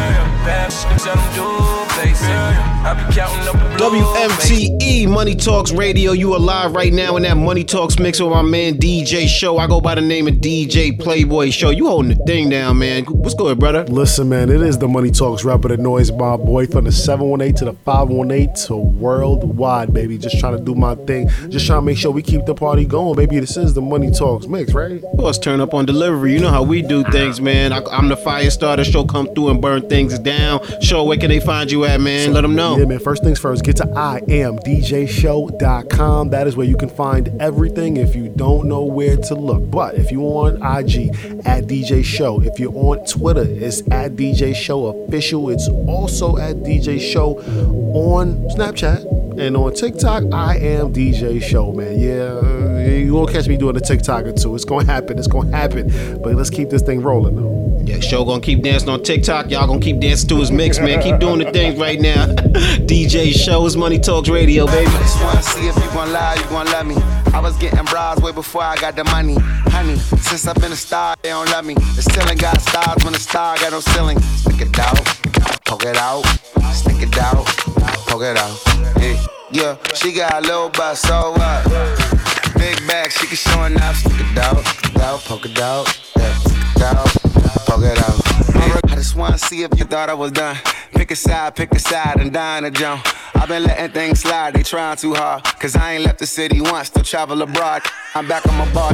Bad 0.46 0.70
shit, 0.70 1.02
do. 1.34 1.62
I 2.02 2.14
up 2.14 2.22
the 2.22 2.62
blue 2.62 2.71
WMTE 2.82 5.08
Money 5.08 5.36
Talks 5.36 5.70
Radio. 5.70 6.10
You 6.10 6.34
are 6.34 6.40
live 6.40 6.74
right 6.74 6.92
now 6.92 7.16
in 7.16 7.22
that 7.22 7.36
Money 7.36 7.62
Talks 7.62 7.96
mix 8.00 8.20
with 8.20 8.30
my 8.30 8.42
man 8.42 8.74
DJ 8.74 9.28
Show. 9.28 9.58
I 9.58 9.68
go 9.68 9.80
by 9.80 9.94
the 9.94 10.00
name 10.00 10.26
of 10.26 10.34
DJ 10.34 10.98
Playboy 10.98 11.50
Show. 11.50 11.70
You 11.70 11.86
holding 11.86 12.16
the 12.16 12.24
thing 12.24 12.48
down, 12.48 12.80
man. 12.80 13.04
What's 13.04 13.34
good, 13.34 13.60
brother? 13.60 13.84
Listen, 13.84 14.28
man, 14.28 14.50
it 14.50 14.60
is 14.62 14.78
the 14.78 14.88
Money 14.88 15.12
Talks 15.12 15.44
rapper, 15.44 15.68
the 15.68 15.76
noise, 15.76 16.10
my 16.10 16.36
boy, 16.36 16.66
from 16.66 16.86
the 16.86 16.90
718 16.90 17.54
to 17.58 17.66
the 17.66 17.72
518 17.84 18.52
to 18.66 18.74
worldwide, 18.74 19.94
baby. 19.94 20.18
Just 20.18 20.40
trying 20.40 20.58
to 20.58 20.64
do 20.64 20.74
my 20.74 20.96
thing. 20.96 21.28
Just 21.50 21.68
trying 21.68 21.82
to 21.82 21.86
make 21.86 21.98
sure 21.98 22.10
we 22.10 22.22
keep 22.22 22.46
the 22.46 22.54
party 22.54 22.84
going, 22.84 23.14
baby. 23.14 23.38
This 23.38 23.56
is 23.56 23.74
the 23.74 23.82
Money 23.82 24.10
Talks 24.10 24.48
mix, 24.48 24.74
right? 24.74 24.90
Of 24.90 25.18
course, 25.18 25.38
turn 25.38 25.60
up 25.60 25.72
on 25.72 25.86
delivery. 25.86 26.32
You 26.32 26.40
know 26.40 26.50
how 26.50 26.64
we 26.64 26.82
do 26.82 27.04
things, 27.04 27.40
man. 27.40 27.72
I, 27.72 27.80
I'm 27.92 28.08
the 28.08 28.16
fire 28.16 28.50
starter. 28.50 28.82
Show 28.82 29.04
come 29.04 29.32
through 29.34 29.50
and 29.50 29.62
burn 29.62 29.88
things 29.88 30.18
down. 30.18 30.60
Show, 30.80 31.04
where 31.04 31.16
can 31.16 31.28
they 31.28 31.38
find 31.38 31.70
you 31.70 31.84
at, 31.84 32.00
man? 32.00 32.32
Let 32.32 32.40
them 32.40 32.56
know. 32.56 32.71
Yeah, 32.78 32.86
man. 32.86 32.98
First 32.98 33.22
things 33.22 33.38
first, 33.38 33.64
get 33.64 33.76
to 33.76 33.84
iamdjshow.com. 33.84 36.30
That 36.30 36.46
is 36.46 36.56
where 36.56 36.66
you 36.66 36.76
can 36.76 36.88
find 36.88 37.28
everything 37.40 37.96
if 37.96 38.14
you 38.14 38.28
don't 38.28 38.68
know 38.68 38.84
where 38.84 39.16
to 39.16 39.34
look. 39.34 39.70
But 39.70 39.94
if 39.94 40.10
you're 40.10 40.22
on 40.22 40.56
IG, 40.56 41.10
at 41.44 41.64
DJ 41.64 42.04
Show. 42.04 42.40
If 42.40 42.58
you're 42.58 42.74
on 42.74 43.04
Twitter, 43.06 43.44
it's 43.46 43.80
at 43.90 44.12
DJ 44.12 44.54
Show 44.54 44.86
Official. 44.86 45.50
It's 45.50 45.68
also 45.86 46.36
at 46.36 46.56
DJ 46.56 47.00
Show 47.00 47.38
on 47.94 48.36
Snapchat. 48.50 49.38
And 49.38 49.56
on 49.56 49.74
TikTok, 49.74 50.24
I 50.32 50.58
am 50.58 50.92
DJ 50.92 51.42
Show, 51.42 51.72
man. 51.72 51.98
Yeah, 51.98 52.96
you 52.96 53.14
won't 53.14 53.30
catch 53.30 53.48
me 53.48 53.56
doing 53.56 53.76
a 53.76 53.80
TikTok 53.80 54.26
or 54.26 54.32
two. 54.32 54.54
It's 54.54 54.64
gonna 54.64 54.84
happen. 54.84 55.18
It's 55.18 55.26
gonna 55.26 55.56
happen. 55.56 55.88
But 56.22 56.34
let's 56.34 56.50
keep 56.50 56.68
this 56.68 56.82
thing 56.82 57.00
rolling, 57.00 57.36
Yeah, 57.92 58.00
show 58.00 58.24
gonna 58.24 58.40
keep 58.40 58.62
dancing 58.62 58.88
on 58.88 59.02
TikTok. 59.02 59.50
Y'all 59.50 59.66
gonna 59.66 59.78
keep 59.78 60.00
dancing 60.00 60.26
to 60.30 60.36
his 60.36 60.50
mix, 60.50 60.78
man. 60.78 61.02
Keep 61.02 61.18
doing 61.18 61.40
the 61.40 61.52
things 61.52 61.78
right 61.78 62.00
now. 62.00 62.24
DJ 62.88 63.34
Show's 63.34 63.76
Money 63.76 63.98
Talks 63.98 64.30
Radio, 64.30 64.64
baby. 64.64 64.90
I 64.90 64.98
just 65.00 65.22
wanna 65.22 65.42
see 65.42 65.68
if 65.68 65.76
you 65.76 65.90
gon' 65.90 66.10
lie, 66.10 66.36
you 66.36 66.44
gon' 66.44 66.66
love 66.66 66.86
me. 66.86 66.96
I 67.34 67.40
was 67.40 67.54
getting 67.58 67.84
bras 67.84 68.18
way 68.22 68.32
before 68.32 68.62
I 68.62 68.76
got 68.76 68.96
the 68.96 69.04
money. 69.04 69.36
Honey, 69.68 69.96
since 69.96 70.46
I've 70.46 70.56
been 70.56 70.72
a 70.72 70.76
star, 70.76 71.16
they 71.20 71.28
don't 71.28 71.50
love 71.50 71.66
me. 71.66 71.74
The 71.74 72.00
ceiling 72.00 72.38
got 72.38 72.62
stars 72.62 73.04
when 73.04 73.12
the 73.12 73.18
star 73.18 73.58
got 73.58 73.72
no 73.72 73.80
ceiling. 73.80 74.18
Stick 74.20 74.62
it 74.62 74.78
out, 74.78 74.96
poke 75.66 75.84
it 75.84 75.98
out, 75.98 76.22
stick 76.72 77.02
it 77.02 77.18
out, 77.18 77.44
poke 78.08 78.22
it 78.22 78.38
out. 78.38 78.58
Yeah, 79.02 79.22
yeah, 79.50 79.76
she 79.92 80.14
got 80.14 80.32
a 80.32 80.40
little 80.40 80.70
butt, 80.70 80.96
so 80.96 81.32
what? 81.32 81.64
Big 82.56 82.86
bag, 82.86 83.12
she 83.12 83.26
can 83.26 83.36
show 83.36 83.64
enough. 83.64 83.96
Stick 83.96 84.12
it 84.18 84.38
out, 84.38 84.64
stick 84.64 84.94
it 84.94 85.02
out, 85.02 85.20
poke 85.20 85.44
it 85.44 85.58
out, 85.60 86.00
yeah, 86.16 86.34
stick 86.38 86.76
it 86.76 86.82
out, 86.82 87.21
poke 87.74 87.84
it. 87.84 87.98
I 88.92 88.94
just 88.94 89.16
wanna 89.16 89.38
see 89.38 89.62
if 89.62 89.78
you 89.78 89.84
thought 89.84 90.10
I 90.10 90.14
was 90.14 90.32
done. 90.32 90.56
Pick 90.92 91.10
a 91.10 91.16
side, 91.16 91.54
pick 91.54 91.72
a 91.72 91.78
side, 91.78 92.20
and 92.20 92.32
dine 92.32 92.64
a 92.64 92.70
jump. 92.70 93.06
I've 93.34 93.48
been 93.48 93.64
letting 93.64 93.92
things 93.92 94.20
slide, 94.20 94.54
they 94.54 94.62
trying 94.62 94.96
too 94.96 95.14
hard. 95.14 95.44
Cause 95.44 95.74
I 95.76 95.94
ain't 95.94 96.04
left 96.04 96.18
the 96.18 96.26
city 96.26 96.60
once 96.60 96.90
to 96.90 97.02
travel 97.02 97.40
abroad. 97.42 97.82
I'm 98.14 98.28
back 98.28 98.46
on 98.46 98.56
my 98.56 98.72
bar. 98.74 98.92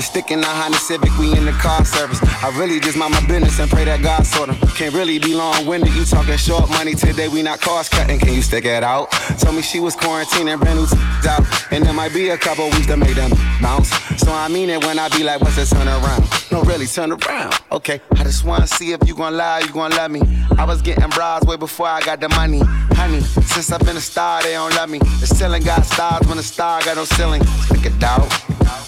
The 0.00 0.06
stick 0.06 0.30
in 0.30 0.40
the 0.40 0.46
Honda 0.46 0.78
Civic, 0.78 1.12
we 1.18 1.36
in 1.36 1.44
the 1.44 1.52
car 1.52 1.84
service. 1.84 2.18
I 2.42 2.48
really 2.58 2.80
just 2.80 2.96
mind 2.96 3.12
my 3.12 3.20
business 3.26 3.58
and 3.58 3.70
pray 3.70 3.84
that 3.84 4.00
God 4.00 4.24
sort 4.24 4.48
them. 4.48 4.56
Can't 4.70 4.94
really 4.94 5.18
be 5.18 5.34
long 5.34 5.66
winded, 5.66 5.92
you 5.92 6.06
talking 6.06 6.38
short 6.38 6.70
money 6.70 6.94
today, 6.94 7.28
we 7.28 7.42
not 7.42 7.60
cost 7.60 7.92
cutting. 7.92 8.18
Can 8.18 8.32
you 8.32 8.40
stick 8.40 8.64
it 8.64 8.82
out? 8.82 9.10
Told 9.38 9.56
me 9.56 9.60
she 9.60 9.78
was 9.78 9.94
quarantining, 9.94 10.58
brand 10.58 10.78
new 10.78 10.86
t- 10.86 10.96
out. 11.28 11.44
And 11.70 11.84
there 11.84 11.92
might 11.92 12.14
be 12.14 12.30
a 12.30 12.38
couple 12.38 12.64
weeks 12.70 12.86
to 12.86 12.96
make 12.96 13.14
them 13.14 13.30
bounce. 13.60 13.90
So 14.16 14.32
I 14.32 14.48
mean 14.48 14.70
it 14.70 14.82
when 14.86 14.98
I 14.98 15.10
be 15.10 15.22
like, 15.22 15.42
what's 15.42 15.56
the 15.56 15.66
turn 15.66 15.86
around? 15.86 16.24
No, 16.50 16.62
really, 16.62 16.86
turn 16.86 17.12
around. 17.12 17.60
Okay, 17.70 18.00
I 18.12 18.24
just 18.24 18.42
wanna 18.42 18.68
see 18.68 18.92
if 18.92 19.06
you 19.06 19.14
gon' 19.14 19.36
lie, 19.36 19.58
you 19.58 19.68
gon' 19.70 19.90
love 19.90 20.10
me. 20.10 20.22
I 20.56 20.64
was 20.64 20.80
getting 20.80 21.10
bras 21.10 21.44
way 21.44 21.58
before 21.58 21.88
I 21.88 22.00
got 22.00 22.20
the 22.20 22.30
money. 22.30 22.62
Honey, 22.96 23.20
since 23.20 23.70
I've 23.70 23.84
been 23.84 23.98
a 23.98 24.00
star, 24.00 24.42
they 24.42 24.52
don't 24.52 24.74
love 24.76 24.88
me. 24.88 24.98
The 24.98 25.26
ceiling 25.26 25.62
got 25.62 25.84
stars 25.84 26.26
when 26.26 26.38
the 26.38 26.42
star 26.42 26.80
got 26.86 26.96
no 26.96 27.04
ceiling. 27.04 27.44
Stick 27.66 27.84
it 27.84 28.02
out, 28.02 28.30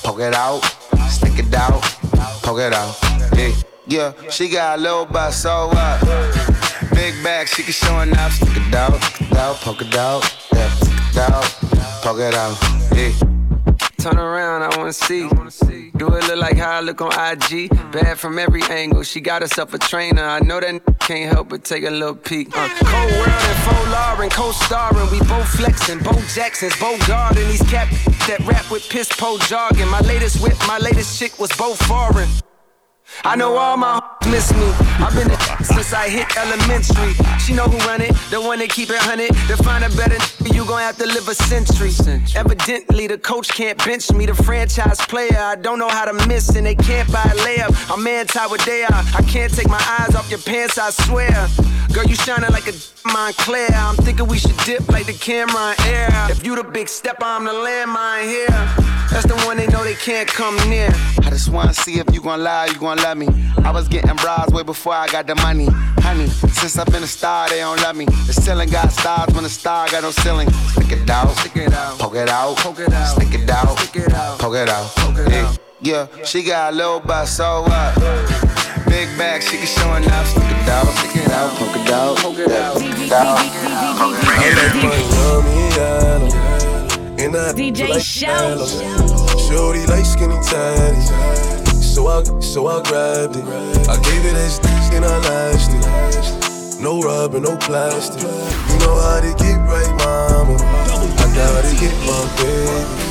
poke 0.02 0.20
it 0.20 0.32
out, 0.32 0.62
stick 1.08 1.38
it 1.38 1.54
out, 1.54 1.82
poke 2.42 2.60
it 2.60 2.72
out. 2.72 2.96
Yeah, 3.36 3.54
yeah, 3.86 4.12
she 4.30 4.48
got 4.48 4.78
a 4.78 4.82
little 4.82 5.06
butt, 5.06 5.32
so 5.32 5.68
what? 5.68 6.00
Big 6.94 7.22
bag, 7.22 7.48
she 7.48 7.62
can 7.62 7.72
show 7.72 8.00
enough. 8.00 8.32
Stick 8.32 8.56
it 8.56 8.74
out, 8.74 8.94
it 9.20 9.36
out, 9.36 9.56
poke 9.56 9.82
it 9.82 9.94
out, 9.94 10.22
yeah, 10.52 10.70
stick 10.70 10.92
it 11.10 11.18
out, 11.18 11.44
poke 12.02 12.18
it 12.20 12.34
out. 12.34 12.56
Yeah. 12.94 13.41
Turn 14.02 14.18
around, 14.18 14.62
I 14.62 14.76
wanna 14.76 14.92
see. 14.92 15.28
Do 15.96 16.08
it 16.16 16.26
look 16.26 16.36
like 16.36 16.56
how 16.56 16.78
I 16.78 16.80
look 16.80 17.00
on 17.00 17.12
IG? 17.12 17.68
Bad 17.92 18.18
from 18.18 18.36
every 18.36 18.62
angle. 18.64 19.04
She 19.04 19.20
got 19.20 19.42
herself 19.42 19.72
a 19.74 19.78
trainer. 19.78 20.24
I 20.24 20.40
know 20.40 20.58
that 20.58 20.68
n- 20.68 20.80
can't 20.98 21.32
help 21.32 21.50
but 21.50 21.62
take 21.62 21.84
a 21.84 21.90
little 21.90 22.16
peek. 22.16 22.48
Uh, 22.56 22.68
Cold 22.80 23.12
world 23.12 23.28
and 23.28 23.58
faux 23.64 23.88
Lauren, 23.92 24.28
co-starring. 24.30 25.08
We 25.12 25.20
both 25.20 25.48
flexing, 25.50 26.00
Bo 26.00 26.14
Jackson's, 26.34 26.76
Bo 26.80 26.98
Garden. 27.06 27.46
These 27.46 27.62
cap 27.70 27.88
that 28.26 28.40
rap 28.44 28.68
with 28.72 28.88
piss 28.88 29.08
po 29.12 29.38
jargon. 29.38 29.88
My 29.88 30.00
latest 30.00 30.42
whip, 30.42 30.56
my 30.66 30.78
latest 30.78 31.16
chick 31.16 31.38
was 31.38 31.52
both 31.56 31.80
foreign. 31.86 32.28
I 33.24 33.36
know 33.36 33.56
all 33.56 33.76
my 33.76 34.02
miss 34.30 34.52
me. 34.52 34.66
I've 34.98 35.14
been 35.14 35.30
a 35.30 35.64
since 35.64 35.92
I 35.92 36.08
hit 36.08 36.26
elementary. 36.36 37.14
She 37.38 37.54
know 37.54 37.64
who 37.64 37.78
run 37.86 38.00
it, 38.00 38.14
the 38.30 38.40
one 38.40 38.58
that 38.60 38.70
keep 38.70 38.90
it 38.90 38.98
hunted. 38.98 39.34
To 39.48 39.56
find 39.62 39.84
a 39.84 39.90
better 39.96 40.18
you 40.54 40.64
gon' 40.64 40.80
have 40.80 40.96
to 40.98 41.06
live 41.06 41.28
a 41.28 41.34
century. 41.34 41.90
Evidently, 42.36 43.06
the 43.06 43.18
coach 43.18 43.48
can't 43.48 43.78
bench 43.84 44.12
me. 44.12 44.26
The 44.26 44.34
franchise 44.34 45.00
player, 45.06 45.38
I 45.38 45.56
don't 45.56 45.78
know 45.78 45.88
how 45.88 46.04
to 46.04 46.14
miss, 46.28 46.54
and 46.56 46.66
they 46.66 46.74
can't 46.74 47.10
buy 47.12 47.22
a 47.22 47.36
layup. 47.46 47.72
I'm 47.92 48.06
anti 48.06 48.46
what 48.46 48.60
they 48.60 48.84
are. 48.84 49.02
I 49.14 49.22
can't 49.28 49.52
take 49.52 49.68
my 49.68 49.82
eyes 49.98 50.14
off 50.14 50.30
your 50.30 50.40
pants, 50.40 50.78
I 50.78 50.90
swear. 50.90 51.48
Girl, 51.92 52.04
you 52.04 52.14
shining 52.14 52.50
like 52.50 52.66
a 52.68 52.72
Moncler. 53.04 53.70
I'm 53.74 53.96
thinking 53.96 54.26
we 54.26 54.38
should 54.38 54.56
dip 54.64 54.88
like 54.88 55.06
the 55.06 55.12
camera 55.12 55.74
in 55.86 55.94
air. 55.94 56.08
If 56.30 56.44
you 56.44 56.56
the 56.56 56.64
big 56.64 56.88
stepper, 56.88 57.24
I'm 57.24 57.44
the 57.44 57.52
landmine 57.52 58.24
here. 58.24 58.92
That's 59.12 59.26
the 59.26 59.36
one 59.44 59.58
they 59.58 59.66
know 59.66 59.84
they 59.84 59.94
can't 59.94 60.26
come 60.26 60.56
near. 60.70 60.88
I 61.22 61.28
just 61.28 61.50
wanna 61.50 61.74
see 61.74 61.98
if 61.98 62.06
you 62.14 62.22
gon' 62.22 62.42
lie, 62.42 62.66
you 62.66 62.78
gon' 62.78 62.96
love 63.02 63.18
me. 63.18 63.28
I 63.64 63.70
was 63.70 63.88
getting 63.88 64.14
bras 64.16 64.50
way 64.50 64.62
before 64.62 64.94
I 64.94 65.06
got 65.08 65.26
the 65.26 65.34
money. 65.36 65.66
Honey, 66.00 66.28
since 66.28 66.78
I've 66.78 66.86
been 66.86 67.02
a 67.02 67.06
star, 67.06 67.48
they 67.48 67.58
don't 67.58 67.80
love 67.82 67.96
me. 67.96 68.04
The 68.04 68.32
ceiling 68.32 68.68
got 68.70 68.92
stars 68.92 69.34
when 69.34 69.44
the 69.44 69.50
star 69.50 69.88
got 69.90 70.02
no 70.02 70.10
ceiling. 70.10 70.50
Stick 70.50 70.92
it 70.92 71.10
out, 71.10 71.30
stick 71.36 71.56
it 71.56 71.72
out, 71.72 71.98
poke 71.98 72.14
it 72.14 72.28
out, 72.28 72.56
poke 72.56 72.78
it 72.80 72.92
out, 72.92 73.16
stick 73.16 73.34
it 73.34 73.50
out, 73.50 73.78
stick 73.78 74.02
it 74.04 74.12
out, 74.12 74.38
poke 74.38 74.54
it 74.54 74.68
out. 74.68 74.86
poke 74.96 75.18
it 75.18 75.30
yeah. 75.30 75.48
out. 75.48 75.58
Yeah, 75.80 76.06
she 76.24 76.44
got 76.44 76.72
a 76.72 76.76
little 76.76 77.00
butt, 77.00 77.26
so 77.26 77.62
what? 77.62 77.94
Big 78.86 79.08
bag, 79.18 79.42
she 79.42 79.56
can 79.56 79.66
show 79.66 79.94
enough. 79.94 80.28
Stick 80.28 80.44
it 80.44 80.68
out, 80.68 80.86
stick 80.86 81.16
it 81.24 81.30
out, 81.30 81.50
poke 81.58 81.76
it 81.76 81.90
out, 81.90 82.16
poke 82.18 82.38
it 82.38 82.52
out, 82.52 82.76
stick 82.78 82.98
it 82.98 83.12
out, 83.12 83.38
poke 83.98 84.14
it 84.14 84.52
out. 84.58 84.72
DJ 87.56 88.00
Show. 88.00 88.66
Shorty 89.38 89.86
like 89.86 90.04
skinny 90.04 90.34
tatties. 90.36 91.61
So 91.92 92.08
I, 92.08 92.24
so 92.40 92.68
I 92.68 92.82
grabbed 92.84 93.36
it. 93.36 93.44
I 93.86 94.00
gave 94.00 94.24
it 94.24 94.32
as 94.32 94.58
and 94.94 95.04
I 95.04 95.18
lashed 95.28 95.72
it. 95.76 96.80
No 96.80 97.02
rubber, 97.02 97.38
no 97.38 97.54
plastic. 97.58 98.22
You 98.22 98.78
know 98.80 98.96
how 98.96 99.20
to 99.20 99.28
get 99.36 99.60
right, 99.68 99.92
mama. 100.00 100.56
I 100.56 101.28
gotta 101.36 101.68
get 101.76 101.92
my 102.08 102.24
baby. 102.40 103.02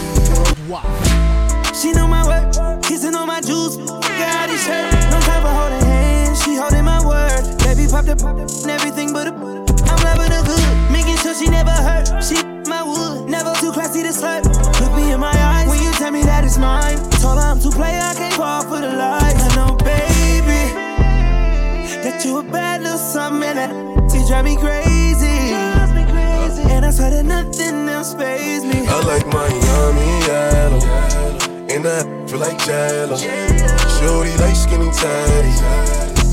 She 1.78 1.92
know 1.92 2.08
my 2.08 2.26
work, 2.26 2.82
kissing 2.82 3.14
on 3.14 3.28
my 3.28 3.40
juice. 3.40 3.78
Get 3.78 4.28
out 4.34 4.50
his 4.50 4.64
shirt. 4.64 4.92
No 5.12 5.20
time 5.30 5.44
for 5.44 5.54
holding 5.54 5.86
hands, 5.86 6.44
she 6.44 6.56
holding 6.56 6.84
my 6.84 7.06
word. 7.06 7.46
Baby 7.60 7.86
pop 7.88 8.06
the 8.06 8.18
and 8.64 8.72
everything 8.72 9.14
but 9.14 9.28
a. 9.28 9.32
I'm 9.94 10.02
loving 10.02 10.32
her 10.32 10.42
good, 10.42 10.92
making 10.92 11.18
sure 11.18 11.36
she 11.36 11.50
never 11.52 11.70
hurt. 11.70 12.10
She 12.24 12.42
my 12.66 12.82
wood, 12.82 13.30
never 13.30 13.54
too 13.62 13.72
classy 13.72 14.02
to 14.02 14.10
slut. 14.10 14.42
Look 14.82 14.94
me 14.96 15.12
in 15.12 15.20
my 15.20 15.30
eyes 15.30 15.51
tell 16.02 16.12
me 16.12 16.24
that 16.24 16.44
it's 16.44 16.58
mine. 16.58 16.98
Told 17.22 17.38
her 17.38 17.46
I'm 17.46 17.62
too 17.62 17.70
play, 17.70 17.94
I 17.96 18.16
can't 18.16 18.34
fall 18.34 18.64
for 18.64 18.82
the 18.82 18.90
lies. 18.90 19.38
I 19.38 19.50
know, 19.56 19.76
baby, 19.76 20.64
that 22.02 22.26
you 22.26 22.40
a 22.40 22.44
bad 22.44 22.82
little 22.82 22.98
something 22.98 23.54
that 23.54 23.70
she 24.12 24.26
drive 24.28 24.46
me 24.46 24.58
crazy. 24.58 25.54
And 26.74 26.86
I 26.86 26.90
swear 26.90 27.12
that 27.12 27.26
nothing 27.26 27.88
else 27.88 28.16
pays 28.16 28.66
me. 28.66 28.88
I 28.88 28.98
like 29.12 29.28
Miami 29.28 30.10
yellow, 30.26 30.82
and 31.70 31.86
I 31.86 32.02
feel 32.26 32.40
like 32.40 32.58
jello. 32.66 33.18
Shorty 33.96 34.34
like 34.42 34.56
skinny 34.56 34.90
tatty, 34.98 35.54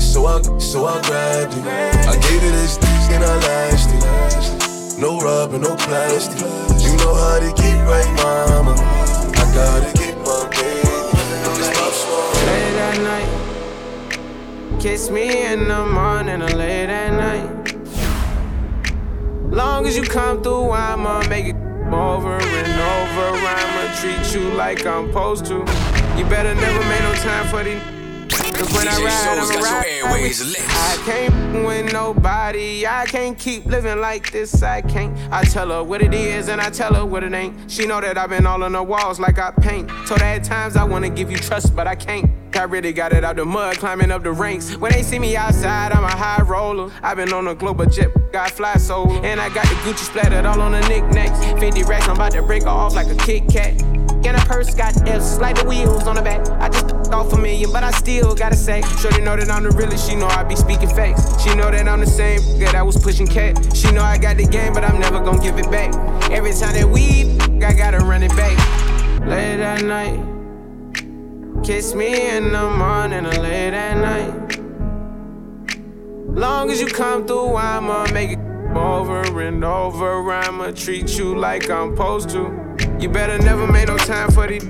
so 0.01 0.25
I 0.25 0.41
so 0.57 0.87
I 0.87 0.99
grabbed 1.03 1.53
it. 1.53 1.65
I 2.09 2.15
gave 2.25 2.41
it 2.41 2.53
this 2.57 2.77
and 3.13 3.23
I 3.23 3.35
lashed 3.45 3.91
it. 3.93 4.99
No 4.99 5.19
rubber, 5.19 5.59
no 5.59 5.75
plastic. 5.75 6.39
You 6.81 6.97
know 6.97 7.13
how 7.13 7.37
to 7.37 7.53
get 7.61 7.77
right, 7.85 8.11
mama. 8.23 9.18
Gotta 9.53 9.91
baby. 9.97 10.19
Late 12.45 12.77
at 12.87 12.97
night. 13.01 14.81
Kiss 14.81 15.09
me 15.09 15.45
in 15.45 15.67
the 15.67 15.85
morning 15.85 16.41
or 16.41 16.49
late 16.49 16.89
at 16.89 17.11
night. 17.13 17.49
Long 19.51 19.85
as 19.85 19.97
you 19.97 20.03
come 20.03 20.41
through, 20.43 20.71
I'ma 20.71 21.27
make 21.27 21.47
it 21.47 21.55
over 21.91 22.37
and 22.37 22.81
over. 22.95 23.27
I'ma 23.47 23.95
treat 23.99 24.33
you 24.33 24.51
like 24.51 24.85
I'm 24.85 25.07
supposed 25.07 25.45
to. 25.45 25.65
You 26.17 26.25
better 26.25 26.53
never 26.55 26.79
make 26.87 27.01
no 27.01 27.13
time 27.15 27.47
for 27.47 27.63
these. 27.63 27.98
Cause 28.59 28.73
when 28.73 28.89
I 28.89 29.01
ride, 29.01 29.39
Show's 29.39 29.51
got 29.51 29.85
your 29.85 30.09
airways 30.09 30.45
lit. 30.45 30.61
I 30.67 31.01
can't 31.05 31.65
with 31.65 31.93
nobody. 31.93 32.85
I 32.85 33.05
can't 33.05 33.39
keep 33.39 33.65
living 33.65 34.01
like 34.01 34.31
this. 34.33 34.61
I 34.61 34.81
can't. 34.81 35.17
I 35.31 35.43
tell 35.43 35.69
her 35.69 35.81
what 35.81 36.01
it 36.01 36.13
is 36.13 36.49
and 36.49 36.59
I 36.59 36.69
tell 36.69 36.93
her 36.93 37.05
what 37.05 37.23
it 37.23 37.33
ain't. 37.33 37.71
She 37.71 37.87
know 37.87 38.01
that 38.01 38.17
I've 38.17 38.29
been 38.29 38.45
all 38.45 38.61
on 38.63 38.73
the 38.73 38.83
walls 38.83 39.17
like 39.17 39.39
I 39.39 39.51
paint. 39.51 39.87
Told 40.05 40.19
her 40.19 40.25
at 40.25 40.43
times 40.43 40.75
I 40.75 40.83
wanna 40.83 41.09
give 41.09 41.31
you 41.31 41.37
trust, 41.37 41.73
but 41.73 41.87
I 41.87 41.95
can't. 41.95 42.29
I 42.53 42.63
really 42.63 42.91
got 42.91 43.13
it 43.13 43.23
out 43.23 43.37
the 43.37 43.45
mud, 43.45 43.77
climbing 43.77 44.11
up 44.11 44.23
the 44.23 44.33
ranks. 44.33 44.75
When 44.75 44.91
they 44.91 45.03
see 45.03 45.19
me 45.19 45.37
outside, 45.37 45.93
I'm 45.93 46.03
a 46.03 46.09
high 46.09 46.43
roller. 46.43 46.91
I've 47.01 47.15
been 47.15 47.31
on 47.31 47.47
a 47.47 47.55
global 47.55 47.85
jet, 47.85 48.09
got 48.33 48.51
fly 48.51 48.75
solo. 48.75 49.13
And 49.21 49.39
I 49.39 49.47
got 49.53 49.67
the 49.67 49.75
Gucci 49.75 50.03
splattered 50.03 50.45
all 50.45 50.59
on 50.59 50.73
the 50.73 50.81
knickknacks. 50.89 51.39
50 51.61 51.83
racks, 51.83 52.09
I'm 52.09 52.15
about 52.15 52.33
to 52.33 52.41
break 52.41 52.63
her 52.63 52.69
off 52.69 52.93
like 52.93 53.07
a 53.07 53.15
Kit 53.15 53.47
Kat. 53.49 53.81
And 54.25 54.35
a 54.35 54.39
purse 54.45 54.75
got 54.75 54.95
F's, 55.07 55.39
like 55.39 55.55
the 55.55 55.65
wheels 55.65 56.05
on 56.05 56.15
the 56.15 56.21
back. 56.21 56.47
I 56.59 56.69
just 56.69 57.11
off 57.11 57.31
a 57.33 57.37
million, 57.37 57.71
but 57.71 57.83
I 57.83 57.91
still 57.91 58.35
gotta 58.35 58.55
say. 58.55 58.81
Shorty 58.99 59.21
know 59.21 59.35
that 59.35 59.49
I'm 59.49 59.63
the 59.63 59.71
realest, 59.71 60.09
she 60.09 60.15
know 60.15 60.27
I 60.27 60.43
be 60.43 60.55
speaking 60.55 60.89
facts. 60.89 61.41
She 61.41 61.55
know 61.55 61.71
that 61.71 61.87
I'm 61.87 62.01
the 62.01 62.05
same, 62.05 62.59
that 62.59 62.75
I 62.75 62.83
was 62.83 62.97
pushing 62.97 63.27
cat. 63.27 63.57
She 63.75 63.91
know 63.91 64.03
I 64.03 64.17
got 64.17 64.37
the 64.37 64.45
game, 64.45 64.73
but 64.73 64.83
I'm 64.83 64.99
never 64.99 65.19
gonna 65.19 65.41
give 65.41 65.57
it 65.57 65.71
back. 65.71 65.93
Every 66.31 66.51
time 66.51 66.73
that 66.73 66.87
we, 66.87 67.37
I 67.65 67.73
gotta 67.73 67.99
run 67.99 68.23
it 68.23 68.35
back. 68.35 68.57
Late 69.25 69.59
at 69.59 69.83
night. 69.83 70.19
Kiss 71.63 71.93
me 71.93 72.29
in 72.29 72.51
the 72.51 72.69
morning 72.69 73.25
or 73.25 73.31
late 73.31 73.73
at 73.73 73.97
night. 73.97 74.59
Long 76.35 76.69
as 76.71 76.79
you 76.79 76.87
come 76.87 77.25
through, 77.25 77.55
I'ma 77.55 78.07
make 78.11 78.31
it 78.31 78.39
over 78.75 79.41
and 79.41 79.63
over. 79.63 80.31
I'ma 80.31 80.71
treat 80.71 81.17
you 81.17 81.37
like 81.37 81.69
I'm 81.69 81.95
supposed 81.95 82.29
to. 82.29 82.88
You 82.99 83.07
better 83.07 83.37
never 83.41 83.65
make 83.65 83.87
no 83.87 83.97
time 83.97 84.29
for 84.29 84.45
these. 84.45 84.63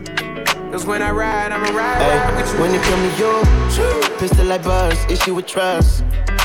Cause 0.71 0.85
when 0.85 1.01
I 1.01 1.09
ride, 1.09 1.51
I'ma 1.51 1.75
ride, 1.75 1.99
ride 1.99 2.35
with 2.39 2.53
you. 2.53 2.61
When 2.61 2.75
it 2.75 2.81
come 2.83 3.01
to 3.01 4.11
you, 4.11 4.17
pistol 4.19 4.45
like 4.45 4.63
buzz, 4.63 5.03
issue 5.09 5.33
with 5.33 5.47
trust. 5.47 6.03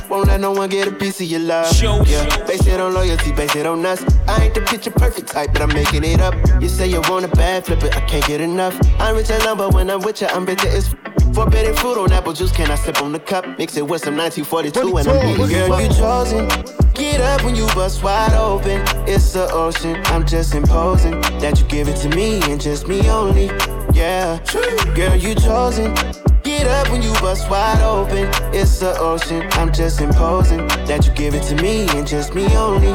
Won't 0.09 0.29
let 0.29 0.41
no 0.41 0.53
one 0.53 0.71
get 0.71 0.89
a 0.89 0.93
piece 0.93 1.21
of 1.21 1.27
your 1.27 1.41
love. 1.41 1.71
Yeah, 1.83 2.47
base 2.47 2.67
it 2.67 2.81
on 2.81 2.95
loyalty, 2.95 3.33
base 3.33 3.55
it 3.55 3.67
on 3.67 3.85
us. 3.85 4.03
I 4.27 4.45
ain't 4.45 4.55
the 4.55 4.63
picture 4.63 4.91
perfect 4.91 5.29
type, 5.29 5.51
but 5.53 5.61
I'm 5.61 5.75
making 5.75 6.05
it 6.05 6.21
up. 6.21 6.35
You 6.61 6.69
say 6.69 6.87
you 6.89 7.03
want 7.03 7.27
a 7.27 7.29
bad 7.29 7.67
flip 7.67 7.83
it, 7.85 7.95
I 7.95 8.01
can't 8.07 8.27
get 8.27 8.41
enough. 8.41 8.79
I'm 8.99 9.15
rich 9.17 9.31
and 9.31 9.59
but 9.59 9.75
when 9.75 9.91
I'm 9.91 10.01
with 10.01 10.23
you, 10.23 10.29
I'm 10.29 10.47
bitter 10.47 10.69
as 10.69 10.87
f- 10.87 11.35
Forbidden 11.35 11.75
fruit 11.75 11.99
on 11.99 12.13
apple 12.13 12.33
juice, 12.33 12.53
can 12.53 12.71
I 12.71 12.77
sip 12.77 13.03
on 13.03 13.13
the 13.13 13.19
cup? 13.19 13.45
Mix 13.59 13.77
it 13.77 13.87
with 13.87 14.03
some 14.03 14.17
1942 14.17 14.97
and 14.97 15.09
I'm 15.09 15.29
eating 15.29 15.49
Girl, 15.49 15.81
you 15.83 15.89
chosen. 15.89 16.84
Get 16.95 17.21
up 17.21 17.43
when 17.43 17.57
you 17.57 17.67
bust 17.75 18.05
wide 18.05 18.35
open. 18.35 18.83
It's 19.09 19.33
the 19.33 19.51
ocean. 19.53 20.01
I'm 20.07 20.25
just 20.25 20.55
imposing 20.55 21.21
that 21.41 21.59
you 21.61 21.67
give 21.67 21.89
it 21.89 21.97
to 21.99 22.09
me 22.11 22.41
and 22.45 22.61
just 22.61 22.87
me 22.87 23.09
only. 23.11 23.47
Yeah, 23.93 24.39
girl, 24.95 25.17
you 25.17 25.35
chosen. 25.35 25.93
Get 26.45 26.67
up 26.69 26.89
when 26.91 27.03
you 27.03 27.13
bust 27.15 27.51
wide 27.51 27.83
open. 27.83 28.29
It's 28.55 28.79
the 28.79 28.97
ocean. 28.99 29.43
I'm 29.53 29.73
just 29.73 30.01
imposing 30.01 30.69
that 30.87 31.05
you 31.07 31.13
give 31.15 31.35
it 31.35 31.43
to 31.45 31.57
me 31.61 31.89
and 31.91 32.07
just 32.07 32.33
me 32.33 32.47
only. 32.57 32.95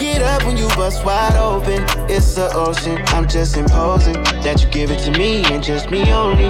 Get 0.00 0.22
up 0.22 0.44
when 0.44 0.56
you 0.56 0.66
bust 0.68 1.04
wide 1.04 1.36
open. 1.36 1.84
It's 2.10 2.34
the 2.34 2.50
ocean. 2.54 2.98
I'm 3.08 3.28
just 3.28 3.56
imposing 3.58 4.14
that 4.42 4.62
you 4.62 4.70
give 4.70 4.90
it 4.90 4.98
to 5.04 5.10
me 5.10 5.44
and 5.52 5.62
just 5.62 5.90
me 5.90 6.10
only. 6.10 6.44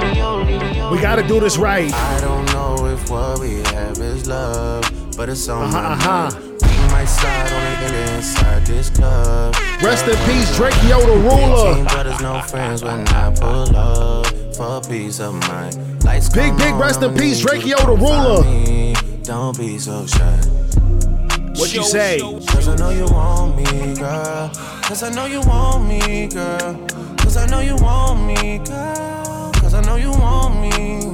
We 0.94 1.01
gotta 1.02 1.27
do 1.27 1.40
this 1.40 1.59
right. 1.59 1.93
I 1.93 2.20
don't 2.20 2.47
know 2.52 2.86
if 2.86 3.10
what 3.10 3.40
we 3.40 3.55
have 3.74 3.98
is 3.98 4.28
love, 4.28 4.85
but 5.16 5.28
it's 5.28 5.48
on 5.48 5.64
Uh-huh, 5.64 5.82
my 5.82 5.93
uh-huh. 5.94 6.40
We 6.62 6.93
might 6.93 7.06
slide 7.06 7.52
on 7.52 7.85
it 7.85 8.14
inside 8.14 8.64
this 8.66 8.89
club. 8.89 9.55
Rest 9.82 10.06
in 10.06 10.16
peace, 10.27 10.56
Drakeo 10.56 11.01
the 11.05 11.16
Ruler. 11.28 11.85
Brothers, 11.85 12.20
no 12.20 12.40
friends 12.43 12.85
when 12.85 13.06
I 13.09 13.35
pull 13.35 13.77
up 13.77 14.27
for 14.55 14.77
a 14.77 14.81
piece 14.81 15.18
of 15.18 15.35
mind. 15.48 16.05
Lights 16.05 16.28
Big, 16.28 16.56
big 16.56 16.74
rest 16.74 17.02
in 17.02 17.14
peace, 17.16 17.40
Drake 17.40 17.66
Yo 17.66 17.77
the 17.78 17.97
ruler. 17.97 18.44
Don't 19.22 19.56
be 19.59 19.78
so 19.78 20.06
shy. 20.06 20.40
What 21.61 21.74
you 21.74 21.82
say? 21.82 22.20
Cause 22.20 22.69
I 22.69 22.77
know 22.77 22.89
you 22.89 23.05
want 23.05 23.55
me, 23.55 23.95
girl. 23.95 24.49
Cause 24.81 25.03
I 25.03 25.11
know 25.11 25.27
you 25.27 25.41
want 25.43 25.87
me, 25.87 26.27
girl. 26.27 26.87
Cause 27.19 27.37
I 27.37 27.45
know 27.49 27.61
you 27.61 27.77
want 27.77 28.27
me, 28.27 28.59
girl. 28.65 29.53
Cause 29.53 29.74
I 29.74 29.82
know 29.82 29.97
you 29.97 30.11
want 30.11 30.59
me. 30.59 31.05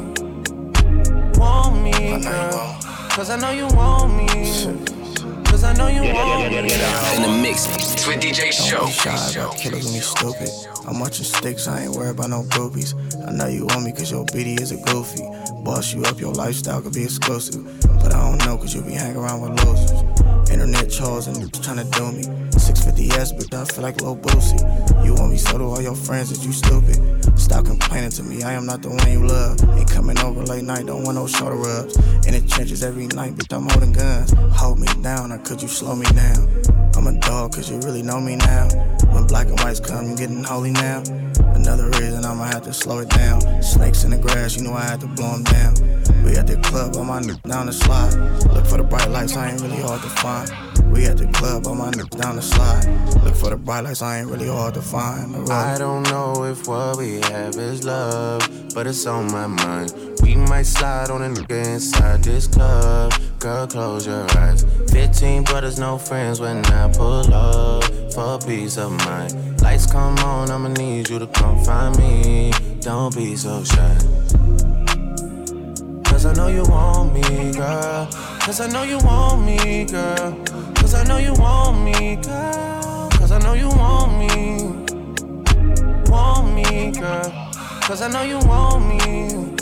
Want 1.36 1.82
me, 1.82 2.23
girl. 2.23 2.78
Cause 3.10 3.28
I 3.28 3.36
know 3.40 3.51
you 3.51 3.66
want 3.74 4.14
me. 4.14 4.27
Cause 5.47 5.64
I 5.64 5.73
know 5.73 5.89
you 5.89 6.02
want 6.14 6.52
me. 6.52 6.59
In 6.59 7.23
the 7.23 7.40
mix 7.43 7.66
with 8.06 8.20
DJ 8.20 8.52
Show. 8.52 8.77
Don't 8.77 8.86
be 8.86 8.93
shy 8.93 9.40
about 9.40 9.56
killers 9.56 9.85
when 9.85 9.94
you 9.94 10.01
stupid. 10.01 10.51
I'm 10.86 11.01
watching 11.01 11.24
sticks, 11.24 11.66
I 11.66 11.82
ain't 11.82 11.93
worried 11.97 12.10
about 12.10 12.31
no 12.31 12.43
groupies. 12.44 12.94
I 13.27 13.32
know 13.32 13.48
you 13.48 13.66
want 13.66 13.82
me 13.82 13.90
cause 13.90 14.12
your 14.12 14.24
BD 14.27 14.60
is 14.60 14.70
a 14.70 14.77
goofy. 14.77 15.23
Boss 15.64 15.93
you 15.93 16.05
up, 16.05 16.20
your 16.20 16.32
lifestyle 16.32 16.81
could 16.82 16.94
be 16.94 17.02
exclusive. 17.02 17.64
But 17.82 18.14
I 18.14 18.31
don't 18.31 18.39
know 18.47 18.56
cause 18.56 18.73
you 18.73 18.82
be 18.82 18.93
hanging 18.93 19.16
around 19.16 19.40
with 19.40 19.64
losers. 19.64 20.26
Internet 20.57 20.91
trolls 20.91 21.27
and 21.27 21.37
niggas 21.37 21.61
tryna 21.61 21.85
do 21.93 22.11
me. 22.16 22.23
650S, 22.57 23.37
but 23.37 23.53
I 23.53 23.66
feel 23.66 23.83
like 23.83 24.01
Lil 24.01 24.16
Boosie. 24.16 25.05
You 25.05 25.12
want 25.12 25.33
me 25.33 25.37
so 25.37 25.59
do 25.59 25.65
all 25.65 25.83
your 25.83 25.95
friends 25.95 26.31
that 26.31 26.47
you 26.47 26.51
stupid. 26.51 26.97
Stop 27.39 27.66
complaining 27.66 28.09
to 28.12 28.23
me, 28.23 28.43
I 28.43 28.55
am 28.55 28.65
not 28.65 28.81
the 28.81 28.89
one 28.89 29.12
you 29.12 29.27
love. 29.27 29.62
Ain't 29.77 29.91
coming 29.91 30.19
over 30.20 30.43
late 30.45 30.65
night, 30.65 30.87
don't 30.87 31.03
want 31.03 31.16
no 31.16 31.27
shoulder 31.27 31.57
rubs. 31.57 31.95
In 32.27 32.33
the 32.33 32.43
trenches 32.49 32.83
every 32.83 33.07
night, 33.09 33.35
bitch, 33.35 33.55
I'm 33.55 33.69
holding 33.69 33.93
guns. 33.93 34.33
Hold 34.57 34.78
me 34.78 34.89
down, 35.03 35.31
or 35.31 35.39
could 35.41 35.61
you 35.61 35.69
slow 35.69 35.95
me 35.95 36.07
down? 36.07 36.49
I'm 36.97 37.07
a 37.07 37.20
dog, 37.20 37.53
cause 37.53 37.70
you 37.70 37.77
really 37.81 38.03
know 38.03 38.19
me 38.19 38.37
now. 38.37 38.69
When 39.12 39.27
black 39.27 39.49
and 39.49 39.61
whites 39.61 39.81
come, 39.81 40.09
you 40.09 40.16
getting 40.16 40.43
holy 40.43 40.70
now. 40.70 41.03
Another 41.66 41.90
reason 41.98 42.24
I'ma 42.24 42.44
have 42.44 42.62
to 42.62 42.72
slow 42.72 43.01
it 43.01 43.09
down. 43.09 43.40
Snakes 43.60 44.05
in 44.05 44.12
the 44.12 44.18
grass, 44.18 44.56
you 44.56 44.62
know 44.62 44.74
I 44.74 44.84
had 44.84 45.01
to 45.01 45.09
blow 45.09 45.32
them 45.32 45.43
down. 45.43 45.74
We 46.22 46.36
at 46.36 46.47
the 46.47 46.59
club, 46.59 46.94
I'm 46.94 47.10
on 47.10 47.26
down 47.43 47.66
the 47.66 47.72
slide. 47.72 48.14
Look 48.55 48.66
for 48.66 48.76
the 48.76 48.84
bright 48.84 49.10
lights, 49.10 49.36
I 49.36 49.51
ain't 49.51 49.60
really 49.60 49.82
hard 49.82 50.01
to 50.01 50.09
find. 50.09 50.76
We 50.97 51.05
at 51.05 51.18
the 51.18 51.27
club, 51.27 51.66
all 51.66 51.74
my 51.74 51.90
niggas 51.90 52.18
down 52.18 52.36
the 52.36 52.43
slide. 52.43 52.86
Look 53.23 53.35
for 53.35 53.51
the 53.51 53.56
bright 53.56 53.85
lights, 53.85 54.01
I 54.01 54.20
ain't 54.20 54.31
really 54.31 54.48
hard 54.48 54.73
to 54.74 54.81
find. 54.81 55.36
I 55.51 55.77
don't 55.77 56.02
know 56.05 56.44
if 56.44 56.66
what 56.66 56.97
we 56.97 57.20
have 57.20 57.55
is 57.56 57.85
love, 57.85 58.40
but 58.74 58.86
it's 58.86 59.05
on 59.05 59.31
my 59.31 59.47
mind. 59.47 59.93
We 60.23 60.36
might 60.36 60.64
slide 60.64 61.10
on 61.10 61.20
a 61.20 61.28
nigga 61.28 61.74
inside 61.74 62.24
this 62.24 62.47
club. 62.47 63.12
Girl, 63.39 63.66
close 63.66 64.06
your 64.06 64.24
eyes. 64.39 64.64
15 64.90 65.44
brothers, 65.44 65.78
no 65.78 65.98
friends 65.98 66.40
when 66.40 66.64
I 66.64 66.90
pull 66.90 67.31
up 67.35 67.85
for 68.14 68.39
peace 68.47 68.78
of 68.78 68.93
mind. 69.05 69.60
Lights 69.60 69.85
come 69.85 70.16
on, 70.20 70.51
I'ma 70.51 70.68
need 70.68 71.10
you 71.10 71.18
to 71.18 71.27
come 71.27 71.62
find 71.62 71.94
me. 71.98 72.52
Don't 72.81 73.14
be 73.14 73.36
so 73.36 73.62
shy. 73.64 73.98
Cause 76.27 76.40
I 76.40 76.43
know 76.43 76.48
you 76.48 76.65
want 76.65 77.15
me, 77.15 77.53
girl. 77.53 78.09
Cause 78.40 78.61
I 78.61 78.66
know 78.66 78.82
you 78.82 78.98
want 78.98 79.47
me, 79.47 79.85
girl. 79.85 80.36
Cause 80.74 80.93
I 80.93 81.05
know 81.05 81.19
you 81.19 81.32
want 81.35 81.85
me, 81.85 82.16
girl. 82.16 83.09
Cause 83.12 83.31
I 83.31 83.39
know 83.39 83.53
you 83.53 83.69
want 83.69 84.19
me. 84.19 84.57
Want 86.11 86.53
me, 86.53 86.90
girl. 86.90 87.31
Cause 87.82 88.03
I 88.03 88.09
know 88.09 88.23
you 88.23 88.40
want 88.40 88.89
me. 88.89 89.55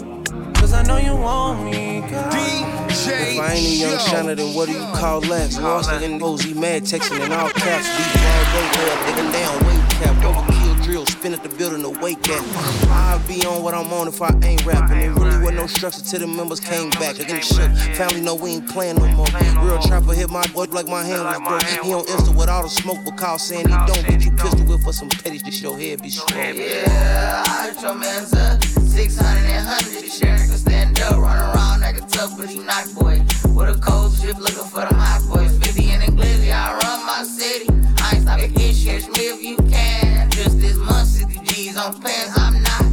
Cause 0.54 0.72
I 0.72 0.82
know 0.84 0.96
you 0.96 1.14
want 1.14 1.64
me, 1.64 2.00
girl. 2.08 2.30
If 2.32 3.38
I 3.38 3.52
ain't 3.52 3.66
a 3.66 3.76
young 3.76 3.98
shiner, 3.98 4.34
then 4.34 4.54
what 4.54 4.64
do 4.66 4.72
you 4.72 4.86
call 4.94 5.20
that? 5.20 5.52
Lost 5.60 5.92
in 6.00 6.12
he 6.12 6.54
mad 6.54 6.84
texting 6.84 7.26
in 7.26 7.30
all 7.30 7.50
caps. 7.50 7.88
Beat 7.94 8.10
Broadway, 8.22 8.64
way 8.72 8.90
up, 8.90 9.00
nigga 9.04 9.32
down, 9.34 9.66
weight 9.66 9.90
cap. 9.90 10.53
Drill, 10.84 11.06
spin 11.06 11.32
at 11.32 11.42
the 11.42 11.48
building 11.48 11.80
to 11.80 11.88
wake 12.00 12.28
at. 12.28 12.42
I'll 12.90 13.18
be 13.26 13.44
on 13.46 13.62
what 13.62 13.72
I'm 13.72 13.90
on 13.92 14.06
if 14.06 14.20
I 14.20 14.28
ain't 14.42 14.66
rapping. 14.66 15.00
It 15.00 15.08
really 15.16 15.38
wasn't 15.38 15.56
no 15.56 15.66
structure 15.66 16.02
till 16.02 16.20
the 16.20 16.26
members 16.26 16.60
came 16.60 16.90
back. 16.90 17.18
I 17.18 17.24
get 17.24 17.42
shook. 17.42 17.72
Family 17.96 18.20
know 18.20 18.34
we 18.34 18.50
ain't 18.50 18.68
playing 18.68 18.96
no 18.96 19.06
more. 19.08 19.26
Real 19.64 19.80
trapper 19.80 20.12
hit 20.12 20.30
my 20.30 20.46
boy 20.48 20.66
like 20.70 20.86
my 20.86 21.02
hand 21.02 21.24
was 21.24 21.40
broke. 21.40 21.84
He 21.84 21.92
on 21.92 22.04
Insta 22.04 22.36
with 22.36 22.50
all 22.50 22.64
the 22.64 22.68
smoke, 22.68 22.98
but 23.04 23.16
call 23.16 23.38
saying 23.38 23.66
he 23.66 23.74
don't. 23.86 24.04
Get 24.06 24.24
you 24.26 24.30
pistol 24.32 24.66
with 24.66 24.84
for 24.84 24.92
some 24.92 25.08
petty 25.08 25.38
shit, 25.38 25.62
your 25.62 25.78
head 25.78 26.02
be 26.02 26.10
strong. 26.10 26.54
Yeah, 26.54 27.44
I 27.46 27.72
heard 27.72 27.80
your 27.80 27.94
man's 27.94 28.34
up 28.34 28.62
600 28.62 29.26
and 29.26 29.66
100. 29.66 30.12
Sharon 30.12 30.36
can 30.36 30.58
stand 30.58 31.00
up, 31.00 31.16
run 31.16 31.38
around 31.38 31.80
like 31.80 31.96
a 31.96 32.02
tough, 32.06 32.36
but 32.36 32.50
he 32.50 32.58
not 32.58 32.84
boy. 32.94 33.24
With 33.56 33.74
a 33.74 33.80
cold 33.80 34.12
strip 34.12 34.36
looking 34.36 34.68
for 34.68 34.80
them 34.80 34.94
hot 34.94 35.24
boys. 35.32 35.56
50 35.58 35.90
in 35.90 36.00
the 36.00 36.06
glizzy, 36.12 36.52
I 36.52 36.76
run 36.76 37.06
my 37.06 37.22
city. 37.24 37.70
I 38.04 38.16
ain't 38.16 38.22
stopping 38.22 38.52
get 38.52 38.76
catch 38.84 39.08
me 39.08 39.28
if 39.32 39.42
you 39.42 39.63
60 41.74 41.80
on 41.80 42.00
pants. 42.00 42.38
I'm 42.38 42.62
not, 42.62 42.80
I'm 42.80 42.90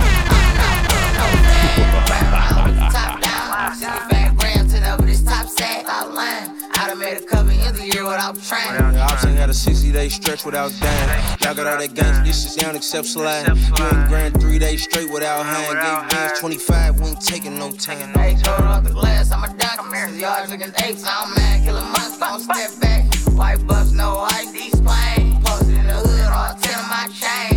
not 0.57 0.77
putting 0.89 1.13
no 1.13 1.27
fan. 1.45 1.81
Right 2.09 2.27
around 2.33 2.65
with 2.65 2.75
the 2.75 2.87
top 2.89 3.21
down. 3.21 3.75
65 3.75 4.37
grams 4.37 4.73
to 4.73 4.93
over 4.93 5.05
this 5.05 5.21
top 5.21 5.47
sack 5.47 5.85
outline. 5.87 6.57
I 6.75 6.87
done 6.89 6.99
made 6.99 7.17
a 7.17 7.21
couple 7.21 7.51
ends 7.51 7.79
a 7.79 7.85
year 7.85 8.03
without 8.03 8.41
trying. 8.41 8.93
The 8.93 9.01
option 9.01 9.35
had 9.35 9.49
a 9.49 9.53
60 9.53 9.91
day 9.91 10.09
stretch 10.09 10.45
without 10.45 10.71
dying. 10.79 11.37
Y'all 11.41 11.53
got 11.53 11.67
all 11.67 11.77
that 11.77 11.93
guns, 11.93 12.25
this 12.27 12.41
shit 12.41 12.61
sound 12.61 12.75
except 12.75 13.07
slide. 13.07 13.47
You 13.47 13.85
ain't 13.85 14.07
grand 14.07 14.41
three 14.41 14.57
days 14.57 14.83
straight 14.83 15.11
without 15.11 15.45
hand. 15.45 15.77
Gave 15.77 16.09
bands 16.09 16.39
25, 16.39 16.99
we 16.99 17.07
ain't 17.07 17.21
taking 17.21 17.59
no 17.59 17.71
time. 17.71 18.13
Hey, 18.13 18.35
throw 18.35 18.53
off 18.65 18.83
the 18.83 18.91
glass, 18.91 19.31
I'm 19.31 19.43
a 19.43 19.47
dunk. 19.57 19.77
Cause 19.77 20.17
y'all 20.17 20.45
drinking 20.47 20.73
apes, 20.83 21.03
I'm 21.05 21.33
mad. 21.35 21.63
Kill 21.63 21.77
a 21.77 21.85
month, 21.85 22.19
don't 22.19 22.39
step 22.39 22.79
back. 22.81 23.13
White 23.37 23.65
bucks, 23.67 23.91
no 23.91 24.25
ID 24.41 24.71
splain. 24.71 25.41
Posted 25.43 25.77
in 25.77 25.85
the 25.85 25.93
hood, 25.93 26.31
all 26.31 26.55
10 26.55 26.79
of 26.79 26.89
my 26.89 27.07
chain. 27.13 27.50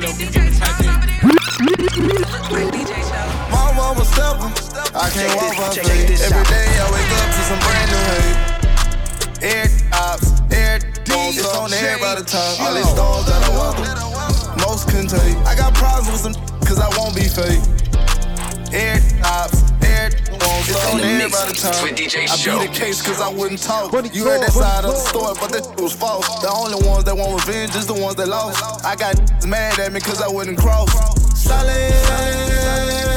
Phone, 0.00 0.16
that 0.18 0.34
little 0.34 0.58
type 0.58 0.80
in. 0.80 0.88
My 3.50 3.72
mama 3.76 4.04
steppin', 4.04 4.52
I 4.96 5.10
can't 5.10 5.34
walk 5.36 5.56
my 5.58 5.70
feet. 5.74 6.20
Every 6.20 6.44
day 6.48 6.68
I 6.80 6.86
wake 6.92 7.12
up 7.20 7.28
to 7.36 7.42
some 7.44 7.60
brand 7.60 7.88
new 7.90 8.02
hate. 8.10 8.36
Air 9.42 9.68
ops, 9.92 10.40
air 10.52 10.80
phones, 11.06 11.38
it's 11.38 11.56
on 11.56 11.72
everybody 11.72 12.24
top. 12.24 12.60
All 12.60 12.74
these 12.74 12.88
stones 12.88 13.26
that 13.26 13.42
I 13.44 13.50
walk 13.56 13.76
through, 13.76 14.64
most 14.64 14.88
couldn't 14.88 15.08
take. 15.08 15.36
I 15.46 15.54
got 15.54 15.74
problems 15.74 16.10
with 16.12 16.20
some, 16.20 16.34
cause 16.64 16.78
I 16.78 16.88
won't 16.96 17.14
be 17.14 17.28
fake. 17.28 17.60
Air 18.72 19.00
ops, 19.24 19.66
air 19.82 20.10
phones, 20.38 20.68
it's 20.70 20.94
on 20.94 21.00
everybody 21.00 21.54
top. 21.54 21.82
with 21.82 21.96
DJ 21.98 22.22
I 22.30 22.36
Show. 22.36 22.60
be 22.60 22.68
the 22.68 22.72
case 22.72 23.02
cause 23.02 23.20
I 23.20 23.28
wouldn't 23.28 23.60
talk. 23.60 23.90
You 24.14 24.24
heard 24.24 24.42
that 24.42 24.52
side 24.52 24.84
of 24.84 24.92
the 24.94 25.02
story, 25.10 25.34
but 25.40 25.50
that 25.50 25.80
was 25.80 25.92
false. 25.92 26.26
The 26.40 26.48
only 26.48 26.86
ones 26.86 27.02
that 27.04 27.16
want 27.16 27.34
revenge 27.44 27.74
is 27.74 27.86
the 27.86 27.94
ones 27.94 28.14
that 28.16 28.28
lost. 28.28 28.62
I 28.84 28.94
got 28.94 29.18
mad 29.46 29.78
at 29.80 29.92
me 29.92 29.98
cause 30.00 30.22
I 30.22 30.28
wouldn't 30.28 30.58
cross. 30.58 30.86
Solid 31.34 31.66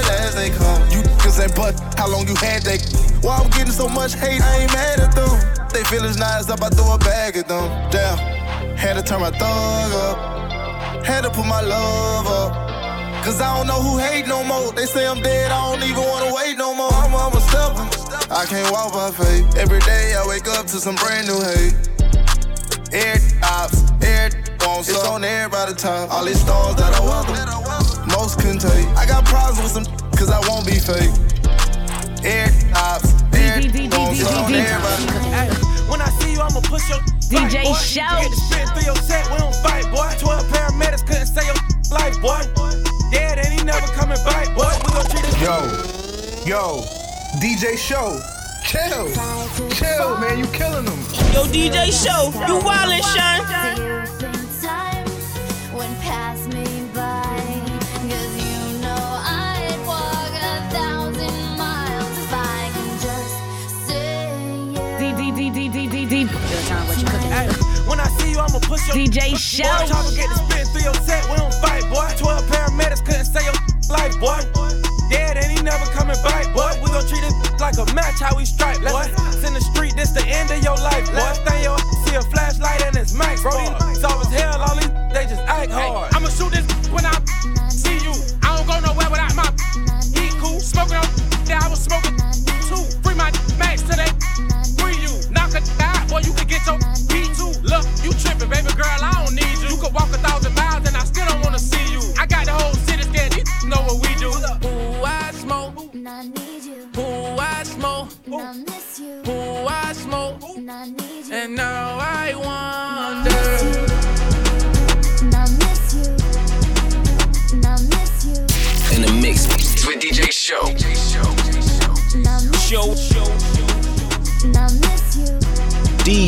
as 0.10 0.34
they 0.34 0.50
come. 0.50 0.82
You 0.90 1.04
cause 1.22 1.40
ain't 1.40 1.56
but 1.56 1.78
how 1.98 2.10
long 2.10 2.28
you 2.28 2.36
had 2.36 2.64
they. 2.64 2.80
Why 3.22 3.38
I'm 3.38 3.50
getting 3.52 3.74
so 3.74 3.88
much 3.88 4.16
hate, 4.16 4.42
I 4.42 4.66
ain't 4.66 4.74
mad 4.74 5.00
at 5.00 5.14
them. 5.14 5.38
They 5.72 5.84
feelings 5.86 6.18
nice 6.18 6.50
up, 6.50 6.64
I 6.64 6.70
throw 6.70 6.96
a 6.96 6.98
bag 6.98 7.38
at 7.38 7.48
them. 7.48 7.70
Damn, 7.92 8.18
had 8.76 8.96
to 8.96 9.04
turn 9.04 9.22
my 9.22 9.30
thug 9.30 9.94
up. 9.94 11.06
Had 11.06 11.22
to 11.26 11.30
put 11.30 11.46
my 11.46 11.62
love 11.62 12.26
up. 12.26 12.83
Cause 13.24 13.40
I 13.40 13.56
don't 13.56 13.68
know 13.68 13.80
who 13.80 13.98
hate 14.00 14.28
no 14.28 14.44
more. 14.44 14.74
They 14.74 14.86
say 14.86 15.08
I'm 15.08 15.22
dead, 15.22 15.50
I 15.50 15.72
don't 15.72 15.82
even 15.88 16.04
wanna 16.04 16.36
wait 16.36 16.58
no 16.58 16.76
more. 16.76 16.92
I'm, 16.92 17.16
I'm 17.16 17.32
a 17.32 17.40
stepper. 17.40 17.88
I 18.28 18.44
can't 18.44 18.70
walk 18.70 18.92
by 18.92 19.12
faith. 19.12 19.56
Every 19.56 19.80
day 19.80 20.12
I 20.12 20.28
wake 20.28 20.46
up 20.50 20.68
to 20.68 20.76
some 20.76 20.96
brand 20.96 21.32
new 21.32 21.40
hate. 21.40 21.72
Air 22.92 23.16
ops, 23.42 23.80
air 24.04 24.28
phones, 24.60 24.90
it's 24.90 25.08
on 25.08 25.24
everybody 25.24 25.74
top. 25.74 26.12
All 26.12 26.26
these 26.26 26.42
stars 26.42 26.76
that 26.76 26.92
I 26.92 27.00
welcome, 27.00 28.12
most 28.12 28.44
couldn't 28.44 28.60
take. 28.60 28.92
I 29.00 29.08
got 29.08 29.24
problems 29.24 29.64
with 29.64 29.72
some, 29.72 29.88
cause 30.20 30.28
I 30.30 30.44
won't 30.44 30.68
be 30.68 30.76
fake. 30.76 31.16
Air 32.28 32.52
ops, 32.76 33.08
air 33.40 33.64
phones, 33.88 34.20
it's 34.20 34.36
on 34.36 34.52
everybody. 34.52 35.56
When 35.88 36.02
I 36.04 36.12
see 36.20 36.34
you, 36.34 36.42
I'ma 36.42 36.60
push 36.60 36.90
your 36.92 37.00
DJ 37.32 37.64
fight. 37.64 37.80
Shout. 37.88 38.20
Get 38.20 38.32
the 38.32 38.42
spin 38.52 38.68
through 38.76 38.84
your 38.84 39.00
set, 39.00 39.32
we 39.32 39.38
don't 39.38 39.56
fight, 39.64 39.88
boy. 39.96 40.12
12 40.20 40.44
paramedics 40.52 41.08
couldn't 41.08 41.28
save 41.32 41.48
your 41.48 41.56
life, 41.90 42.20
boy. 42.20 42.93
Dead 43.14 43.38
and 43.40 43.54
he 43.54 43.64
never 43.64 43.88
coming 43.94 44.18
back, 44.26 44.48
boy. 44.56 44.74
We 44.84 44.90
gon' 44.92 45.06
treat 45.06 45.24
this 45.24 45.38
Yo, 45.40 45.58
yo, 46.46 46.84
DJ 47.42 47.78
Show, 47.78 48.20
chill, 48.66 49.06
chill, 49.78 50.18
man, 50.18 50.40
you 50.40 50.48
killing 50.48 50.86
them. 50.86 51.00
Yo, 51.34 51.46
DJ 51.46 51.92
Show, 51.94 52.32
you 52.48 52.56
wildin', 52.66 53.04
Shine. 53.14 53.44
Time 54.62 55.06
went 55.78 56.00
past 56.02 56.48
me 56.48 56.66
by. 56.94 57.22
'Cause 58.10 58.34
you 58.48 58.80
know 58.82 59.06
I'd 59.22 59.80
walk 59.86 60.34
a 60.34 60.54
thousand 60.74 61.38
miles 61.58 62.18
if 62.24 62.34
I 62.34 62.72
can 62.76 62.92
just 63.06 63.36
say 63.88 64.74
it. 64.74 65.00
D 65.00 65.02
D 65.20 65.22
D 65.32 65.40
D 65.50 65.88
D 65.88 66.06
D 66.06 66.06
D. 66.06 66.26
When 67.86 68.00
I 68.00 68.08
see 68.18 68.32
you, 68.32 68.40
I'ma 68.40 68.60
push 68.60 68.88
your 68.88 68.96
DJ 68.96 69.32
Boy, 69.32 69.38
Show. 69.38 69.64
Chopper 69.88 70.16
get 70.16 70.30
the 70.30 70.36
spin 70.36 70.66
through 70.72 70.82
your 70.84 70.96
set, 71.06 71.30
we 71.30 71.36
don't 71.36 71.54
fight, 71.56 71.84
boy. 71.92 72.08
12 72.18 72.48
paramedics 72.84 73.06
couldn't 73.06 73.26
save 73.26 73.46
your 73.46 73.54
life, 73.90 74.20
boy. 74.20 74.40
Dead 75.10 75.38
and 75.38 75.52
he 75.52 75.62
never 75.62 75.86
coming 75.92 76.16
back, 76.24 76.54
boy. 76.54 76.72
We 76.82 76.90
gon' 76.90 77.06
treat 77.08 77.24
it 77.24 77.34
like 77.60 77.78
a 77.78 77.86
match, 77.94 78.20
how 78.20 78.36
we 78.36 78.46
strike, 78.46 78.80
boy. 78.82 79.06
It's 79.08 79.44
in 79.44 79.54
the 79.54 79.62
street, 79.62 79.96
this 79.96 80.12
the 80.12 80.26
end 80.26 80.52
of 80.52 80.64
your 80.64 80.76
life, 80.76 81.06
boy. 81.12 81.34
Thing 81.48 81.64
your 81.64 81.78
see 82.06 82.16
a 82.16 82.22
flashlight 82.22 82.84
and 82.86 82.96
it's 82.98 83.14
max, 83.14 83.42
bro. 83.42 83.52
These 83.52 84.04
as 84.04 84.32
hell, 84.32 84.62
all 84.62 84.76
these 84.76 84.92
they 85.14 85.26
just 85.26 85.44
act 85.44 85.72
hard. 85.72 86.13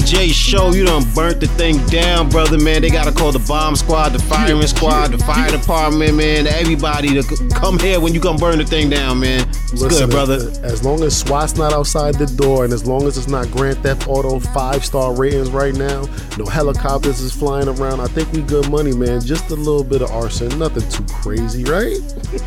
DJ 0.06 0.32
Show. 0.32 0.72
You 0.72 0.86
done 0.86 1.03
burnt 1.15 1.40
the 1.40 1.48
thing 1.48 1.84
down, 1.88 2.30
brother, 2.30 2.60
man. 2.60 2.84
They 2.84 2.91
gotta 2.91 3.11
call 3.11 3.32
the 3.32 3.40
bomb 3.40 3.76
squad, 3.76 4.10
the 4.10 4.19
firing 4.19 4.61
squad, 4.68 5.07
the 5.07 5.18
fire 5.18 5.49
department, 5.49 6.15
man. 6.15 6.45
Everybody 6.45 7.19
to 7.19 7.49
come 7.56 7.80
here 7.80 7.99
when 7.99 8.14
you 8.14 8.22
come 8.22 8.38
burn 8.38 8.60
the 8.60 8.65
thing 8.65 8.88
down, 8.88 9.19
man. 9.19 9.49
It's 9.49 9.82
Listen, 9.82 10.10
good, 10.10 10.14
brother. 10.14 10.36
As 10.61 10.86
long 10.86 11.02
as 11.02 11.18
SWAT's 11.18 11.56
not 11.56 11.73
outside 11.73 12.15
the 12.15 12.27
door, 12.27 12.65
and 12.65 12.72
as 12.72 12.86
long 12.86 13.07
as 13.07 13.18
it's 13.18 13.27
not 13.27 13.49
Grand 13.49 13.80
Theft 13.80 14.07
Auto 14.07 14.40
five 14.40 14.86
star 14.86 15.15
ratings 15.15 15.49
right 15.49 15.73
now, 15.73 16.03
no 16.38 16.45
helicopters 16.45 17.19
is 17.22 17.32
flying 17.32 17.68
around. 17.68 17.99
I 17.99 18.06
think 18.06 18.32
we 18.32 18.44
good 18.44 18.69
money, 18.69 18.94
man. 18.94 19.22
Just 19.22 19.49
a 19.49 19.56
little 19.56 19.84
bit 19.84 20.03
of 20.03 20.11
arson, 20.11 20.60
nothing 20.60 20.88
too 20.90 21.06
crazy, 21.15 21.64
right? 21.64 21.98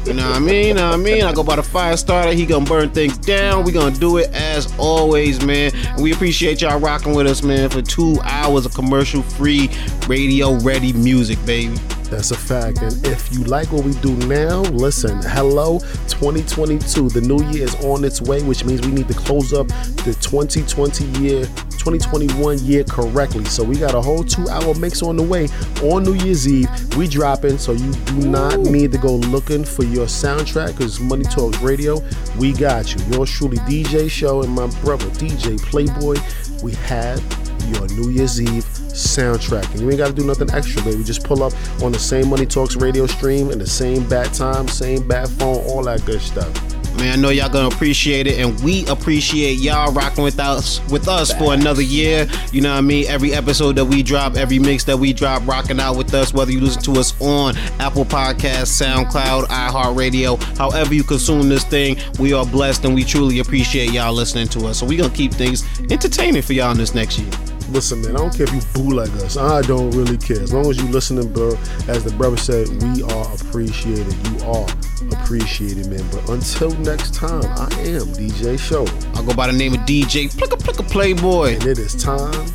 You 0.07 0.15
know 0.15 0.29
what 0.29 0.37
I 0.37 0.39
mean? 0.39 0.69
You 0.69 0.75
Know 0.75 0.91
what 0.91 1.01
I 1.01 1.03
mean? 1.03 1.25
I 1.25 1.33
go 1.33 1.43
by 1.43 1.57
the 1.57 1.63
fire 1.65 1.97
starter. 1.97 2.33
He 2.33 2.47
gonna 2.47 2.65
burn 2.65 2.91
things 2.91 3.19
down. 3.19 3.65
We 3.65 3.73
gonna 3.73 3.97
do 3.97 4.19
it 4.19 4.31
as 4.33 4.73
always, 4.79 5.45
man. 5.45 5.73
And 5.75 6.03
we 6.03 6.13
appreciate 6.13 6.61
y'all 6.61 6.79
rocking 6.79 7.15
with 7.15 7.27
us, 7.27 7.43
man, 7.43 7.48
for 7.49 7.81
two 7.83 8.19
hours 8.25 8.67
of 8.67 8.75
commercial 8.75 9.23
free 9.23 9.71
radio 10.07 10.55
ready 10.59 10.93
music, 10.93 11.39
baby. 11.47 11.75
That's 12.11 12.31
a 12.31 12.37
fact. 12.37 12.81
And 12.81 13.07
if 13.07 13.33
you 13.33 13.45
like 13.45 13.71
what 13.71 13.85
we 13.85 13.93
do 14.01 14.17
now, 14.27 14.63
listen, 14.63 15.21
hello 15.23 15.79
2022. 16.09 17.11
The 17.11 17.21
new 17.21 17.45
year 17.51 17.65
is 17.65 17.75
on 17.85 18.03
its 18.03 18.23
way, 18.23 18.43
which 18.43 18.65
means 18.65 18.81
we 18.81 18.93
need 18.93 19.09
to 19.09 19.15
close 19.15 19.53
up 19.53 19.69
the 19.69 20.17
2020 20.21 21.05
year, 21.21 21.45
2021 21.45 22.61
year 22.61 22.85
correctly. 22.85 23.45
So 23.45 23.63
we 23.63 23.77
got 23.77 23.95
a 23.95 24.01
whole 24.01 24.25
two 24.25 24.49
hour 24.49 24.75
mix 24.75 25.03
on 25.03 25.17
the 25.17 25.23
way 25.23 25.49
on 25.83 26.05
New 26.05 26.15
Year's 26.15 26.49
Eve. 26.49 26.69
We 26.97 27.09
dropping, 27.09 27.59
so 27.59 27.73
you 27.73 27.93
do 27.93 28.17
not 28.27 28.59
need 28.61 28.93
to 28.93 28.99
go 28.99 29.15
looking 29.15 29.65
for 29.65 29.85
your 29.85 30.07
soundtrack 30.07 30.79
because 30.79 31.01
Money 31.01 31.25
Talks 31.25 31.61
Radio, 31.61 32.03
we 32.39 32.53
got 32.53 32.95
you. 32.95 33.05
Yours 33.13 33.31
truly, 33.31 33.59
DJ 33.59 34.11
Show, 34.11 34.43
and 34.43 34.53
my 34.53 34.67
brother, 34.81 35.07
DJ 35.11 35.61
Playboy. 35.61 36.17
We 36.63 36.73
have 36.73 37.48
your 37.67 37.87
New 37.89 38.11
Year's 38.11 38.41
Eve 38.41 38.65
soundtrack. 38.65 39.71
And 39.73 39.81
you 39.81 39.91
ain't 39.91 39.99
got 39.99 40.09
to 40.09 40.13
do 40.13 40.25
nothing 40.25 40.51
extra, 40.51 40.83
baby. 40.83 41.05
Just 41.05 41.25
pull 41.25 41.43
up 41.43 41.53
on 41.83 41.93
the 41.93 41.99
same 41.99 42.29
Money 42.29 42.47
Talks 42.47 42.77
radio 42.77 43.07
stream 43.07 43.51
and 43.51 43.61
the 43.61 43.67
same 43.67 44.09
bad 44.09 44.33
time, 44.35 44.69
same 44.69 45.07
bad 45.07 45.29
phone, 45.29 45.65
all 45.67 45.83
that 45.85 46.05
good 46.05 46.21
stuff. 46.21 46.53
Man, 46.99 47.17
I 47.17 47.23
know 47.23 47.29
y'all 47.29 47.49
gonna 47.49 47.69
appreciate 47.69 48.27
it, 48.27 48.41
and 48.41 48.59
we 48.61 48.85
appreciate 48.89 49.59
y'all 49.59 49.93
rocking 49.93 50.25
with 50.25 50.41
us 50.41 50.81
with 50.91 51.07
us 51.07 51.33
for 51.33 51.55
another 51.55 51.83
year. 51.83 52.29
You 52.51 52.61
know 52.61 52.73
what 52.73 52.79
I 52.79 52.81
mean? 52.81 53.07
Every 53.07 53.33
episode 53.33 53.77
that 53.77 53.85
we 53.85 54.03
drop, 54.03 54.35
every 54.37 54.59
mix 54.59 54.83
that 54.85 54.97
we 54.97 55.13
drop, 55.13 55.47
rocking 55.47 55.79
out 55.79 55.97
with 55.97 56.13
us. 56.13 56.35
Whether 56.35 56.51
you 56.51 56.61
listen 56.61 56.83
to 56.83 56.99
us 56.99 57.15
on 57.21 57.57
Apple 57.79 58.05
Podcasts, 58.05 58.83
SoundCloud, 58.83 59.45
iHeartRadio, 59.45 60.43
however 60.59 60.93
you 60.93 61.05
consume 61.05 61.49
this 61.49 61.63
thing, 61.63 61.99
we 62.19 62.33
are 62.33 62.45
blessed, 62.45 62.85
and 62.85 62.97
we 62.97 63.05
truly 63.05 63.39
appreciate 63.39 63.93
y'all 63.93 64.13
listening 64.13 64.49
to 64.49 64.67
us. 64.67 64.81
So 64.81 64.87
we 64.87 64.97
gonna 64.97 65.15
keep 65.15 65.33
things 65.33 65.65
entertaining 65.93 66.43
for 66.43 66.53
y'all 66.53 66.73
in 66.73 66.79
this 66.79 66.97
next 66.97 67.21
year. 67.21 67.31
Listen, 67.71 68.01
man, 68.01 68.17
I 68.17 68.19
don't 68.21 68.35
care 68.35 68.47
if 68.47 68.55
you 68.55 68.61
boo 68.73 68.97
like 68.97 69.11
us. 69.23 69.37
I 69.37 69.61
don't 69.63 69.91
really 69.91 70.17
care. 70.17 70.41
As 70.41 70.55
long 70.55 70.71
as 70.71 70.79
you 70.79 70.89
listening, 70.89 71.31
bro, 71.33 71.51
as 71.87 72.03
the 72.03 72.13
brother 72.17 72.39
said, 72.39 72.67
we 72.83 73.03
are 73.03 73.35
appreciated. 73.35 74.15
You 74.29 74.47
are 74.47 74.67
appreciated, 75.13 75.87
man. 75.89 76.03
But 76.11 76.29
until 76.31 76.71
next 76.79 77.15
time, 77.15 77.45
I 77.45 77.69
am 77.83 78.07
DJ 78.17 78.59
Show. 78.59 78.87
I 79.15 79.23
go 79.25 79.35
by 79.35 79.49
the 79.49 79.53
name 79.53 79.75
of 79.75 79.81
DJ 79.81 80.33
Plicka 80.35 80.57
Plicka 80.59 80.91
Playboy. 80.91 81.55
And 81.55 81.67
it 81.67 81.79
is 81.79 81.95
time 82.03 82.47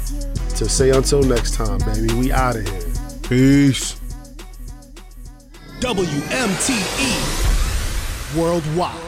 to 0.55 0.67
say 0.67 0.89
until 0.89 1.21
next 1.21 1.53
time, 1.53 1.77
baby. 1.79 2.13
We 2.15 2.31
out 2.31 2.55
of 2.55 2.67
here. 2.67 2.81
Peace. 3.21 3.95
WMTE 5.79 7.13
Worldwide. 8.35 9.02